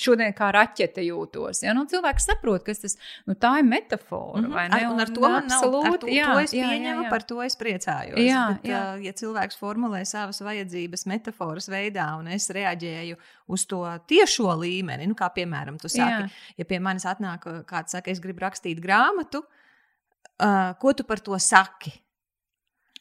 šodien 0.00 0.32
kā 0.36 0.50
raķete 0.54 1.04
jūtos. 1.06 1.62
Ja? 1.64 1.74
Nu, 1.76 1.84
cilvēks 1.90 2.28
saprot, 2.30 2.64
kas 2.66 2.82
tas 2.82 2.96
nu, 3.28 3.34
ir 3.34 3.64
metafora. 3.66 4.42
Mm 4.42 4.52
-hmm. 4.52 4.74
ar, 4.76 4.86
un 4.92 5.00
ar 5.00 5.12
to 5.14 5.20
man 5.20 5.48
absolūti, 5.48 5.92
ar 5.92 5.98
to, 5.98 6.06
jā, 6.06 6.32
to 6.32 6.38
es 6.40 6.50
pieņemu, 6.50 7.02
jā, 7.02 7.06
jā. 7.06 7.10
par 7.10 7.22
to 7.22 7.42
es 7.42 7.56
priecājos. 7.56 8.18
Jā, 8.18 8.44
Bet, 8.48 8.70
jā. 8.70 8.82
Uh, 8.94 9.04
ja 9.04 9.12
cilvēks 9.12 9.58
formulē 9.58 10.04
savas 10.04 10.40
vajadzības 10.40 11.06
metaforas 11.06 11.68
veidā, 11.68 12.18
un 12.18 12.28
es 12.28 12.50
reaģēju 12.50 13.16
uz 13.46 13.66
to 13.66 13.82
tiešo 14.06 14.54
līmeni, 14.60 15.06
nu, 15.06 15.14
kā 15.14 15.30
piemēram, 15.34 15.78
tu 15.78 15.88
saki, 15.88 16.22
jā. 16.22 16.28
ja 16.56 16.64
pie 16.64 16.78
manis 16.78 17.04
atnāk 17.04 17.46
uh, 17.46 17.64
kāds, 17.64 17.92
saka, 17.92 18.10
es 18.10 18.20
gribu 18.20 18.40
rakstīt 18.40 18.80
grāmatu, 18.80 19.44
uh, 20.42 20.74
ko 20.78 20.92
tu 20.92 21.04
par 21.04 21.20
to 21.20 21.38
saki? 21.38 22.03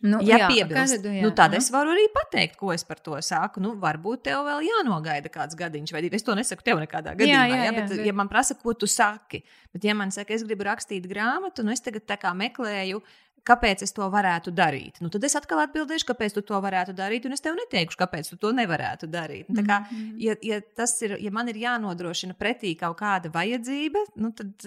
Nu, 0.03 0.19
ja 0.19 0.41
jā, 0.41 0.47
piebilst, 0.51 0.97
kādu, 0.97 1.11
jā. 1.15 1.23
Nu, 1.23 1.31
tad 1.35 1.53
es 1.55 1.69
varu 1.71 1.93
arī 1.93 2.03
pateikt, 2.11 2.57
ko 2.59 2.73
es 2.73 2.83
par 2.83 2.99
to 2.99 3.15
saku. 3.23 3.61
Nu, 3.63 3.71
varbūt 3.79 4.25
tev 4.27 4.41
vēl 4.49 4.65
jānogaida 4.67 5.31
kāds 5.31 5.55
gadiņš, 5.59 5.93
vai 5.95 6.01
divi. 6.03 6.19
Es 6.19 6.27
to 6.27 6.35
nesaku 6.35 6.65
tev 6.65 6.81
nekādā 6.83 7.13
gadījumā. 7.15 7.43
Jā, 7.47 7.55
jā, 7.55 7.65
jā, 7.69 7.75
bet, 7.77 7.93
jā. 7.95 8.07
ja 8.09 8.15
man 8.19 8.31
prasa, 8.31 8.57
ko 8.59 8.75
tu 8.75 8.89
saki, 8.89 9.45
bet 9.71 9.87
ja 9.87 9.95
man 9.95 10.11
saka, 10.11 10.35
es 10.35 10.43
gribu 10.43 10.67
rakstīt 10.67 11.07
grāmatu, 11.07 11.63
nu 11.63 11.71
es 11.71 11.83
tagad 11.85 12.03
tā 12.09 12.19
kā 12.19 12.35
meklēju. 12.35 12.99
Kāpēc 13.43 13.81
es 13.83 13.91
to 13.91 14.05
varētu 14.07 14.53
darīt? 14.55 15.01
Nu, 15.03 15.09
tad 15.11 15.25
es 15.27 15.33
atkal 15.35 15.59
atbildēšu, 15.65 16.05
kāpēc 16.07 16.35
tu 16.37 16.45
to 16.47 16.59
varētu 16.63 16.93
darīt, 16.95 17.25
un 17.27 17.35
es 17.35 17.43
tev 17.43 17.57
neteikšu, 17.57 17.97
kāpēc 17.99 18.29
tu 18.31 18.37
to 18.39 18.53
nevarētu 18.55 19.09
darīt. 19.11 19.49
Nu, 19.51 19.65
kā, 19.67 19.81
-hmm. 19.83 20.13
ja, 20.23 20.35
ja, 20.47 20.61
ir, 21.03 21.15
ja 21.19 21.31
man 21.31 21.51
ir 21.51 21.59
jānodrošina 21.59 22.37
pretī 22.39 22.71
kaut 22.79 22.95
kāda 23.01 23.31
vajadzība, 23.33 23.99
nu, 24.15 24.31
tad 24.31 24.63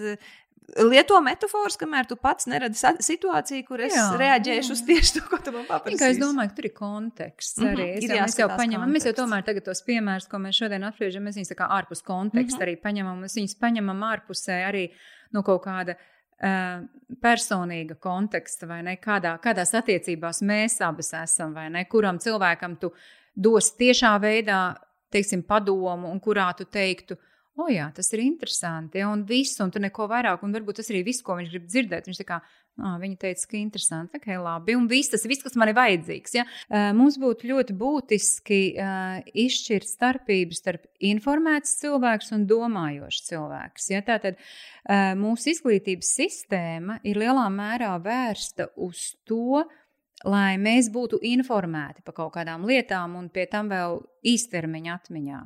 lieto 0.75 1.19
metaforas, 1.23 1.77
kamēr 1.79 2.07
tu 2.09 2.17
pats 2.19 2.47
neredzi 2.49 2.91
situāciju, 3.05 3.63
kur 3.67 3.81
es 3.85 3.95
jā, 3.95 4.05
reaģēšu 4.19 4.73
jā. 4.73 4.75
uz 4.75 4.81
tieši 4.87 5.13
to, 5.15 5.23
ko 5.29 5.39
tu 5.43 5.53
man 5.55 5.63
paprasīji. 5.69 6.09
Es 6.11 6.19
domāju, 6.19 6.51
ka 6.51 6.57
tur 6.57 6.67
ir 6.67 6.73
konteksts 6.75 7.61
arī. 7.61 7.71
Mm 7.71 7.93
-hmm. 7.93 8.03
Ir 8.03 8.15
jau, 8.15 8.25
mēs 8.25 8.39
jau 8.41 8.49
paņemam, 8.51 8.91
mēs 8.91 9.07
jau 9.07 9.13
tomēr 9.21 9.45
tagad 9.47 9.65
tos 9.65 9.81
piemērus, 9.87 10.27
ko 10.27 10.37
mēs 10.43 10.59
šodien 10.59 10.83
apspriežam, 10.83 11.23
mēs 11.23 11.39
viņus 11.39 11.53
tā 11.53 11.57
kā 11.61 11.69
ārpus 11.79 12.03
konteksta 12.03 12.57
mm 12.57 12.61
-hmm. 12.61 12.75
arī 12.75 12.81
paņemam, 12.81 13.23
mēs 13.23 13.35
viņus 13.39 13.55
paņemam 13.59 14.03
ārpusē 14.11 14.59
arī 14.67 14.89
no 15.31 15.43
kaut 15.43 15.63
kāda. 15.63 15.95
Uh, 16.37 16.85
personīga 17.21 17.95
konteksta, 17.95 18.67
vai 18.67 18.83
ne? 18.83 18.97
Kādā, 19.01 19.39
kādās 19.41 19.73
attiecībās 19.73 20.41
mēs 20.41 20.81
abas 20.85 21.13
esam, 21.13 21.53
vai 21.53 21.69
ne? 21.69 21.85
Kuram 21.85 22.19
cilvēkam 22.19 22.77
tu 22.79 22.93
dos 23.35 23.71
tiešā 23.73 24.21
veidā, 24.21 24.75
teiksim, 25.09 25.41
padomu, 25.43 26.11
un 26.11 26.19
kurā 26.19 26.53
tu 26.53 26.65
teiktu, 26.65 27.13
uh, 27.13 27.36
O, 27.57 27.67
jā, 27.73 27.87
tas 27.95 28.11
ir 28.13 28.21
interesanti. 28.21 29.01
Un 29.01 29.25
viss, 29.25 29.57
un 29.63 29.73
tur 29.73 29.81
neko 29.81 30.05
vairāk, 30.11 30.43
un 30.45 30.53
varbūt 30.53 30.79
tas 30.81 30.91
arī 30.93 31.01
viss, 31.07 31.25
ko 31.25 31.39
viņš 31.39 31.53
grib 31.53 31.65
dzirdēt. 31.65 32.09
Viņš 32.09 32.21
kā, 32.27 32.37
À, 32.77 32.91
viņa 33.01 33.15
teica, 33.17 33.45
ka 33.49 33.57
interesanti, 33.57 34.11
ka 34.13 34.19
okay, 34.19 34.37
labi, 34.37 34.75
un 34.77 34.85
viss 34.89 35.09
tas, 35.09 35.23
viss, 35.25 35.41
kas 35.41 35.55
man 35.57 35.71
ir 35.71 35.77
vajadzīgs. 35.79 36.35
Ja? 36.37 36.43
Mums 36.93 37.15
būtu 37.17 37.49
ļoti 37.49 37.73
būtiski 37.77 38.59
uh, 38.77 39.17
izšķirt 39.33 39.89
starpības 39.89 40.61
starp 40.61 40.85
informēts 41.09 41.73
cilvēks 41.81 42.29
un 42.37 42.45
domājošs 42.49 43.23
cilvēks. 43.31 43.89
Ja? 43.95 44.03
Tātad 44.05 44.37
uh, 44.37 45.17
mūsu 45.17 45.55
izglītības 45.55 46.13
sistēma 46.19 46.99
ir 47.01 47.17
lielā 47.23 47.47
mērā 47.49 47.95
vērsta 48.03 48.69
uz 48.77 49.09
to, 49.25 49.63
lai 50.29 50.53
mēs 50.61 50.91
būtu 50.93 51.23
informēti 51.33 52.05
par 52.05 52.19
kaut 52.21 52.35
kādām 52.37 52.69
lietām 52.69 53.17
un 53.17 53.33
pie 53.33 53.49
tam 53.49 53.73
vēl 53.73 54.03
īstermiņa 54.37 54.99
atmiņā. 55.01 55.45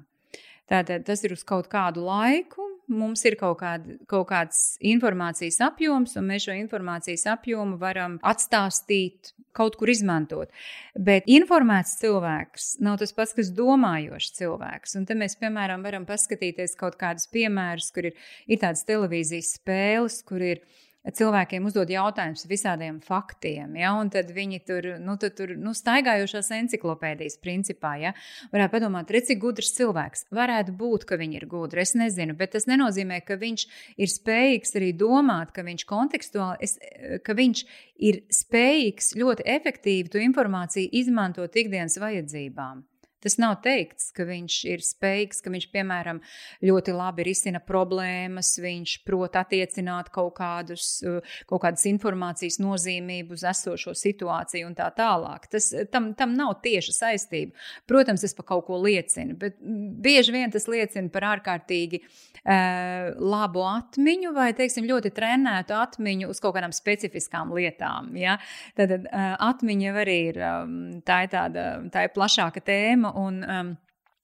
Tātad 0.71 1.03
tas 1.07 1.23
ir 1.27 1.33
uz 1.35 1.43
kaut 1.47 1.67
kādu 1.71 2.05
laiku, 2.05 2.63
mums 2.91 3.23
ir 3.27 3.35
kaut, 3.39 3.57
kāda, 3.59 3.97
kaut 4.09 4.29
kāds 4.29 4.61
informācijas 4.93 5.59
apjoms, 5.65 6.15
un 6.19 6.27
mēs 6.29 6.47
šo 6.47 6.55
informācijas 6.55 7.25
apjomu 7.33 7.79
varam 7.81 8.17
atstāstīt, 8.27 9.33
kaut 9.55 9.75
kur 9.79 9.91
izmantot. 9.91 10.51
Bet 10.95 11.27
informēts 11.31 11.97
cilvēks 11.99 12.69
nav 12.83 13.01
tas 13.01 13.11
pats, 13.15 13.35
kas 13.35 13.51
domājošs 13.55 14.35
cilvēks. 14.39 14.95
Un 14.99 15.07
te 15.09 15.17
mēs, 15.17 15.35
piemēram, 15.41 15.83
varam 15.83 16.07
paskatīties 16.07 16.77
kaut 16.79 16.95
kādus 17.01 17.27
piemērus, 17.31 17.91
kur 17.95 18.11
ir, 18.11 18.21
ir 18.47 18.61
tādas 18.63 18.85
televīzijas 18.87 19.57
spēles, 19.59 20.21
kur 20.27 20.43
ir 20.53 20.63
ielikās 20.63 20.90
cilvēkiem 21.09 21.65
uzdod 21.65 21.89
jautājumus 21.89 22.45
visādiem 22.49 22.99
faktiem, 23.01 23.73
ja, 23.79 23.93
un 23.97 24.11
tad 24.13 24.29
viņi 24.35 24.59
tur, 24.67 24.87
nu, 25.01 25.15
tad 25.21 25.35
tur 25.39 25.55
nu, 25.57 25.73
staigājošās 25.77 26.51
encyklopēdijas 26.59 27.39
principā, 27.41 27.95
ja, 28.01 28.13
varētu 28.53 28.75
padomāt, 28.75 29.13
redz, 29.13 29.31
cik 29.31 29.41
gudrs 29.41 29.73
cilvēks. 29.77 30.27
Varētu 30.35 30.75
būt, 30.77 31.07
ka 31.09 31.17
viņi 31.21 31.41
ir 31.41 31.47
gudri, 31.49 31.81
es 31.85 31.95
nezinu, 31.97 32.35
bet 32.37 32.53
tas 32.57 32.69
nenozīmē, 32.69 33.21
ka 33.25 33.39
viņš 33.41 33.65
ir 33.97 34.13
spējīgs 34.13 34.77
arī 34.77 34.93
domāt, 34.97 35.55
ka 35.55 35.65
viņš 35.65 35.87
kontekstuāli, 35.89 36.69
es, 36.69 36.77
ka 37.25 37.37
viņš 37.37 37.65
ir 38.11 38.21
spējīgs 38.33 39.15
ļoti 39.17 39.49
efektīvi 39.57 40.13
to 40.13 40.21
informāciju 40.21 40.93
izmantot 41.01 41.57
ikdienas 41.57 41.97
vajadzībām. 42.01 42.85
Tas 43.21 43.37
nav 43.41 43.59
teikts, 43.65 44.09
ka 44.15 44.25
viņš 44.25 44.57
ir 44.71 44.83
spējīgs, 44.85 45.41
ka 45.45 45.53
viņš, 45.53 45.67
piemēram, 45.73 46.21
ļoti 46.65 46.95
labi 46.95 47.25
risina 47.27 47.61
problēmas, 47.61 48.55
viņš 48.61 48.95
prot 49.05 49.37
attiecināt 49.37 50.09
kaut, 50.13 50.33
kādus, 50.39 50.87
uh, 51.05 51.35
kaut 51.49 51.63
kādas 51.65 51.85
informācijas 51.89 52.57
nozīmību 52.63 53.37
uz 53.37 53.45
esošo 53.51 53.93
situāciju 53.97 54.69
un 54.69 54.77
tā 54.77 54.89
tālāk. 54.97 55.45
Tas, 55.51 55.69
tam, 55.93 56.11
tam 56.17 56.33
nav 56.37 56.57
tieša 56.65 56.95
saistība. 56.97 57.53
Protams, 57.89 58.25
tas 58.25 58.35
par 58.37 58.47
kaut 58.53 58.65
ko 58.67 58.79
liecina, 58.81 59.35
bet 59.37 59.59
bieži 59.61 60.33
vien 60.35 60.53
tas 60.53 60.67
liecina 60.71 61.11
par 61.13 61.27
ārkārtīgi 61.35 62.01
uh, 62.01 63.11
labu 63.21 63.65
atmiņu 63.67 64.33
vai, 64.35 64.49
teiksim, 64.57 64.87
ļoti 64.89 65.13
trenētu 65.15 65.77
atmiņu 65.77 66.31
uz 66.31 66.41
kaut 66.43 66.55
kādām 66.57 66.73
specifiskām 66.75 67.53
lietām. 67.55 68.11
Ja? 68.19 68.37
Tad 68.77 68.95
uh, 68.97 69.19
atmiņa 69.51 69.95
arī 70.01 70.17
ir, 70.31 70.41
um, 70.41 70.75
tā 71.05 71.23
ir 71.25 71.33
tāda, 71.33 71.67
tā 71.93 72.07
ir 72.07 72.15
plašāka 72.15 72.63
tēma 72.65 73.10
un 73.15 73.43
um, 73.49 73.77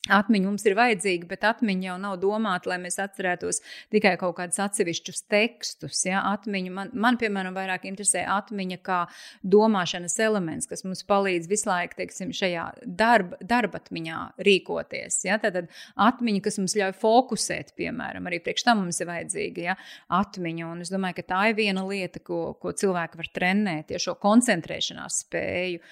Atmiņa 0.07 0.47
mums 0.47 0.63
ir 0.67 0.75
vajadzīga, 0.77 1.27
bet 1.27 1.43
atmiņa 1.47 1.89
jau 1.89 1.95
nav 1.99 2.15
domāta, 2.21 2.71
lai 2.71 2.77
mēs 2.81 2.99
atcerētos 3.01 3.59
tikai 3.93 4.13
kaut 4.19 4.37
kādus 4.37 4.59
atsevišķus 4.63 5.23
tekstus. 5.31 6.03
Ja? 6.07 6.21
Atmiņa 6.31 6.73
man, 6.73 6.91
man, 6.95 7.19
piemēram, 7.19 7.55
vairāk 7.57 7.87
interesē 7.89 8.23
atmiņa 8.31 8.79
kā 8.85 8.99
domāšanas 9.43 10.17
elements, 10.23 10.69
kas 10.69 10.85
mums 10.87 11.03
palīdz 11.07 11.49
visu 11.51 11.69
laiku 11.69 11.99
teiksim, 11.99 12.31
šajā 12.35 12.67
darba, 12.85 13.39
darba 13.43 13.81
atmiņā 13.81 14.21
rīkoties. 14.47 15.19
Ja? 15.27 15.39
Tad 15.43 15.59
atmiņa, 16.07 16.43
kas 16.47 16.59
mums 16.61 16.77
ļauj 16.79 16.95
fokusēt, 17.01 17.73
piemēram, 17.79 18.29
arī 18.29 18.41
priekš 18.43 18.67
tam 18.69 18.83
mums 18.85 19.01
ir 19.03 19.11
vajadzīga 19.11 19.67
ja? 19.69 19.77
atmiņa. 20.21 20.71
Un 20.71 20.85
es 20.85 20.93
domāju, 20.93 21.19
ka 21.19 21.27
tā 21.33 21.43
ir 21.51 21.59
viena 21.59 21.83
lieta, 21.87 22.23
ko, 22.23 22.55
ko 22.61 22.71
cilvēki 22.77 23.19
var 23.19 23.31
trenēt, 23.35 23.91
ja 23.91 24.01
šo 24.01 24.15
koncentrēšanās 24.21 25.21
spēju. 25.25 25.83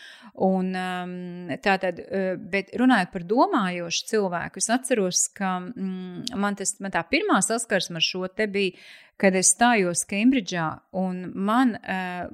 Un, 0.46 0.72
um, 0.76 1.54
tātad, 1.64 2.00
uh, 2.06 2.32
bet 2.40 2.72
runājot 2.80 3.12
par 3.14 3.28
domājošu, 3.28 4.05
cilvēku. 4.10 4.62
Es 4.62 4.70
atceros, 4.74 5.26
ka 5.36 5.58
mm, 5.62 6.36
man, 6.42 6.58
tas, 6.60 6.76
man 6.84 6.94
tā 6.94 7.04
pirmā 7.10 7.42
saskarsme 7.46 8.02
ar 8.02 8.06
šo 8.06 8.28
te 8.32 8.48
bija, 8.52 8.76
kad 9.22 9.36
es 9.38 9.54
stājos 9.56 10.04
Kembridžā 10.10 10.68
un 11.00 11.24
man 11.36 11.78
uh, 11.80 12.28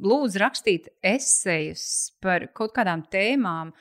lūdza 0.00 0.44
rakstīt 0.44 0.90
esejas 1.04 2.12
par 2.22 2.50
kaut 2.56 2.74
kādām 2.76 3.06
tēmām. 3.12 3.72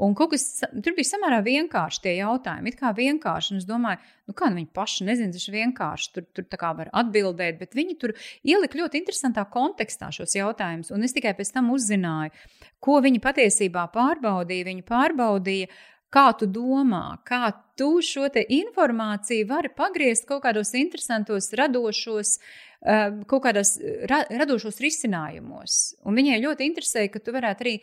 Un 0.00 0.14
kaut 0.16 0.30
kas 0.32 0.62
tur 0.64 0.94
bija 0.96 1.10
samērā 1.10 1.42
vienkārši 1.44 2.00
tie 2.06 2.14
jautājumi. 2.22 2.70
It 2.72 2.78
kā 2.80 2.88
vienkārši, 2.96 3.58
es 3.60 3.66
domāju, 3.68 4.00
nu 4.30 4.34
kā 4.36 4.48
nu 4.48 4.56
viņi 4.56 4.70
paši 4.72 5.04
nezina, 5.04 5.34
tas 5.34 5.44
ir 5.44 5.56
vienkārši. 5.58 6.08
Tur, 6.14 6.24
tur 6.38 6.46
tā 6.48 6.56
kā 6.62 6.70
var 6.78 6.88
atbildēt, 7.02 7.58
bet 7.60 7.76
viņi 7.76 7.98
tur 8.00 8.14
ielika 8.40 8.80
ļoti 8.80 9.02
interesantā 9.02 9.44
kontekstā 9.52 10.08
šos 10.16 10.38
jautājumus. 10.38 10.88
Un 10.96 11.04
es 11.04 11.12
tikai 11.12 11.34
pēc 11.36 11.52
tam 11.52 11.68
uzzināju, 11.74 12.32
ko 12.80 12.96
viņi 13.04 13.20
patiesībā 13.26 13.84
pārbaudīja. 13.92 14.70
Viņi 14.70 14.86
pārbaudīja 14.88 15.68
Kā 16.10 16.24
tu 16.38 16.46
domā, 16.50 17.02
kā 17.28 17.52
tu 17.80 17.92
šo 18.04 18.28
informāciju 18.60 19.48
vari 19.48 19.72
pagriezt 19.76 20.28
kaut 20.28 20.44
kādos 20.44 20.74
interesantos, 20.76 21.48
radošos 21.56 22.36
Ehm, 22.80 23.26
kaut 23.28 23.42
kādos 23.44 23.74
ra, 24.08 24.22
radošos 24.32 24.78
risinājumos. 24.80 25.98
Un 26.08 26.16
viņai 26.16 26.38
ļoti 26.40 26.64
interesēja, 26.64 27.10
ka 27.12 27.20
tu 27.20 27.34
varētu 27.36 27.66
arī 27.66 27.74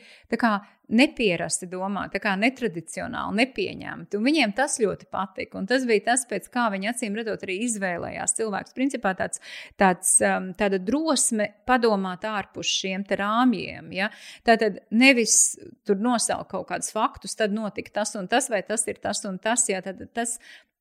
kā, 0.42 0.56
nepierasti 0.88 1.68
domāt, 1.70 2.16
kā 2.24 2.32
netradicionāli, 2.40 3.44
nepieņemt. 3.44 4.16
Un 4.18 4.24
viņiem 4.26 4.54
tas 4.58 4.80
ļoti 4.82 5.10
patika. 5.12 5.60
Un 5.60 5.68
tas 5.70 5.84
bija 5.86 6.06
tas, 6.08 6.24
pēc 6.26 6.48
kā 6.50 6.66
viņi 6.74 6.90
acīm 6.90 7.18
redzot, 7.20 7.44
arī 7.46 7.60
izvēlējās 7.68 8.34
cilvēks. 8.40 8.74
Principā 8.74 9.12
tāds, 9.20 9.44
tāds, 9.78 10.16
um, 10.24 10.50
tāda 10.58 10.80
drosme 10.82 11.52
padomāt 11.68 12.26
ārpus 12.26 12.72
šiem 12.80 13.04
rāmjiem. 13.06 13.92
Ja? 13.94 14.10
Tātad 14.48 14.80
nevis 14.90 15.60
tur 15.86 16.00
nosaukt 16.02 16.50
kaut 16.56 16.70
kādus 16.72 16.90
faktus, 16.96 17.36
tad 17.38 17.54
notika 17.54 18.00
tas 18.00 18.16
un 18.18 18.32
tas, 18.32 18.50
vai 18.50 18.64
tas 18.66 18.88
ir 18.88 18.98
tas 19.04 19.22
un 19.30 19.38
tas. 19.44 19.68
Ja? 19.70 19.84
Tad 19.88 20.06
tas 20.16 20.38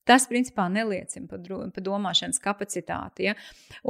Tas, 0.06 0.22
principā, 0.30 0.68
neliecina 0.70 1.26
par, 1.26 1.40
par 1.74 1.82
domāšanas 1.82 2.38
kapacitāti. 2.42 3.24
Ja? 3.26 3.32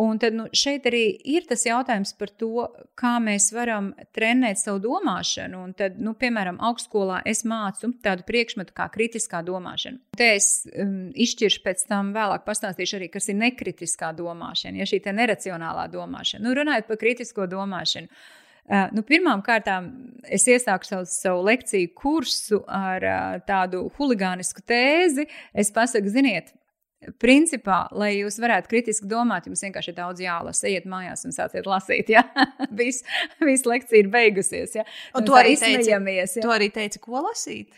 Un 0.01 0.17
tad 0.21 0.33
nu, 0.37 0.47
šeit 0.57 0.87
arī 0.89 1.03
ir 1.29 1.45
tas 1.49 1.67
jautājums 1.67 2.15
par 2.17 2.33
to, 2.41 2.65
kā 2.97 3.19
mēs 3.21 3.51
varam 3.53 3.91
trenēt 4.17 4.63
savu 4.63 4.81
domāšanu. 4.87 5.61
Un 5.67 5.75
tad, 5.77 5.99
nu, 6.01 6.15
piemēram, 6.17 6.57
augstskolā 6.71 7.21
es 7.29 7.45
mācu 7.45 7.93
tādu 8.05 8.25
priekšmetu 8.31 8.73
kā 8.77 8.89
kritiskā 8.95 9.43
domāšana. 9.45 10.01
Te 10.17 10.31
es 10.39 10.49
um, 10.73 11.11
izšķiršu 11.13 11.61
pēc 11.67 11.85
tam 11.93 12.15
vēlāk 12.17 12.49
pastāstīšu 12.49 12.97
arī, 12.97 13.11
kas 13.13 13.29
ir 13.29 13.37
nekritiskā 13.43 14.15
domāšana, 14.17 14.81
ja 14.81 14.89
šī 14.89 15.05
neracionālā 15.21 15.85
domāšana. 15.93 16.47
Nu, 16.49 16.57
runājot 16.57 16.89
par 16.89 17.03
kritisko 17.05 17.45
domāšanu. 17.53 18.09
Uh, 18.67 18.89
nu, 18.91 19.05
Pirmkārt, 19.07 19.69
es 20.27 20.47
iesāku 20.51 20.89
savu, 20.89 21.07
savu 21.07 21.43
lekciju 21.47 21.93
kursu 21.95 22.65
ar 22.67 23.05
uh, 23.07 23.37
tādu 23.47 23.85
huligānisku 23.99 24.65
tēzi. 24.67 25.29
Es 25.55 25.71
pasaku, 25.75 26.11
ziniet, 26.11 26.51
Principā, 27.21 27.83
lai 27.93 28.15
jūs 28.17 28.39
varētu 28.41 28.71
kritiski 28.71 29.07
domāt, 29.07 29.45
jums 29.47 29.61
vienkārši 29.63 29.91
ir 29.93 29.97
daudz 29.99 30.21
jālasa. 30.25 30.65
Ejiet 30.71 30.87
mājās 30.89 31.27
un 31.29 31.35
sāciet 31.35 31.67
lasīt. 31.69 32.09
Ja? 32.11 32.23
Viss 32.79 33.05
vis 33.45 33.67
lekcija 33.69 34.01
ir 34.01 34.09
beigusies. 34.11 34.73
Ja? 34.79 34.85
Un 35.13 35.27
to 35.29 35.35
arī 35.37 35.53
teici, 35.61 35.91
ja? 35.93 36.01
to 36.41 36.55
arī 36.55 36.71
teici, 36.73 36.99
ko 37.05 37.21
lasīt? 37.27 37.69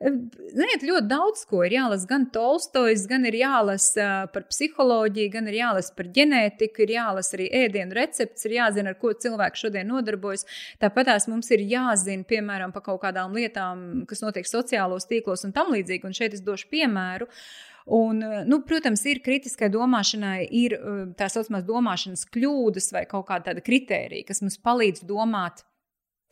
Ziniet, 0.00 0.86
ļoti 0.88 1.04
daudz 1.10 1.44
ko 1.50 1.60
ir 1.66 1.76
jālasa. 1.76 2.08
Gan 2.08 2.24
Tolstojs, 2.32 3.04
gan 3.10 3.28
ir 3.28 3.36
jālasa 3.42 4.08
par 4.32 4.46
psiholoģiju, 4.48 5.32
gan 5.36 5.50
ir 5.52 5.58
jālasa 5.60 5.92
par 5.98 6.08
ģenētiku, 6.16 6.86
ir 6.86 6.94
jālasa 6.96 7.36
arī 7.36 7.50
ēdienu 7.62 7.98
recepts, 7.98 8.48
ir 8.48 8.56
jāzina, 8.56 8.94
ar 8.94 9.00
ko 9.02 9.12
cilvēks 9.12 9.66
šodien 9.66 9.92
nodarbojas. 9.92 10.48
Tāpat 10.80 11.12
tās 11.12 11.28
mums 11.28 11.52
ir 11.52 11.66
jāzina, 11.68 12.24
piemēram, 12.24 12.72
par 12.72 12.88
kaut 12.88 13.04
kādām 13.04 13.36
lietām, 13.36 14.06
kas 14.08 14.24
notiek 14.24 14.48
sociālos 14.48 15.06
tīklos 15.12 15.44
un 15.44 15.52
tam 15.52 15.70
līdzīgi. 15.76 16.08
Un 16.08 16.16
šeit 16.16 16.40
es 16.40 16.42
došu 16.46 16.72
piemēru. 16.72 17.28
Uh, 17.28 17.68
Un, 17.86 18.22
eh, 18.22 18.42
nu, 18.46 18.60
protams, 18.62 19.02
ir 19.10 19.20
kritiskai 19.24 19.68
domāšanai, 19.72 20.46
ir 20.54 20.76
eh, 20.76 20.98
tā 21.18 21.28
saucamās 21.32 21.64
domāšanas 21.66 22.26
kļūdas 22.30 22.92
vai 22.94 23.06
kaut 23.10 23.26
kāda 23.30 23.50
tāda 23.50 23.64
kritērija, 23.64 24.26
kas 24.28 24.42
mums 24.44 24.60
palīdz 24.62 25.02
domāt 25.08 25.64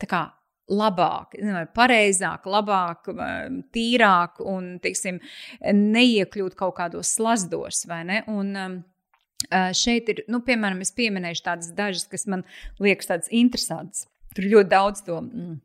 kā, 0.07 0.29
labāk, 0.71 1.35
pareizāk, 1.75 2.47
labāk, 2.49 3.09
tīrāk 3.75 4.39
un 4.47 4.77
teiksim, 4.81 5.19
neiekļūt 5.61 6.55
kaut 6.57 6.77
kādos 6.79 7.11
slazdos. 7.17 7.83
Un, 8.31 8.55
eh, 8.55 9.73
šeit 9.75 10.09
ir, 10.13 10.23
nu, 10.31 10.39
piemēram, 10.47 10.79
es 10.81 10.95
pieminēšu 10.95 11.43
tādas 11.43 11.73
dažas, 11.75 12.07
kas 12.07 12.25
man 12.27 12.45
liekas 12.79 13.11
tādas 13.11 13.27
interesantas. 13.29 14.07
Tur 14.35 14.47
ļoti 14.47 14.71
daudz 14.71 15.03
to. 15.03 15.19
Mm 15.19 15.59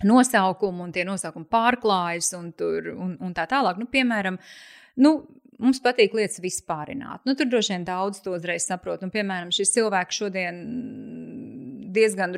nosaukumu, 0.00 0.86
un 0.86 0.92
tie 0.96 1.02
nosaukumi 1.04 1.44
pārklājas, 1.52 2.30
un, 2.32 2.46
tur, 2.56 2.86
un, 2.94 3.10
un 3.20 3.34
tā 3.36 3.44
tālāk. 3.44 3.76
Nu, 3.76 3.84
piemēram, 3.84 4.38
uh, 4.38 4.70
Nu, 5.00 5.14
mums 5.60 5.80
patīk 5.84 6.14
lietas 6.16 6.40
vispārināt. 6.42 7.24
Nu, 7.28 7.36
tur 7.38 7.48
droši 7.50 7.74
vien 7.74 7.86
daudz 7.88 8.22
to 8.24 8.34
uzreiz 8.36 8.66
saprot. 8.68 9.02
Nu, 9.04 9.12
piemēram, 9.12 9.52
šis 9.54 9.74
cilvēks 9.76 10.20
šodien 10.22 10.60
diezgan 11.94 12.36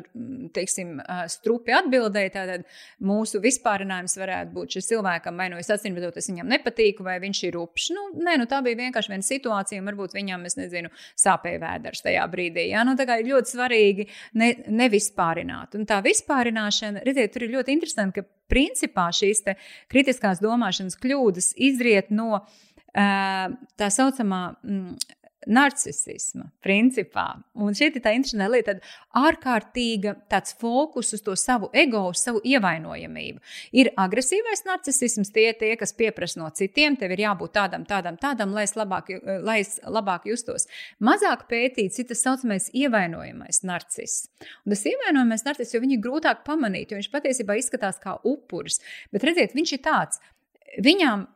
teiksim, 0.55 0.97
strupi 1.31 1.73
atbildēja. 1.75 2.33
Tātad 2.33 2.65
mūsu 3.03 3.41
vispārinājums 3.43 4.17
varētu 4.19 4.53
būt 4.55 4.77
šis 4.77 4.91
cilvēkam, 4.93 5.39
vai 5.39 5.49
nu 5.53 5.59
es 5.61 5.69
bet 5.69 6.19
es 6.21 6.29
viņam 6.31 6.51
nepatīku, 6.51 7.05
vai 7.05 7.19
viņš 7.23 7.43
ir 7.49 7.59
upšs. 7.61 7.89
Nu, 7.95 8.07
nē, 8.25 8.37
nu, 8.41 8.47
tā 8.49 8.61
bija 8.65 8.81
vienkārši 8.81 9.13
viena 9.13 9.27
situācija, 9.27 9.81
un 9.81 9.89
varbūt 9.91 10.15
viņam, 10.17 10.45
es 10.49 10.57
nezinu, 10.59 10.91
sāpēja 11.19 11.61
vēders 11.63 12.05
tajā 12.05 12.25
brīdī. 12.31 12.67
Ja? 12.71 12.83
Nu, 12.87 12.97
tā 12.99 13.07
kā 13.09 13.19
ir 13.21 13.31
ļoti 13.31 13.55
svarīgi 13.55 14.07
ne, 14.39 14.51
nevispārināt. 14.81 15.77
Un 15.79 15.87
tā 15.89 16.01
vispārināšana, 16.05 17.05
redziet, 17.07 17.33
tur 17.35 17.47
ir 17.47 17.55
ļoti 17.57 17.77
interesanti, 17.77 18.21
ka 18.21 18.53
principā 18.53 19.07
šīs 19.15 19.43
kritiskās 19.91 20.41
domāšanas 20.43 20.99
kļūdas 21.01 21.53
izriet 21.69 22.11
no 22.13 22.43
tā 22.93 23.89
saucamā 23.89 24.41
narcisisma, 25.47 26.47
principā. 26.63 27.25
Un 27.53 27.75
šeit 27.77 27.97
ir 27.97 28.03
tā 28.05 28.13
interesanta 28.15 28.49
lieta, 28.51 28.73
tad 28.73 29.23
ārkārtīga 29.23 30.15
tāds 30.31 30.55
fokus 30.59 31.13
uz 31.15 31.23
to 31.25 31.35
savu 31.39 31.69
ego, 31.73 32.05
uz 32.11 32.23
savu 32.23 32.41
ievainojamību. 32.47 33.41
Ir 33.79 33.91
agresīvais 33.99 34.65
narcisisms, 34.67 35.31
tie 35.33 35.51
tie, 35.59 35.73
kas 35.79 35.95
pieprasa 35.97 36.41
no 36.41 36.49
citiem, 36.55 36.97
tev 36.99 37.13
ir 37.15 37.25
jābūt 37.25 37.55
tādam, 37.57 37.85
tādam, 37.89 38.17
tādam, 38.21 38.55
lai 38.55 38.65
es 38.67 38.75
labāk, 38.79 39.11
lai 39.43 39.59
es 39.63 39.77
labāk 39.83 40.27
justos. 40.29 40.67
Mazāk 41.03 41.47
pētīts 41.51 42.01
ir 42.01 42.09
tas 42.11 42.23
saucamais 42.25 42.69
ievainojamais 42.73 43.63
narciss. 43.67 44.27
Un 44.63 44.75
tas 44.75 44.85
ievainojamais 44.89 45.45
narciss, 45.47 45.75
jo 45.75 45.83
viņu 45.83 45.97
ir 45.97 46.03
grūtāk 46.03 46.43
pamanīt, 46.47 46.91
jo 46.91 46.99
viņš 47.01 47.11
patiesībā 47.13 47.57
izskatās 47.59 48.01
kā 48.03 48.17
upuris. 48.23 48.81
Bet 49.13 49.25
redziet, 49.27 49.55
viņš 49.57 49.77
ir 49.77 49.83
tāds. 49.85 50.21
Viņam 50.83 51.27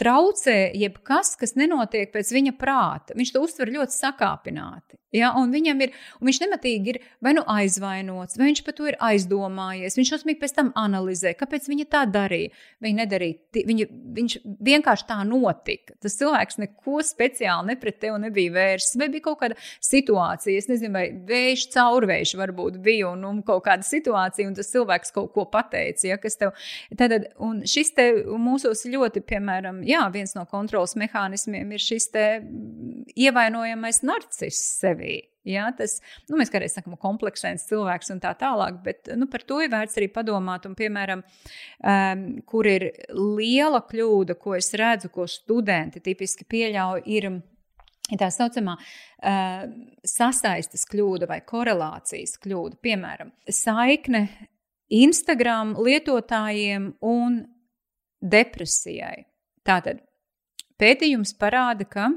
traucē 0.00 0.56
jebkas, 0.76 1.34
kas 1.40 1.56
nenotiek 1.58 2.12
pēc 2.14 2.32
viņa 2.34 2.54
prāta. 2.60 3.16
Viņš 3.16 3.34
to 3.34 3.42
uztver 3.46 3.72
ļoti 3.72 3.96
sakāpināti. 3.96 4.98
Ja? 5.16 5.32
Un 5.38 5.54
ir, 5.54 5.92
un 6.20 6.28
viņš 6.28 6.40
nematīgi 6.42 6.92
ir 6.92 6.98
vai 7.24 7.32
nu 7.36 7.44
aizvainots, 7.48 8.36
vai 8.38 8.50
viņš 8.50 8.62
par 8.66 8.76
to 8.76 8.88
ir 8.90 8.98
aizdomājies. 9.02 9.96
Viņš 9.98 10.12
šausmīgi 10.12 10.40
pēc 10.42 10.56
tam 10.56 10.72
analizē, 10.78 11.32
kāpēc 11.38 11.68
viņa 11.70 11.86
tā 11.92 12.02
darīja. 12.10 12.52
Viņa 12.84 13.00
nedarīja, 13.02 13.64
viņa, 13.70 13.88
viņš 14.18 14.36
vienkārši 14.66 15.08
tā 15.08 15.18
notika. 15.28 15.96
Tas 16.02 16.18
cilvēks 16.20 16.60
neko 16.62 17.00
speciāli 17.06 17.72
ne 17.72 17.78
pret 17.80 18.00
tevi 18.02 18.20
nebija 18.26 18.54
vērsts, 18.56 18.98
vai 19.00 19.08
bija 19.12 19.26
kaut 19.28 19.40
kāda 19.42 19.58
situācija, 19.84 20.58
es 20.58 20.68
nezinu, 20.70 20.92
vai 20.96 21.06
vējš 21.28 21.68
caurvējš 21.74 22.34
varbūt 22.40 22.80
bija 22.84 23.12
un, 23.12 23.24
un 23.28 23.42
kaut 23.46 23.64
kāda 23.68 23.86
situācija, 23.86 24.48
un 24.48 24.56
tas 24.58 24.70
cilvēks 24.72 25.14
kaut 25.16 25.32
ko 25.36 25.46
pateica. 25.50 26.08
Ja, 26.10 26.18
tev, 26.20 26.52
tad, 26.98 27.30
un 27.42 27.62
šis 27.68 27.92
te 27.96 28.08
mūsos 28.40 28.84
ļoti, 28.90 29.22
piemēram, 29.26 29.75
jā, 29.86 30.02
viens 30.14 30.34
no 30.36 30.46
kontrolas 30.48 30.96
mehānismiem 30.98 31.72
ir 31.74 31.82
šis 31.82 32.10
te 32.14 32.26
ievainojamais 33.16 34.02
narciss 34.06 34.78
sevi. 34.80 35.18
Ja, 35.46 35.68
tas, 35.78 36.00
nu, 36.26 36.40
mēs 36.40 36.50
kādreiz 36.50 36.74
sakām, 36.74 36.96
kompleksains 36.98 37.68
cilvēks 37.68 38.10
un 38.10 38.20
tā 38.22 38.32
tālāk, 38.38 38.80
bet 38.82 39.12
nu, 39.14 39.28
par 39.30 39.44
to 39.46 39.60
ir 39.62 39.70
vērts 39.70 39.94
arī 40.00 40.08
padomāt. 40.10 40.66
Un, 40.66 40.74
piemēram, 40.78 41.22
um, 41.22 42.24
kur 42.50 42.66
ir 42.66 42.88
liela 43.14 43.78
kļūda, 43.86 44.34
ko 44.42 44.56
es 44.58 44.72
redzu, 44.74 45.12
ko 45.14 45.28
studenti 45.30 46.02
tipiski 46.02 46.48
pieļauj, 46.50 47.04
ir 47.06 47.30
ir 48.06 48.20
tā 48.20 48.28
saucamā 48.30 48.76
uh, 48.78 49.64
sasaistes 50.06 50.86
kļūda 50.90 51.28
vai 51.30 51.40
korelācijas 51.46 52.36
kļūda. 52.42 52.78
Piemēram, 52.82 53.32
saikne 53.50 54.26
Instagram 54.94 55.74
lietotājiem 55.82 56.92
un 57.02 57.40
depresijai. 58.22 59.26
Tātad 59.66 60.02
pētījums 60.78 61.34
parāda, 61.40 61.86
ka 61.88 62.10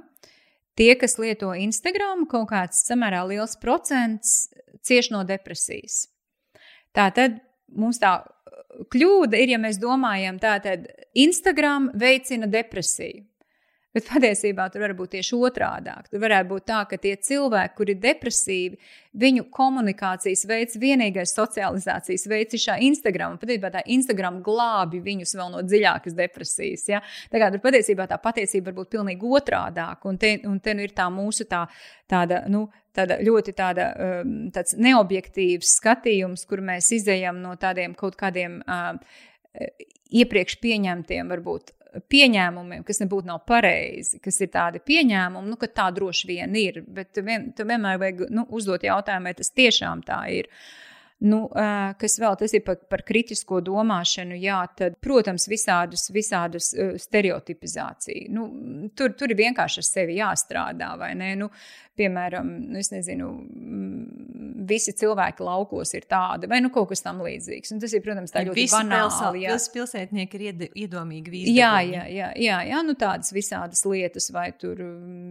tie, 0.77 0.93
kas 0.99 1.17
lieto 1.21 1.51
Instagram, 1.57 2.27
kaut 2.29 2.51
kāds 2.51 2.83
samērā 2.87 3.23
liels 3.29 3.57
procents 3.61 4.49
cieš 4.85 5.11
no 5.15 5.23
depresijas. 5.27 6.05
Tātad 6.95 7.39
mums 7.75 7.99
tā 8.01 8.19
kļūda 8.93 9.39
ir, 9.41 9.55
ja 9.55 9.59
mēs 9.61 9.79
domājam, 9.81 10.39
ka 10.41 10.59
Instagram 11.17 11.89
veicina 11.97 12.49
depresiju. 12.49 13.25
Bet 13.89 14.05
patiesībā 14.05 14.67
tur 14.69 14.83
var 14.83 14.91
būt 14.93 15.15
tieši 15.15 15.37
otrādi. 15.41 15.93
Tur 16.11 16.21
varētu 16.21 16.49
būt 16.51 16.65
tā, 16.69 16.83
ka 16.85 16.97
tie 17.01 17.15
cilvēki, 17.25 17.73
kuri 17.73 17.95
ir 17.95 18.01
depresīvi, 18.03 18.77
viņu 19.17 19.47
komunikācijas 19.55 20.43
veids, 20.45 20.77
vienīgais 20.77 21.33
socializācijas 21.33 22.27
veids 22.29 22.53
ir 22.53 22.61
šā 22.67 22.75
Instagram. 22.85 23.39
Patiesībā 23.41 23.71
tā 23.73 23.81
Instagram 23.89 24.43
glābi 24.45 25.01
viņus 25.07 25.33
vēl 25.39 25.49
no 25.55 25.63
dziļākas 25.65 26.17
depresijas. 26.19 26.83
Ja? 26.91 26.99
Tā 27.33 27.41
kā 27.41 27.47
tur 27.49 27.63
patiesībā 27.63 28.05
tā 28.11 28.19
patiesība 28.21 28.69
var 28.69 28.77
būt 28.83 28.91
pilnīgi 28.93 29.33
otrādāka. 29.39 30.05
Un 30.11 30.21
te, 30.21 30.35
un 30.45 30.61
te 30.61 30.77
nu 30.77 30.85
ir 30.85 30.93
tā 30.93 31.09
mūsu 31.13 31.49
tā, 31.49 31.65
tāda. 32.09 32.43
Nu, 32.49 32.67
tāda 32.93 33.19
ļoti 33.23 33.53
tāda, 33.55 33.89
um, 34.21 34.37
neobjektīvs 34.85 35.75
skatījums, 35.77 36.45
kur 36.49 36.61
mēs 36.65 36.89
izējām 36.97 37.37
no 37.41 37.53
tādiem 37.57 37.93
kaut 37.97 38.17
kādiem 38.19 38.59
uh, 38.65 38.97
iepriekš 40.09 40.57
pieņemtiem, 40.61 41.29
varbūt 41.31 41.73
pieņēmumiem, 42.11 42.83
kas 42.87 43.01
nebūtu 43.03 43.29
nav 43.29 43.41
pareizi, 43.49 44.19
kas 44.23 44.37
ir 44.43 44.51
tādi 44.53 44.81
pieņēmumi, 44.85 45.49
nu, 45.49 45.57
ka 45.59 45.69
tā 45.81 45.89
droši 45.95 46.29
vien 46.29 46.57
ir. 46.59 46.83
Bet 46.85 47.17
vien, 47.25 47.49
tu 47.55 47.65
vienmēr 47.67 47.99
vajag 48.01 48.27
nu, 48.33 48.45
uzdot 48.55 48.85
jautājumu, 48.85 49.29
vai 49.29 49.35
tas 49.39 49.51
tiešām 49.57 50.03
tā 50.07 50.21
ir. 50.35 50.49
Nu, 51.19 51.39
kas 51.99 52.13
vēl 52.21 52.37
tas 52.39 52.53
ir 52.55 52.61
par, 52.63 52.77
par 52.87 53.01
kritisko 53.03 53.57
domāšanu, 53.67 54.37
jā, 54.39 54.61
tad, 54.79 54.93
protams, 55.03 55.49
visādus, 55.51 56.05
visādus 56.15 56.69
stereotipizāciju. 57.03 58.29
Nu, 58.31 58.45
tur, 58.95 59.11
tur 59.19 59.33
ir 59.33 59.39
vienkārši 59.41 59.81
ar 59.81 59.87
sevi 59.87 60.15
jāstrādā, 60.21 60.93
vai 61.01 61.09
ne? 61.19 61.33
Nu, 61.41 61.49
piemēram, 61.99 62.53
nu, 62.69 62.79
es 62.79 62.93
nezinu, 62.93 63.27
visi 64.69 64.93
cilvēki 64.95 65.43
laukos 65.43 65.91
ir 65.99 66.07
tādi, 66.07 66.47
vai 66.47 66.61
nu 66.63 66.71
kaut 66.71 66.93
kas 66.93 67.03
tam 67.03 67.19
līdzīgs. 67.25 67.75
Un 67.75 67.83
tas 67.83 67.97
ir, 67.97 68.05
protams, 68.05 68.31
tā 68.31 68.45
ļoti 68.47 68.69
banāli. 68.71 69.43
Jā, 69.43 69.59
visi 69.59 69.75
pilsētnieki 69.75 70.39
ir 70.39 70.47
ied, 70.47 70.65
iedomīgi 70.85 71.35
visi. 71.35 71.57
Jā, 71.59 71.73
jā, 71.83 72.05
jā, 72.15 72.31
jā, 72.39 72.63
jā, 72.71 72.79
nu 72.87 72.95
tādas 72.99 73.35
visādas 73.35 73.83
lietas, 73.91 74.31
vai 74.31 74.53
tur 74.55 74.79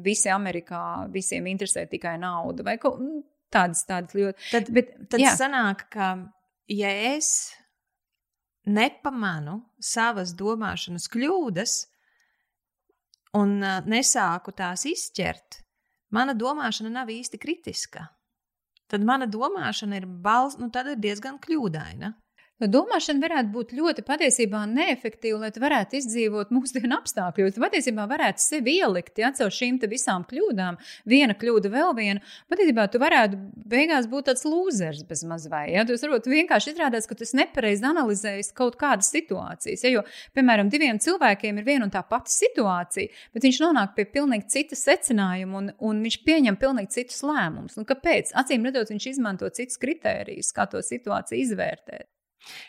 visi 0.04 0.28
Amerikā, 0.36 0.84
visiem 1.16 1.48
interesē 1.48 1.88
tikai 1.88 2.18
nauda, 2.20 2.68
vai 2.68 2.76
kaut 2.76 3.00
Tādas, 3.52 3.84
tādas 3.88 4.16
ļoti. 4.16 4.50
Tad, 4.52 4.68
Bet, 4.74 4.92
tad 5.08 5.22
jā. 5.22 5.32
sanāk, 5.38 5.86
ka 5.92 6.10
ja 6.68 6.90
es 7.14 7.30
nepamanu 8.68 9.62
savas 9.80 10.34
domāšanas 10.36 11.08
kļūdas 11.12 11.78
un 13.38 13.56
uh, 13.62 13.80
nesāku 13.88 14.52
tās 14.56 14.84
izķert, 14.88 15.62
mana 16.12 16.36
domāšana 16.36 16.92
nav 17.00 17.12
īsti 17.12 17.40
kritiska. 17.40 18.04
Tad 18.88 19.04
mana 19.04 19.28
domāšana 19.28 20.00
ir, 20.00 20.06
bals, 20.08 20.56
nu, 20.60 20.70
ir 20.72 20.96
diezgan 21.00 21.36
kļūdaina. 21.40 22.14
Nu, 22.58 22.66
domāšana 22.66 23.22
varētu 23.22 23.52
būt 23.54 23.72
ļoti 23.78 24.02
patiesībā 24.02 24.64
neefektīva, 24.66 25.44
lai 25.44 25.50
tu 25.54 25.60
varētu 25.62 25.94
izdzīvot 26.00 26.48
mūsdienu 26.50 26.96
apstākļos. 26.96 27.58
Patiesībā 27.62 28.06
varētu 28.10 28.42
sevi 28.42 28.74
ielikt 28.80 29.20
ja, 29.22 29.30
caur 29.36 29.54
šīm 29.54 29.78
visām 29.86 30.24
kļūdām, 30.26 30.78
viena 31.06 31.36
kļūda, 31.38 31.70
vēl 31.70 31.94
viena. 31.94 32.24
Patiesībā 32.50 32.88
tu 32.90 32.98
varētu 32.98 33.38
beigās 33.70 34.08
būt 34.10 34.26
tāds 34.30 34.42
lūzers 34.42 35.04
bez 35.06 35.22
mazvai. 35.30 35.68
Ja. 35.76 35.86
Tu 35.86 36.00
varbūt 36.02 36.26
vienkārši 36.32 36.74
izrādās, 36.74 37.06
ka 37.06 37.14
tu 37.14 37.30
nepareizi 37.38 37.86
analizējis 37.86 38.50
kaut 38.58 38.74
kādas 38.82 39.12
situācijas. 39.14 39.86
Ja, 39.86 39.94
jo, 39.94 40.04
piemēram, 40.34 40.74
diviem 40.74 40.98
cilvēkiem 40.98 41.62
ir 41.62 41.70
viena 41.70 41.86
un 41.86 41.94
tā 41.94 42.02
pati 42.02 42.34
situācija, 42.34 43.14
bet 43.38 43.46
viņš 43.46 43.62
nonāk 43.68 43.94
pie 43.94 44.08
pilnīgi 44.18 44.50
cita 44.58 44.82
secinājuma 44.82 45.62
un, 45.62 45.72
un 45.78 46.02
viņš 46.02 46.20
pieņem 46.26 46.58
pilnīgi 46.58 46.96
citus 46.98 47.22
lēmumus. 47.22 47.78
Nu, 47.78 47.86
kāpēc? 47.86 48.34
Acīm 48.42 48.66
redzot, 48.66 48.90
viņš 48.90 49.10
izmanto 49.14 49.54
citus 49.54 49.78
kritērijus, 49.78 50.50
kā 50.56 50.66
to 50.66 50.82
situāciju 50.82 51.46
izvērtēt. 51.46 52.08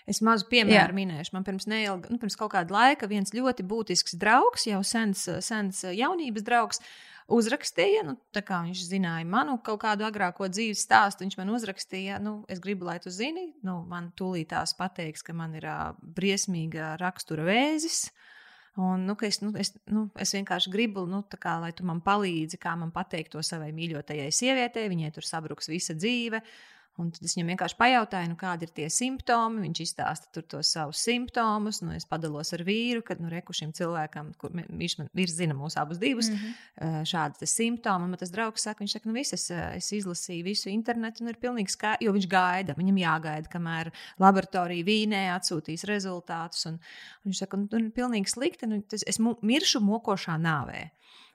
Es 0.09 0.19
mazu 0.25 0.47
piemēru 0.49 0.91
Jā. 0.91 0.97
minēšu. 0.97 1.35
Man 1.35 1.45
pirms, 1.47 1.67
neilga, 1.69 2.09
nu, 2.11 2.17
pirms 2.21 2.35
kaut 2.39 2.53
kāda 2.55 2.73
laika 2.73 3.07
viens 3.07 3.31
ļoti 3.35 3.63
būtisks 3.69 4.17
draugs, 4.19 4.65
jau 4.67 4.81
sens, 4.87 5.27
sens 5.45 5.83
jaunības 5.85 6.45
draugs, 6.47 6.81
uzrakstīja, 7.29 8.01
nu, 8.07 8.15
tā 8.33 8.41
kā 8.45 8.59
viņš 8.65 8.81
zināja 8.89 9.27
manu 9.29 9.59
kaut 9.63 9.83
kādu 9.83 10.05
agrāko 10.07 10.49
dzīves 10.49 10.81
stāstu. 10.87 11.25
Viņš 11.25 11.37
man 11.39 11.53
uzrakstīja, 11.53 12.17
nu, 12.23 12.39
es 12.49 12.61
gribu, 12.63 12.87
lai 12.89 12.97
tu 13.03 13.13
zini, 13.13 13.51
nu, 13.65 13.79
man 13.89 14.11
tūlītās 14.17 14.75
pateiks, 14.79 15.23
ka 15.25 15.35
man 15.37 15.53
ir 15.59 15.67
uh, 15.69 15.93
briesmīga 16.17 16.95
rakstura 17.01 17.45
vēzis. 17.47 18.07
Un, 18.79 19.03
nu, 19.09 19.15
es, 19.25 19.41
nu, 19.43 19.51
es, 19.59 19.73
nu, 19.91 20.07
es 20.19 20.31
vienkārši 20.33 20.71
gribu, 20.71 21.03
nu, 21.09 21.21
kā, 21.41 21.57
lai 21.61 21.71
tu 21.75 21.85
man 21.87 22.01
palīdzi, 22.05 22.59
kā 22.61 22.75
man 22.79 22.93
pateikt 22.95 23.33
to 23.35 23.43
savai 23.43 23.73
mīļotajai 23.75 24.29
sievietei. 24.33 24.89
Viņai 24.91 25.13
tur 25.15 25.27
sabruks 25.27 25.69
visa 25.71 25.97
dzīve. 25.97 26.41
Un 26.99 27.09
tad 27.15 27.23
es 27.23 27.33
viņam 27.37 27.53
vienkārši 27.53 27.77
pajautāju, 27.79 28.29
nu, 28.31 28.35
kādi 28.39 28.67
ir 28.67 28.71
tie 28.75 28.87
simptomi. 28.91 29.61
Viņš 29.63 29.81
izstāsta 29.85 30.41
tos 30.51 30.71
savus 30.73 30.99
simptomus. 31.05 31.79
Nu, 31.85 31.93
es 31.95 32.07
padalos 32.09 32.51
ar 32.57 32.63
vīru, 32.67 33.03
kad 33.07 33.21
nu, 33.23 33.29
reku 33.31 33.55
šim 33.55 33.71
cilvēkam, 33.75 34.33
kur 34.39 34.51
viņš 34.51 34.95
man 34.99 35.11
ir 35.23 35.31
zina 35.31 35.55
mūsu 35.55 35.79
abus 35.79 36.01
divus, 36.01 36.27
mm 36.29 36.41
-hmm. 36.41 37.05
šādi 37.07 37.47
simptomi. 37.47 38.09
Un 38.09 38.15
man 38.15 38.19
tas 38.19 38.33
draugs 38.35 38.67
saka, 38.67 38.83
viņš 38.83 38.97
saka, 38.97 39.09
nu, 39.09 39.15
viss, 39.15 39.33
es, 39.33 39.49
es 39.51 39.91
izlasīju 39.95 40.43
visu 40.43 40.69
internetu, 40.69 41.23
un 41.23 41.31
ir 41.31 41.39
pilnīgi 41.39 41.71
skaidrs, 41.71 42.03
jo 42.05 42.13
viņš 42.17 42.27
gaida. 42.27 42.75
Viņam 42.77 42.97
jāgaida, 42.99 43.49
kamēr 43.49 43.91
laboratorija 44.19 44.85
Vīnē 44.85 45.23
atsūtīs 45.37 45.87
rezultātus. 45.87 46.65
Un, 46.65 46.81
un 47.23 47.31
viņš 47.31 47.45
saka, 47.45 47.57
nu, 47.57 47.67
tur 47.67 47.79
ir 47.79 47.91
pilnīgi 47.95 48.27
slikti. 48.27 48.67
Nu, 48.67 48.81
tas, 48.81 49.07
es 49.07 49.19
miršu 49.19 49.79
mokošā 49.79 50.35
nāvē. 50.35 50.89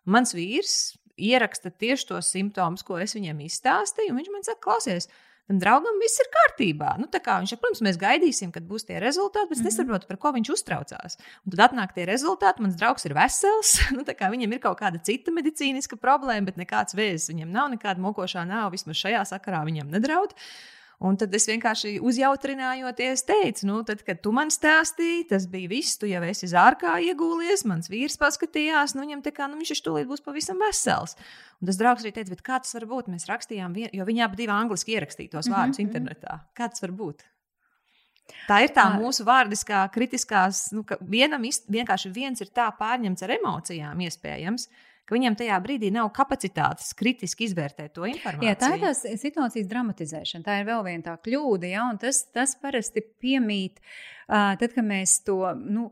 Un 0.05 0.19
mans 0.19 0.35
vīrs 0.37 0.95
ieraksta 1.17 1.71
tieši 1.71 2.09
tos 2.09 2.31
simptomus, 2.33 2.83
ko 2.87 2.99
es 2.99 3.15
viņam 3.17 3.41
izstāstīju. 3.45 4.17
Viņš 4.17 4.31
man 4.35 4.47
saka, 4.47 4.61
klausies, 4.67 5.09
tam 5.49 5.61
draugam 5.61 5.99
viss 6.03 6.21
ir 6.23 6.31
kārtībā. 6.33 6.95
Nu, 7.01 7.09
viņš, 7.09 7.55
protams, 7.61 7.83
mēs 7.85 7.99
gaidīsim, 8.01 8.53
kad 8.55 8.67
būs 8.69 8.87
tie 8.89 9.01
rezultāti, 9.03 9.51
bet 9.51 9.59
es 9.59 9.63
mm 9.63 9.69
-hmm. 9.69 9.77
nesaprotu, 9.79 10.09
par 10.09 10.19
ko 10.23 10.33
viņš 10.37 10.53
uztraucās. 10.57 11.19
Un 11.45 11.55
tad 11.55 11.65
atnāk 11.69 11.95
tie 11.95 12.07
rezultāti, 12.09 12.63
mans 12.63 12.77
draugs 12.77 13.05
ir 13.05 13.15
vesels, 13.15 13.79
nu, 13.97 14.05
viņam 14.05 14.53
ir 14.53 14.61
kaut 14.61 14.81
kāda 14.81 15.03
cita 15.03 15.31
medicīniska 15.31 15.97
problēma, 15.97 16.47
bet 16.47 16.57
nekāds 16.57 16.95
vēzis 16.95 17.29
viņam 17.33 17.51
nav, 17.51 17.71
nekāda 17.71 18.01
mokošā 18.01 18.47
nav, 18.47 18.71
vismaz 18.73 18.97
šajā 18.97 19.25
sakarā 19.25 19.65
viņam 19.65 19.91
nedraud. 19.91 20.35
Un 21.03 21.19
tad 21.19 21.35
es 21.35 21.49
vienkārši 21.51 21.97
uzjautrinājoties 22.07 23.25
teicu, 23.27 23.67
nu, 23.67 23.81
tad, 23.87 24.05
kad 24.07 24.21
tu 24.23 24.31
man 24.33 24.53
stāstīji, 24.55 25.27
tas 25.33 25.49
bija 25.51 25.69
viss. 25.73 25.99
Tu 26.01 26.09
jau 26.13 26.23
esi 26.25 26.49
zārkā 26.53 26.95
iegūlies, 27.11 27.67
mans 27.69 27.91
vīrs 27.91 28.17
paskatījās, 28.21 28.95
nu, 28.95 29.03
viņam 29.05 29.25
tā 29.27 29.35
kā, 29.35 29.49
nu, 29.51 29.59
viņš 29.61 29.83
tūlīt 29.85 30.09
būs 30.09 30.25
pavisam 30.25 30.63
vesels. 30.63 31.19
Un 31.61 31.69
tas 31.69 31.81
draugs 31.81 32.07
arī 32.07 32.15
teica, 32.15 32.39
kā 32.47 32.63
tas 32.63 32.77
var 32.79 32.89
būt? 32.95 33.11
Mēs 33.13 33.29
rakstījām, 33.31 33.75
vien, 33.75 33.91
jo 33.93 34.07
viņi 34.07 34.25
abi 34.25 34.49
angliski 34.49 34.95
ierakstīja 34.95 35.37
tos 35.37 35.51
vārdus 35.51 35.79
mm 35.79 35.83
-hmm. 35.83 35.89
internetā. 35.89 36.41
Kā 36.55 36.71
tas 36.71 36.83
var 36.83 36.93
būt? 36.93 37.27
Tā 38.49 38.63
ir 38.65 38.73
tā 38.77 38.85
mūsu 38.97 39.25
vārdiskā, 39.25 39.83
kritiskās, 39.93 40.71
nu, 40.73 40.85
ka 40.85 40.97
vienam 41.01 41.43
vienkārši 41.43 42.13
viens 42.13 42.41
ir 42.41 42.49
tā 42.57 42.71
pārņemts 42.79 43.25
ar 43.25 43.31
emocijām, 43.31 44.01
iespējams, 44.01 44.69
ka 45.05 45.17
viņam 45.17 45.37
tajā 45.41 45.59
brīdī 45.65 45.91
nav 45.95 46.11
kapacitātes 46.17 46.95
kritiski 46.99 47.49
izvērtēt 47.49 47.95
to 47.97 48.09
informāciju. 48.09 48.49
Jā, 48.49 48.59
tā 48.61 48.73
ir 48.77 48.85
tā 48.85 48.93
situācijas 49.21 49.71
dramatizēšana. 49.71 50.47
Tā 50.47 50.59
ir 50.61 50.69
vēl 50.69 50.85
viena 50.89 51.07
tā 51.11 51.17
kļūda, 51.27 51.71
ja, 51.71 51.87
un 51.93 52.01
tas, 52.03 52.25
tas 52.35 52.57
parasti 52.61 53.05
piemīt, 53.23 53.83
uh, 54.29 54.55
tad, 54.61 54.71
kad 54.73 54.85
mēs 54.87 55.21
to. 55.27 55.41
Nu, 55.61 55.91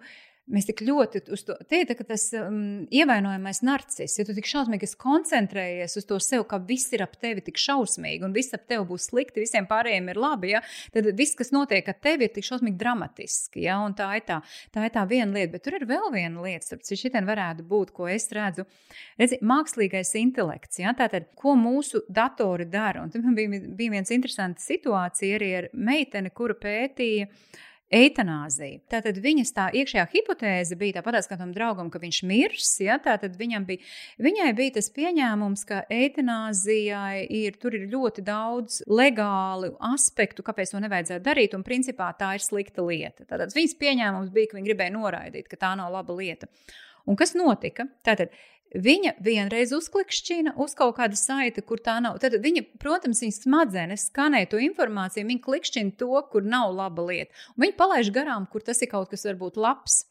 Mēs 0.50 0.66
tik 0.66 0.80
ļoti 0.82 1.20
uz 1.30 1.44
to 1.46 1.54
teikt, 1.70 1.92
ka 2.00 2.04
tas 2.08 2.24
um, 2.34 2.82
ievainojamais 2.90 3.60
narcis, 3.62 4.16
ja 4.18 4.24
tu 4.26 4.34
tik 4.34 4.48
šausmīgi 4.50 4.88
koncentrējies 4.98 5.94
uz 6.00 6.06
to 6.08 6.18
sev, 6.18 6.42
ka 6.50 6.58
viss 6.66 6.90
ir 6.96 7.04
ap 7.04 7.14
tevi 7.22 7.44
tik 7.46 7.60
šausmīgi 7.62 8.26
un 8.26 8.34
viss 8.34 8.50
ap 8.56 8.64
tevi 8.66 8.82
būs 8.88 9.06
slikti, 9.12 9.44
visiem 9.44 9.68
pārējiem 9.70 10.10
ir 10.10 10.18
labi, 10.18 10.50
ja, 10.56 10.62
tad 10.92 11.06
viss, 11.18 11.38
kas 11.38 11.54
notiek 11.54 11.86
ar 11.86 11.98
tevi, 12.02 12.26
ir 12.26 12.34
tik 12.34 12.48
šausmīgi 12.50 12.74
dramatiski. 12.82 13.62
Ja, 13.68 13.78
tā, 13.94 14.10
ir 14.18 14.26
tā, 14.26 14.40
tā 14.74 14.90
ir 14.90 14.94
tā 14.98 15.06
viena 15.14 15.30
lieta, 15.38 15.54
bet 15.54 15.66
tur 15.68 15.78
ir 15.78 15.86
vēl 15.86 16.10
viena 16.10 16.42
lieta, 16.42 16.66
starp 16.66 16.82
citu, 16.90 17.04
šitien 17.06 17.30
varētu 17.30 17.70
būt, 17.70 17.94
ko 17.94 18.10
es 18.10 18.26
redzu. 18.34 18.66
Redzi, 19.22 19.38
mākslīgais 19.46 20.10
intelekts, 20.18 20.82
ja, 20.82 20.90
tātad, 20.98 21.30
ko 21.38 21.54
mūsu 21.54 22.02
datori 22.10 22.66
dara. 22.66 23.06
Un 23.06 23.14
tam 23.14 23.38
bija, 23.38 23.62
bija 23.70 23.94
viens 23.94 24.10
interesants 24.10 24.66
situācija 24.66 25.38
arī 25.38 25.54
ar 25.62 25.70
meiteni, 25.72 26.34
kura 26.34 26.58
pētīja 26.58 27.30
eitanāzija. 27.92 28.80
Tātad 28.90 29.18
viņas 29.22 29.52
tā 29.56 29.66
iekšējā 29.76 30.04
hipotēze 30.12 30.78
bija 30.80 30.98
tāpat 30.98 31.28
kā 31.30 31.38
tam 31.40 31.52
draugam, 31.54 31.90
ka 31.92 32.00
viņš 32.02 32.20
mirs. 32.28 32.70
Ja? 32.82 32.98
Tātad 33.02 33.36
bija, 33.38 33.60
viņai 34.22 34.50
bija 34.58 34.76
tas 34.78 34.90
pieņēmums, 34.96 35.64
ka 35.68 35.82
eitanāzijai 35.92 37.26
ir, 37.28 37.58
ir 37.58 37.88
ļoti 37.92 38.24
daudz 38.26 38.82
legālu 38.90 39.74
aspektu, 39.92 40.44
kāpēc 40.46 40.74
to 40.74 40.82
nevajadzētu 40.84 41.26
darīt, 41.26 41.56
un 41.58 41.66
principā 41.66 42.12
tā 42.18 42.34
ir 42.38 42.44
slikta 42.44 42.84
lieta. 42.86 43.26
Tātad 43.28 43.54
viņas 43.56 43.76
pieņēmums 43.80 44.32
bija, 44.34 44.50
ka 44.50 44.58
viņa 44.58 44.70
gribēja 44.70 44.96
noraidīt, 44.96 45.50
ka 45.50 45.60
tā 45.60 45.74
nav 45.78 45.92
laba 45.94 46.16
lieta. 46.16 46.48
Un 47.08 47.18
kas 47.18 47.34
notika? 47.34 47.88
Tātad 48.06 48.30
Viņa 48.72 49.16
vienreiz 49.20 49.72
uzklikšķina 49.76 50.54
uz 50.56 50.72
kaut 50.76 50.96
kādu 50.96 51.18
saiti, 51.20 51.60
kur 51.60 51.80
tā 51.84 51.98
nav. 52.00 52.16
Tad 52.22 52.38
viņa, 52.40 52.64
protams, 52.80 53.20
viņas 53.20 53.42
smadzenes 53.44 54.06
skanē 54.08 54.46
to 54.48 54.60
informāciju, 54.62 55.28
viņa 55.28 55.44
klikšķina 55.44 55.96
to, 56.00 56.14
kur 56.32 56.46
nav 56.46 56.72
laba 56.78 57.04
lieta. 57.10 57.36
Un 57.56 57.66
viņa 57.66 57.76
palaiž 57.76 58.12
garām, 58.14 58.48
kur 58.48 58.64
tas 58.64 58.80
ir 58.80 58.88
kaut 58.92 59.12
kas 59.12 59.28
varbūt 59.28 59.60
labs. 59.60 60.02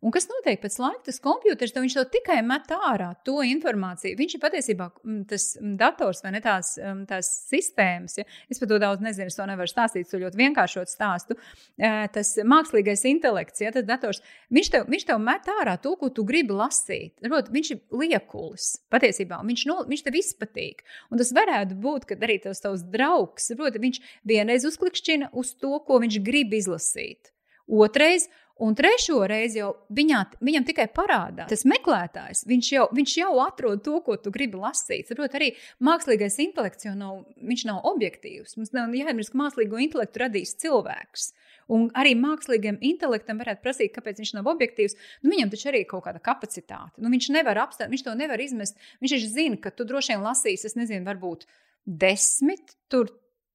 Un 0.00 0.12
kas 0.14 0.24
notiek 0.30 0.62
pēc 0.62 0.78
laika? 0.80 1.02
Tas 1.06 1.20
kompjuters 1.22 1.74
viņš 1.76 1.94
to 1.98 2.02
tikai 2.14 2.38
met 2.44 2.70
ārā, 2.72 3.10
to 3.26 3.42
informāciju. 3.44 4.16
Viņš 4.16 4.34
ir 4.36 4.42
patiesībā 4.42 4.86
mm, 4.90 5.20
tas 5.30 5.44
mm, 5.60 5.74
dators 5.80 6.22
vai 6.24 6.32
ne 6.34 6.40
tās, 6.44 6.72
mm, 6.80 7.02
tās 7.10 7.28
sistēmas. 7.50 8.16
Ja? 8.18 8.24
Es 8.50 8.60
par 8.62 8.70
to 8.70 8.80
daudz 8.80 9.04
nezinu, 9.04 9.28
es 9.28 9.36
to 9.36 9.44
nevaru 9.48 9.70
stāstīt, 9.70 10.08
to 10.08 10.20
ļoti 10.22 10.40
vienkāršot 10.40 10.90
stāstu. 10.90 11.36
Tas 11.76 12.32
mākslīgais 12.48 13.04
intelekts, 13.10 13.60
ja 13.62 13.72
tas 13.74 13.86
dators, 13.88 14.22
viņš 14.54 14.70
tev, 14.72 14.86
viņš 14.90 15.06
tev 15.10 15.20
met 15.22 15.50
ārā 15.52 15.76
to, 15.82 15.92
ko 16.00 16.08
tu 16.14 16.24
gribi 16.28 16.56
lasīt. 16.56 17.14
Rot, 17.28 17.50
viņš 17.52 17.72
ir 17.76 17.82
liekulis 18.02 18.70
patiesībā, 18.92 19.42
viņš, 19.46 19.66
no, 19.68 19.80
viņš 19.90 20.06
tev 20.06 20.16
izpatīk. 20.20 20.84
Un 21.12 21.20
tas 21.20 21.34
varētu 21.36 21.76
būt, 21.80 22.08
ka 22.08 22.18
arī 22.18 22.40
tas 22.42 22.64
tavs 22.64 22.86
draugs, 22.88 23.52
rot, 23.60 23.76
viņš 23.80 24.00
vienreiz 24.28 24.64
uzklikšķina 24.68 25.34
uz 25.36 25.52
to, 25.60 25.76
ko 25.84 26.00
viņš 26.02 26.22
grib 26.24 26.56
izlasīt. 26.56 27.34
Otrais, 27.70 28.26
Un 28.60 28.74
trešo 28.76 29.22
reizi 29.30 29.62
jau 29.62 29.70
viņā, 29.96 30.18
viņam 30.44 30.66
tikai 30.68 30.84
parādās 30.92 31.48
tas 31.48 31.62
meklētājs. 31.68 32.42
Viņš 32.48 32.70
jau, 32.74 32.86
viņš 32.92 33.14
jau 33.16 33.30
atrod 33.40 33.80
to, 33.86 33.94
ko 34.04 34.18
tu 34.20 34.32
gribi 34.34 34.60
lasīt. 34.60 35.08
Saprot, 35.08 35.32
arī 35.38 35.54
mākslīgais 35.80 36.36
intelekts 36.44 36.84
jau 36.84 36.92
nav, 36.98 37.22
nav 37.40 37.86
objektīvs. 37.88 38.58
Mums 38.58 38.74
nav 38.76 38.92
jāatcerās, 38.96 39.30
ka 39.32 39.40
mākslīgo 39.40 39.80
intelektu 39.80 40.22
radīs 40.24 40.52
cilvēks. 40.60 41.30
Un 41.70 41.86
arī 41.96 42.16
mākslīgam 42.18 42.80
intelektam 42.84 43.40
varētu 43.40 43.64
prasīt, 43.64 43.94
kāpēc 43.94 44.20
viņš 44.20 44.34
nav 44.36 44.50
objektīvs. 44.52 44.96
Nu, 45.22 45.32
viņam 45.32 45.54
taču 45.54 45.70
arī 45.70 45.84
ir 45.84 45.88
kaut 45.90 46.04
kāda 46.08 46.20
kapacitāte. 46.20 46.98
Nu, 46.98 47.12
viņš 47.14 47.30
nevar 47.36 47.62
apstāt, 47.62 47.88
viņš 47.92 48.04
to 48.08 48.16
nevar 48.18 48.42
izmest. 48.42 48.76
Viņš 49.00 49.16
taču 49.16 49.30
zina, 49.30 49.60
ka 49.62 49.72
tu 49.72 49.86
droši 49.88 50.16
vien 50.16 50.26
lasīsi, 50.26 50.66
es 50.66 50.76
nezinu, 50.76 51.06
varbūt 51.06 51.46
desmit, 51.86 52.74
tur 52.92 53.08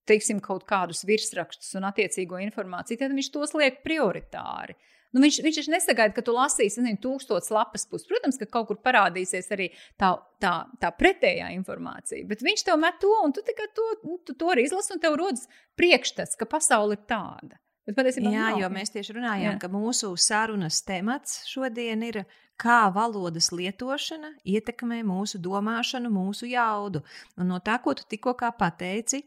teiksim, 0.09 0.41
kaut 0.43 0.65
kādus 0.69 1.03
virsrakstus 1.07 1.75
un 1.77 1.87
attiecīgo 1.89 2.39
informāciju, 2.45 3.01
tad 3.01 3.15
viņš 3.17 3.31
tos 3.33 3.55
liek 3.57 3.81
prioritāri. 3.85 4.77
Nu, 5.15 5.21
viņš, 5.23 5.37
viņš 5.45 5.57
taču 5.61 5.71
nesagaida, 5.71 6.11
ka 6.17 6.21
tu 6.27 6.33
lasīsi 6.35 6.81
nezinu, 6.83 6.99
tūkstotis 6.99 7.53
lapas 7.55 7.85
puses. 7.87 8.07
Protams, 8.09 8.35
ka 8.41 8.49
kaut 8.51 8.67
kur 8.67 8.81
parādīsies 8.83 9.47
arī 9.55 9.69
tā, 10.01 10.09
tā, 10.43 10.55
tā 10.81 10.91
pretējā 10.91 11.53
informācija. 11.55 12.25
Bet 12.27 12.43
viņš 12.43 12.65
tev 12.67 12.81
met 12.81 12.99
to, 12.99 13.13
un 13.23 13.31
tu 13.35 13.43
tikai 13.47 13.69
to, 13.77 13.85
nu, 14.03 14.17
tu 14.27 14.35
to 14.35 14.51
arī 14.51 14.65
izlasi, 14.67 14.91
un 14.97 15.03
tev 15.03 15.15
rodas 15.21 15.47
priekšstats, 15.79 16.35
ka 16.35 16.49
pasaule 16.51 16.99
ir 16.99 17.05
tāda. 17.07 17.55
Bet, 17.85 18.17
Jā, 18.17 18.49
nav. 18.49 18.57
jo 18.57 18.67
mēs 18.73 18.91
tieši 18.95 19.13
runājām, 19.13 19.55
Jā. 19.55 19.59
ka 19.61 19.69
mūsu 19.69 20.09
sarunas 20.17 20.79
temats 20.87 21.43
šodien 21.45 22.01
ir, 22.07 22.23
kā 22.57 22.87
valodas 22.95 23.51
lietošana 23.53 24.31
ietekmē 24.47 25.01
mūsu 25.05 25.39
domāšanu, 25.43 26.09
mūsu 26.09 26.49
jaudu. 26.49 27.03
Un 27.37 27.51
no 27.51 27.59
tā, 27.63 27.77
ko 27.83 27.93
tu 27.93 28.07
tikko 28.09 28.33
pateici, 28.57 29.21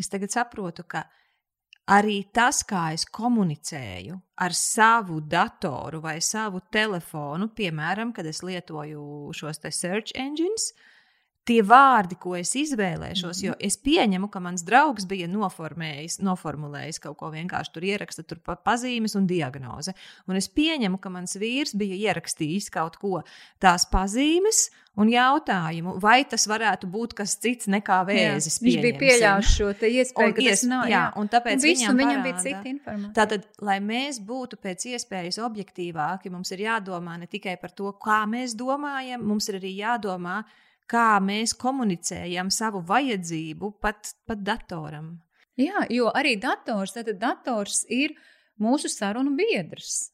es 0.00 0.10
tagad 0.10 0.32
saprotu, 0.34 0.82
ka 0.82 1.04
arī 1.90 2.20
tas, 2.32 2.62
kā 2.66 2.90
es 2.94 3.04
komunicēju 3.04 4.20
ar 4.40 4.54
savu 4.56 5.20
datoru 5.20 6.00
vai 6.04 6.18
savu 6.24 6.62
telefonu, 6.72 7.50
piemēram, 7.56 8.14
kad 8.16 8.26
es 8.30 8.44
lietoju 8.46 9.34
šos 9.36 9.60
search 9.74 10.14
engines, 10.14 10.70
uh, 10.70 10.86
tie 11.50 11.60
vārdi, 11.66 12.16
ko 12.20 12.36
es 12.38 12.52
izvēlēšos, 12.58 13.42
jo 13.42 13.54
es 13.58 13.76
pieņemu, 13.82 14.30
ka 14.30 14.42
mans 14.44 14.62
draugs 14.66 15.06
bija 15.10 15.26
noformējis, 15.30 16.20
noformulējis 16.22 17.02
kaut 17.02 17.18
ko 17.20 17.30
vienkārši 17.34 17.74
tur 17.74 17.86
ieraksta, 17.88 18.24
tur 18.26 18.42
pazīmes 18.46 19.16
un 19.18 19.26
diagnoze. 19.30 19.96
Un 20.30 20.38
es 20.38 20.50
pieņemu, 20.54 21.00
ka 21.02 21.12
mans 21.12 21.34
vīrs 21.40 21.74
bija 21.78 21.98
ierakstījis 22.10 22.70
kaut 22.74 23.00
ko 23.02 23.24
tās 23.62 23.88
pazīmes 23.90 24.68
un 25.00 25.10
jautājumu, 25.10 25.96
vai 26.02 26.20
tas 26.28 26.46
varētu 26.50 26.88
būt 26.90 27.14
kas 27.18 27.36
cits 27.40 27.70
nekā 27.70 28.00
vēzis. 28.08 28.58
Jā, 28.58 28.64
viņš 28.66 28.80
bija 28.84 29.00
pieļāvis 29.00 29.52
šo 29.56 29.70
iespēju, 29.72 30.36
ka 30.36 30.44
ies, 30.44 30.62
tas 30.62 30.64
nav. 30.70 30.86
Jā, 30.90 30.96
jā 30.96 31.04
un 31.20 31.30
tāpēc 31.32 31.58
un 31.58 31.66
visu, 31.66 31.84
viņam, 31.84 32.00
viņam 32.02 32.24
bija 32.26 32.40
cita 32.44 32.72
informācija. 32.74 33.14
Tātad, 33.16 33.46
lai 33.64 33.78
mēs 33.84 34.22
būtu 34.26 34.58
pēc 34.60 34.88
iespējas 34.94 35.40
objektīvāki, 35.46 36.32
mums 36.34 36.50
ir 36.54 36.66
jādomā 36.66 37.16
ne 37.22 37.30
tikai 37.30 37.56
par 37.62 37.74
to, 37.74 37.94
kā 38.02 38.24
mēs 38.30 38.56
domājam, 38.58 39.22
mums 39.30 39.48
ir 39.50 39.60
arī 39.62 39.76
jādomā, 39.78 40.42
kā 40.90 41.20
mēs 41.22 41.54
komunicējam 41.58 42.50
savu 42.54 42.82
vajadzību 42.86 43.74
pat, 43.82 44.14
pat 44.26 44.42
datoram. 44.46 45.18
Jā, 45.60 45.84
jo 45.92 46.10
arī 46.16 46.36
dators, 46.40 46.96
dators 47.20 47.84
ir 47.92 48.16
mūsu 48.60 48.90
sarunu 48.90 49.34
biedrs. 49.36 50.10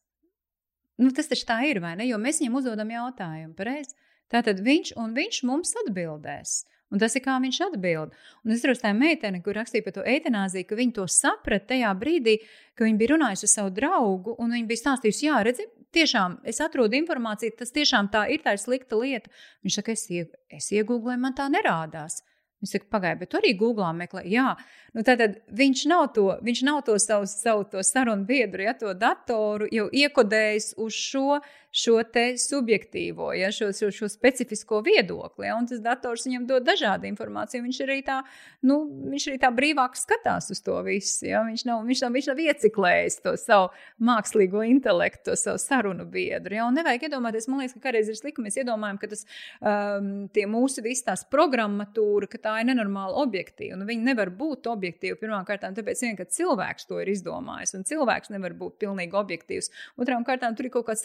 Nu, 0.96 1.10
tas 1.12 1.28
taču 1.28 1.44
tā 1.48 1.60
ir, 1.68 1.80
vai 1.84 1.94
ne? 1.98 2.06
Jo 2.08 2.18
mēs 2.20 2.40
viņam 2.40 2.56
uzdodam 2.60 2.90
jautājumu, 2.92 3.52
pareizi. 3.56 3.94
Tātad 4.32 4.62
viņš 4.64 4.96
un 4.98 5.12
viņš 5.14 5.42
mums 5.46 5.76
atbildēs. 5.84 6.62
Un 6.94 7.02
tas 7.02 7.16
ir 7.18 7.22
kā 7.24 7.34
viņš 7.42 7.58
atbild. 7.66 8.14
Un 8.46 8.54
es 8.54 8.62
saprotu, 8.62 8.84
tā 8.84 8.92
meitene, 8.94 9.40
kur 9.42 9.56
rakstīja 9.58 9.84
par 9.84 9.96
to 9.96 10.04
eitanāziju, 10.06 10.68
ka 10.68 10.78
viņa 10.78 10.94
to 10.98 11.06
saprata 11.10 11.72
tajā 11.72 11.90
brīdī, 11.98 12.36
kad 12.78 12.86
viņa 12.86 13.00
bija 13.00 13.12
runājusi 13.14 13.46
ar 13.48 13.52
savu 13.52 13.72
draugu, 13.74 14.36
un 14.38 14.54
viņa 14.54 14.70
bija 14.70 14.82
stāstījusi, 14.84 15.26
jā, 15.26 15.40
redzi, 15.46 15.66
tiešām 15.94 16.40
es 16.48 16.60
atrodu 16.64 16.98
informāciju, 16.98 17.56
tas 17.58 17.74
tiešām 17.74 18.10
tā 18.12 18.26
ir 18.32 18.42
tā 18.44 18.56
ir 18.56 18.62
slikta 18.62 18.98
lieta. 19.00 19.30
Viņš 19.66 19.78
saka, 19.80 19.94
es, 19.96 20.06
ieg 20.10 20.32
es 20.52 20.70
iegūlēju, 20.74 21.20
man 21.22 21.36
tā 21.36 21.48
nerādās. 21.52 22.22
Viņš 22.62 22.72
saka, 22.72 22.88
pagaidiet, 22.94 23.20
bet 23.20 23.36
arī 23.36 23.52
Google 23.58 23.90
meklē. 23.92 24.22
Jā, 24.32 24.54
nu 24.96 25.04
tad 25.04 25.20
viņš 25.52 25.84
nav 25.90 26.06
to, 26.16 26.30
viņš 26.46 26.62
nav 26.64 26.80
to 26.86 26.96
savu, 27.02 27.28
savu 27.28 27.66
to 27.68 27.84
sarunu 27.84 28.24
biedru, 28.28 28.64
ja 28.64 28.72
to 28.78 28.94
datoru 28.96 29.68
jau 29.70 29.90
iekodējis 29.92 30.72
uz 30.80 30.96
šo, 30.96 31.40
šo 31.76 31.98
subjektīvo, 32.40 33.32
ja, 33.36 33.50
šo, 33.52 33.68
šo, 33.76 33.90
šo 33.92 34.08
specifisko 34.08 34.80
viedokli. 34.86 35.46
Ja, 35.46 35.56
un 35.60 35.66
tas 35.68 35.82
dators 35.84 36.24
viņam 36.26 36.46
dod 36.48 36.64
dažādu 36.64 37.08
informāciju. 37.10 37.64
Viņš 37.66 37.80
arī 37.84 37.98
tā, 38.06 38.22
nu, 38.64 38.78
viņš 39.12 39.26
arī 39.28 39.40
tā 39.42 39.50
brīvāk 39.52 39.98
skatās 39.98 40.48
uz 40.54 40.62
to 40.64 40.78
visu. 40.86 41.26
Ja. 41.28 41.42
Viņš, 41.44 41.66
nav, 41.68 41.82
viņš, 41.84 42.02
nav, 42.06 42.14
viņš 42.16 42.28
nav 42.30 42.40
ieciklējis 42.46 43.20
to 43.24 43.34
savu 43.40 43.68
mākslīgo 44.08 44.64
intelektu, 44.64 45.30
to 45.30 45.36
savu 45.40 45.60
sarunu 45.60 46.06
biedru. 46.08 46.56
Ja. 46.56 46.70
Nevajag 46.72 47.10
iedomāties, 47.10 47.48
man 47.52 47.60
liekas, 47.62 47.76
ka 47.76 47.88
kādreiz 47.88 48.08
ir 48.08 48.18
slikti, 48.18 48.44
mēs 48.46 48.56
iedomājam, 48.62 49.00
ka 49.02 49.10
tas 49.12 49.26
um, 49.60 50.10
mūsu 50.56 50.84
visas 50.86 51.26
programmatūra, 51.32 52.30
ka 52.32 52.40
tā 52.48 52.56
ir 52.62 52.70
nenormāli 52.70 53.20
objektīva. 53.26 53.76
Nu, 53.76 53.88
viņi 53.88 54.08
nevar 54.08 54.32
būt 54.32 54.70
objektīvi 54.72 55.18
pirmkārt, 55.20 55.68
tāpēc, 55.76 56.04
vien, 56.06 56.16
ka 56.16 56.28
cilvēks 56.30 56.88
to 56.88 57.02
ir 57.02 57.12
izdomājis, 57.12 57.76
un 57.76 57.84
cilvēks 57.88 58.32
nevar 58.32 58.56
būt 58.56 58.80
pilnīgi 58.80 59.16
objektīvs. 59.20 59.72
Otrām 60.00 60.24
kārtām 60.26 60.56
tur 60.56 60.70
ir 60.70 60.74
kaut 60.78 60.88
kāds 60.88 61.04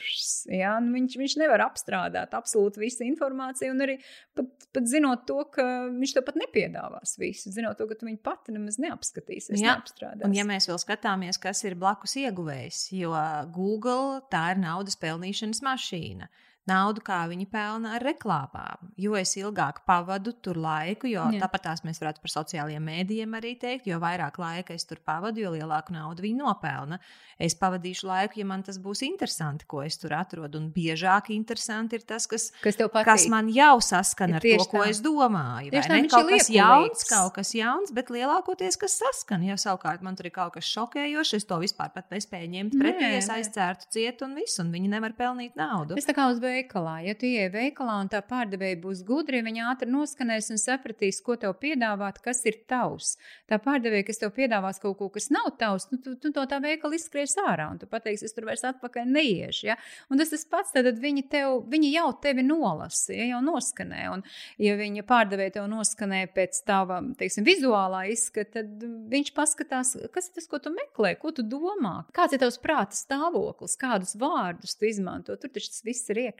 resurss. 0.00 0.46
Ja? 0.50 0.74
Nu, 0.82 0.92
viņš, 0.96 1.16
viņš 1.20 1.36
nevar 1.40 1.64
apstrādāt 1.66 2.34
absolūti 2.36 2.82
visu 2.82 3.04
informāciju, 3.06 3.74
un 3.74 3.84
arī 3.84 3.96
pat, 4.38 4.50
pat 4.74 4.90
zinot 4.90 5.26
to, 5.28 5.40
ka 5.54 5.66
viņš 5.92 6.16
to 6.16 6.24
pat 6.26 6.38
nepiedāvās 6.40 7.16
visu, 7.20 7.52
zinot 7.54 7.78
to, 7.80 7.88
ka 7.90 7.98
tu 8.00 8.08
viņu 8.08 8.20
pati 8.24 8.56
nemaz 8.56 8.80
neapskatīsies. 8.82 9.60
Jā, 9.60 9.78
un 10.26 10.36
ja 10.36 10.46
mēs 10.48 10.68
vēl 10.70 10.80
skatāmies, 10.82 11.40
kas 11.40 11.64
ir 11.68 11.78
blakus 11.80 12.16
ieguvējs, 12.20 12.86
jo 12.96 13.14
Google 13.54 14.20
tā 14.32 14.50
ir 14.54 14.62
naudas 14.62 14.98
pelnīšanas 15.00 15.62
mašīna 15.66 16.30
naudu, 16.68 17.02
kā 17.04 17.22
viņi 17.30 17.46
pelna 17.50 17.94
ar 17.96 18.04
reklāmām. 18.04 18.90
Jo 19.00 19.16
es 19.18 19.32
ilgāk 19.38 19.82
pavadu 19.88 20.34
tur 20.44 20.58
laiku, 20.60 21.08
jo 21.10 21.24
Jā. 21.32 21.42
tāpat 21.44 21.66
tās 21.68 21.82
mēs 21.86 22.00
varētu 22.02 22.22
par 22.24 22.34
sociālajiem 22.34 22.84
mēdījiem 22.90 23.36
arī 23.38 23.54
teikt, 23.60 23.88
jo 23.90 24.00
vairāk 24.02 24.38
laika 24.40 24.76
es 24.76 24.86
tur 24.88 25.00
pavadu, 25.04 25.42
jo 25.44 25.54
lielāku 25.54 25.94
naudu 25.96 26.24
viņi 26.26 26.40
nopelna. 26.42 27.00
Es 27.40 27.56
pavadīšu 27.56 28.04
laiku, 28.04 28.40
ja 28.42 28.46
man 28.48 28.62
tas 28.66 28.76
būs 28.82 29.00
interesanti, 29.06 29.64
ko 29.70 29.80
es 29.86 29.96
tur 30.00 30.12
atrodu. 30.18 30.60
Un 30.60 30.68
biežāk 30.74 31.30
interesanti 31.32 31.96
ir 31.96 32.04
tas, 32.04 32.26
kas, 32.28 32.50
kas, 32.60 32.76
kas 32.76 33.26
man 33.32 33.48
jau 33.48 33.78
saskana 33.84 34.36
ar 34.36 34.44
to, 34.44 34.56
tā. 34.60 34.68
ko 34.68 34.84
es 34.84 35.00
domāju. 35.04 35.72
Tieši 35.72 35.94
ne 35.94 36.10
kaut 36.12 36.28
kas 36.28 36.50
jauns, 36.52 37.06
kaut 37.08 37.32
kas 37.38 37.54
jauns, 37.56 37.94
bet 37.96 38.12
lielākoties, 38.12 38.76
kas 38.80 38.98
saskana. 39.00 39.48
Ja 39.52 39.56
savukārt 39.60 40.04
man 40.04 40.18
tur 40.18 40.28
ir 40.28 40.34
kaut 40.36 40.58
kas 40.58 40.68
šokējošs, 40.68 41.38
es 41.40 41.48
to 41.48 41.60
vispār 41.62 41.94
nespēju 42.12 42.52
ņemt 42.52 42.76
pretī, 42.76 43.08
es 43.16 43.30
aizcērtu 43.32 43.88
ciet 43.96 44.20
un 44.26 44.36
visu, 44.36 44.60
un 44.60 44.74
viņi 44.74 44.92
nevar 44.92 45.16
pelnīt 45.16 45.56
naudu. 45.58 45.96
Es 45.96 46.08
tā 46.08 46.14
kā 46.16 46.28
uz 46.28 46.42
veikalā. 46.50 46.98
Ja 47.06 47.14
tu 47.18 47.28
ieej 47.28 47.50
veikalā 47.54 47.96
un 48.02 48.10
tā 48.12 48.20
pārdevēja 48.26 48.78
būs 48.82 49.02
gudri, 49.06 49.40
viņa 49.46 49.68
ātri 49.72 49.90
noskanēs 49.90 50.50
un 50.54 50.60
sapratīs, 50.60 51.22
ko 51.24 51.36
tev 51.40 51.56
piedāvāt, 51.62 52.20
kas 52.24 52.42
ir 52.50 52.60
tavs. 52.70 53.14
Tā 53.50 53.60
pārdevēja, 53.62 54.08
kas 54.10 54.20
tev 54.22 54.34
piedāvās 54.36 54.82
kaut 54.82 54.98
ko, 54.98 55.08
kas 55.14 55.30
nav 55.32 55.52
tavs, 55.60 55.88
nu, 55.92 56.00
tu, 56.02 56.16
tu 56.20 56.32
to 56.34 56.44
tā 56.50 56.60
veikala 56.62 56.98
izskries 56.98 57.36
ārā 57.40 57.70
un 57.72 57.80
tu 57.80 57.88
pateiksi, 57.90 58.28
es 58.28 58.36
tur 58.36 58.48
vairs 58.48 58.66
atpakaļ 58.68 59.08
neiešu. 59.16 59.66
Ja? 59.70 59.78
Un 60.10 60.20
tas 60.20 60.32
tas 60.34 60.46
pats, 60.50 60.74
tad 60.76 61.00
viņi, 61.00 61.26
tev, 61.32 61.60
viņi 61.70 61.92
jau 61.94 62.08
tevi 62.22 62.44
nolasa, 62.46 63.14
ja, 63.16 63.30
jau 63.32 63.42
noskanē. 63.46 64.04
Un, 64.14 64.24
ja 64.60 64.76
viņa 64.78 65.06
pārdevēja 65.08 65.56
tev 65.58 65.70
noskanē 65.72 66.24
pēc 66.34 66.62
tava, 66.68 67.00
teiksim, 67.20 67.46
vizuālā 67.46 68.06
izskata, 68.12 68.60
tad 68.60 68.86
viņš 69.10 69.32
paskatās, 69.36 69.94
kas 70.14 70.30
ir 70.30 70.38
tas, 70.38 70.48
ko 70.50 70.58
tu 70.62 70.72
meklē, 70.74 71.14
ko 71.20 71.32
tu 71.34 71.44
domā, 71.46 72.00
kāds 72.16 72.34
ir 72.34 72.42
tavs 72.42 72.58
prāta 72.62 72.96
stāvoklis, 72.98 73.76
kādus 73.80 74.16
vārdus 74.20 74.76
tu 74.78 74.88
izmanto. 74.88 75.36
Tur 75.40 75.52
taču 75.52 75.70
tas 75.70 75.84
viss 75.86 76.10
ir 76.12 76.24
iekšā 76.26 76.39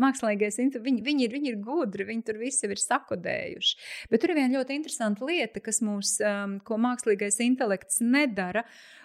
mākslīgais 0.00 0.58
intelekts, 0.58 0.88
viņi, 0.88 1.04
viņi, 1.06 1.26
ir, 1.26 1.34
viņi 1.36 1.50
ir 1.52 1.60
gudri, 1.62 2.06
viņi 2.08 2.26
tur 2.26 2.40
visi 2.40 2.66
ir 2.66 2.80
sakodējuši. 2.82 3.76
Bet 4.10 4.22
tur 4.22 4.32
ir 4.32 4.40
viena 4.40 4.58
ļoti 4.58 4.78
interesanta 4.78 5.28
lieta, 5.28 5.62
kas 5.64 5.80
mums, 5.86 6.16
um, 6.24 6.58
ko 6.66 6.78
mākslīgais 6.82 7.40
intelekts 7.44 8.02
nedara. 8.02 8.64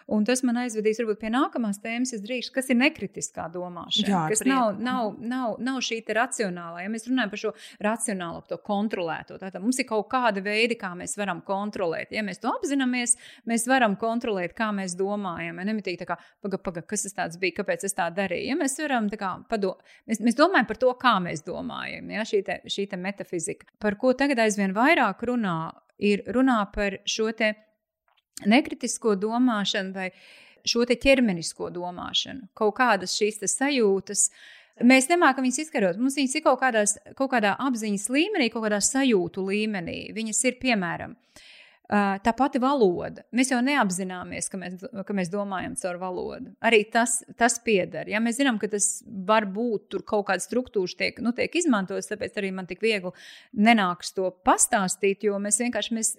Un 0.09 0.25
tas 0.25 0.41
man 0.45 0.57
aizvedīs 0.63 0.99
varbūt 1.01 1.19
pie 1.21 1.29
nākamās 1.33 1.79
tēmas, 1.83 2.13
es 2.15 2.23
drīkstu, 2.23 2.53
kas 2.55 2.69
ir 2.71 2.79
nekritiskā 2.79 3.45
domāšana. 3.53 4.09
Jā, 4.09 4.21
kas 4.31 4.41
nav, 4.47 4.79
nav, 4.81 5.11
nav, 5.21 5.57
nav 5.61 5.81
šī 5.85 5.99
racionālā. 6.17 6.83
Ja 6.83 6.89
mēs 6.91 7.05
runājam 7.09 7.33
par 7.33 7.41
šo 7.43 7.51
racionālo, 7.85 8.41
to 8.49 8.57
kontrolēto, 8.65 9.37
tad 9.41 9.57
mums 9.61 9.79
ir 9.81 9.87
kaut 9.89 10.07
kāda 10.11 10.41
veida, 10.45 10.77
kā 10.79 10.91
mēs 10.97 11.13
varam 11.19 11.43
kontrolēt. 11.45 12.13
Ja 12.15 12.23
mēs 12.25 12.41
to 12.41 12.51
apzināmies, 12.55 13.15
mēs 13.49 13.67
varam 13.69 13.97
kontrolēt, 14.01 14.55
kā 14.57 14.71
mēs 14.75 14.97
domājam. 14.99 15.61
Ja 15.61 15.67
nemitīgi 15.69 16.01
tā 16.01 16.09
kā, 16.09 16.17
paga, 16.41 16.61
paga, 16.69 16.85
kas 16.89 17.05
tas 17.05 17.17
tāds 17.21 17.41
bija, 17.41 17.59
kāpēc 17.61 17.85
es 17.85 17.97
tā 17.97 18.09
darīju. 18.15 18.49
Ja 18.49 18.57
mēs 18.59 18.79
varam 18.81 19.11
kā, 19.13 19.35
pado, 19.51 19.75
mēs, 20.09 20.23
mēs 20.25 20.37
domājam 20.39 20.69
par 20.69 20.81
to, 20.81 20.95
kā 20.99 21.15
mēs 21.23 21.45
domājam, 21.45 22.09
ja 22.15 22.25
šī, 22.25 22.41
te, 22.47 22.59
šī 22.65 22.89
te 22.89 22.99
metafizika. 22.99 23.69
Par 23.81 23.99
ko 24.01 24.15
tagad 24.17 24.41
aizvien 24.45 24.73
vairāk 24.73 25.21
runā, 25.29 25.59
ir 25.99 26.23
runā 26.31 26.61
par 26.73 27.01
šo 27.09 27.29
te 27.35 27.53
nekritisko 28.45 29.15
domāšanu 29.19 29.95
vai 29.95 30.11
šo 30.67 30.85
ķermenisko 30.87 31.69
domāšanu, 31.73 32.49
kaut 32.57 32.77
kādas 32.79 33.15
šīs 33.17 33.41
sajūtas. 33.47 34.29
Mēs 34.79 35.09
nemākam 35.11 35.43
viņas 35.43 35.63
izkarot. 35.65 35.99
Mums 35.99 36.15
viņas 36.15 36.37
ir 36.37 36.43
kaut, 36.45 36.59
kādās, 36.61 36.95
kaut 37.17 37.33
kādā 37.33 37.55
apziņas 37.59 38.09
līmenī, 38.15 38.47
kaut 38.51 38.63
kādā 38.67 38.79
sajūtu 38.83 39.43
līmenī. 39.49 40.01
Viņas 40.15 40.43
ir 40.47 40.59
piemēram. 40.61 41.17
Tā 41.89 42.31
pati 42.37 42.59
valoda. 42.61 43.23
Mēs 43.33 43.49
jau 43.49 43.59
neapzināmies, 43.65 44.45
ka 44.53 44.59
mēs, 44.61 44.75
ka 45.07 45.13
mēs 45.17 45.31
domājam 45.33 45.73
caur 45.79 45.97
valodu. 45.97 46.51
Arī 46.61 46.83
tas, 46.93 47.17
tas 47.35 47.57
pieder. 47.65 48.07
Ja? 48.13 48.21
Mēs 48.21 48.37
zinām, 48.37 48.59
ka 48.61 48.69
tas 48.69 49.01
var 49.25 49.47
būt 49.49 49.87
tur 49.89 50.05
kaut 50.07 50.27
kāda 50.27 50.43
struktūra, 50.43 50.93
tiek, 51.01 51.17
nu, 51.25 51.33
tiek 51.33 51.57
izmantotas, 51.57 52.11
tāpēc 52.11 52.37
arī 52.37 52.53
man 52.53 52.69
tik 52.69 52.85
viegli 52.85 53.09
nenāks 53.57 54.13
to 54.13 54.29
pastāstīt, 54.45 55.25
jo 55.25 55.41
mēs 55.41 55.57
vienkārši 55.65 55.97
mēs 55.97 56.13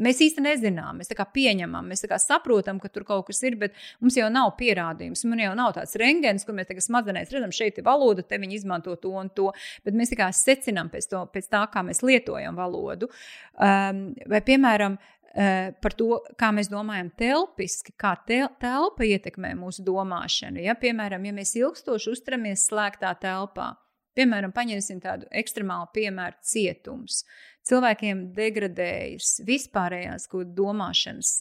Mēs 0.00 0.22
īsti 0.24 0.40
nezinām, 0.40 1.02
mēs 1.02 1.10
pieņemam, 1.12 1.90
mēs 1.92 2.06
saprotam, 2.24 2.78
ka 2.80 2.88
tur 2.88 3.04
kaut 3.04 3.26
kas 3.28 3.42
ir, 3.44 3.58
bet 3.60 3.74
mums 4.00 4.16
jau 4.16 4.30
nav 4.32 4.54
pierādījums. 4.56 5.24
Man 5.28 5.42
jau 5.42 5.52
nav 5.58 5.74
tāds 5.76 5.98
rengens, 6.00 6.46
kur 6.48 6.56
mēs 6.56 6.70
tagad 6.70 6.86
smadzenēs 6.86 7.32
redzam, 7.34 7.52
šeit 7.52 7.76
ir 7.76 7.84
valoda, 7.84 8.24
te 8.24 8.38
viņi 8.40 8.56
izmanto 8.56 8.96
to 8.96 9.12
un 9.12 9.28
to. 9.28 9.50
Bet 9.84 9.92
mēs 9.98 10.14
tikai 10.14 10.30
secinām 10.32 10.88
pēc, 10.92 11.10
to, 11.12 11.26
pēc 11.34 11.50
tā, 11.52 11.66
kā 11.72 11.84
mēs 11.84 12.00
lietojam 12.00 12.56
valodu. 12.56 13.10
Um, 13.60 14.06
vai, 14.32 14.40
piemēram, 14.40 14.96
uh, 14.96 15.12
par 15.84 15.98
to, 16.00 16.22
kā 16.40 16.48
mēs 16.56 16.72
domājam 16.72 17.12
telpiski, 17.20 17.92
kā 17.92 18.14
tel 18.28 18.48
telpa 18.64 19.04
ietekmē 19.04 19.52
mūsu 19.60 19.84
domāšanu. 19.84 20.64
Ja, 20.64 20.72
piemēram, 20.72 21.28
ja 21.28 21.36
mēs 21.36 21.52
ilgstoši 21.60 22.16
uzturamies 22.16 22.64
slēgtā 22.68 23.12
telpā, 23.20 23.74
piemēram, 24.16 24.52
paņemsim 24.56 25.00
tādu 25.04 25.28
ekstremālu 25.42 25.88
piemēru 25.94 26.40
cietums. 26.44 27.22
Cilvēkiem 27.68 28.28
degradējas 28.36 29.36
vispārējās 29.46 30.28
domāšanas 30.56 31.36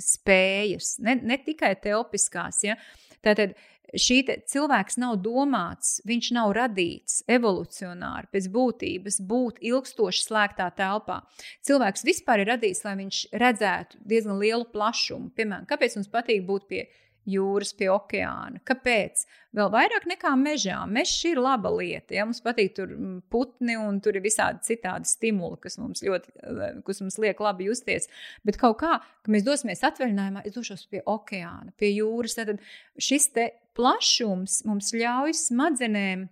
spējas, 0.00 0.96
ne, 1.04 1.18
ne 1.22 1.36
tikai 1.44 1.74
telpiskās. 1.82 2.62
Ja? 2.64 2.76
Tātad 3.24 3.54
šī 3.90 4.20
cilvēks 4.48 4.98
nav 5.02 5.18
domāts, 5.24 5.98
viņš 6.06 6.30
nav 6.36 6.54
radīts 6.56 7.20
evolucionāri 7.30 8.30
pēc 8.32 8.48
būtības 8.54 9.20
būt 9.26 9.60
ilgstoši 9.70 10.24
slēgtā 10.26 10.70
telpā. 10.78 11.20
Cilvēks 11.66 12.06
vispār 12.06 12.44
ir 12.44 12.52
radīts, 12.54 12.84
lai 12.86 12.96
viņš 13.02 13.22
redzētu 13.42 14.00
diezgan 14.12 14.40
lielu 14.40 14.66
plašumu. 14.72 15.32
Piemēram, 15.36 15.68
kāpēc 15.70 15.98
mums 15.98 16.12
patīk 16.12 16.46
būt 16.48 16.68
pie 16.70 16.84
jūras, 17.28 17.72
pie 17.76 17.88
okeāna. 17.92 18.60
Kāpēc? 18.66 19.24
Vēl 19.56 19.70
vairāk 19.72 20.06
nekā 20.08 20.32
mežā. 20.38 20.78
Mežs 20.90 21.16
ir 21.28 21.40
laba 21.42 21.72
lieta. 21.74 22.14
Ja? 22.14 22.26
Mums 22.28 22.42
patīk 22.44 22.74
tur 22.76 22.90
mm, 22.94 23.16
putni 23.32 23.76
un 23.80 23.98
tur 24.02 24.16
ir 24.16 24.24
visādi 24.24 24.62
citādi 24.68 25.10
stimuli, 25.10 25.58
kas 25.62 25.78
mums 25.82 26.04
ļoti, 26.06 26.34
eh, 26.40 26.80
kas 26.86 27.02
mums 27.02 27.18
liek 27.22 27.40
labi 27.42 27.70
justies. 27.70 28.10
Bet 28.46 28.60
kaut 28.60 28.78
kā, 28.82 28.98
kad 29.00 29.32
mēs 29.34 29.46
dosimies 29.46 29.84
atvaļinājumā, 29.86 30.44
es 30.46 30.56
došos 30.56 30.86
pie 30.90 31.02
okeāna, 31.08 31.74
pie 31.80 31.92
jūras. 31.96 32.38
Tad 32.38 32.60
šis 33.00 33.30
plašums 33.76 34.62
mums 34.68 34.92
ļauj 34.96 35.34
smadzenēm. 35.46 36.28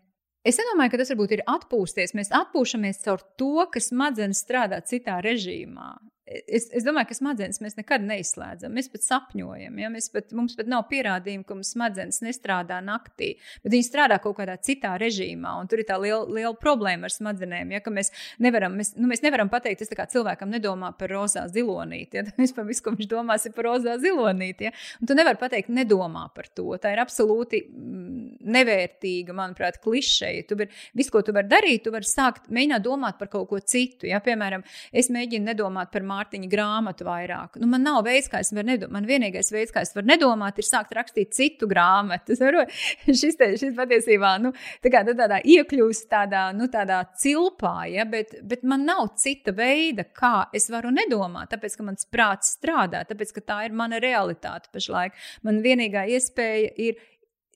Es 0.47 0.56
nedomāju, 0.60 0.94
ka 0.94 1.01
tas 1.02 1.10
varbūt 1.12 1.35
ir 1.36 1.48
atpūsties. 1.51 2.15
Mēs 2.16 2.31
atpūšamies 2.32 3.02
caur 3.05 3.20
to, 3.40 3.66
ka 3.73 3.82
smadzenes 3.82 4.40
strādā 4.44 4.78
citā 4.86 5.19
režīmā 5.24 5.97
es, 6.28 6.68
es 6.74 6.84
domāju, 6.86 7.09
ka 7.10 7.16
smadzenes 7.16 7.60
mēs 7.62 7.76
nekad 7.78 8.05
neizslēdzam. 8.05 8.72
Mēs 8.74 8.90
pat 8.92 9.05
sapņojam. 9.05 9.78
Ja? 9.80 9.90
Mēs 9.92 10.10
pat, 10.12 10.32
mums 10.36 10.56
pat 10.59 10.68
nav 10.70 10.84
pierādījumu, 10.90 11.46
ka 11.48 11.56
mums 11.56 11.72
smadzenes 11.74 12.20
nestrādā 12.24 12.80
naktī, 12.84 13.34
bet 13.64 13.72
viņi 13.74 13.86
strādā 13.86 14.18
kaut 14.22 14.38
kādā 14.40 14.59
citā 14.64 14.94
režīmā. 15.00 15.55
Tur 15.70 15.82
ir 15.82 15.88
tā 15.88 15.98
liela, 16.00 16.24
liela 16.26 16.55
problēma 16.59 17.09
ar 17.09 17.14
smadzenēm. 17.14 17.72
Ja? 17.76 17.82
Mēs, 17.98 18.12
nevaram, 18.44 18.76
mēs, 18.78 18.94
nu, 18.98 19.09
mēs 19.10 19.24
nevaram 19.24 19.50
pateikt, 19.52 19.86
ka 19.96 20.09
cilvēkam 20.10 20.52
nedomā 20.52 20.92
par 20.98 21.12
rozā 21.16 21.46
zilonīti. 21.52 22.20
Ja? 22.20 22.26
Viņš 22.40 22.55
par 22.56 22.68
visu, 22.68 22.84
ko 22.84 22.94
viņš 22.94 23.09
domās, 23.10 23.46
ir 23.48 23.55
par 23.56 23.70
rozā 23.70 23.96
zilonīti. 24.02 24.68
Ja? 24.68 24.74
Un 25.00 25.10
tu 25.10 25.16
nevari 25.16 25.40
pateikt, 25.40 25.72
nedomā 25.74 26.28
par 26.34 26.50
to. 26.52 26.68
Tā 26.80 26.92
ir 26.94 27.02
absolūti 27.02 27.62
mm, 27.66 28.44
nevērtīga, 28.59 29.36
manuprāt, 29.36 29.80
klišeja. 29.84 30.44
Tu 30.48 30.59
vari, 30.60 30.76
visu, 30.98 31.12
ko 31.14 31.24
tu 31.24 31.34
vari 31.36 31.50
darīt, 31.50 31.86
tu 31.86 31.94
vari 31.94 32.09
sākt 32.09 32.50
mēģināt 32.52 32.84
domāt 32.84 33.18
par 33.20 33.32
kaut 33.32 33.48
ko 33.50 33.60
citu. 33.64 34.09
Ja? 34.10 34.20
Piemēram, 34.24 34.64
es 34.92 35.10
mēģinu 35.14 35.50
nedomāt 35.50 35.92
par 35.94 36.06
mākslu 36.06 36.17
Mārtiņa 36.18 36.50
grāmatu 36.50 37.06
vairāk. 37.06 37.58
Nu, 37.62 37.68
man 37.70 37.84
nav 37.86 38.02
veids, 38.06 38.28
kā 38.30 38.42
es 38.42 38.50
varu 38.54 38.66
nedomāt. 38.72 38.94
Man 38.94 39.08
vienīgais 39.08 39.52
veids, 39.54 39.72
kā 39.74 39.82
es 39.86 39.94
varu 39.94 40.10
nedomāt, 40.10 40.58
ir 40.58 40.66
sākt 40.66 40.94
rakstīt 40.96 41.34
citu 41.36 41.68
grāmatu. 41.70 42.36
šis, 43.20 43.38
te, 43.38 43.50
šis 43.60 43.76
patiesībā 43.78 44.34
nu, 44.42 44.52
tā 44.84 44.92
kā, 44.92 45.04
tādā 45.08 45.40
iekļūst 45.44 46.08
tādā, 46.10 46.48
nu, 46.56 46.68
tādā 46.72 47.02
cilpā, 47.20 47.76
ja? 47.92 48.06
bet, 48.08 48.38
bet 48.48 48.64
man 48.68 48.86
nav 48.88 49.12
cita 49.20 49.54
veida, 49.56 50.06
kā 50.16 50.48
es 50.56 50.68
varu 50.72 50.92
nedomāt, 50.94 51.52
tāpēc, 51.54 51.78
ka 51.78 51.86
mans 51.86 52.08
prāts 52.10 52.56
strādā, 52.58 53.04
tāpēc, 53.08 53.34
ka 53.36 53.44
tā 53.52 53.60
ir 53.68 53.76
mana 53.76 54.00
realitāte 54.02 54.72
pašlaik. 54.74 55.16
Man 55.46 55.62
vienīgā 55.64 56.08
iespēja 56.16 56.74
ir 56.88 56.98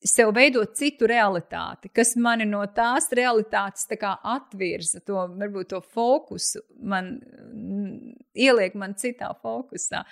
sev 0.04 0.32
veidot 0.34 0.74
citu 0.76 1.06
realitāti, 1.10 1.90
kas 1.94 2.14
mani 2.20 2.46
no 2.48 2.62
tās 2.74 3.08
realitātes 3.14 3.86
tā 3.90 4.14
atvirza, 4.34 5.00
to 5.06 5.20
varbūt 5.30 5.72
to 5.72 5.80
fokusu, 5.94 6.62
man 6.82 7.14
mm, 7.22 8.14
ieliek 8.34 8.74
man 8.78 8.96
citā 8.98 9.30
fokusā. 9.42 10.02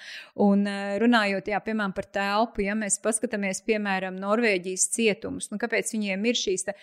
Un 0.47 0.67
eh, 0.71 0.97
runājot, 1.03 1.51
jā, 1.53 1.61
piemēram, 1.65 1.95
par 1.97 2.09
telpu, 2.13 2.65
ja 2.67 2.77
mēs 2.79 3.01
paskatāmies, 3.03 3.65
piemēram, 3.67 4.19
Norvēģijas 4.21 4.89
cietumus, 4.95 5.51
nu, 5.51 5.61
kāpēc 5.61 5.95
viņiem 5.97 6.31
ir 6.31 6.39
šīs 6.39 6.69
ja 6.71 6.75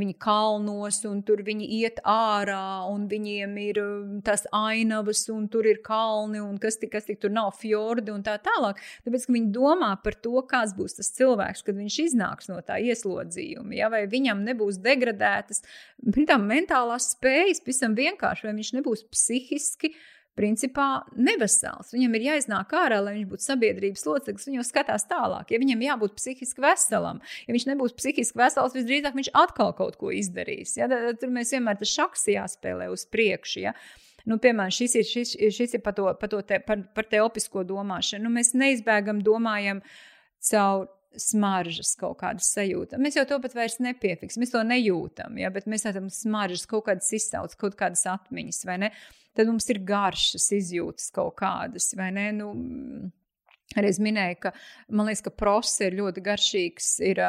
viņi 0.00 0.14
kalnos, 0.22 1.02
un 1.08 1.20
tur 1.26 1.42
viņi 1.44 1.66
iet 1.80 1.98
ārā, 2.08 2.86
un 2.88 3.04
viņiem 3.10 3.56
ir 3.60 3.80
um, 3.82 4.14
tas 4.24 4.46
ainavas, 4.56 5.24
un 5.32 5.48
tur 5.52 5.68
ir 5.68 5.82
kalni, 5.84 6.40
un 6.40 6.56
kas 6.62 6.80
tik, 6.80 6.92
kas 6.94 7.08
tik 7.08 7.20
tur 7.22 7.34
nav 7.34 7.52
fjordi 7.58 8.14
un 8.14 8.24
tā 8.24 8.38
tālāk. 8.42 8.80
Tāpēc, 9.04 9.26
ka 9.26 9.36
viņi 9.36 9.52
domā 9.52 9.92
par 10.04 10.16
to, 10.24 10.34
kāds 10.48 10.72
būs 10.78 10.96
tas 11.00 11.12
cilvēks, 11.18 11.64
kad 11.66 11.78
viņš 11.78 11.98
iznāks 12.06 12.48
no 12.52 12.60
tā 12.64 12.78
ieslodzījuma, 12.80 13.76
ja, 13.76 13.90
vai 13.92 14.04
viņam 14.10 14.44
nebūs 14.48 14.80
degradētas, 14.84 15.64
protams, 16.08 16.48
mentālās 16.48 17.12
spējas, 17.16 17.62
pavisam 17.64 17.96
vienkārši, 17.98 18.48
vai 18.48 18.56
viņš 18.58 18.74
nebūs 18.78 19.06
psihiski 19.12 19.92
principā 20.38 21.02
nevesels. 21.16 21.92
Viņam 21.92 22.14
ir 22.16 22.26
jāiznāk 22.30 22.72
ārā, 22.76 23.02
lai 23.04 23.16
viņš 23.18 23.26
būtu 23.32 23.44
sabiedrības 23.44 24.06
loceklis. 24.08 24.46
Viņš 24.48 24.58
jau 24.58 24.64
skatās 24.66 25.04
tālāk. 25.10 25.52
Ja 25.52 25.60
viņam 25.60 25.84
jābūt 25.84 26.16
psihiski 26.16 26.64
veselam, 26.64 27.20
ja 27.46 27.56
viņš 27.56 27.66
nebūs 27.68 27.96
psihiski 27.98 28.40
vesels, 28.40 28.76
visdrīzāk 28.76 29.18
viņš 29.18 29.32
atkal 29.42 29.74
kaut 29.76 29.98
ko 30.00 30.12
izdarīs. 30.14 30.78
Ja? 30.80 30.88
Tur 30.88 31.34
mēs 31.34 31.52
vienmēr 31.52 31.80
tas 31.80 31.92
šaks 31.92 32.30
jāspēlē 32.32 32.88
uz 32.92 33.04
priekšu. 33.12 33.66
Ja? 33.66 33.76
Nu, 34.28 34.38
piemēram, 34.42 34.72
šis 34.72 34.96
ir, 35.00 35.06
šis, 35.08 35.36
šis 35.56 35.76
ir 35.76 35.84
par, 35.84 35.96
to, 35.98 36.08
par, 36.18 36.30
to 36.32 36.40
te, 36.46 36.62
par, 36.64 36.80
par 36.96 37.08
telpisko 37.10 37.66
domāšanu. 37.68 38.28
Nu, 38.28 38.34
mēs 38.38 38.54
neizbēgam 38.56 39.20
domājam 39.26 39.82
caur 40.48 40.88
smaržas 41.20 41.94
kaut 42.00 42.18
kādas 42.20 42.52
sajūta. 42.54 43.00
Mēs 43.02 43.18
jau 43.18 43.24
to 43.28 43.38
pat 43.42 43.56
vairs 43.56 43.78
nepiefiksim, 43.82 44.42
mēs 44.42 44.52
to 44.54 44.62
nejūtam, 44.66 45.40
ja? 45.40 45.50
bet 45.54 45.68
mēs 45.70 45.86
redzam 45.88 46.08
smaržas, 46.12 46.66
kaut 46.70 46.86
kādas 46.88 47.10
izsaucas, 47.16 47.58
kaut 47.60 47.76
kādas 47.78 48.04
atmiņas, 48.10 48.62
vai 48.68 48.78
ne? 48.86 48.92
tad 49.36 49.48
mums 49.48 49.68
ir 49.72 49.80
garšas 49.88 50.50
izjūtas 50.58 51.12
kaut 51.14 51.36
kādas, 51.40 51.92
vai 51.96 52.10
ne? 52.14 52.26
Nu, 52.36 52.50
Arī 53.78 53.88
es 53.92 54.00
minēju, 54.02 54.38
ka 54.42 54.52
man 54.92 55.08
liekas, 55.08 55.24
ka 55.24 55.32
prosa 55.34 55.86
ir 55.86 55.96
ļoti 55.96 56.22
garšīgs, 56.24 56.88
ir 57.08 57.20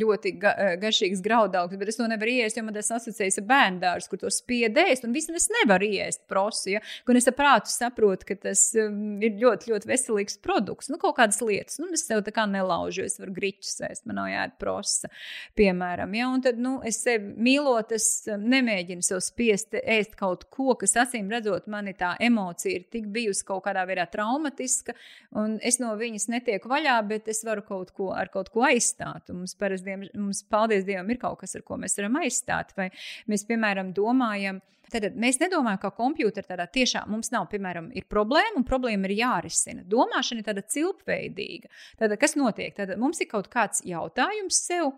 ļoti 0.00 0.32
ga, 0.42 0.54
garšīgs 0.82 1.22
graudaugs, 1.24 1.78
bet 1.80 1.92
es 1.92 1.98
to 1.98 2.08
nevaru 2.10 2.34
iest, 2.42 2.58
jo 2.58 2.64
man 2.66 2.76
tas 2.76 2.90
asociējas 2.98 3.40
ar 3.40 3.46
bērnu 3.48 3.82
dārstu, 3.82 4.12
kur 4.12 4.22
to 4.22 4.32
spiedēst, 4.32 5.06
un 5.06 5.16
visam 5.16 5.38
es 5.38 5.48
nevaru 5.60 5.88
iest 5.88 6.24
prosu, 6.30 6.74
ja? 6.74 6.82
kur 7.08 7.18
es 7.18 7.28
saprātu 7.28 7.72
saprotu, 7.72 8.28
ka 8.28 8.36
tas 8.48 8.64
ir 8.76 9.38
ļoti, 9.40 9.72
ļoti 9.72 9.90
veselīgs 9.90 10.38
produkts. 10.44 10.90
Nu, 10.92 11.00
kaut 11.00 11.16
kādas 11.18 11.40
lietas, 11.44 11.80
nu, 11.82 11.90
es 11.96 12.04
sev 12.08 12.22
tā 12.26 12.34
kā 12.34 12.44
nelaužu, 12.50 13.06
es 13.08 13.18
varu 13.20 13.34
griķus 13.38 13.80
ēst, 13.88 14.04
man 14.08 14.20
nav 14.20 14.30
jāēd 14.32 14.56
prosa, 14.60 15.12
piemēram, 15.58 16.14
ja? 16.18 16.28
un 16.34 16.44
tad, 16.44 16.60
nu, 16.60 16.78
es 16.86 17.00
sevi 17.04 17.32
mīlot, 17.48 17.94
es 17.96 18.10
nemēģinu 18.28 19.06
sev 19.06 19.22
spiest 19.24 19.78
ēst 19.78 20.18
kaut 20.18 20.46
ko, 20.52 20.74
kas 20.78 20.96
acīm 21.04 21.30
redzot, 21.32 21.68
mani 21.70 21.94
tā 21.98 22.14
emocija 22.24 22.76
ir 22.76 22.86
tik 22.92 23.08
bijusi 23.14 23.46
kaut 23.48 23.64
kādā 23.66 23.84
veidā 23.88 24.04
traumatiska, 24.10 24.94
un 25.38 25.56
es 25.64 25.77
no 25.82 25.92
viņas 25.98 26.28
netieku 26.32 26.70
vaļā, 26.70 26.96
bet 27.08 27.28
es 27.32 27.42
varu 27.46 27.64
kaut 27.66 27.92
ko 27.96 28.12
ar 28.16 28.30
kaut 28.32 28.50
ko 28.54 28.64
aizstāt. 28.68 29.30
Un 29.32 29.42
mums, 29.42 29.54
parasti, 29.58 29.94
mums, 30.14 30.42
paldies 30.50 30.86
Dievam, 30.88 31.10
ir 31.12 31.20
kaut 31.22 31.40
kas, 31.42 31.56
ar 31.58 31.64
ko 31.66 31.78
mēs 31.80 31.98
varam 32.00 32.18
aizstāt. 32.22 32.74
Vai 32.78 32.90
mēs, 33.30 33.46
piemēram, 33.48 33.94
domājam, 33.96 34.62
Tad 34.88 35.04
mēs 35.20 35.36
nedomājam, 35.36 35.80
ka 35.82 35.90
kompjuteri 35.92 36.48
tādā 36.48 36.64
tiešām 36.72 37.10
mums 37.12 37.28
nav, 37.28 37.50
piemēram, 37.52 37.90
ir 37.92 38.06
problēma 38.08 38.56
un 38.56 38.64
problēma 38.64 39.08
ir 39.08 39.18
jārisina. 39.18 39.84
Domāšana 39.84 40.40
ir 40.40 40.46
tāda 40.46 40.64
cilpveidīga. 40.64 41.68
Tad, 42.00 42.14
kas 42.20 42.38
notiek? 42.40 42.72
Tad 42.76 42.94
mums 43.00 43.20
ir 43.20 43.28
kaut 43.28 43.50
kāds 43.52 43.84
jautājums 43.84 44.62
sev, 44.64 44.94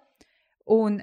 un 0.70 1.00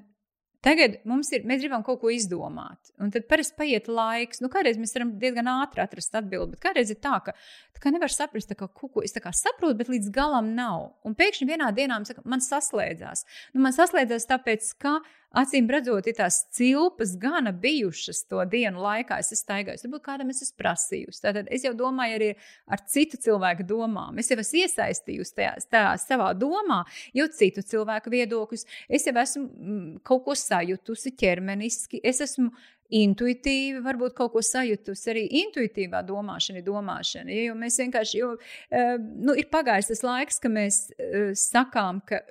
Tagad 0.66 0.96
mums 1.06 1.30
ir, 1.36 1.44
mēs 1.48 1.62
gribam 1.62 1.84
kaut 1.86 2.00
ko 2.02 2.10
izdomāt, 2.10 2.90
un 3.02 3.12
tad 3.14 3.28
parasti 3.30 3.54
paiet 3.60 3.90
laiks. 3.92 4.42
Nu, 4.42 4.50
kādreiz 4.54 4.80
mēs 4.82 4.96
varam 4.98 5.14
diezgan 5.22 5.50
ātri 5.52 5.84
atrast 5.84 6.18
atbildi, 6.18 6.56
bet 6.56 6.64
kādreiz 6.64 6.90
ir 6.94 6.98
tā, 7.04 7.20
ka, 7.24 7.36
tā 7.78 7.84
kā 7.84 7.92
nevar 7.94 8.14
saprast, 8.14 8.56
ka 8.58 8.66
kaut 8.66 8.96
ko 8.96 9.06
es 9.06 9.14
saprotu, 9.14 9.78
bet 9.78 9.92
līdz 9.94 10.10
galam 10.16 10.56
nav. 10.58 10.96
Un 11.06 11.14
pēkšņi 11.18 11.50
vienā 11.52 11.70
dienā 11.78 12.00
man, 12.00 12.10
saka, 12.10 12.26
man 12.26 12.42
saslēdzās. 12.42 13.24
Nu, 13.54 13.62
man 13.68 13.76
saslēdzās 13.78 14.26
tāpēc, 14.32 14.74
ka 14.82 14.98
acīm 15.36 15.68
redzot, 15.72 16.08
ir 16.08 16.16
tās 16.18 16.40
cilpas 16.56 17.16
gana 17.20 17.52
bijušas 17.52 18.24
to 18.30 18.44
dienu 18.49 18.82
laikā. 18.84 19.20
Es 19.20 19.32
esmu 19.32 19.44
staigājis, 19.44 19.86
varbūt 19.86 20.06
kādam 20.06 20.32
es 20.34 20.41
esmu 20.45 20.62
prasījusi. 20.62 21.22
Tātad 21.24 21.52
es 21.54 21.66
jau 21.68 21.74
domāju 21.78 22.18
arī 22.20 22.30
ar 22.68 22.84
citu 22.88 23.20
cilvēku 23.22 23.66
domām. 23.68 24.20
Es 24.22 24.32
jau 24.32 24.40
esmu 24.41 24.64
iesaistījusi 24.64 25.36
tajā, 25.38 25.54
tajā 25.74 25.91
savā 26.04 26.32
domā, 26.38 26.84
jau 27.18 27.28
citu 27.38 27.66
cilvēku 27.66 28.14
viedokļus. 28.14 28.66
Es 28.90 29.08
jau 29.10 29.16
esmu 29.22 29.45
mm, 29.45 29.91
kaut 30.08 30.26
ko 30.28 30.38
sajutusi 30.38 31.14
ķermeniski. 31.20 32.02
Es 32.04 32.24
esmu 32.24 32.52
intuitīvi, 32.93 33.81
varbūt 33.84 34.15
kaut 34.18 34.34
ko 34.35 34.43
sajutusi. 34.45 35.09
Arī 35.11 35.26
intuitīvā 35.43 36.01
domāšana 36.07 36.64
domāšana. 36.65 37.34
Ja, 37.34 37.49
jo 37.49 37.57
mēs 37.59 37.80
vienkārši, 37.81 38.19
jo, 38.22 38.34
uh, 38.38 38.91
nu, 38.97 39.35
ir 39.38 39.49
pagājis 39.51 39.91
tas 39.91 40.03
laiks, 40.07 40.41
ka 40.43 40.51
mēs 40.51 40.81
uh, 40.95 41.31
sakām, 41.38 42.01
ka 42.07 42.22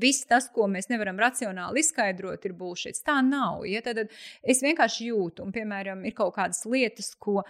viss 0.00 0.28
tas, 0.28 0.48
ko 0.52 0.68
mēs 0.70 0.88
nevaram 0.92 1.18
racionāli 1.20 1.84
izskaidrot, 1.84 2.46
ir 2.48 2.56
bullshit. 2.56 3.00
Tā 3.04 3.20
nav. 3.24 3.66
Ja? 3.68 3.82
Tad 3.84 4.06
es 4.42 4.62
vienkārši 4.64 5.10
jūtu, 5.10 5.44
un, 5.44 5.52
piemēram, 5.54 6.06
ir 6.08 6.16
kaut 6.16 6.36
kādas 6.38 6.64
lietas, 6.68 7.14
ko 7.18 7.42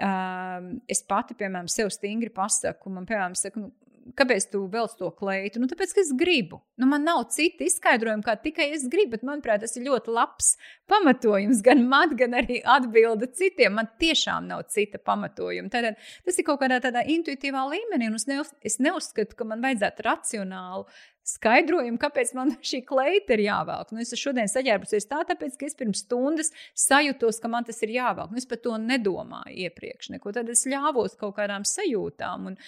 Uh, 0.00 0.78
es 0.88 1.02
pati, 1.04 1.34
piemēram, 1.36 1.66
sev 1.68 1.90
stingri 1.92 2.30
pasaku, 2.32 2.88
man, 2.88 3.04
piemēram, 3.04 3.34
saka, 3.36 3.60
nu, 3.60 3.89
kāpēc 4.18 4.46
tu 4.52 4.62
velc 4.70 4.94
to 4.98 5.10
kleitu? 5.16 5.60
Nu, 5.62 5.68
tāpēc, 5.70 5.94
ka 5.94 6.02
es 6.02 6.12
gribu. 6.16 6.60
Nu, 6.80 6.88
man 6.90 7.04
nav 7.06 7.26
cita 7.34 7.66
izskaidrojuma, 7.66 8.24
kā 8.26 8.36
tikai 8.40 8.70
es 8.76 8.86
gribu, 8.90 9.14
bet 9.16 9.26
manuprāt, 9.26 9.62
tas 9.64 9.76
ir 9.76 9.86
ļoti 9.88 10.14
labs 10.14 10.54
pamatojums 10.90 11.62
gan 11.66 11.84
man, 11.90 12.16
gan 12.18 12.36
arī 12.40 12.60
atbilde 12.76 13.30
citiem. 13.36 13.76
Man 13.78 13.90
tiešām 14.02 14.48
nav 14.50 14.66
cita 14.72 15.00
pamatojuma. 15.02 15.70
Tātad, 15.72 16.00
tas 16.26 16.40
ir 16.40 16.48
kaut 16.48 16.62
kādā 16.62 16.80
tādā 16.84 17.04
intuitīvā 17.14 17.66
līmenī, 17.74 18.10
un 18.10 18.18
es, 18.18 18.26
neuz, 18.30 18.52
es 18.66 18.80
neuzskatu, 18.82 19.38
ka 19.38 19.48
man 19.48 19.64
vajadzētu 19.64 20.06
racionāli 20.08 20.86
skaidrojumu, 21.26 21.98
kāpēc 22.00 22.32
man 22.36 22.54
šī 22.70 22.82
kleita 22.86 23.36
ir 23.36 23.44
jāvelk. 23.46 23.92
Nu, 23.94 24.02
es 24.02 24.14
šodien 24.18 24.48
saģērbusies 24.50 25.08
tā, 25.10 25.22
tāpēc, 25.28 25.58
ka 25.58 25.68
es 25.68 25.76
pirms 25.78 26.04
stundas 26.04 26.52
sajūtos, 26.78 27.40
ka 27.42 27.50
man 27.52 27.66
tas 27.68 27.80
ir 27.86 27.94
jāvelk. 27.96 28.32
Nu, 28.32 28.40
es 28.40 28.48
par 28.50 28.62
to 28.64 28.76
nedomāju 28.80 29.66
iepriekš. 29.66 30.12
Neko. 30.14 30.34
Tad 30.36 30.50
es 30.52 30.64
ļāvos 30.70 31.18
kaut 31.20 31.36
kādām 31.38 31.66
sajūtām, 31.68 32.50
un, 32.52 32.58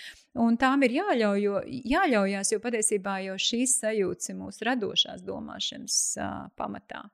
un 0.47 0.61
tām 0.61 0.85
ir 0.87 0.99
jāļauj, 1.01 1.43
jo, 1.47 1.65
jāļaujās, 1.95 2.53
jo 2.55 2.61
patiesībā 2.63 3.19
jau 3.29 3.41
šīs 3.41 3.79
sajūtas 3.83 4.33
ir 4.33 4.39
mūsu 4.39 4.69
radošās 4.69 5.25
domāšanas 5.27 5.99
uh, 6.21 6.39
pamatā. 6.59 7.07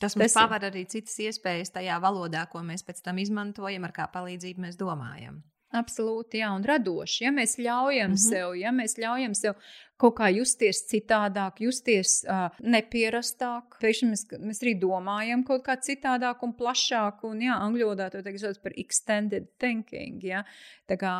Tas 0.00 0.16
mums 0.16 0.32
paver 0.32 0.64
arī 0.70 0.86
citas 0.88 1.18
iespējas 1.20 1.74
tajā 1.74 1.98
valodā, 2.00 2.46
ko 2.48 2.62
mēs 2.64 2.84
pēc 2.86 3.02
tam 3.04 3.20
izmantojam, 3.20 3.84
ar 3.84 3.92
kā 3.92 4.06
palīdzību 4.08 4.64
mēs 4.64 4.78
domājam. 4.80 5.42
Absolūti, 5.76 6.40
jā, 6.40 6.48
un 6.56 6.64
radoši. 6.66 7.26
Ja 7.26 7.30
mēs 7.34 7.54
ļaujam 7.60 8.10
mm 8.10 8.16
-hmm. 8.16 8.30
sev, 8.30 8.54
ja 8.58 8.72
mēs 8.74 8.96
ļaujam 8.98 9.34
sev 9.38 9.54
kaut 10.00 10.16
kā 10.20 10.30
justies 10.32 10.82
citādāk, 10.90 11.60
justies 11.64 12.20
uh, 12.24 12.48
nepierastāk, 12.60 13.78
pēkšņi 13.82 14.10
mēs, 14.10 14.24
mēs 14.40 14.62
arī 14.64 14.76
domājam 14.80 15.44
kaut 15.48 15.64
kā 15.66 15.76
citādāk 15.80 16.44
un 16.46 16.54
plašāk, 16.58 17.24
un 17.28 17.42
jā, 17.44 17.56
angļu 17.56 17.90
valodā 17.90 18.10
to 18.12 18.22
teiks 18.24 18.62
par 18.62 18.76
extended 18.80 19.50
thinking, 19.60 20.22
ja, 20.24 20.44
tā 20.88 20.96
kā 21.00 21.12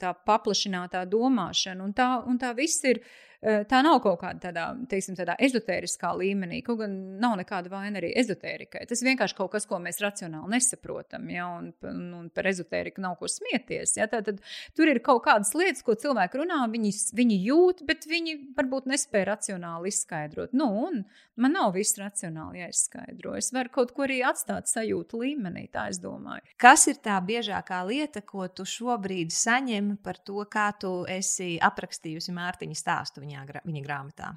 tā 0.00 0.14
paplašinātā 0.26 1.04
domāšana, 1.10 1.84
un 1.84 1.96
tā, 1.96 2.12
un 2.26 2.38
tā 2.40 2.54
viss 2.58 2.86
ir 2.88 3.02
tā 3.40 3.78
nav 3.80 4.02
kaut 4.04 4.18
kāda 4.20 4.50
tādā, 4.50 4.64
teiksim, 4.90 5.14
tādā 5.16 5.32
ezotēriskā 5.40 6.10
līmenī. 6.20 6.60
Kaut 6.64 6.82
gan 6.82 6.92
nav 7.22 7.38
nekāda 7.40 7.70
vaina 7.72 7.96
arī 8.00 8.10
ezotērikai. 8.20 8.82
Tas 8.88 9.00
vienkārši 9.04 9.36
kaut 9.38 9.54
kas, 9.54 9.64
ko 9.68 9.78
mēs 9.80 10.00
racionāli 10.04 10.52
nesaprotam, 10.52 11.24
ja, 11.32 11.46
un, 11.56 11.70
un, 11.88 12.28
par 12.34 12.50
ezotēriku 12.50 13.00
nav 13.00 13.16
ko 13.20 13.30
smieties. 13.32 13.96
Ja, 13.96 14.10
tad, 14.12 14.28
tad 14.28 14.42
tur 14.76 14.92
ir 14.92 15.00
kaut 15.04 15.22
kādas 15.24 15.54
lietas, 15.56 15.80
ko 15.86 15.96
cilvēki 15.96 16.42
runā, 16.42 16.60
viņi, 16.72 16.92
viņi 17.16 17.40
jūt, 17.46 17.82
bet 17.88 18.04
viņi 18.10 18.19
varbūt 18.56 18.86
nespēja 18.90 19.30
racionāli 19.30 19.90
izskaidrot. 19.92 20.52
Nu, 20.56 20.66
un 20.86 21.02
man 21.40 21.54
nav 21.56 21.74
viss 21.76 21.98
racionāli 22.00 22.62
jāizskaidro. 22.62 23.34
Es 23.38 23.50
varu 23.54 23.72
kaut 23.74 23.94
ko 23.96 24.04
arī 24.06 24.20
atstāt 24.26 24.70
sajūtu 24.70 25.20
līmenī, 25.22 25.66
tā 25.72 25.88
es 25.92 26.00
domāju. 26.02 26.44
Kas 26.60 26.86
ir 26.90 27.00
tā 27.04 27.18
biežākā 27.24 27.80
lieta, 27.88 28.22
ko 28.26 28.48
tu 28.48 28.66
šobrīd 28.68 29.32
saņem 29.34 29.94
par 30.04 30.20
to, 30.24 30.44
kā 30.50 30.70
tu 30.80 30.92
esi 31.10 31.54
aprakstījusi 31.62 32.34
Mārtiņa 32.36 32.78
stāstu? 32.78 33.24
viņā, 33.24 33.46
viņa 33.64 33.84
grāmatā? 33.84 34.32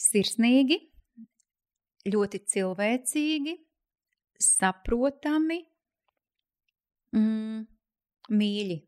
Sirsnīgi, 0.00 0.78
ļoti 2.08 2.40
cilvēcīgi, 2.52 3.56
saprotami, 4.40 5.60
mm, 7.16 7.66
mīļi. 8.30 8.78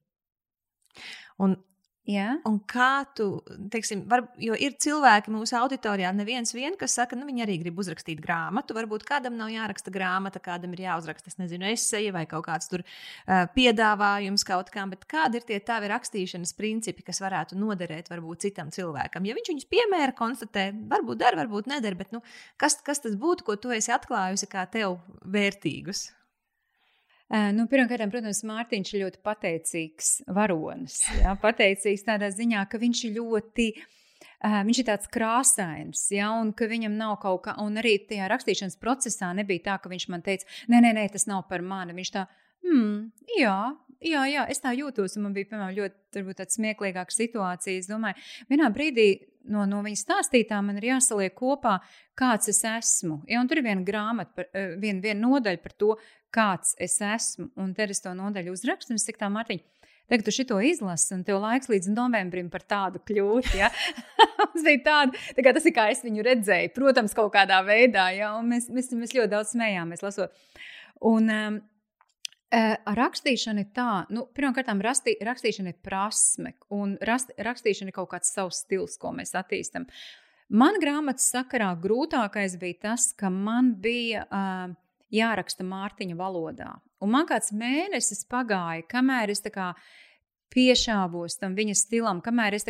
Un 1.42 1.56
Jā. 2.10 2.32
Un 2.48 2.56
kā 2.66 3.04
tu, 3.14 3.26
teiksim, 3.70 4.00
var, 4.10 4.24
jo 4.42 4.56
ir 4.58 4.74
cilvēki 4.82 5.30
mūsu 5.30 5.54
auditorijā, 5.54 6.08
neviens 6.16 6.50
vien, 6.50 6.74
kas 6.78 6.96
saka, 6.98 7.14
nu, 7.14 7.28
viņi 7.28 7.44
arī 7.44 7.60
grib 7.60 7.76
uzrakstīt 7.78 8.18
grāmatu. 8.24 8.74
Varbūt 8.74 9.04
kādam 9.06 9.36
nav 9.38 9.52
jāraksta 9.52 9.92
grāmata, 9.94 10.40
kādam 10.42 10.74
ir 10.74 10.82
jāuzraksta, 10.82 11.30
es 11.30 11.38
nezinu, 11.38 11.68
esseja 11.70 12.10
vai 12.16 12.24
kaut 12.26 12.48
kāds 12.48 12.66
tur 12.72 12.82
uh, 12.82 13.44
piedāvājums 13.54 14.42
kaut 14.48 14.72
kam, 14.74 14.90
bet 14.90 15.06
kādi 15.10 15.38
ir 15.38 15.46
tie 15.46 15.60
tavi 15.62 15.92
rakstīšanas 15.92 16.56
principi, 16.58 17.06
kas 17.06 17.22
varētu 17.22 17.60
noderēt 17.60 18.10
varbūt 18.10 18.48
citam 18.48 18.72
cilvēkam? 18.74 19.28
Ja 19.28 19.36
viņš 19.38 19.52
viņus 19.52 19.68
piemēra, 19.70 20.16
konstatē, 20.18 20.72
varbūt 20.90 21.22
der, 21.22 21.38
varbūt 21.38 21.70
neder, 21.70 21.94
bet 22.00 22.10
nu, 22.16 22.24
kas, 22.58 22.80
kas 22.82 23.04
tas 23.06 23.14
būtu, 23.14 23.46
ko 23.46 23.54
tu 23.62 23.70
esi 23.78 23.94
atklājusi 23.94 24.50
kā 24.50 24.66
tev 24.74 24.98
vērtīgus? 25.22 26.08
Nu, 27.32 27.64
Pirmkārt, 27.70 28.04
protams, 28.12 28.42
Mārtiņš 28.44 28.90
ir 28.92 29.02
ļoti 29.06 29.22
pateicīgs 29.24 30.10
varonis. 30.36 30.98
Jā, 31.22 31.32
pateicīgs 31.40 32.04
tādā 32.04 32.28
ziņā, 32.34 32.66
ka 32.68 32.80
viņš 32.82 33.04
ir 33.08 33.14
ļoti. 33.16 33.68
Viņš 34.42 34.80
ir 34.82 34.86
tāds 34.88 35.08
krāsains, 35.10 36.02
ja, 36.10 36.32
un 36.42 36.50
ka 36.58 36.66
viņam 36.66 36.96
nav 36.98 37.14
kaut 37.22 37.44
kā, 37.44 37.54
un 37.62 37.78
arī 37.78 37.94
tajā 38.10 38.26
rakstīšanas 38.30 38.76
procesā 38.82 39.30
nebija 39.38 39.68
tā, 39.68 39.76
ka 39.82 39.90
viņš 39.90 40.06
man 40.10 40.24
teica, 40.26 40.48
nē, 40.70 40.80
nē, 40.82 40.90
nē 40.98 41.04
tas 41.14 41.28
nav 41.30 41.44
par 41.50 41.62
mani. 41.62 41.94
Viņš 41.94 42.10
tā, 42.14 42.24
hmm, 42.66 42.96
jā, 43.38 43.56
jā, 44.02 44.24
jā, 44.30 44.46
es 44.50 44.62
tā 44.62 44.74
jūtos, 44.74 45.14
un 45.16 45.28
man 45.28 45.36
bija, 45.36 45.52
piemēram, 45.52 45.76
ļoti 45.78 46.24
tāda 46.34 46.50
smieklīgāka 46.56 47.14
situācija. 47.14 47.84
Es 47.84 47.90
domāju, 47.90 48.18
vienā 48.50 48.70
brīdī 48.74 49.08
no, 49.50 49.64
no 49.68 49.82
viņa 49.86 50.00
stāstītā 50.02 50.58
man 50.64 50.78
ir 50.80 50.90
jāsaliek 50.92 51.34
kopā, 51.38 51.78
kāds 52.18 52.50
es 52.52 52.62
esmu. 52.66 53.22
Ja, 53.30 53.42
tur 53.48 53.62
ir 53.62 53.68
viena 53.68 53.86
grāmata, 53.86 54.34
par, 54.36 54.50
viena, 54.82 55.00
viena 55.02 55.20
nodaļa 55.22 55.62
par 55.62 55.78
to, 55.78 55.94
kāds 56.34 56.76
es 56.82 56.98
esmu. 57.04 57.50
Un 57.60 57.72
tad 57.76 57.92
es 57.94 58.02
to 58.04 58.12
nodaļu 58.16 58.54
uzrakstu, 58.56 58.94
un 58.94 59.00
es 59.00 59.06
saku, 59.08 59.20
tā 59.22 59.30
Mārtiņa. 59.32 59.64
Tagad 60.12 60.26
tu 60.26 60.32
šo 60.34 60.58
izlasi, 60.66 61.14
un 61.14 61.22
tev 61.24 61.38
laiks 61.40 61.70
līdz 61.72 61.92
novembrim 61.94 62.50
par 62.52 62.64
tādu 62.68 63.00
kļūt. 63.08 63.52
Ja? 63.56 63.70
Mums 64.38 64.64
bija 64.66 64.80
tāda, 64.84 65.20
tā 65.36 65.44
kā 65.46 65.52
tas 65.56 65.68
ir 65.68 65.72
kā 65.76 65.86
es 65.92 66.02
viņu 66.04 66.24
redzēju, 66.26 66.72
protams, 66.76 67.14
kaut 67.16 67.32
kādā 67.32 67.62
veidā, 67.64 68.10
ja? 68.16 68.34
un 68.36 68.50
mēs, 68.52 68.68
mēs, 68.68 68.90
mēs 68.98 69.14
ļoti 69.16 69.32
daudz 69.32 69.54
smējāmies 69.54 70.04
lasot. 70.04 70.40
Un, 71.12 71.30
um, 71.32 71.60
Ar 72.52 72.98
rakstīšanu 72.98 73.62
ir 73.62 73.68
tā, 73.72 74.02
nu, 74.12 74.26
pirmkārt, 74.36 74.68
rastī, 74.84 75.14
rakstīšana 75.24 75.70
ir 75.72 75.78
prasme, 75.80 76.50
un 76.76 76.98
rast, 77.00 77.30
rakstīšana 77.40 77.88
ir 77.88 77.96
kaut 77.96 78.10
kāds 78.10 78.28
savs 78.34 78.58
stils, 78.66 78.98
ko 79.00 79.14
mēs 79.16 79.32
attīstām. 79.40 79.86
Man 80.52 80.76
grāmatas 80.82 81.30
sakarā 81.32 81.70
grūtākais 81.80 82.58
bija 82.60 82.90
tas, 82.90 83.06
ka 83.16 83.30
man 83.32 83.72
bija 83.80 84.26
uh, 84.26 84.74
jāraksta 85.12 85.66
Mārtiņa 85.66 86.16
valodā. 86.18 86.72
Un 87.02 87.12
man 87.14 87.28
kāds 87.28 87.52
mēnesis 87.56 88.24
pagāja, 88.30 88.86
kamēr 88.90 89.34
es 89.34 89.42
piešāvos 90.52 91.38
tam 91.40 91.54
viņa 91.56 91.74
stilam, 91.78 92.20
kamēr 92.20 92.58
es 92.58 92.66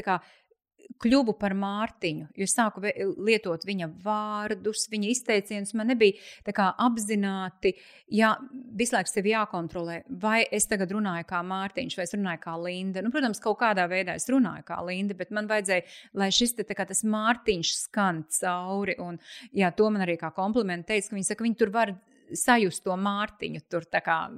kļuvu 1.02 1.35
par 1.39 1.55
Mārtiņu. 1.59 2.28
Jo 2.39 2.47
sāku 2.48 2.82
lietot 3.27 3.64
viņa 3.66 3.89
vārdus, 4.05 4.86
viņa 4.93 5.10
izteicienus. 5.12 5.74
Man 5.78 5.90
nebija 5.93 6.52
kā, 6.55 6.69
apzināti, 6.85 7.74
jā, 8.12 8.32
visu 8.78 8.97
laiku 8.97 9.10
sevi 9.10 9.32
jākontrolē, 9.32 10.02
vai 10.23 10.43
es 10.51 10.69
tagad 10.70 10.93
runāju 10.94 11.27
kā 11.31 11.43
Mārtiņš, 11.47 11.98
vai 11.98 12.06
es 12.06 12.14
runāju 12.16 12.43
kā 12.44 12.56
Linda. 12.60 13.05
Nu, 13.05 13.12
protams, 13.14 13.43
kaut 13.43 13.60
kādā 13.62 13.86
veidā 13.90 14.16
es 14.19 14.28
runāju 14.32 14.66
kā 14.69 14.78
Linda, 14.86 15.16
bet 15.19 15.35
man 15.35 15.51
vajadzēja, 15.51 15.86
lai 16.19 16.31
šis 16.35 16.56
te, 16.59 16.66
kā, 16.69 16.86
Mārtiņš 16.86 17.74
skan 17.86 18.24
cauri. 18.40 18.98
Un, 19.02 19.20
jā, 19.56 19.73
to 19.77 19.90
man 19.90 20.06
arī 20.06 20.19
kā 20.20 20.32
komplimenti 20.36 20.93
teica, 20.93 21.10
ka 21.10 21.19
viņi 21.19 21.31
saka, 21.31 21.48
viņi 21.48 21.60
tur 21.60 21.74
var 21.74 21.97
sajust 22.38 22.84
to 22.84 22.96
mārtiņu. 22.98 23.64
Tur, 23.70 23.86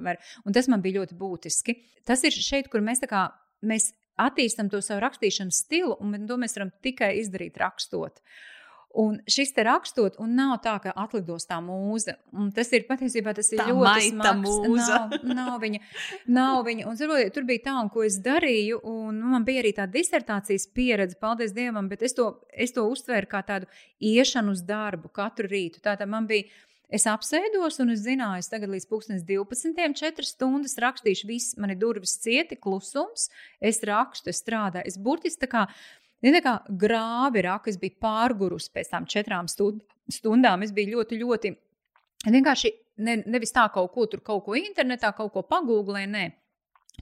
var, 0.05 0.19
un 0.45 0.55
tas 0.55 0.69
man 0.71 0.83
bija 0.85 1.01
ļoti 1.01 1.17
būtiski. 1.19 1.77
Tas 2.05 2.23
ir 2.27 2.35
šeit, 2.35 2.69
kur 2.71 2.83
mēs, 2.85 3.03
kā, 3.09 3.27
mēs 3.65 3.93
attīstam 4.21 4.71
to 4.71 4.81
savu 4.83 5.03
rakstīšanas 5.03 5.63
stilu, 5.65 5.95
un 5.99 6.27
to 6.27 6.37
mēs 6.39 6.57
varam 6.57 6.73
tikai 6.83 7.15
izdarīt 7.21 7.57
rakstot. 7.61 8.21
Un 8.95 9.17
šis 9.27 9.49
te 9.51 9.63
rakstot, 9.67 10.15
un 10.23 10.37
nav 10.37 10.53
tā, 10.63 10.77
ka 10.79 10.93
atlidos 10.95 11.43
tā 11.49 11.57
mūza. 11.59 12.13
Un 12.31 12.47
tas 12.55 12.69
ir 12.71 12.85
patiesībā 12.87 13.33
tas 13.35 13.49
ir 13.51 13.59
tā 13.59 13.65
ļoti 13.67 14.13
smags. 14.13 14.53
Nav, 14.87 15.15
nav 15.41 15.57
viņa. 15.59 15.81
Nav 16.31 16.61
viņa. 16.63 16.85
Un, 16.87 16.95
saprotiet, 16.95 17.33
tur 17.35 17.43
bija 17.49 17.65
tā, 17.65 17.73
un 17.81 17.89
ko 17.91 18.05
es 18.07 18.15
darīju, 18.23 18.79
un 18.87 19.17
nu, 19.19 19.33
man 19.33 19.43
bija 19.47 19.65
arī 19.65 19.73
tā 19.75 19.89
disertācijas 19.91 20.69
pieredze, 20.71 21.19
paldies 21.19 21.51
Dievam, 21.57 21.89
bet 21.91 22.07
es 22.07 22.15
to, 22.15 22.29
es 22.55 22.71
to 22.75 22.85
uztvēru 22.87 23.27
kā 23.33 23.43
tādu 23.43 23.67
iešanu 23.99 24.55
uz 24.55 24.63
darbu 24.63 25.11
katru 25.11 25.51
rītu. 25.51 25.83
Tātad 25.83 26.07
man 26.07 26.31
bija 26.31 26.47
Es 26.93 27.07
apsēdos 27.09 27.79
un 27.81 27.91
es 27.95 28.03
zināju, 28.05 28.43
es 28.43 28.51
tagad 28.51 28.69
līdz 28.69 28.85
12, 28.85 29.73
4 29.97 30.27
stundas 30.27 30.77
rakstīšu, 30.81 31.27
viss 31.27 31.57
man 31.57 31.73
ir 31.73 31.79
durvis 31.81 32.17
cieti, 32.21 32.57
klusums, 32.61 33.29
es 33.59 33.81
rakstu, 33.87 34.29
es 34.29 34.41
strādāju. 34.43 34.85
Es 34.85 34.99
burtiski 35.01 35.45
tā 35.45 35.49
kā, 35.49 35.65
ne 36.21 36.33
tā 36.35 36.43
kā 36.45 36.55
grāvi 36.69 37.45
raku, 37.47 37.71
es 37.73 37.81
biju 37.81 37.97
pārgurus 38.05 38.69
pēc 38.69 38.93
tam 38.93 39.09
četrām 39.09 39.49
stundām. 39.49 40.65
Es 40.65 40.73
biju 40.75 40.99
ļoti, 40.99 41.21
ļoti 41.23 41.53
vienkārši 42.29 42.73
ne, 43.01 43.21
nevis 43.25 43.55
tā 43.55 43.65
kaut 43.73 43.93
ko 43.95 44.05
tur, 44.11 44.21
kaut 44.21 44.45
ko 44.45 44.57
internetā, 44.59 45.15
kaut 45.17 45.33
ko 45.33 45.45
pagūglē, 45.45 46.05
nē. 46.09 46.27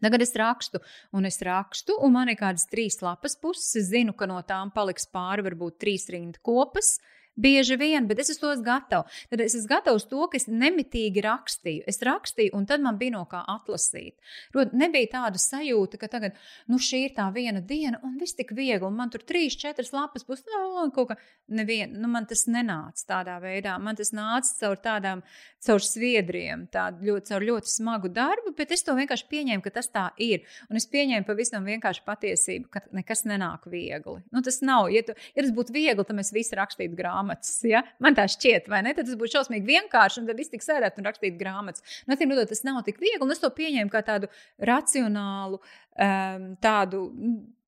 Tagad 0.01 0.23
es 0.25 0.31
rakstu, 0.33 0.79
un 1.13 1.27
es 1.29 1.37
rakstu, 1.45 1.99
un 2.01 2.15
man 2.15 2.31
ir 2.31 2.39
kādas 2.39 2.65
trīs 2.71 2.97
lapas 3.03 3.35
puses. 3.37 3.75
Es 3.77 3.91
zinu, 3.91 4.15
ka 4.17 4.25
no 4.25 4.39
tām 4.47 4.71
paliks 4.73 5.05
pāri 5.05 5.45
varbūt 5.45 5.77
trīs 5.83 6.07
rindu 6.09 6.41
kopas. 6.41 6.95
Uh, 6.97 7.22
Bieži 7.33 7.79
vien, 7.81 8.05
bet 8.05 8.19
es 8.21 8.29
esmu 8.29 8.51
gatavs. 8.61 9.23
Tad 9.31 9.41
es 9.41 9.55
esmu 9.57 9.69
gatavs 9.71 10.05
to, 10.09 10.21
ka 10.29 10.37
es 10.37 10.45
nemitīgi 10.45 11.23
rakstīju. 11.25 11.81
Es 11.89 11.97
rakstīju, 12.05 12.53
un 12.53 12.67
tad 12.69 12.83
man 12.85 12.99
bija 12.99 13.15
no 13.15 13.23
kā 13.29 13.41
atlasīt. 13.49 14.13
Rod, 14.53 14.75
nebija 14.77 15.09
tāda 15.15 15.41
sajūta, 15.41 15.97
ka 15.97 16.11
tagad, 16.13 16.37
nu, 16.69 16.77
šī 16.77 17.07
ir 17.07 17.15
tā 17.17 17.25
viena 17.33 17.63
diena, 17.65 17.97
un 18.05 18.19
viss 18.21 18.37
tik 18.37 18.53
viegli, 18.53 18.85
un 18.85 18.99
man 18.99 19.09
tur 19.09 19.23
trīs, 19.25 19.57
četras 19.57 19.89
lapas 19.95 20.27
būs, 20.27 20.43
nu, 20.45 20.91
kaut 20.93 21.09
kā 21.09 21.17
nevien, 21.49 21.95
nu, 21.97 22.11
man 22.13 22.29
tas 22.29 22.45
nenāca 22.45 23.07
tādā 23.15 23.39
veidā. 23.41 23.79
Man 23.81 23.97
tas 23.97 24.13
nāca 24.13 24.53
caur 24.59 24.77
tādām, 24.85 25.25
caur 25.65 25.81
sviedriem, 25.81 26.67
tādu 26.69 27.09
ļoti, 27.09 27.31
caur 27.31 27.47
ļoti 27.49 27.73
smagu 27.73 28.13
darbu, 28.13 28.53
bet 28.59 28.75
es 28.77 28.85
to 28.85 28.93
vienkārši 28.93 29.29
pieņēmu, 29.33 29.65
ka 29.65 29.73
tas 29.79 29.89
tā 29.89 30.05
ir. 30.21 30.45
Un 30.69 30.77
es 30.77 30.85
pieņēmu 30.91 31.25
pavisam 31.25 31.65
vienkārši 31.65 32.05
patiesību, 32.05 32.69
ka 32.69 32.85
nekas 32.93 33.25
nenāk 33.25 33.65
viegli. 33.73 34.19
Nu, 34.29 34.45
tas 34.45 34.61
nav, 34.61 34.91
ja, 34.93 35.01
tu, 35.07 35.17
ja 35.33 35.41
tas 35.41 35.53
būtu 35.55 35.73
viegli, 35.73 36.05
tad 36.05 36.19
mēs 36.19 36.33
visi 36.35 36.61
rakstītu 36.61 36.93
grāmatu 36.99 37.22
grāmatas. 37.23 37.63
Ja? 37.63 37.83
Man 37.99 38.15
tā 38.15 38.27
šķiet, 38.27 38.67
vai 38.69 38.83
ne? 38.83 38.93
Tad 38.93 39.07
tas 39.07 39.17
būtu 39.19 39.37
šausmīgi 39.37 39.65
vienkārši, 39.67 40.21
un 40.21 40.27
tad 40.27 40.37
viss 40.37 40.51
tik 40.51 40.63
sēdēt 40.63 40.97
un 40.97 41.07
rakstīt 41.07 41.37
grāmatas. 41.39 41.83
Nu, 42.05 42.15
Atcīm 42.15 42.31
redzot, 42.31 42.49
tas 42.49 42.63
nav 42.63 42.83
tik 42.83 42.99
viegli, 42.99 43.21
un 43.23 43.31
es 43.31 43.41
to 43.41 43.49
pieņēmu 43.49 43.91
kā 43.91 44.03
tādu 44.03 44.29
racionālu, 44.59 45.61
um, 45.97 46.55
tādu. 46.61 47.09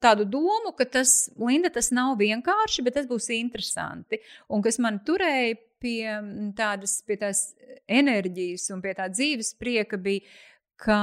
Tādu 0.05 0.25
domu, 0.29 0.69
ka 0.77 0.85
tas, 0.85 1.31
Linda, 1.39 1.71
tas 1.73 1.87
nav 1.89 2.19
vienkārši, 2.19 2.83
bet 2.85 2.93
tas 2.93 3.07
būs 3.09 3.31
interesanti. 3.33 4.19
Un 4.53 4.61
kas 4.61 4.77
man 4.77 4.99
turēja 5.01 5.55
pie 5.81 6.11
tādas, 6.53 6.99
pie 7.07 7.15
tās 7.17 7.39
enerģijas 7.89 8.67
un 8.75 8.83
pie 8.83 8.93
tā 8.93 9.07
dzīves 9.09 9.55
prieka, 9.57 9.97
bija, 9.97 10.21
ka 10.77 10.99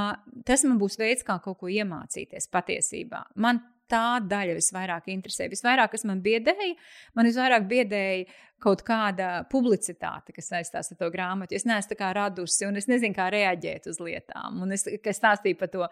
tas 0.47 0.63
man 0.69 0.79
būs 0.79 1.01
veids, 1.01 1.27
kā 1.27 1.41
kaut 1.43 1.59
ko 1.65 1.73
iemācīties 1.73 2.47
patiesībā. 2.53 3.25
Man 3.43 3.59
tā 3.93 4.07
daļa 4.25 4.57
visvairāk 4.59 5.11
interesē. 5.13 5.51
Visvairāk, 5.53 5.93
kas 5.95 6.07
man 6.09 6.23
biedēja, 6.25 6.73
man 7.19 7.29
visvairāk 7.29 7.69
biedēja 7.71 8.27
kaut 8.63 8.85
kāda 8.87 9.43
publicitāte, 9.51 10.35
kas 10.37 10.51
saistās 10.53 10.93
ar 10.93 10.99
to 11.01 11.09
grāmatu. 11.13 11.57
Es 11.57 11.67
neesmu 11.69 11.93
tā 11.93 11.99
kā 11.99 12.13
radusi, 12.17 12.65
un 12.69 12.79
es 12.79 12.87
nezinu, 12.91 13.15
kā 13.17 13.27
reaģēt 13.33 13.89
uz 13.91 13.99
lietām. 14.03 14.61
Un 14.63 14.75
es, 14.77 14.87
stāstīju 14.87 15.59
par 15.59 15.71
to, 15.73 15.89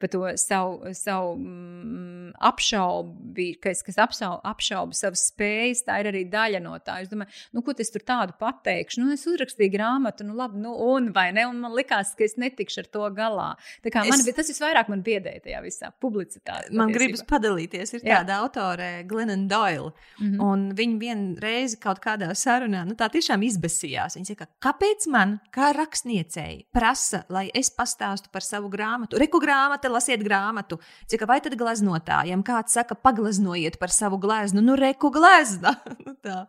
par 0.00 0.12
to 0.12 0.22
savu, 0.40 0.94
savu 0.96 1.34
mm, 1.36 2.32
apšaubi, 2.50 3.48
kas, 3.62 3.84
kas 3.86 4.00
apšauba, 4.06 4.40
apšauba 4.54 4.96
savas 4.96 5.26
spējas. 5.30 5.84
Tā 5.86 5.98
ir 6.02 6.10
arī 6.12 6.24
daļa 6.32 6.62
no 6.64 6.76
tā. 6.84 7.00
Es 7.04 7.12
domāju, 7.12 7.32
nu, 7.56 7.64
ko 7.66 7.76
es 7.84 7.92
tur 7.92 8.04
tādu 8.06 8.36
pateikšu. 8.40 9.02
Nu, 9.02 9.12
es 9.14 9.26
uzrakstīju 9.28 9.74
grāmatu, 9.76 10.26
nu, 10.26 10.36
labi, 10.38 10.62
nu, 10.64 10.72
un 10.94 11.10
vai 11.14 11.28
ne? 11.36 11.46
Un 11.50 11.60
man 11.62 11.76
likās, 11.76 12.14
ka 12.16 12.24
es 12.26 12.38
netikšu 12.40 12.84
ar 12.84 12.90
to 12.96 13.10
galā. 13.16 13.50
Tā 13.84 13.92
kā 13.92 14.06
man, 14.08 14.16
es... 14.20 14.32
tas 14.36 14.50
visvairāk 14.52 14.90
man 14.92 15.04
biedēja 15.04 15.44
tajā 15.48 15.62
visā 15.64 15.92
publicitātē. 16.02 16.72
Man 16.74 16.94
gribas 16.94 17.24
padalīties. 17.28 17.96
Ir 17.98 18.04
Jā. 18.06 18.22
tāda 18.22 18.40
autore, 18.42 18.88
Glenna 19.08 19.36
Doyle, 19.50 19.92
mm 20.18 20.26
-hmm. 20.26 20.42
un 20.42 20.66
viņa 20.78 20.98
vienreiz 21.00 21.76
kaut 21.80 22.00
kā 22.00 22.13
kādā 22.14 22.30
sarunā, 22.38 22.84
nu 22.86 22.94
tā 22.98 23.08
tiešām 23.12 23.42
izbēsījās. 23.44 24.16
Viņa 24.18 24.30
saka, 24.30 24.48
kāpēc 24.62 25.06
man, 25.12 25.36
kā 25.54 25.72
rakstniecēji, 25.76 26.66
prasa, 26.74 27.24
lai 27.32 27.48
es 27.56 27.72
pastāstu 27.74 28.30
par 28.32 28.46
savu 28.46 28.70
grāmatu? 28.72 29.18
Reku 29.20 29.40
grāmatu, 29.42 29.90
lasiet 29.92 30.22
grāmatu. 30.24 30.78
Cik 31.10 31.26
vai 31.28 31.40
tad 31.44 31.56
gleznotājiem 31.58 32.44
kāds 32.46 32.76
saka, 32.78 32.96
pagleznojiet 32.96 33.78
par 33.82 33.92
savu 33.94 34.20
gleznu, 34.22 34.62
nu 34.64 34.78
reku 34.78 35.10
glezna. 35.14 35.76
nu, 36.06 36.16
tā. 36.24 36.44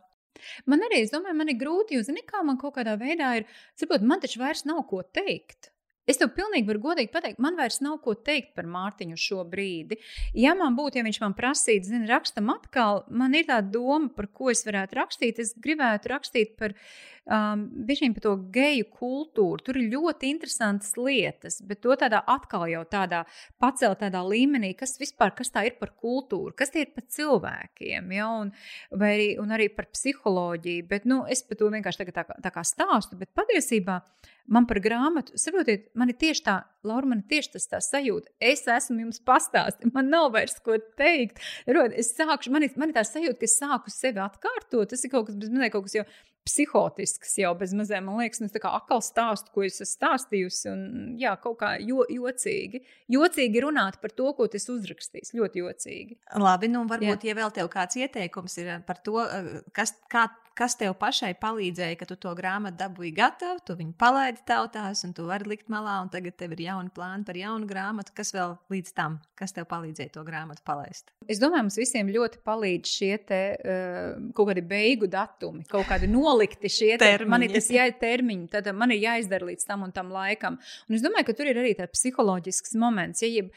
Man 0.70 0.84
arī, 0.86 1.02
es 1.06 1.14
domāju, 1.14 1.38
man 1.40 1.50
ir 1.50 1.58
grūti, 1.58 1.98
jo, 1.98 2.06
zini, 2.06 2.22
kā 2.28 2.44
man 2.46 2.60
kaut 2.62 2.76
kādā 2.78 2.98
veidā 3.00 3.32
ir, 3.40 3.48
saprot, 3.80 4.04
man 4.06 4.22
taču 4.22 4.44
vairs 4.44 4.66
nav 4.68 4.84
ko 4.90 5.02
teikt. 5.16 5.72
Es 6.06 6.20
tev 6.22 6.36
pilnīgi 6.36 6.68
varu 6.70 6.84
godīgi 6.84 7.10
pateikt, 7.14 7.40
man 7.42 7.58
vairs 7.58 7.80
nav 7.82 7.98
ko 8.04 8.14
teikt 8.14 8.54
par 8.58 8.68
Mārtiņu 8.70 9.18
šo 9.18 9.42
brīdi. 9.50 9.98
Ja 10.38 10.54
man 10.58 10.78
būtu, 10.78 11.00
ja 11.00 11.06
viņš 11.08 11.22
man 11.24 11.34
prasītu, 11.38 11.90
zini, 11.90 12.10
rakstam 12.12 12.52
atkal, 12.54 13.02
man 13.10 13.34
ir 13.34 13.48
tā 13.50 13.58
doma, 13.66 14.12
par 14.14 14.30
ko 14.30 14.52
es 14.54 14.62
varētu 14.68 15.00
rakstīt. 15.00 15.42
Es 15.42 15.56
gribētu 15.58 16.14
rakstīt 16.14 16.54
par, 16.62 16.78
um, 17.26 17.66
bišķiņ 17.88 18.16
par 18.16 18.26
to 18.26 18.34
geju 18.56 18.88
kultūru. 18.94 19.64
Tur 19.66 19.80
ir 19.80 19.90
ļoti 19.94 20.30
interesantas 20.34 20.94
lietas, 21.00 21.60
bet 21.66 21.82
to 21.86 21.96
tādā 22.00 22.22
atkal 22.36 22.68
jau 22.70 22.84
tādā 22.90 23.24
pacelt 23.62 24.02
tādā 24.04 24.22
līmenī, 24.26 24.74
kas 24.78 24.98
vispār, 25.02 25.34
kas 25.38 25.54
tā 25.54 25.66
ir 25.70 25.80
par 25.80 25.94
kultūru, 26.02 26.54
kas 26.58 26.74
tie 26.74 26.86
ir 26.86 26.94
par 26.96 27.08
cilvēkiem, 27.16 28.14
ja, 28.16 28.30
un, 28.44 28.54
arī, 29.00 29.34
un 29.42 29.56
arī 29.56 29.70
par 29.74 29.90
psiholoģiju. 29.94 30.88
Bet, 30.92 31.10
nu, 31.10 31.24
es 31.30 31.44
par 31.46 31.60
to 31.60 31.72
vienkārši 31.74 32.04
tagad 32.04 32.20
tā, 32.20 32.40
tā 32.46 32.54
kā 32.54 32.66
stāstu, 32.68 33.20
bet 33.20 33.34
patiesībā 33.38 34.02
man 34.46 34.68
par 34.70 34.78
grāmatu, 34.84 35.34
saprotiet, 35.42 35.88
man 35.98 36.12
ir 36.12 36.20
tieši 36.22 36.44
tā, 36.46 36.60
Laura, 36.86 37.10
man 37.10 37.24
ir 37.24 37.30
tieši 37.32 37.56
tas 37.56 37.66
tā 37.72 37.80
sajūta. 37.82 38.30
Es 38.38 38.62
esmu 38.70 39.08
jums 39.08 39.22
pastāstījis, 39.26 39.94
man 39.96 40.12
nav 40.14 40.30
vairs 40.36 40.60
ko 40.66 40.78
teikt. 41.00 41.42
Rod, 41.66 41.96
es 41.98 42.12
sākšu, 42.14 42.54
man 42.54 42.68
ir, 42.68 42.76
man 42.78 42.94
ir 42.94 43.00
tā 43.00 43.06
sajūta, 43.08 43.40
ka 43.42 43.50
es 43.50 43.58
sāku 43.58 43.94
sevi 43.94 44.22
atkārtot. 44.22 44.92
Tas 44.92 45.02
ir 45.02 45.14
kaut 45.14 45.32
kas, 45.32 45.40
bez 45.42 45.50
mazliet 45.50 45.74
kaut 45.74 45.88
kas 45.88 45.98
jau 45.98 46.06
psihotisks 46.46 47.36
jau 47.42 47.52
bez 47.58 47.74
maziem, 47.78 48.06
man 48.06 48.22
liekas, 48.22 48.42
nu, 48.44 48.50
tā 48.54 48.62
kā 48.62 48.72
akal 48.78 49.02
stāstu, 49.04 49.52
ko 49.56 49.66
es 49.66 49.80
esmu 49.80 49.92
stāstījusi, 49.96 50.70
un 50.72 50.86
jā, 51.22 51.34
kaut 51.42 51.58
kā 51.64 51.74
jo, 51.82 52.06
jocīgi. 52.12 52.84
Jocīgi 53.12 53.64
runāt 53.66 54.00
par 54.04 54.14
to, 54.14 54.30
ko 54.38 54.48
tas 54.52 54.70
uzrakstīs, 54.72 55.34
ļoti 55.38 55.64
jocīgi. 55.64 56.20
Labi, 56.42 56.70
nu 56.74 56.86
varbūt, 56.90 57.26
jā. 57.26 57.34
ja 57.34 57.40
vēl 57.42 57.54
tev 57.56 57.70
kāds 57.74 57.98
ieteikums 58.00 58.60
ir 58.62 58.74
par 58.86 59.02
to, 59.06 59.22
eh, 59.26 59.54
kas, 59.76 59.96
kā 60.12 60.28
kas 60.56 60.78
tev 60.80 60.96
pašai 61.00 61.34
palīdzēja, 61.40 61.98
ka 62.00 62.08
tu 62.10 62.18
to 62.20 62.32
grāmatu 62.38 62.80
dabūji 62.80 63.12
gatavu, 63.16 63.62
tu 63.68 63.76
viņu 63.78 63.96
palaidi 64.00 64.44
tautās, 64.48 65.04
un 65.08 65.12
tu 65.16 65.28
vari 65.28 65.50
likt 65.52 65.70
malā, 65.72 65.98
un 66.04 66.12
tagad 66.14 66.38
tev 66.40 66.56
ir 66.56 66.66
jauni 66.70 66.92
plāni 66.96 67.28
par 67.28 67.40
jaunu 67.40 67.68
grāmatu. 67.70 68.14
Kas 68.16 68.32
vēl 68.36 68.56
līdz 68.72 68.94
tam, 68.96 69.20
kas 69.40 69.56
tev 69.56 69.68
palīdzēja 69.72 70.14
to 70.16 70.24
grāmatu 70.28 70.64
palaist? 70.68 71.12
Es 71.28 71.42
domāju, 71.42 71.68
mums 71.68 71.80
visiem 71.80 72.12
ļoti 72.14 72.40
palīdz 72.48 72.94
šie 72.98 73.12
te, 73.28 73.42
uh, 73.58 74.30
kaut 74.38 74.52
kādi 74.52 74.64
beigu 74.66 75.10
datumi, 75.12 75.66
kaut 75.72 75.90
kādi 75.90 76.10
nolikti 76.36 76.72
šie 76.72 76.92
termiņi. 77.02 77.32
Man 77.32 77.48
ir 77.48 77.56
tas 77.56 77.72
jā, 77.74 77.88
termiņi, 78.02 78.52
tad 78.54 78.70
man 78.78 78.94
ir 78.96 79.04
jāizdara 79.04 79.50
līdz 79.52 79.66
tam 79.70 79.88
un 79.88 79.96
tam 79.96 80.12
laikam. 80.14 80.60
Un 80.90 81.00
es 81.00 81.06
domāju, 81.06 81.30
ka 81.30 81.40
tur 81.40 81.50
ir 81.52 81.62
arī 81.62 81.74
tāds 81.78 81.96
psiholoģisks 81.98 82.78
moments. 82.82 83.24
Ja, 83.24 83.32
jeb, 83.32 83.52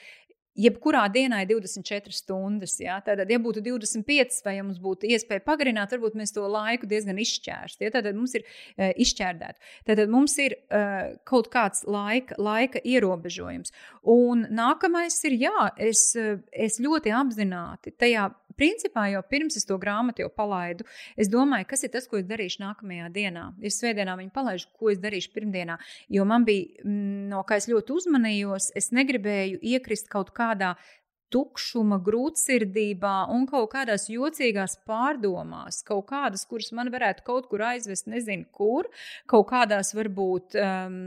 jebkurā 0.59 1.05
dienā 1.13 1.43
ir 1.45 1.51
24 1.53 2.15
stundas. 2.15 2.77
Ja? 2.83 2.99
Tātad, 3.05 3.31
ja 3.31 3.39
būtu 3.43 3.63
25, 3.65 4.41
vai 4.47 4.57
ja 4.59 4.65
mums 4.67 4.81
būtu 4.83 5.09
iespēja 5.11 5.45
pagarināt, 5.47 5.95
varbūt 5.95 6.19
mēs 6.19 6.35
to 6.35 6.47
laiku 6.51 6.89
diezgan 6.91 7.21
izšķērstu. 7.23 7.87
Ja? 7.87 7.93
Tātad 7.95 8.19
mums 8.19 8.35
ir 8.39 8.45
uh, 8.45 8.91
izšķērdēta. 8.91 9.71
Tātad 9.89 10.13
mums 10.13 10.35
ir 10.43 10.57
uh, 10.59 11.15
kaut 11.29 11.51
kāds 11.55 11.85
laika, 11.89 12.39
laika 12.43 12.83
ierobežojums. 12.83 13.75
Un 14.09 14.47
nākamais 14.55 15.21
ir, 15.29 15.39
jā, 15.47 15.71
es, 15.79 16.11
es 16.17 16.83
ļoti 16.83 17.15
apzināti 17.15 17.95
tajā 17.99 18.29
principā 18.59 19.07
jau 19.13 19.23
pirms 19.31 19.57
es 19.61 19.67
to 19.69 19.79
grāmatu 19.81 20.25
jau 20.25 20.31
palaidu, 20.35 20.87
es 21.17 21.31
domāju, 21.33 21.69
kas 21.71 21.87
ir 21.87 21.93
tas, 21.95 22.09
ko 22.11 22.21
es 22.21 22.27
darīšu 22.29 22.63
nākamajā 22.65 23.09
dienā. 23.15 23.45
Es 23.63 23.79
svētdienā 23.81 24.19
viņu 24.19 24.35
palaidu, 24.35 24.69
ko 24.79 24.93
es 24.93 25.01
darīšu 25.03 25.33
pirmdienā. 25.37 25.79
Jo 26.13 26.27
man 26.29 26.47
bija, 26.49 26.83
mm, 26.85 27.29
no 27.33 27.45
kā 27.49 27.61
es 27.61 27.69
ļoti 27.71 27.95
uzmanījos, 27.97 28.73
es 28.79 28.91
negribēju 28.97 29.63
iekrist 29.63 30.11
kaut 30.13 30.35
kādā 30.37 30.75
tukšuma, 31.33 31.99
grūtsirdībā 32.05 33.15
un 33.35 33.47
kaut 33.51 33.71
kādās 33.75 34.09
jocīgās 34.13 34.79
pārdomās, 34.89 35.83
kaut 35.87 36.07
kādas, 36.11 36.45
kuras 36.49 36.73
man 36.77 36.91
varētu 36.95 37.25
kaut 37.27 37.49
kur 37.51 37.65
aizvest, 37.69 38.09
nezinu, 38.11 38.47
kur, 38.55 38.89
kaut 39.31 39.49
kādās 39.53 39.95
varbūt, 39.97 40.59
um, 40.63 40.99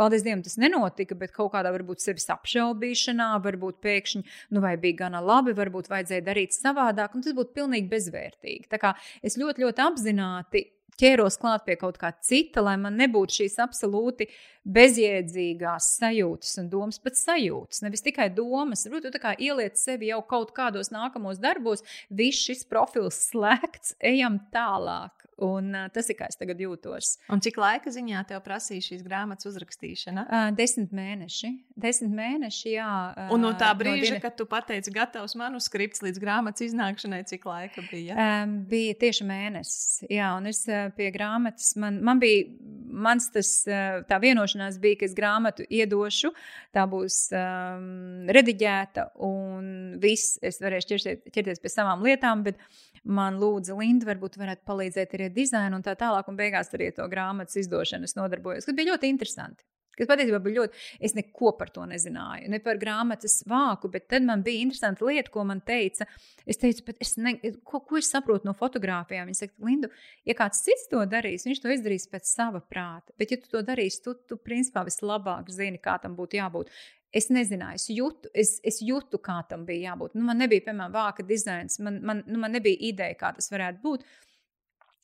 paldies 0.00 0.26
Dievam, 0.26 0.44
tas 0.46 0.58
nenotika, 0.60 1.16
bet 1.18 1.34
kaut 1.36 1.52
kādā 1.54 1.72
varbūt 1.74 2.04
sevis 2.04 2.28
apšaubīšanā, 2.34 3.30
varbūt 3.44 3.80
pēkšņi, 3.84 4.24
nu 4.54 4.64
vai 4.64 4.76
bija 4.80 5.04
gana 5.04 5.22
labi, 5.24 5.56
varbūt 5.56 5.90
vajadzēja 5.92 6.26
darīt 6.26 6.56
savādāk, 6.56 7.14
un 7.14 7.26
tas 7.26 7.36
būtu 7.36 7.54
pilnīgi 7.56 7.90
bezvērtīgi. 7.92 8.68
Tā 8.72 8.80
kā 8.82 8.94
es 9.22 9.38
ļoti, 9.40 9.66
ļoti 9.66 9.86
apzināti 9.86 10.66
ķēros 11.00 11.38
klāt 11.42 11.64
pie 11.66 11.76
kaut 11.80 11.98
kā 12.00 12.12
cita, 12.24 12.62
lai 12.64 12.76
man 12.80 12.98
nebūtu 13.00 13.40
šīs 13.40 13.58
absolūti 13.64 14.28
bezjēdzīgās 14.64 15.90
sajūtas 15.98 16.54
un 16.62 16.70
domas, 16.72 17.00
pat 17.02 17.18
sajūtas, 17.20 17.82
nevis 17.84 18.04
tikai 18.04 18.30
domas. 18.32 18.86
Varbūt 18.88 19.10
tu 19.12 19.22
kā 19.22 19.34
ieliec 19.36 19.76
sevi 19.80 20.12
jau 20.12 20.22
kaut 20.28 20.54
kādos 20.56 20.92
nākamos 20.94 21.42
darbos, 21.42 21.84
viss 22.08 22.46
šis 22.46 22.64
profils 22.70 23.20
slēgts, 23.30 23.96
ejam 24.00 24.40
tālāk. 24.54 25.26
Un, 25.42 25.72
uh, 25.74 25.88
tas 25.94 26.08
ir 26.10 26.18
kā 26.18 26.28
es 26.30 26.38
tagad 26.38 26.60
jūtos. 26.62 27.16
Un 27.32 27.42
cik 27.42 27.58
laika 27.58 27.90
ziņā 27.90 28.22
tev 28.28 28.42
prasīja 28.44 28.84
šīs 28.88 29.02
grāmatas 29.06 29.48
uzrakstīšana? 29.50 30.26
Uh, 30.28 30.50
desmit 30.54 30.94
mēneši. 30.94 31.50
Desmit 31.80 32.14
mēneši, 32.14 32.74
jā. 32.76 32.90
Uh, 33.14 33.32
un 33.34 33.42
no 33.42 33.50
tā 33.58 33.72
brīža, 33.78 34.14
no 34.16 34.22
kad 34.22 34.36
tu 34.38 34.46
pateici, 34.50 34.92
gatavs 34.94 35.34
manuskripts 35.38 36.04
līdz 36.04 36.22
grāmatas 36.22 36.68
iznākšanai, 36.68 37.24
cik 37.30 37.48
laika 37.50 37.84
bija? 37.90 38.14
Um, 38.14 38.56
bija 38.70 38.94
tieši 39.02 39.26
mēnesis. 39.28 40.04
Jā, 40.12 40.30
un 40.38 40.46
es 40.52 40.62
uh, 40.70 40.86
pie 40.94 41.10
grāmatas, 41.14 41.74
man, 41.80 41.98
man 42.06 42.22
bija, 42.22 42.46
mans 42.94 43.28
tas, 43.34 43.56
uh, 43.66 44.00
tā 44.08 44.20
vienošanās 44.22 44.78
bija, 44.82 45.00
ka 45.02 45.08
es 45.08 45.18
grāmatu 45.18 45.66
iedošu, 45.66 46.30
tā 46.74 46.86
būs 46.90 47.20
um, 47.34 48.30
rediģēta 48.34 49.10
un 49.26 49.98
viss, 50.02 50.38
es 50.44 50.62
varēšu 50.62 50.94
ķerties, 50.94 51.22
ķerties 51.34 51.62
pie 51.62 51.72
savām 51.72 52.04
lietām, 52.06 52.46
bet 52.46 52.60
man 53.04 53.36
lūdza 53.40 53.76
Linda, 53.76 54.08
varbūt 54.08 54.38
varētu 54.40 54.64
palīdzēt 54.68 55.14
arī 55.16 55.23
ar 55.28 55.36
dizainu 55.36 55.80
un 55.80 55.86
tā 55.86 55.96
tālāk, 56.00 56.28
un 56.30 56.40
beigās 56.40 56.72
arī 56.76 56.90
to 56.96 57.06
grāmatas 57.10 57.60
izdošanu 57.62 58.08
es 58.08 58.18
nodarbojos, 58.18 58.68
kas 58.68 58.76
bija 58.76 58.92
ļoti 58.92 59.10
interesanti. 59.12 59.64
Kas 59.94 60.08
patiesībā 60.10 60.40
bija 60.42 60.62
ļoti. 60.62 60.80
Es 61.06 61.14
neko 61.14 61.52
par 61.58 61.70
to 61.74 61.84
nezināju, 61.86 62.48
ne 62.50 62.58
par 62.62 62.80
grāmatas 62.80 63.40
vāku, 63.50 63.90
bet 63.92 64.08
tad 64.10 64.26
man 64.26 64.42
bija 64.46 64.64
interesanta 64.64 65.06
lieta, 65.06 65.30
ko 65.34 65.44
man 65.46 65.62
teica. 65.66 66.08
Es 66.50 66.58
teicu, 66.62 66.96
es 67.02 67.14
ne, 67.22 67.36
ko, 67.66 67.80
ko 67.86 68.00
es 68.00 68.10
saprotu 68.10 68.48
no 68.48 68.56
fotografijām. 68.58 69.30
Viņa 69.30 69.40
saka, 69.44 69.54
Lindu, 69.68 69.92
ja 70.26 70.36
kāds 70.38 70.64
cits 70.66 70.90
to 70.90 71.04
darīs, 71.10 71.46
viņš 71.46 71.62
to 71.62 71.72
izdarīs 71.76 72.08
pēc 72.10 72.26
sava 72.26 72.62
prāta. 72.66 73.14
Bet, 73.20 73.34
ja 73.34 73.40
tu 73.40 73.52
to 73.54 73.62
darīsi, 73.66 74.02
tu, 74.04 74.16
tu 74.26 74.38
principā 74.40 74.82
vislabāk 74.88 75.52
zini, 75.54 75.78
kā 75.82 75.96
tam 76.02 76.18
būtu 76.18 76.40
jābūt. 76.40 76.74
Es 77.14 77.30
nezināju, 77.30 77.78
es 77.78 77.86
jūtu, 77.94 78.30
es, 78.34 78.56
es 78.66 78.80
jūtu, 78.82 79.20
kā 79.22 79.38
tam 79.46 79.62
bija 79.68 79.92
jābūt. 79.92 80.16
Nu, 80.18 80.26
man 80.26 80.40
nebija, 80.42 80.66
piemēram, 80.66 80.94
vāka 80.96 81.22
dizains, 81.26 81.78
man, 81.78 82.00
man, 82.02 82.24
nu, 82.26 82.40
man 82.42 82.56
nebija 82.56 82.80
ideja, 82.90 83.14
kā 83.20 83.30
tas 83.36 83.52
varētu 83.54 83.78
būt. 83.84 84.08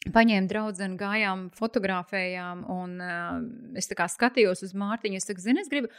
Paņēmu 0.09 0.49
draugu, 0.49 0.87
gājām, 0.97 1.51
fotografējām, 1.53 2.63
un 2.73 2.93
uh, 3.05 3.41
es 3.77 3.91
skatījos 3.91 4.65
uz 4.65 4.73
Mārtiņu. 4.73 5.21
Es 5.21 5.29
saku, 5.29 5.43
zini, 5.45 5.61
es 5.61 5.69
gribu. 5.69 5.91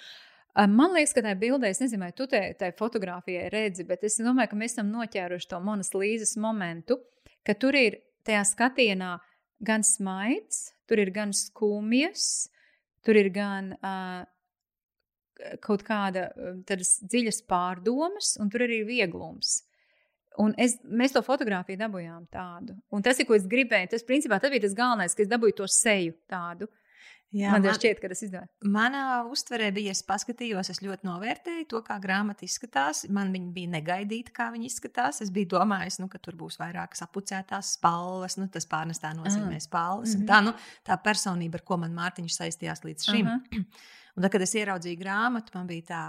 Uh, 0.56 0.65
man 0.65 0.95
liekas, 0.95 1.14
ka 1.14 1.22
tajā 1.22 1.38
bildē, 1.38 1.69
es 1.69 1.84
nezinu, 1.84 2.07
vai 2.07 2.15
tu 2.18 2.26
tajā 2.26 2.72
fotografijā 2.80 3.45
redzi, 3.53 3.86
bet 3.86 4.03
es 4.03 4.18
domāju, 4.18 4.49
ka 4.52 4.57
mēs 4.57 4.73
esam 4.73 4.90
noķēruši 4.90 5.52
to 5.53 5.61
monas 5.61 5.94
līzes 5.94 6.34
momentu, 6.41 6.98
ka 7.45 7.53
tur 7.53 7.78
ir 7.78 8.02
tajā 8.26 8.41
skatienā 8.49 9.14
gan 9.61 9.86
smaids, 9.86 10.72
tur 10.90 11.03
ir 11.06 11.14
gan 11.14 11.30
skumjas, 11.38 12.49
tur 13.06 13.22
ir 13.22 13.30
gan 13.30 13.76
uh, 13.78 14.26
kaut 15.61 15.86
kāda 15.86 16.32
tādas 16.65 16.98
dziļas 17.06 17.44
pārdomas, 17.45 18.34
un 18.41 18.49
tur 18.49 18.65
arī 18.65 18.82
ir 18.82 18.90
vieglums. 18.90 19.60
Un 20.40 20.53
es, 20.62 20.78
mēs 20.88 21.12
to 21.12 21.24
fotografiju 21.26 21.80
dabūjām 21.82 22.28
tādu. 22.32 22.78
Un 22.95 23.03
tas 23.03 23.20
ir, 23.20 23.28
ko 23.28 23.36
es 23.36 23.48
gribēju. 23.52 23.91
Tas, 23.91 24.06
principā, 24.08 24.40
tas 24.40 24.53
bija 24.53 24.64
tas 24.64 24.78
galvenais, 24.78 25.16
ka 25.16 25.26
es 25.26 25.32
dabūju 25.32 25.58
to 25.58 25.68
seju 25.68 26.16
tādu. 26.32 26.70
Jā, 27.32 27.53
man, 27.53 27.64
man 27.64 27.76
šķiet, 27.78 27.99
ka 28.03 28.10
tas 28.12 28.22
izdevās. 28.26 28.49
Manā 28.68 29.02
uztverē 29.32 29.70
bija, 29.76 29.94
es 29.95 30.02
paskatījos, 30.03 30.68
es 30.74 30.82
ļoti 30.84 31.08
novērtēju 31.08 31.68
to, 31.72 31.80
kā 31.88 31.95
grāmata 32.03 32.44
izskatās. 32.44 33.06
Man 33.08 33.32
viņa 33.32 33.53
bija 33.56 33.72
negaidīta, 33.78 34.34
kā 34.36 34.49
viņa 34.52 34.68
izskatās. 34.68 35.22
Es 35.24 35.32
biju 35.32 35.53
domājis, 35.53 36.02
nu, 36.03 36.10
ka 36.12 36.20
tur 36.20 36.36
būs 36.40 36.60
vairāk 36.60 36.98
sapucētās 36.99 37.78
spalvas, 37.78 38.36
nu, 38.40 38.49
tas 38.52 38.68
pārnestā 38.72 39.14
nozīmē 39.16 39.62
ah. 39.62 39.64
spalvas. 39.64 40.18
Mm 40.18 40.26
-hmm. 40.26 40.28
tā, 40.28 40.41
nu, 40.44 40.53
tā 40.88 40.99
personība, 41.03 41.62
ar 41.62 41.66
ko 41.68 41.80
man 41.80 41.95
Mārtiņš 41.95 42.36
saistījās 42.36 42.84
līdz 42.84 43.08
šim. 43.12 43.28
Uh 43.28 43.40
-huh. 43.40 43.66
Un 44.16 44.24
tad, 44.24 44.32
kad 44.32 44.41
es 44.41 44.56
ieraudzīju 44.56 44.99
grāmatu, 44.99 45.56
man 45.56 45.68
bija 45.68 45.88
tā, 45.88 46.03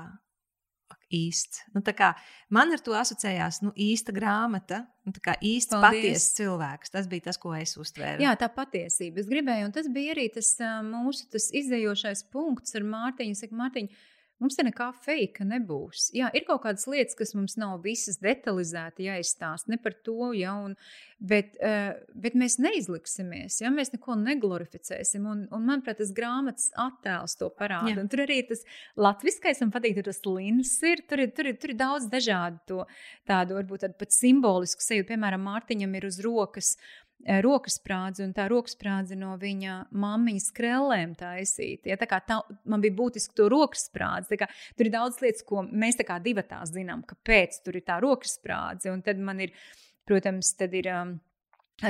īsts. 1.13 1.63
Nu, 1.75 1.83
kā, 1.85 2.13
man 2.53 2.73
ar 2.75 2.83
to 2.85 2.95
asociējās 2.99 3.61
nu, 3.65 3.73
īsta 3.77 4.15
grāmata, 4.17 4.83
nu, 5.07 5.15
kā 5.23 5.37
īsts 5.45 5.77
patiesa 5.83 6.39
cilvēks. 6.41 6.95
Tas 6.95 7.09
bija 7.11 7.29
tas, 7.29 7.41
ko 7.43 7.55
es 7.59 7.77
uztvēru. 7.81 8.23
Jā, 8.25 8.35
tā 8.41 8.49
patiesība. 8.53 9.23
Es 9.23 9.31
gribēju, 9.31 9.69
un 9.69 9.77
tas 9.77 9.91
bija 9.93 10.17
arī 10.17 10.29
tas 10.35 10.55
mūsu 10.87 11.29
tas 11.33 11.51
izējošais 11.63 12.27
punkts 12.33 12.79
ar 12.79 12.89
Mārtiņu. 12.89 13.39
Saka, 13.39 13.59
Mārtiņu 13.61 14.03
Mums 14.43 14.59
te 14.59 14.65
nekā 14.67 14.89
fake 15.05 15.47
nebūs. 15.47 16.09
Jā, 16.17 16.33
ir 16.35 16.47
kaut 16.49 16.65
kādas 16.65 16.89
lietas, 16.91 17.17
kas 17.19 17.35
mums 17.39 17.55
nav 17.61 17.79
visas 17.85 18.19
detalizēti 18.23 19.07
jāizstāsta, 19.07 19.71
ne 19.71 19.79
par 19.83 19.95
to, 20.03 20.33
ja, 20.35 20.57
un, 20.59 20.75
bet, 21.23 21.55
uh, 21.63 21.93
bet 22.19 22.35
mēs 22.39 22.59
neizliksimies, 22.63 23.61
ja 23.63 23.71
mēs 23.71 23.95
neko 23.95 24.17
neglorificēsim. 24.19 25.29
Un, 25.31 25.45
un 25.55 25.69
manuprāt, 25.69 26.01
tas 26.03 26.11
grāmatas 26.17 26.73
attēls 26.75 27.39
to 27.39 27.53
parāda. 27.55 27.95
Un 28.03 28.11
tur 28.11 28.25
arī 28.27 28.41
tas 28.49 28.65
latviskais, 28.99 29.63
man 29.63 29.71
patīk, 29.75 29.95
tur 30.01 30.11
tas 30.11 30.23
lins 30.27 30.75
ir, 30.91 31.05
tur 31.07 31.23
ir, 31.23 31.31
tur 31.37 31.53
ir, 31.53 31.61
tur 31.63 31.75
ir 31.75 31.79
daudz 31.79 32.11
dažādu 32.13 32.61
to, 32.69 32.81
tādu, 33.29 33.61
varbūt 33.61 33.87
tādu 33.87 34.01
pat 34.03 34.17
simbolisku 34.17 34.83
seju. 34.83 35.07
Piemēram, 35.09 35.47
Mārtiņam 35.47 35.95
ir 36.01 36.11
uz 36.11 36.19
rokas 36.25 36.75
Eh, 36.75 37.02
rokasprādzi, 37.45 38.25
un 38.27 38.35
tā 38.37 38.49
rokasprādzi 38.51 39.17
no 39.19 39.35
viņa 39.41 39.79
mammas 39.95 40.51
krellēm 40.55 41.15
taisīta. 41.19 41.93
Ja, 41.93 41.99
tā 42.01 42.09
kā 42.11 42.21
tā, 42.27 42.41
man 42.69 42.83
bija 42.83 42.97
būtiski 42.99 43.37
to 43.39 43.49
rokasprādzi. 43.53 44.41
Tur 44.77 44.89
ir 44.89 44.95
daudz 44.95 45.21
lietas, 45.23 45.45
ko 45.47 45.65
mēs 45.67 46.01
tā 46.01 46.07
kā 46.09 46.19
divi 46.23 46.45
tās 46.47 46.75
zinām, 46.75 47.05
kāpēc 47.09 47.63
tur 47.65 47.79
ir 47.79 47.87
tā 47.87 48.01
rokasprādzi. 48.03 48.91
Un 48.93 49.05
tad 49.07 49.23
man 49.23 49.45
ir, 49.47 49.55
protams, 50.09 50.55
tad 50.59 50.75
ir. 50.79 50.91
Um, 50.93 51.21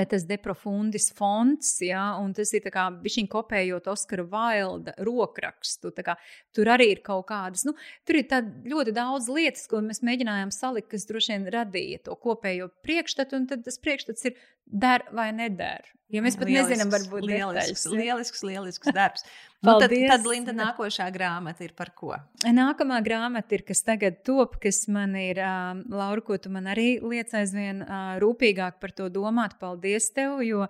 tas 0.09 0.25
deprofundis 0.25 1.11
fonds, 1.13 1.75
ja, 1.85 2.17
un 2.21 2.33
tas 2.37 2.53
ir 2.57 2.65
kā 2.73 2.87
bišķiņ 3.03 3.29
kopējot 3.33 3.91
Oskara 3.93 4.25
Vailda 4.25 4.95
rokrakstu. 5.05 5.93
Kā, 6.05 6.15
tur 6.55 6.71
arī 6.73 6.93
ir 6.95 7.03
kaut 7.05 7.27
kādas, 7.29 7.67
nu, 7.69 7.75
tur 8.09 8.21
ir 8.21 8.31
ļoti 8.73 8.95
daudz 8.97 9.29
lietas, 9.33 9.67
ko 9.69 9.83
mēs 9.85 10.01
mēģinājām 10.07 10.55
salikt, 10.55 10.89
kas 10.95 11.05
droši 11.11 11.35
vien 11.35 11.49
radīja 11.53 12.05
to 12.07 12.17
kopējo 12.17 12.71
priekšstatu, 12.87 13.43
un 13.43 13.51
tas 13.53 13.81
priekšstats 13.83 14.31
ir 14.31 14.39
der 14.73 15.05
vai 15.13 15.31
neder. 15.37 15.93
Ja 16.13 16.21
mēs 16.21 16.37
pat 16.37 16.45
lielisks, 16.45 16.69
nezinām, 16.75 16.91
varbūt 16.93 17.25
lielisks, 17.25 17.87
detaļas. 17.87 17.97
lielisks, 17.97 18.43
lielisks 18.45 18.93
darbs. 18.93 19.25
nu, 19.65 19.79
tad, 19.81 19.93
tad, 20.11 20.27
Linda, 20.29 20.53
nākošā 20.53 21.07
grāmata 21.15 21.65
ir 21.65 21.71
par 21.73 21.89
ko? 21.97 22.11
Nākamā 22.45 22.99
grāmata 23.07 23.57
ir, 23.57 23.63
kas 23.65 23.81
tagad 23.87 24.19
top, 24.27 24.59
kas 24.61 24.83
man 24.93 25.15
ir, 25.17 25.41
uh, 25.41 25.79
Laura, 25.89 26.21
ko 26.27 26.37
tu 26.37 26.53
man 26.53 26.69
arī 26.69 26.99
liec 27.01 27.33
aizvien 27.39 27.81
uh, 27.87 28.19
rūpīgāk 28.21 28.77
par 28.83 28.93
to 28.93 29.07
domāt. 29.15 29.55
Paldies 29.63 30.11
tev, 30.13 30.43
jo. 30.45 30.67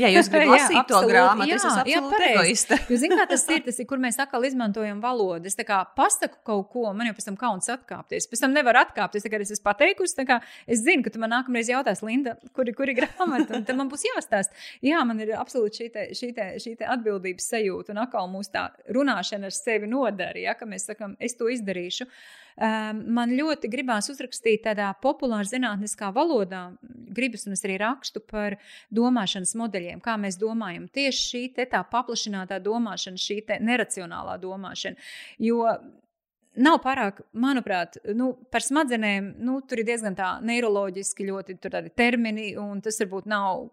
Jā, 0.00 0.08
jūs 0.14 0.30
gribat 0.32 0.52
lasīt 0.54 0.78
jā, 0.78 0.86
to 0.88 1.02
grāmatu, 1.10 1.50
jā, 1.50 1.58
es 1.60 1.68
esmu 1.68 1.84
absolūti 1.84 2.30
egoista. 2.30 2.80
Jūs 2.88 3.04
zināt, 3.04 3.20
kā 3.20 3.28
tas 3.34 3.44
ir, 3.52 3.62
tas 3.68 3.82
ir, 3.84 3.88
kur 3.92 4.00
mēs 4.00 4.20
atkal 4.24 4.48
izmantojam 4.48 5.04
valodu. 5.04 5.52
Es 5.52 5.58
tā 5.58 5.68
kā 5.68 5.82
pasaku 5.98 6.40
kaut 6.48 6.72
ko, 6.72 6.86
man 6.96 7.10
jau 7.10 7.18
pēc 7.18 7.28
tam 7.28 7.36
kauns 7.44 7.68
atkāpties. 7.76 8.30
Pēc 8.32 8.46
tam 8.46 8.56
nevar 8.56 8.80
atkāpties, 8.86 9.28
kā 9.28 9.44
es 9.44 9.52
esmu 9.58 9.68
pateikusi, 9.68 10.16
tā 10.16 10.24
kā 10.32 10.40
es 10.64 10.80
zinu, 10.86 11.04
ka 11.04 11.12
tu 11.12 11.20
man 11.20 11.36
nākamreiz 11.36 11.68
jautās, 11.74 12.00
Linda, 12.06 12.38
kuri, 12.56 12.72
kuri 12.72 12.96
grāmata, 13.02 13.37
un 13.46 13.64
tad 13.68 13.78
man 13.78 13.90
būs 13.90 14.06
jāstāst 14.08 14.54
jā, 14.84 15.00
man 15.06 15.20
ir 15.22 15.34
absolūti 15.38 15.82
šī, 15.82 15.88
te, 15.94 16.04
šī, 16.18 16.32
te, 16.36 16.48
šī 16.62 16.74
te 16.80 16.88
atbildības 16.88 17.48
sajūta, 17.54 17.94
un 17.94 18.02
atkal 18.04 18.28
mūsu 18.32 18.52
tā 18.54 18.68
runāšana 18.94 19.48
ar 19.48 19.54
sevi 19.54 19.90
nodara, 19.90 20.38
ja, 20.42 20.56
ka 20.58 20.68
mēs 20.68 20.88
sakām, 20.90 21.16
es 21.20 21.36
to 21.38 21.50
izdarīšu. 21.52 22.08
Um, 22.58 23.04
man 23.14 23.30
ļoti 23.38 23.68
gribās 23.70 24.08
uzrakstīt 24.10 24.64
tādā 24.64 24.88
populārā 24.98 25.46
zinātniskā 25.46 26.08
valodā, 26.14 26.64
gribas, 27.14 27.46
un 27.46 27.54
es 27.54 27.62
arī 27.62 27.76
rakstu 27.78 28.18
par 28.18 28.56
domāšanas 28.90 29.54
modeļiem, 29.60 30.02
kā 30.02 30.16
mēs 30.18 30.40
domājam. 30.40 30.88
Tieši 30.90 31.22
šī 31.28 31.44
tā 31.70 31.84
paplašinātā 31.92 32.58
domāšana, 32.64 33.22
šī 33.22 33.44
neracionālā 33.62 34.34
domāšana. 34.42 34.98
Jo 35.38 35.70
nav 36.58 36.80
pārāk, 36.84 37.22
manuprāt, 37.38 38.00
nu, 38.16 38.32
par 38.52 38.64
smadzenēm, 38.64 39.32
nu, 39.44 39.60
tur 39.68 39.82
ir 39.82 39.88
diezgan 39.88 40.16
tā 40.18 40.34
neiroloģiski 40.44 41.28
ļoti 41.30 41.58
termini, 41.96 42.52
un 42.60 42.82
tas 42.84 43.00
varbūt 43.02 43.30
nav 43.30 43.68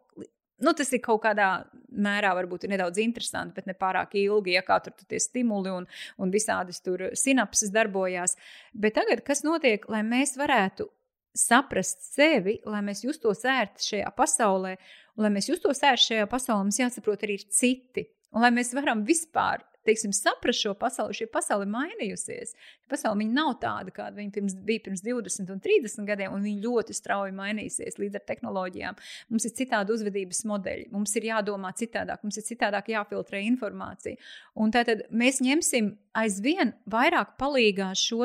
Nu, 0.64 0.72
tas 0.72 0.88
ir 0.96 1.02
kaut 1.04 1.20
kādā 1.26 1.50
mērā, 1.92 2.30
varbūt 2.38 2.64
nedaudz 2.72 3.02
interesanti, 3.04 3.58
bet 3.58 3.66
ne 3.68 3.74
pārāk 3.76 4.14
ilgi, 4.16 4.54
ja 4.56 4.62
kā 4.64 4.78
tur 4.84 4.94
tie 5.04 5.20
stimuli 5.20 5.74
un, 5.74 5.88
un 6.16 6.32
visādas 6.32 6.80
tur 6.84 7.10
sinapses 7.20 7.74
darbojās. 7.76 8.38
Bet 8.72 8.96
tagad, 8.96 9.26
kas 9.28 9.44
notiek, 9.44 9.84
lai 9.92 10.00
mēs 10.08 10.38
varētu 10.40 10.88
saprast 11.36 12.08
sevi, 12.08 12.62
lai 12.64 12.80
mēs 12.88 13.04
justos 13.04 13.44
ērti 13.52 13.84
šajā 13.90 14.16
pasaulē, 14.16 14.78
un 15.18 15.28
lai 15.28 15.34
mēs 15.36 15.52
justos 15.52 15.84
ērti 15.84 16.14
šajā 16.14 16.30
pasaulē, 16.32 16.64
mums 16.64 16.80
jāsaprot 16.80 17.28
arī 17.28 17.42
citi. 17.44 18.08
Un 18.32 18.48
lai 18.48 18.54
mēs 18.56 18.72
varam 18.76 19.04
vispār 19.08 19.64
teiksim, 19.86 20.14
saprast 20.16 20.64
šo 20.66 20.74
pasauli, 20.80 21.16
šī 21.18 21.28
pasaule 21.32 21.68
ir 21.68 21.72
mainījusies. 21.74 22.56
Pasaule 22.92 23.28
nav 23.30 23.56
tāda, 23.62 23.94
kāda 23.96 24.20
viņa 24.20 24.34
pirms, 24.36 24.56
bija 24.68 24.84
pirms 24.88 25.04
20 25.06 25.54
un 25.54 25.62
30 25.64 26.10
gadiem, 26.10 26.34
un 26.36 26.46
viņa 26.46 26.64
ļoti 26.66 26.96
strauji 26.98 27.36
mainīsies 27.38 28.00
līdz 28.02 28.20
ar 28.20 28.26
tehnoloģijām. 28.32 29.00
Mums 29.34 29.50
ir 29.50 29.56
citādi 29.58 29.96
uzvedības 29.96 30.44
modeļi, 30.50 30.90
mums 30.94 31.16
ir 31.20 31.30
jādomā 31.32 31.74
citādāk, 31.78 32.24
mums 32.26 32.40
ir 32.42 32.48
citādāk 32.48 32.92
jāfiltrē 32.94 33.44
informācija. 33.50 34.20
Un 34.56 34.74
tātad 34.76 35.06
mēs 35.14 35.42
ņemsim 35.46 35.96
aizvien 36.16 36.74
vairāk 36.90 37.36
palīgā 37.40 37.92
šo 38.00 38.24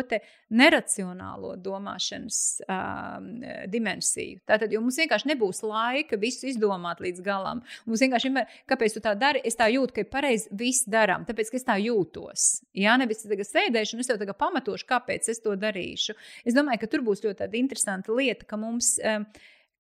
neracionālo 0.51 1.53
domāšanas 1.63 2.39
um, 2.65 3.27
dimensiju. 3.71 4.41
Tātad, 4.49 4.73
jo 4.73 4.81
mums 4.83 4.99
vienkārši 4.99 5.31
nebūs 5.31 5.63
laika 5.67 6.19
visu 6.19 6.49
izdomāt 6.51 7.03
līdz 7.03 7.23
galam. 7.27 7.63
Mums 7.87 8.03
vienkārši 8.03 8.31
vienmēr, 8.31 8.57
kāpēc 8.71 8.97
tu 8.97 9.03
tā 9.05 9.15
dari, 9.19 9.43
es 9.47 9.59
tā 9.59 9.69
jūtu, 9.71 9.95
ka 9.95 10.05
ir 10.05 10.11
pareizi 10.11 10.51
viss 10.51 10.89
darām, 10.91 11.27
tāpēc, 11.29 11.50
ka 11.51 11.61
es 11.61 11.67
tā 11.67 11.77
jūtos. 11.83 12.49
Jā, 12.79 12.97
nevis 13.01 13.25
tagad 13.27 13.49
sēdēšu 13.49 13.97
un 13.97 14.05
es 14.05 14.11
tev 14.11 14.21
tagad 14.23 14.39
pamatošu, 14.41 14.89
kāpēc 14.89 15.31
es 15.33 15.43
to 15.45 15.55
darīšu. 15.59 16.17
Es 16.47 16.57
domāju, 16.57 16.83
ka 16.83 16.91
tur 16.91 17.05
būs 17.07 17.25
ļoti 17.27 17.51
interesanta 17.61 18.15
lieta, 18.17 18.49
ka 18.49 18.59
mums, 18.61 18.95
um, 19.05 19.29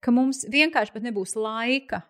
ka 0.02 0.14
mums 0.14 0.44
vienkārši 0.50 1.06
nebūs 1.08 1.36
laika 1.38 2.04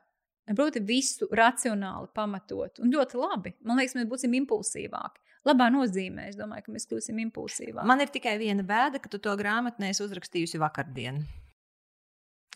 Proti, 0.56 0.80
visu 0.82 1.28
racionāli 1.36 2.08
pamatot. 2.14 2.80
Un 2.82 2.90
ļoti 2.90 3.18
labi. 3.20 3.52
Man 3.66 3.78
liekas, 3.78 3.94
mēs 3.98 4.08
būsim 4.10 4.32
impulsīvāki 4.40 5.22
labā 5.46 5.68
nozīmē. 5.72 6.26
Es 6.30 6.38
domāju, 6.38 6.66
ka 6.66 6.74
mēs 6.74 6.88
kļūsim 6.90 7.20
impulsīvāki. 7.26 7.86
Man 7.88 8.02
ir 8.02 8.10
tikai 8.12 8.36
viena 8.40 8.64
bēda, 8.66 9.00
ka 9.02 9.12
tu 9.12 9.20
to 9.22 9.34
grāmatu 9.38 9.84
neesi 9.84 10.02
uzrakstījusi 10.04 10.60
vakardien 10.60 11.22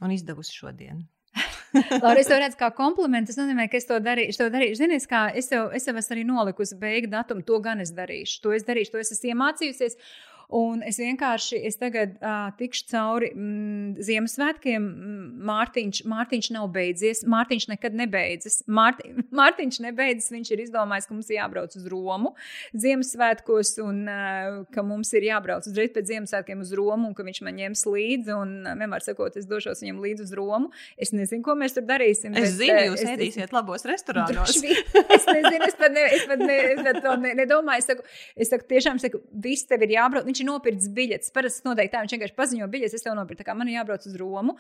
un 0.03 0.15
izdevusi 0.15 0.57
šodien. 0.57 1.05
Laura, 2.03 2.19
es 2.21 2.29
to 2.31 2.39
redzu 2.39 2.59
kā 2.61 2.71
komplimentu. 2.77 3.33
Tas 3.33 3.41
nozīmē, 3.41 3.67
ka 3.71 3.79
es 3.81 3.89
to 3.89 3.99
darīšu. 4.03 4.39
To 4.41 4.51
darīšu. 4.55 4.79
Zini, 4.83 5.01
kā 5.11 5.27
es 5.37 5.51
jau, 5.53 5.67
es 5.75 5.89
jau 5.89 5.97
esmu 5.99 6.17
arī 6.17 6.27
nolikusi 6.29 6.79
beigu 6.81 7.11
datumu. 7.13 7.45
To 7.49 7.59
gan 7.65 7.83
es 7.85 7.95
darīšu. 7.97 8.41
To 8.45 8.55
es 8.57 8.67
darīšu, 8.69 8.95
to 8.95 9.03
es 9.03 9.13
esmu 9.17 9.33
iemācījusies. 9.35 9.99
Un 10.53 10.83
es 10.85 10.99
vienkārši 11.01 11.59
es 11.65 11.79
tagad 11.81 12.19
uh, 12.21 12.51
tikšu 12.59 12.85
cauri 12.91 13.31
mm, 13.33 14.03
Ziemassvētkiem. 14.05 14.89
Mārtiņš, 15.49 16.03
Mārtiņš 16.11 16.51
nav 16.55 16.69
beidzies. 16.75 17.23
Mārtiņš 17.31 17.69
nekad 17.73 17.97
nebeidzas. 17.97 18.61
Mārti, 18.69 19.15
Mārtiņš 19.41 19.81
nebeidzas. 19.87 20.31
Viņš 20.35 20.53
ir 20.55 20.65
izdomājis, 20.67 21.09
ka 21.09 21.17
mums 21.17 21.31
ir 21.33 21.39
jābrauc 21.39 21.77
uz 21.79 21.87
Romu 21.91 22.35
Ziemassvētkos 22.77 23.75
un 23.85 24.03
uh, 24.11 24.61
ka 24.75 24.85
mums 24.87 25.13
ir 25.17 25.29
jābrauc 25.31 25.67
uzreiz 25.71 25.95
pēc 25.95 26.13
Ziemassvētkiem 26.13 26.61
uz 26.65 26.75
Romu 26.77 27.11
un 27.11 27.17
ka 27.17 27.27
viņš 27.27 27.41
man 27.47 27.59
ņems 27.63 27.87
līdzi. 27.89 28.37
Un 28.37 28.55
uh, 28.67 28.77
vienmēr 28.79 29.07
sakot, 29.07 29.41
es 29.41 29.49
došos 29.51 29.83
viņam 29.85 30.03
līdzi 30.05 30.29
uz 30.29 30.37
Romu. 30.37 30.71
Es 31.01 31.15
nezinu, 31.17 31.45
ko 31.47 31.57
mēs 31.59 31.79
tur 31.79 31.89
darīsim. 31.89 32.37
Es 32.37 32.53
bet, 32.53 32.61
zinu, 32.61 32.85
jūs 32.91 33.01
es, 33.01 33.15
ēdīsiet 33.15 33.49
es, 33.49 33.57
labos 33.57 33.89
restorānos. 33.89 34.61
es 34.61 35.29
nezinu, 35.31 35.65
es 35.71 35.81
pat, 35.81 35.91
ne, 35.95 36.07
es 36.19 36.29
pat, 36.29 36.45
ne, 36.45 36.61
es 36.75 36.85
pat 36.85 37.03
ne, 37.23 37.35
nedomāju. 37.41 37.85
Es 37.85 37.91
saku, 37.91 38.07
es 38.37 38.53
saku 38.53 38.69
tiešām, 38.71 39.01
saku, 39.03 39.25
viss 39.45 39.67
tev 39.71 39.85
ir 39.87 39.97
jābrauc 39.97 40.34
viņš 40.35 40.43
ir 40.43 40.51
nopircis 40.51 40.91
biļetes. 40.99 41.33
Parasti 41.35 41.69
noteikti 41.69 41.95
tā, 41.95 42.03
viņš 42.03 42.17
vienkārši 42.19 42.37
paziņo 42.43 42.69
biļetes, 42.75 42.99
es 42.99 43.07
tev 43.07 43.15
nopirku. 43.17 43.47
Kā 43.47 43.55
man 43.57 43.71
ir 43.71 43.79
jābrauc 43.79 44.05
uz 44.11 44.19
Romu. 44.19 44.59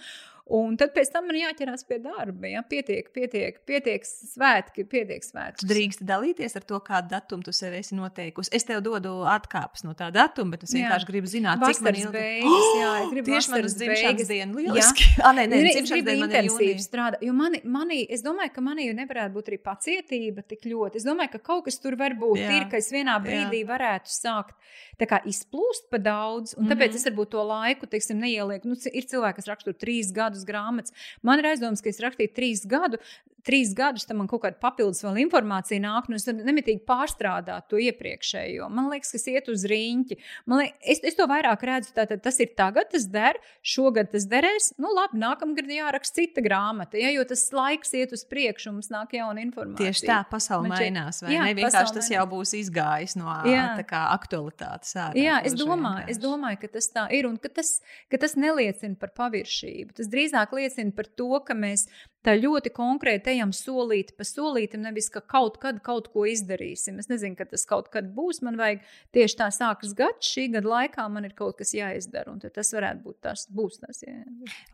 Un 0.55 0.75
tad 0.77 0.91
pēc 0.93 1.09
tam 1.09 1.25
man 1.25 1.39
jāķerās 1.39 1.87
pie 1.89 1.97
darba. 2.05 2.49
Ja? 2.51 2.61
Pietiek, 2.69 3.07
pietiek, 3.17 3.63
pietiek 3.65 4.03
svētki, 4.05 4.85
pietiek 4.85 5.25
svētki. 5.25 5.63
Tu 5.63 5.69
drīkst 5.71 6.03
dalīties 6.05 6.59
ar 6.59 6.67
to, 6.69 6.81
kādu 6.85 7.15
datumu 7.15 7.47
tu 7.47 7.55
sev 7.57 7.73
esi 7.79 7.97
noteikusi. 7.97 8.53
Es 8.53 8.69
tev 8.69 8.83
dodu 8.85 9.15
atkāpes 9.33 9.87
no 9.87 9.95
tā 9.97 10.11
datuma, 10.13 10.53
bet 10.53 10.67
es 10.67 10.75
vienkārši 10.77 11.07
jā. 11.07 11.09
gribu 11.09 11.33
zināt, 11.33 11.65
cik 11.65 11.81
man 11.87 11.97
ir 11.97 12.13
beigas. 12.13 12.69
Jā, 12.77 12.91
es 13.07 13.09
gribu 13.15 13.33
tieši 13.33 13.55
manas 13.55 13.77
dzimšanas 13.81 14.33
dienu. 14.35 14.61
Lieliski. 14.61 15.09
Jā, 15.17 15.33
nē, 15.39 15.47
nē, 15.49 15.63
dzimšanas 15.65 16.05
diena 16.11 16.27
man 16.27 16.37
ir 16.37 16.43
intensīvi 16.43 16.85
strādā. 16.85 17.23
Jo 17.25 17.33
mani, 17.39 17.63
mani, 17.65 18.03
es 18.13 18.27
domāju, 18.27 18.53
ka 18.53 18.67
manī 18.69 18.91
nevarētu 19.01 19.39
būt 19.39 19.49
arī 19.49 19.61
pacietība 19.65 20.45
tik 20.45 20.69
ļoti. 20.69 21.01
Es 21.01 21.09
domāju, 21.09 21.39
ka 21.39 21.45
kaut 21.49 21.65
kas 21.71 21.81
tur 21.81 21.97
var 21.97 22.19
būt. 22.21 22.43
Jā. 22.45 22.53
Ir, 22.59 22.69
ka 22.69 22.85
es 22.85 22.93
vienā 22.93 23.17
brīdī 23.25 23.65
jā. 23.65 23.71
varētu 23.73 24.13
sākt 24.13 24.61
kā, 25.09 25.19
izplūst 25.65 25.91
pa 25.91 25.99
daudz, 25.99 26.55
un 26.59 26.69
tāpēc 26.69 26.93
mm 26.93 26.93
-hmm. 26.93 27.01
es 27.01 27.09
varbūt 27.09 27.31
to 27.31 27.43
laiku, 27.43 27.87
teiksim, 27.87 28.21
neielieku. 28.21 28.69
Nu, 28.69 28.77
ir 28.93 29.05
cilvēki, 29.09 29.37
kas 29.41 29.51
raksta 29.51 29.73
trīs 29.73 30.13
gadus 30.13 30.35
gadus 30.35 30.49
grāmatas. 30.49 30.93
Man 31.23 31.39
ir 31.39 31.53
aizdoms, 31.53 31.83
ka 31.83 31.93
es 31.93 32.03
rakstīju 32.03 32.35
trīs 32.35 32.67
gadu, 32.67 33.01
trīs 33.45 33.75
gadus, 33.77 34.07
tam 34.09 34.23
man 34.23 34.29
kaut 34.31 34.43
kāda 34.45 34.57
papildus 34.61 35.03
vēl 35.05 35.21
informācija 35.27 35.83
nāk, 35.83 36.09
un 36.09 36.17
es 36.17 36.25
nemitīgi 36.27 36.81
pārstrādāju 36.89 37.69
to 37.69 37.81
iepriekšējo. 37.85 38.71
Man 38.73 38.89
liekas, 38.93 39.13
kas 39.13 39.27
iet 39.29 39.51
uz 39.53 39.67
rīņķi. 39.69 40.17
Liekas, 40.49 40.79
es, 40.95 41.03
es 41.11 41.19
to 41.19 41.27
vairāk 41.29 41.65
redzu, 41.69 41.93
tātad 41.97 42.23
tas 42.25 42.41
ir 42.41 42.55
tagad, 42.57 42.89
tas 42.95 43.05
der, 43.13 43.39
šogad 43.61 44.09
tas 44.15 44.25
derēs. 44.31 44.73
Nu, 44.81 44.95
labi, 44.97 45.21
nākamgad 45.21 45.69
jāraksta 45.69 46.23
cita 46.23 46.45
grāmata, 46.45 46.97
ja, 47.01 47.11
jo 47.13 47.25
tas 47.29 47.45
laiks 47.53 47.93
iet 47.99 48.15
uz 48.17 48.25
priekšu, 48.29 48.73
mums 48.79 48.89
nāk 48.93 49.13
jauna 49.19 49.45
informācija. 49.45 49.93
Tieši 49.93 50.09
tā, 50.09 50.23
pasaule 50.31 50.71
mainās, 50.73 51.21
vai 51.25 51.37
jā, 51.37 51.45
ne? 51.45 51.59
Vienkārši 51.59 51.99
tas 51.99 52.11
jau 52.15 52.25
būs 52.31 52.55
izgājis 52.63 53.19
no 53.21 53.29
jā. 53.51 53.67
kā, 53.89 54.07
aktualitātes. 54.15 54.95
Ārā, 54.97 55.13
jā, 55.21 55.41
es 55.45 55.54
domāju, 55.59 56.07
es 56.13 56.21
domāju, 56.23 56.61
ka 56.63 56.73
tas 56.77 56.91
tā 56.93 57.05
ir 57.17 57.29
un 57.29 57.37
ka 57.41 57.51
tas, 57.53 57.77
ka 58.13 58.21
tas 58.21 58.37
neliecina 58.39 58.99
par 59.01 59.15
paviršību. 59.17 59.95
Tas 59.99 60.11
drīzāk 60.13 60.55
liecina 60.57 60.95
par 60.97 61.09
to, 61.19 61.31
ka 61.47 61.57
mēs 61.59 61.87
tā 62.25 62.35
ļoti 62.39 62.73
konkrēti 62.75 63.35
ejam 63.35 63.53
solīti 63.55 64.17
pa 64.17 64.27
solītam, 64.27 64.85
nevis 64.87 65.11
ka 65.13 65.21
kaut 65.21 65.59
kad 65.63 65.81
kaut 65.85 66.11
ko 66.15 66.25
izdarīsim. 66.29 66.99
Es 67.03 67.11
nezinu, 67.11 67.37
kad 67.39 67.53
tas 67.53 67.67
kaut 67.69 67.91
kad 67.93 68.09
būs. 68.17 68.41
Man 68.45 68.59
vajag 68.61 68.85
tieši 69.15 69.39
tā 69.41 69.49
sākas 69.55 69.95
gads, 69.97 70.29
šī 70.33 70.49
gada 70.57 70.71
laikā 70.73 71.07
man 71.13 71.29
ir 71.29 71.37
kaut 71.39 71.59
kas 71.61 71.75
jāizdara, 71.77 72.33
un 72.33 72.43
tas 72.45 72.73
varētu 72.75 73.05
būt 73.05 73.19
tas, 73.29 73.47
būs 73.53 73.81
tas. 73.83 74.03
Jā. 74.05 74.17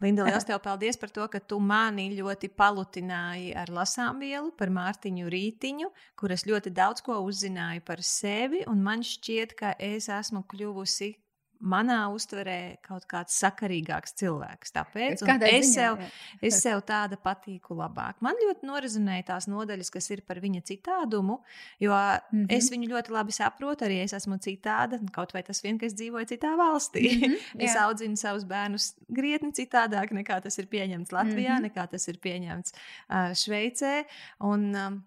Linda, 0.03 0.27
liels 0.29 0.47
tev 0.49 0.61
paldies 0.65 1.01
par 1.01 1.13
to, 1.15 1.27
ka 1.33 1.43
tu 1.43 1.61
mani 1.63 2.11
ļoti 2.17 2.53
palutināji 2.57 3.55
ar 3.59 3.73
lasām 3.75 4.23
vielu 4.23 4.53
par 4.59 4.73
Mārtiņu 4.75 5.31
Rītiņu, 5.33 5.91
kur 6.19 6.35
es 6.35 6.47
ļoti 6.49 6.75
daudz 6.75 7.05
ko 7.07 7.19
uzzināju 7.27 7.85
par 7.87 8.05
sevi, 8.07 8.65
man 8.81 9.05
šķiet, 9.07 9.57
ka 9.59 9.75
es 9.79 10.09
esmu 10.13 10.45
kļuvusi 10.51 11.15
manā 11.61 12.09
uztverē 12.15 12.77
kaut 12.83 13.05
kāds 13.11 13.37
sakarīgāks 13.43 14.15
cilvēks. 14.21 14.73
Tāpēc 14.73 15.21
es, 15.21 15.23
ziņā, 15.23 15.63
sev, 15.73 15.99
jā. 16.01 16.09
es 16.43 16.61
sev 16.63 16.81
tāda 16.89 17.17
patīku 17.21 17.75
labāk. 17.77 18.17
Man 18.21 18.35
ļoti 18.41 18.67
norezinēja 18.67 19.27
tās 19.35 19.47
nodaļas, 19.47 19.91
kas 19.91 20.11
ir 20.11 20.23
par 20.27 20.41
viņa 20.41 20.63
citādumu, 20.63 21.41
jo 21.79 21.93
mm 21.93 22.21
Mhm. 22.33 22.45
-hmm. 22.45 22.57
es 22.57 22.71
viņu 22.71 22.89
ļoti 22.89 23.11
labi 23.11 23.33
saprotu. 23.33 23.85
Arī 23.85 24.03
es 24.03 24.13
esmu 24.13 24.39
citāda, 24.39 24.99
kaut 25.13 25.33
vai 25.33 25.43
tas 25.43 25.63
vien, 25.63 25.79
ka 25.79 25.87
es 25.87 25.95
dzīvoju 25.95 26.27
citā 26.27 26.57
valstī. 26.57 27.03
Mm 27.11 27.21
Mhm, 27.21 27.35
-hmm, 27.35 27.63
es 27.65 27.77
audzinu 27.77 28.17
savus 28.17 28.45
bērnus 28.45 28.95
krietni 29.15 29.51
citādāk 29.53 30.11
nekā 30.13 30.41
tas 30.43 30.59
ir 30.59 30.67
pieņemts 30.67 31.13
Latvijā, 31.13 31.51
mm 31.51 31.61
Mhm. 31.61 31.65
-hmm. 31.65 31.71
nekā 31.71 31.89
tas 31.91 32.09
ir 32.09 32.17
pieņemts 32.19 32.73
uh, 33.11 33.33
Šveicē. 33.35 34.05
Un, 34.41 34.75
um, 34.75 35.05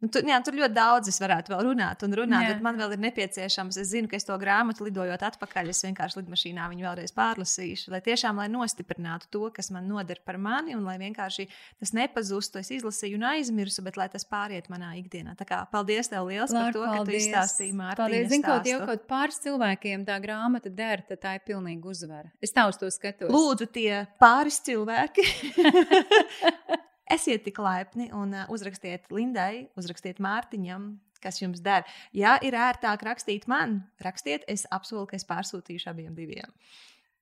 Nu, 0.00 0.08
tur, 0.08 0.24
jā, 0.24 0.38
tur 0.40 0.56
ļoti 0.56 0.72
daudz 0.72 1.10
es 1.12 1.18
varētu 1.20 1.52
vēl 1.52 1.66
runāt, 1.66 2.00
un 2.06 2.14
runāt, 2.16 2.46
Jā. 2.46 2.54
bet 2.54 2.62
man 2.64 2.78
vēl 2.80 2.94
ir 2.96 3.02
nepieciešams. 3.02 3.76
Es 3.82 3.90
zinu, 3.92 4.08
ka 4.08 4.16
es 4.16 4.24
to 4.24 4.36
grāmatu 4.40 4.86
lidojot 4.86 5.20
atpakaļ, 5.28 5.68
es 5.74 5.84
vienkārši 5.84 6.22
lidmašīnā 6.22 6.68
viņu 6.72 6.86
vēlreiz 6.86 7.12
pārlasīšu, 7.16 7.92
lai 7.92 8.00
tiešām 8.06 8.40
lai 8.40 8.48
nostiprinātu 8.48 9.28
to, 9.36 9.42
kas 9.52 9.68
man 9.74 9.90
noder 9.90 10.22
par 10.24 10.40
mani, 10.40 10.72
un 10.78 10.88
lai 10.88 10.96
vienkārši 11.02 11.46
tas 11.52 11.92
nepazustu. 11.96 12.62
Es 12.64 12.72
izlasīju 12.80 13.20
un 13.20 13.28
aizmirsu, 13.34 13.84
bet 13.84 14.00
lai 14.00 14.08
tas 14.12 14.24
pāriet 14.24 14.72
manā 14.72 14.94
ikdienā. 15.02 15.36
Tā 15.36 15.44
kā 15.48 15.60
paldies 15.68 16.08
tev 16.08 16.32
liels 16.32 16.48
par 16.48 16.70
Lāra, 16.70 16.76
to, 16.78 16.88
ka 16.88 17.04
tu 17.04 17.16
izstāstīji 17.20 17.76
Mārtiņu. 17.76 18.00
Paldies. 18.00 18.28
Zinu, 18.32 18.48
kaut, 18.48 18.72
jau 18.72 18.82
kaut 18.88 19.08
pāris 19.10 19.42
cilvēkiem 19.44 20.08
tā 20.08 20.16
grāmata 20.24 20.72
der, 20.72 21.04
tad 21.12 21.26
tā 21.26 21.36
ir 21.36 21.44
pilnīga 21.44 21.92
uzvara. 21.92 22.32
Es 22.40 22.56
tā 22.56 22.64
uz 22.72 22.80
to 22.80 22.88
skatos. 22.88 23.28
Lūdzu, 23.28 23.68
tie 23.76 24.06
pāris 24.22 24.62
cilvēki. 24.64 25.28
Esiet 27.10 27.42
tik 27.46 27.58
laipni 27.58 28.10
un 28.14 28.34
uzrakstiet 28.52 29.08
Lindai, 29.10 29.66
uzrakstiet 29.78 30.20
Mārtiņam, 30.22 30.92
kas 31.22 31.40
jums 31.42 31.62
der. 31.64 31.84
Ja 32.16 32.36
ir 32.44 32.56
ērtāk 32.56 33.02
rakstīt 33.06 33.48
man, 33.50 33.80
rakstiet, 34.04 34.46
es 34.48 34.66
apsolu, 34.70 35.06
ka 35.10 35.18
es 35.18 35.26
pārsūtīšu 35.28 35.90
abiem 35.92 36.14
diviem. 36.16 36.54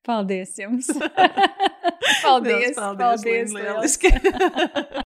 Paldies 0.07 0.55
jums! 0.61 0.89
Paldies! 0.95 2.23
paldies, 2.25 2.79
paldies 2.79 3.25
liels. 3.27 3.99
lieliski! 3.99 4.15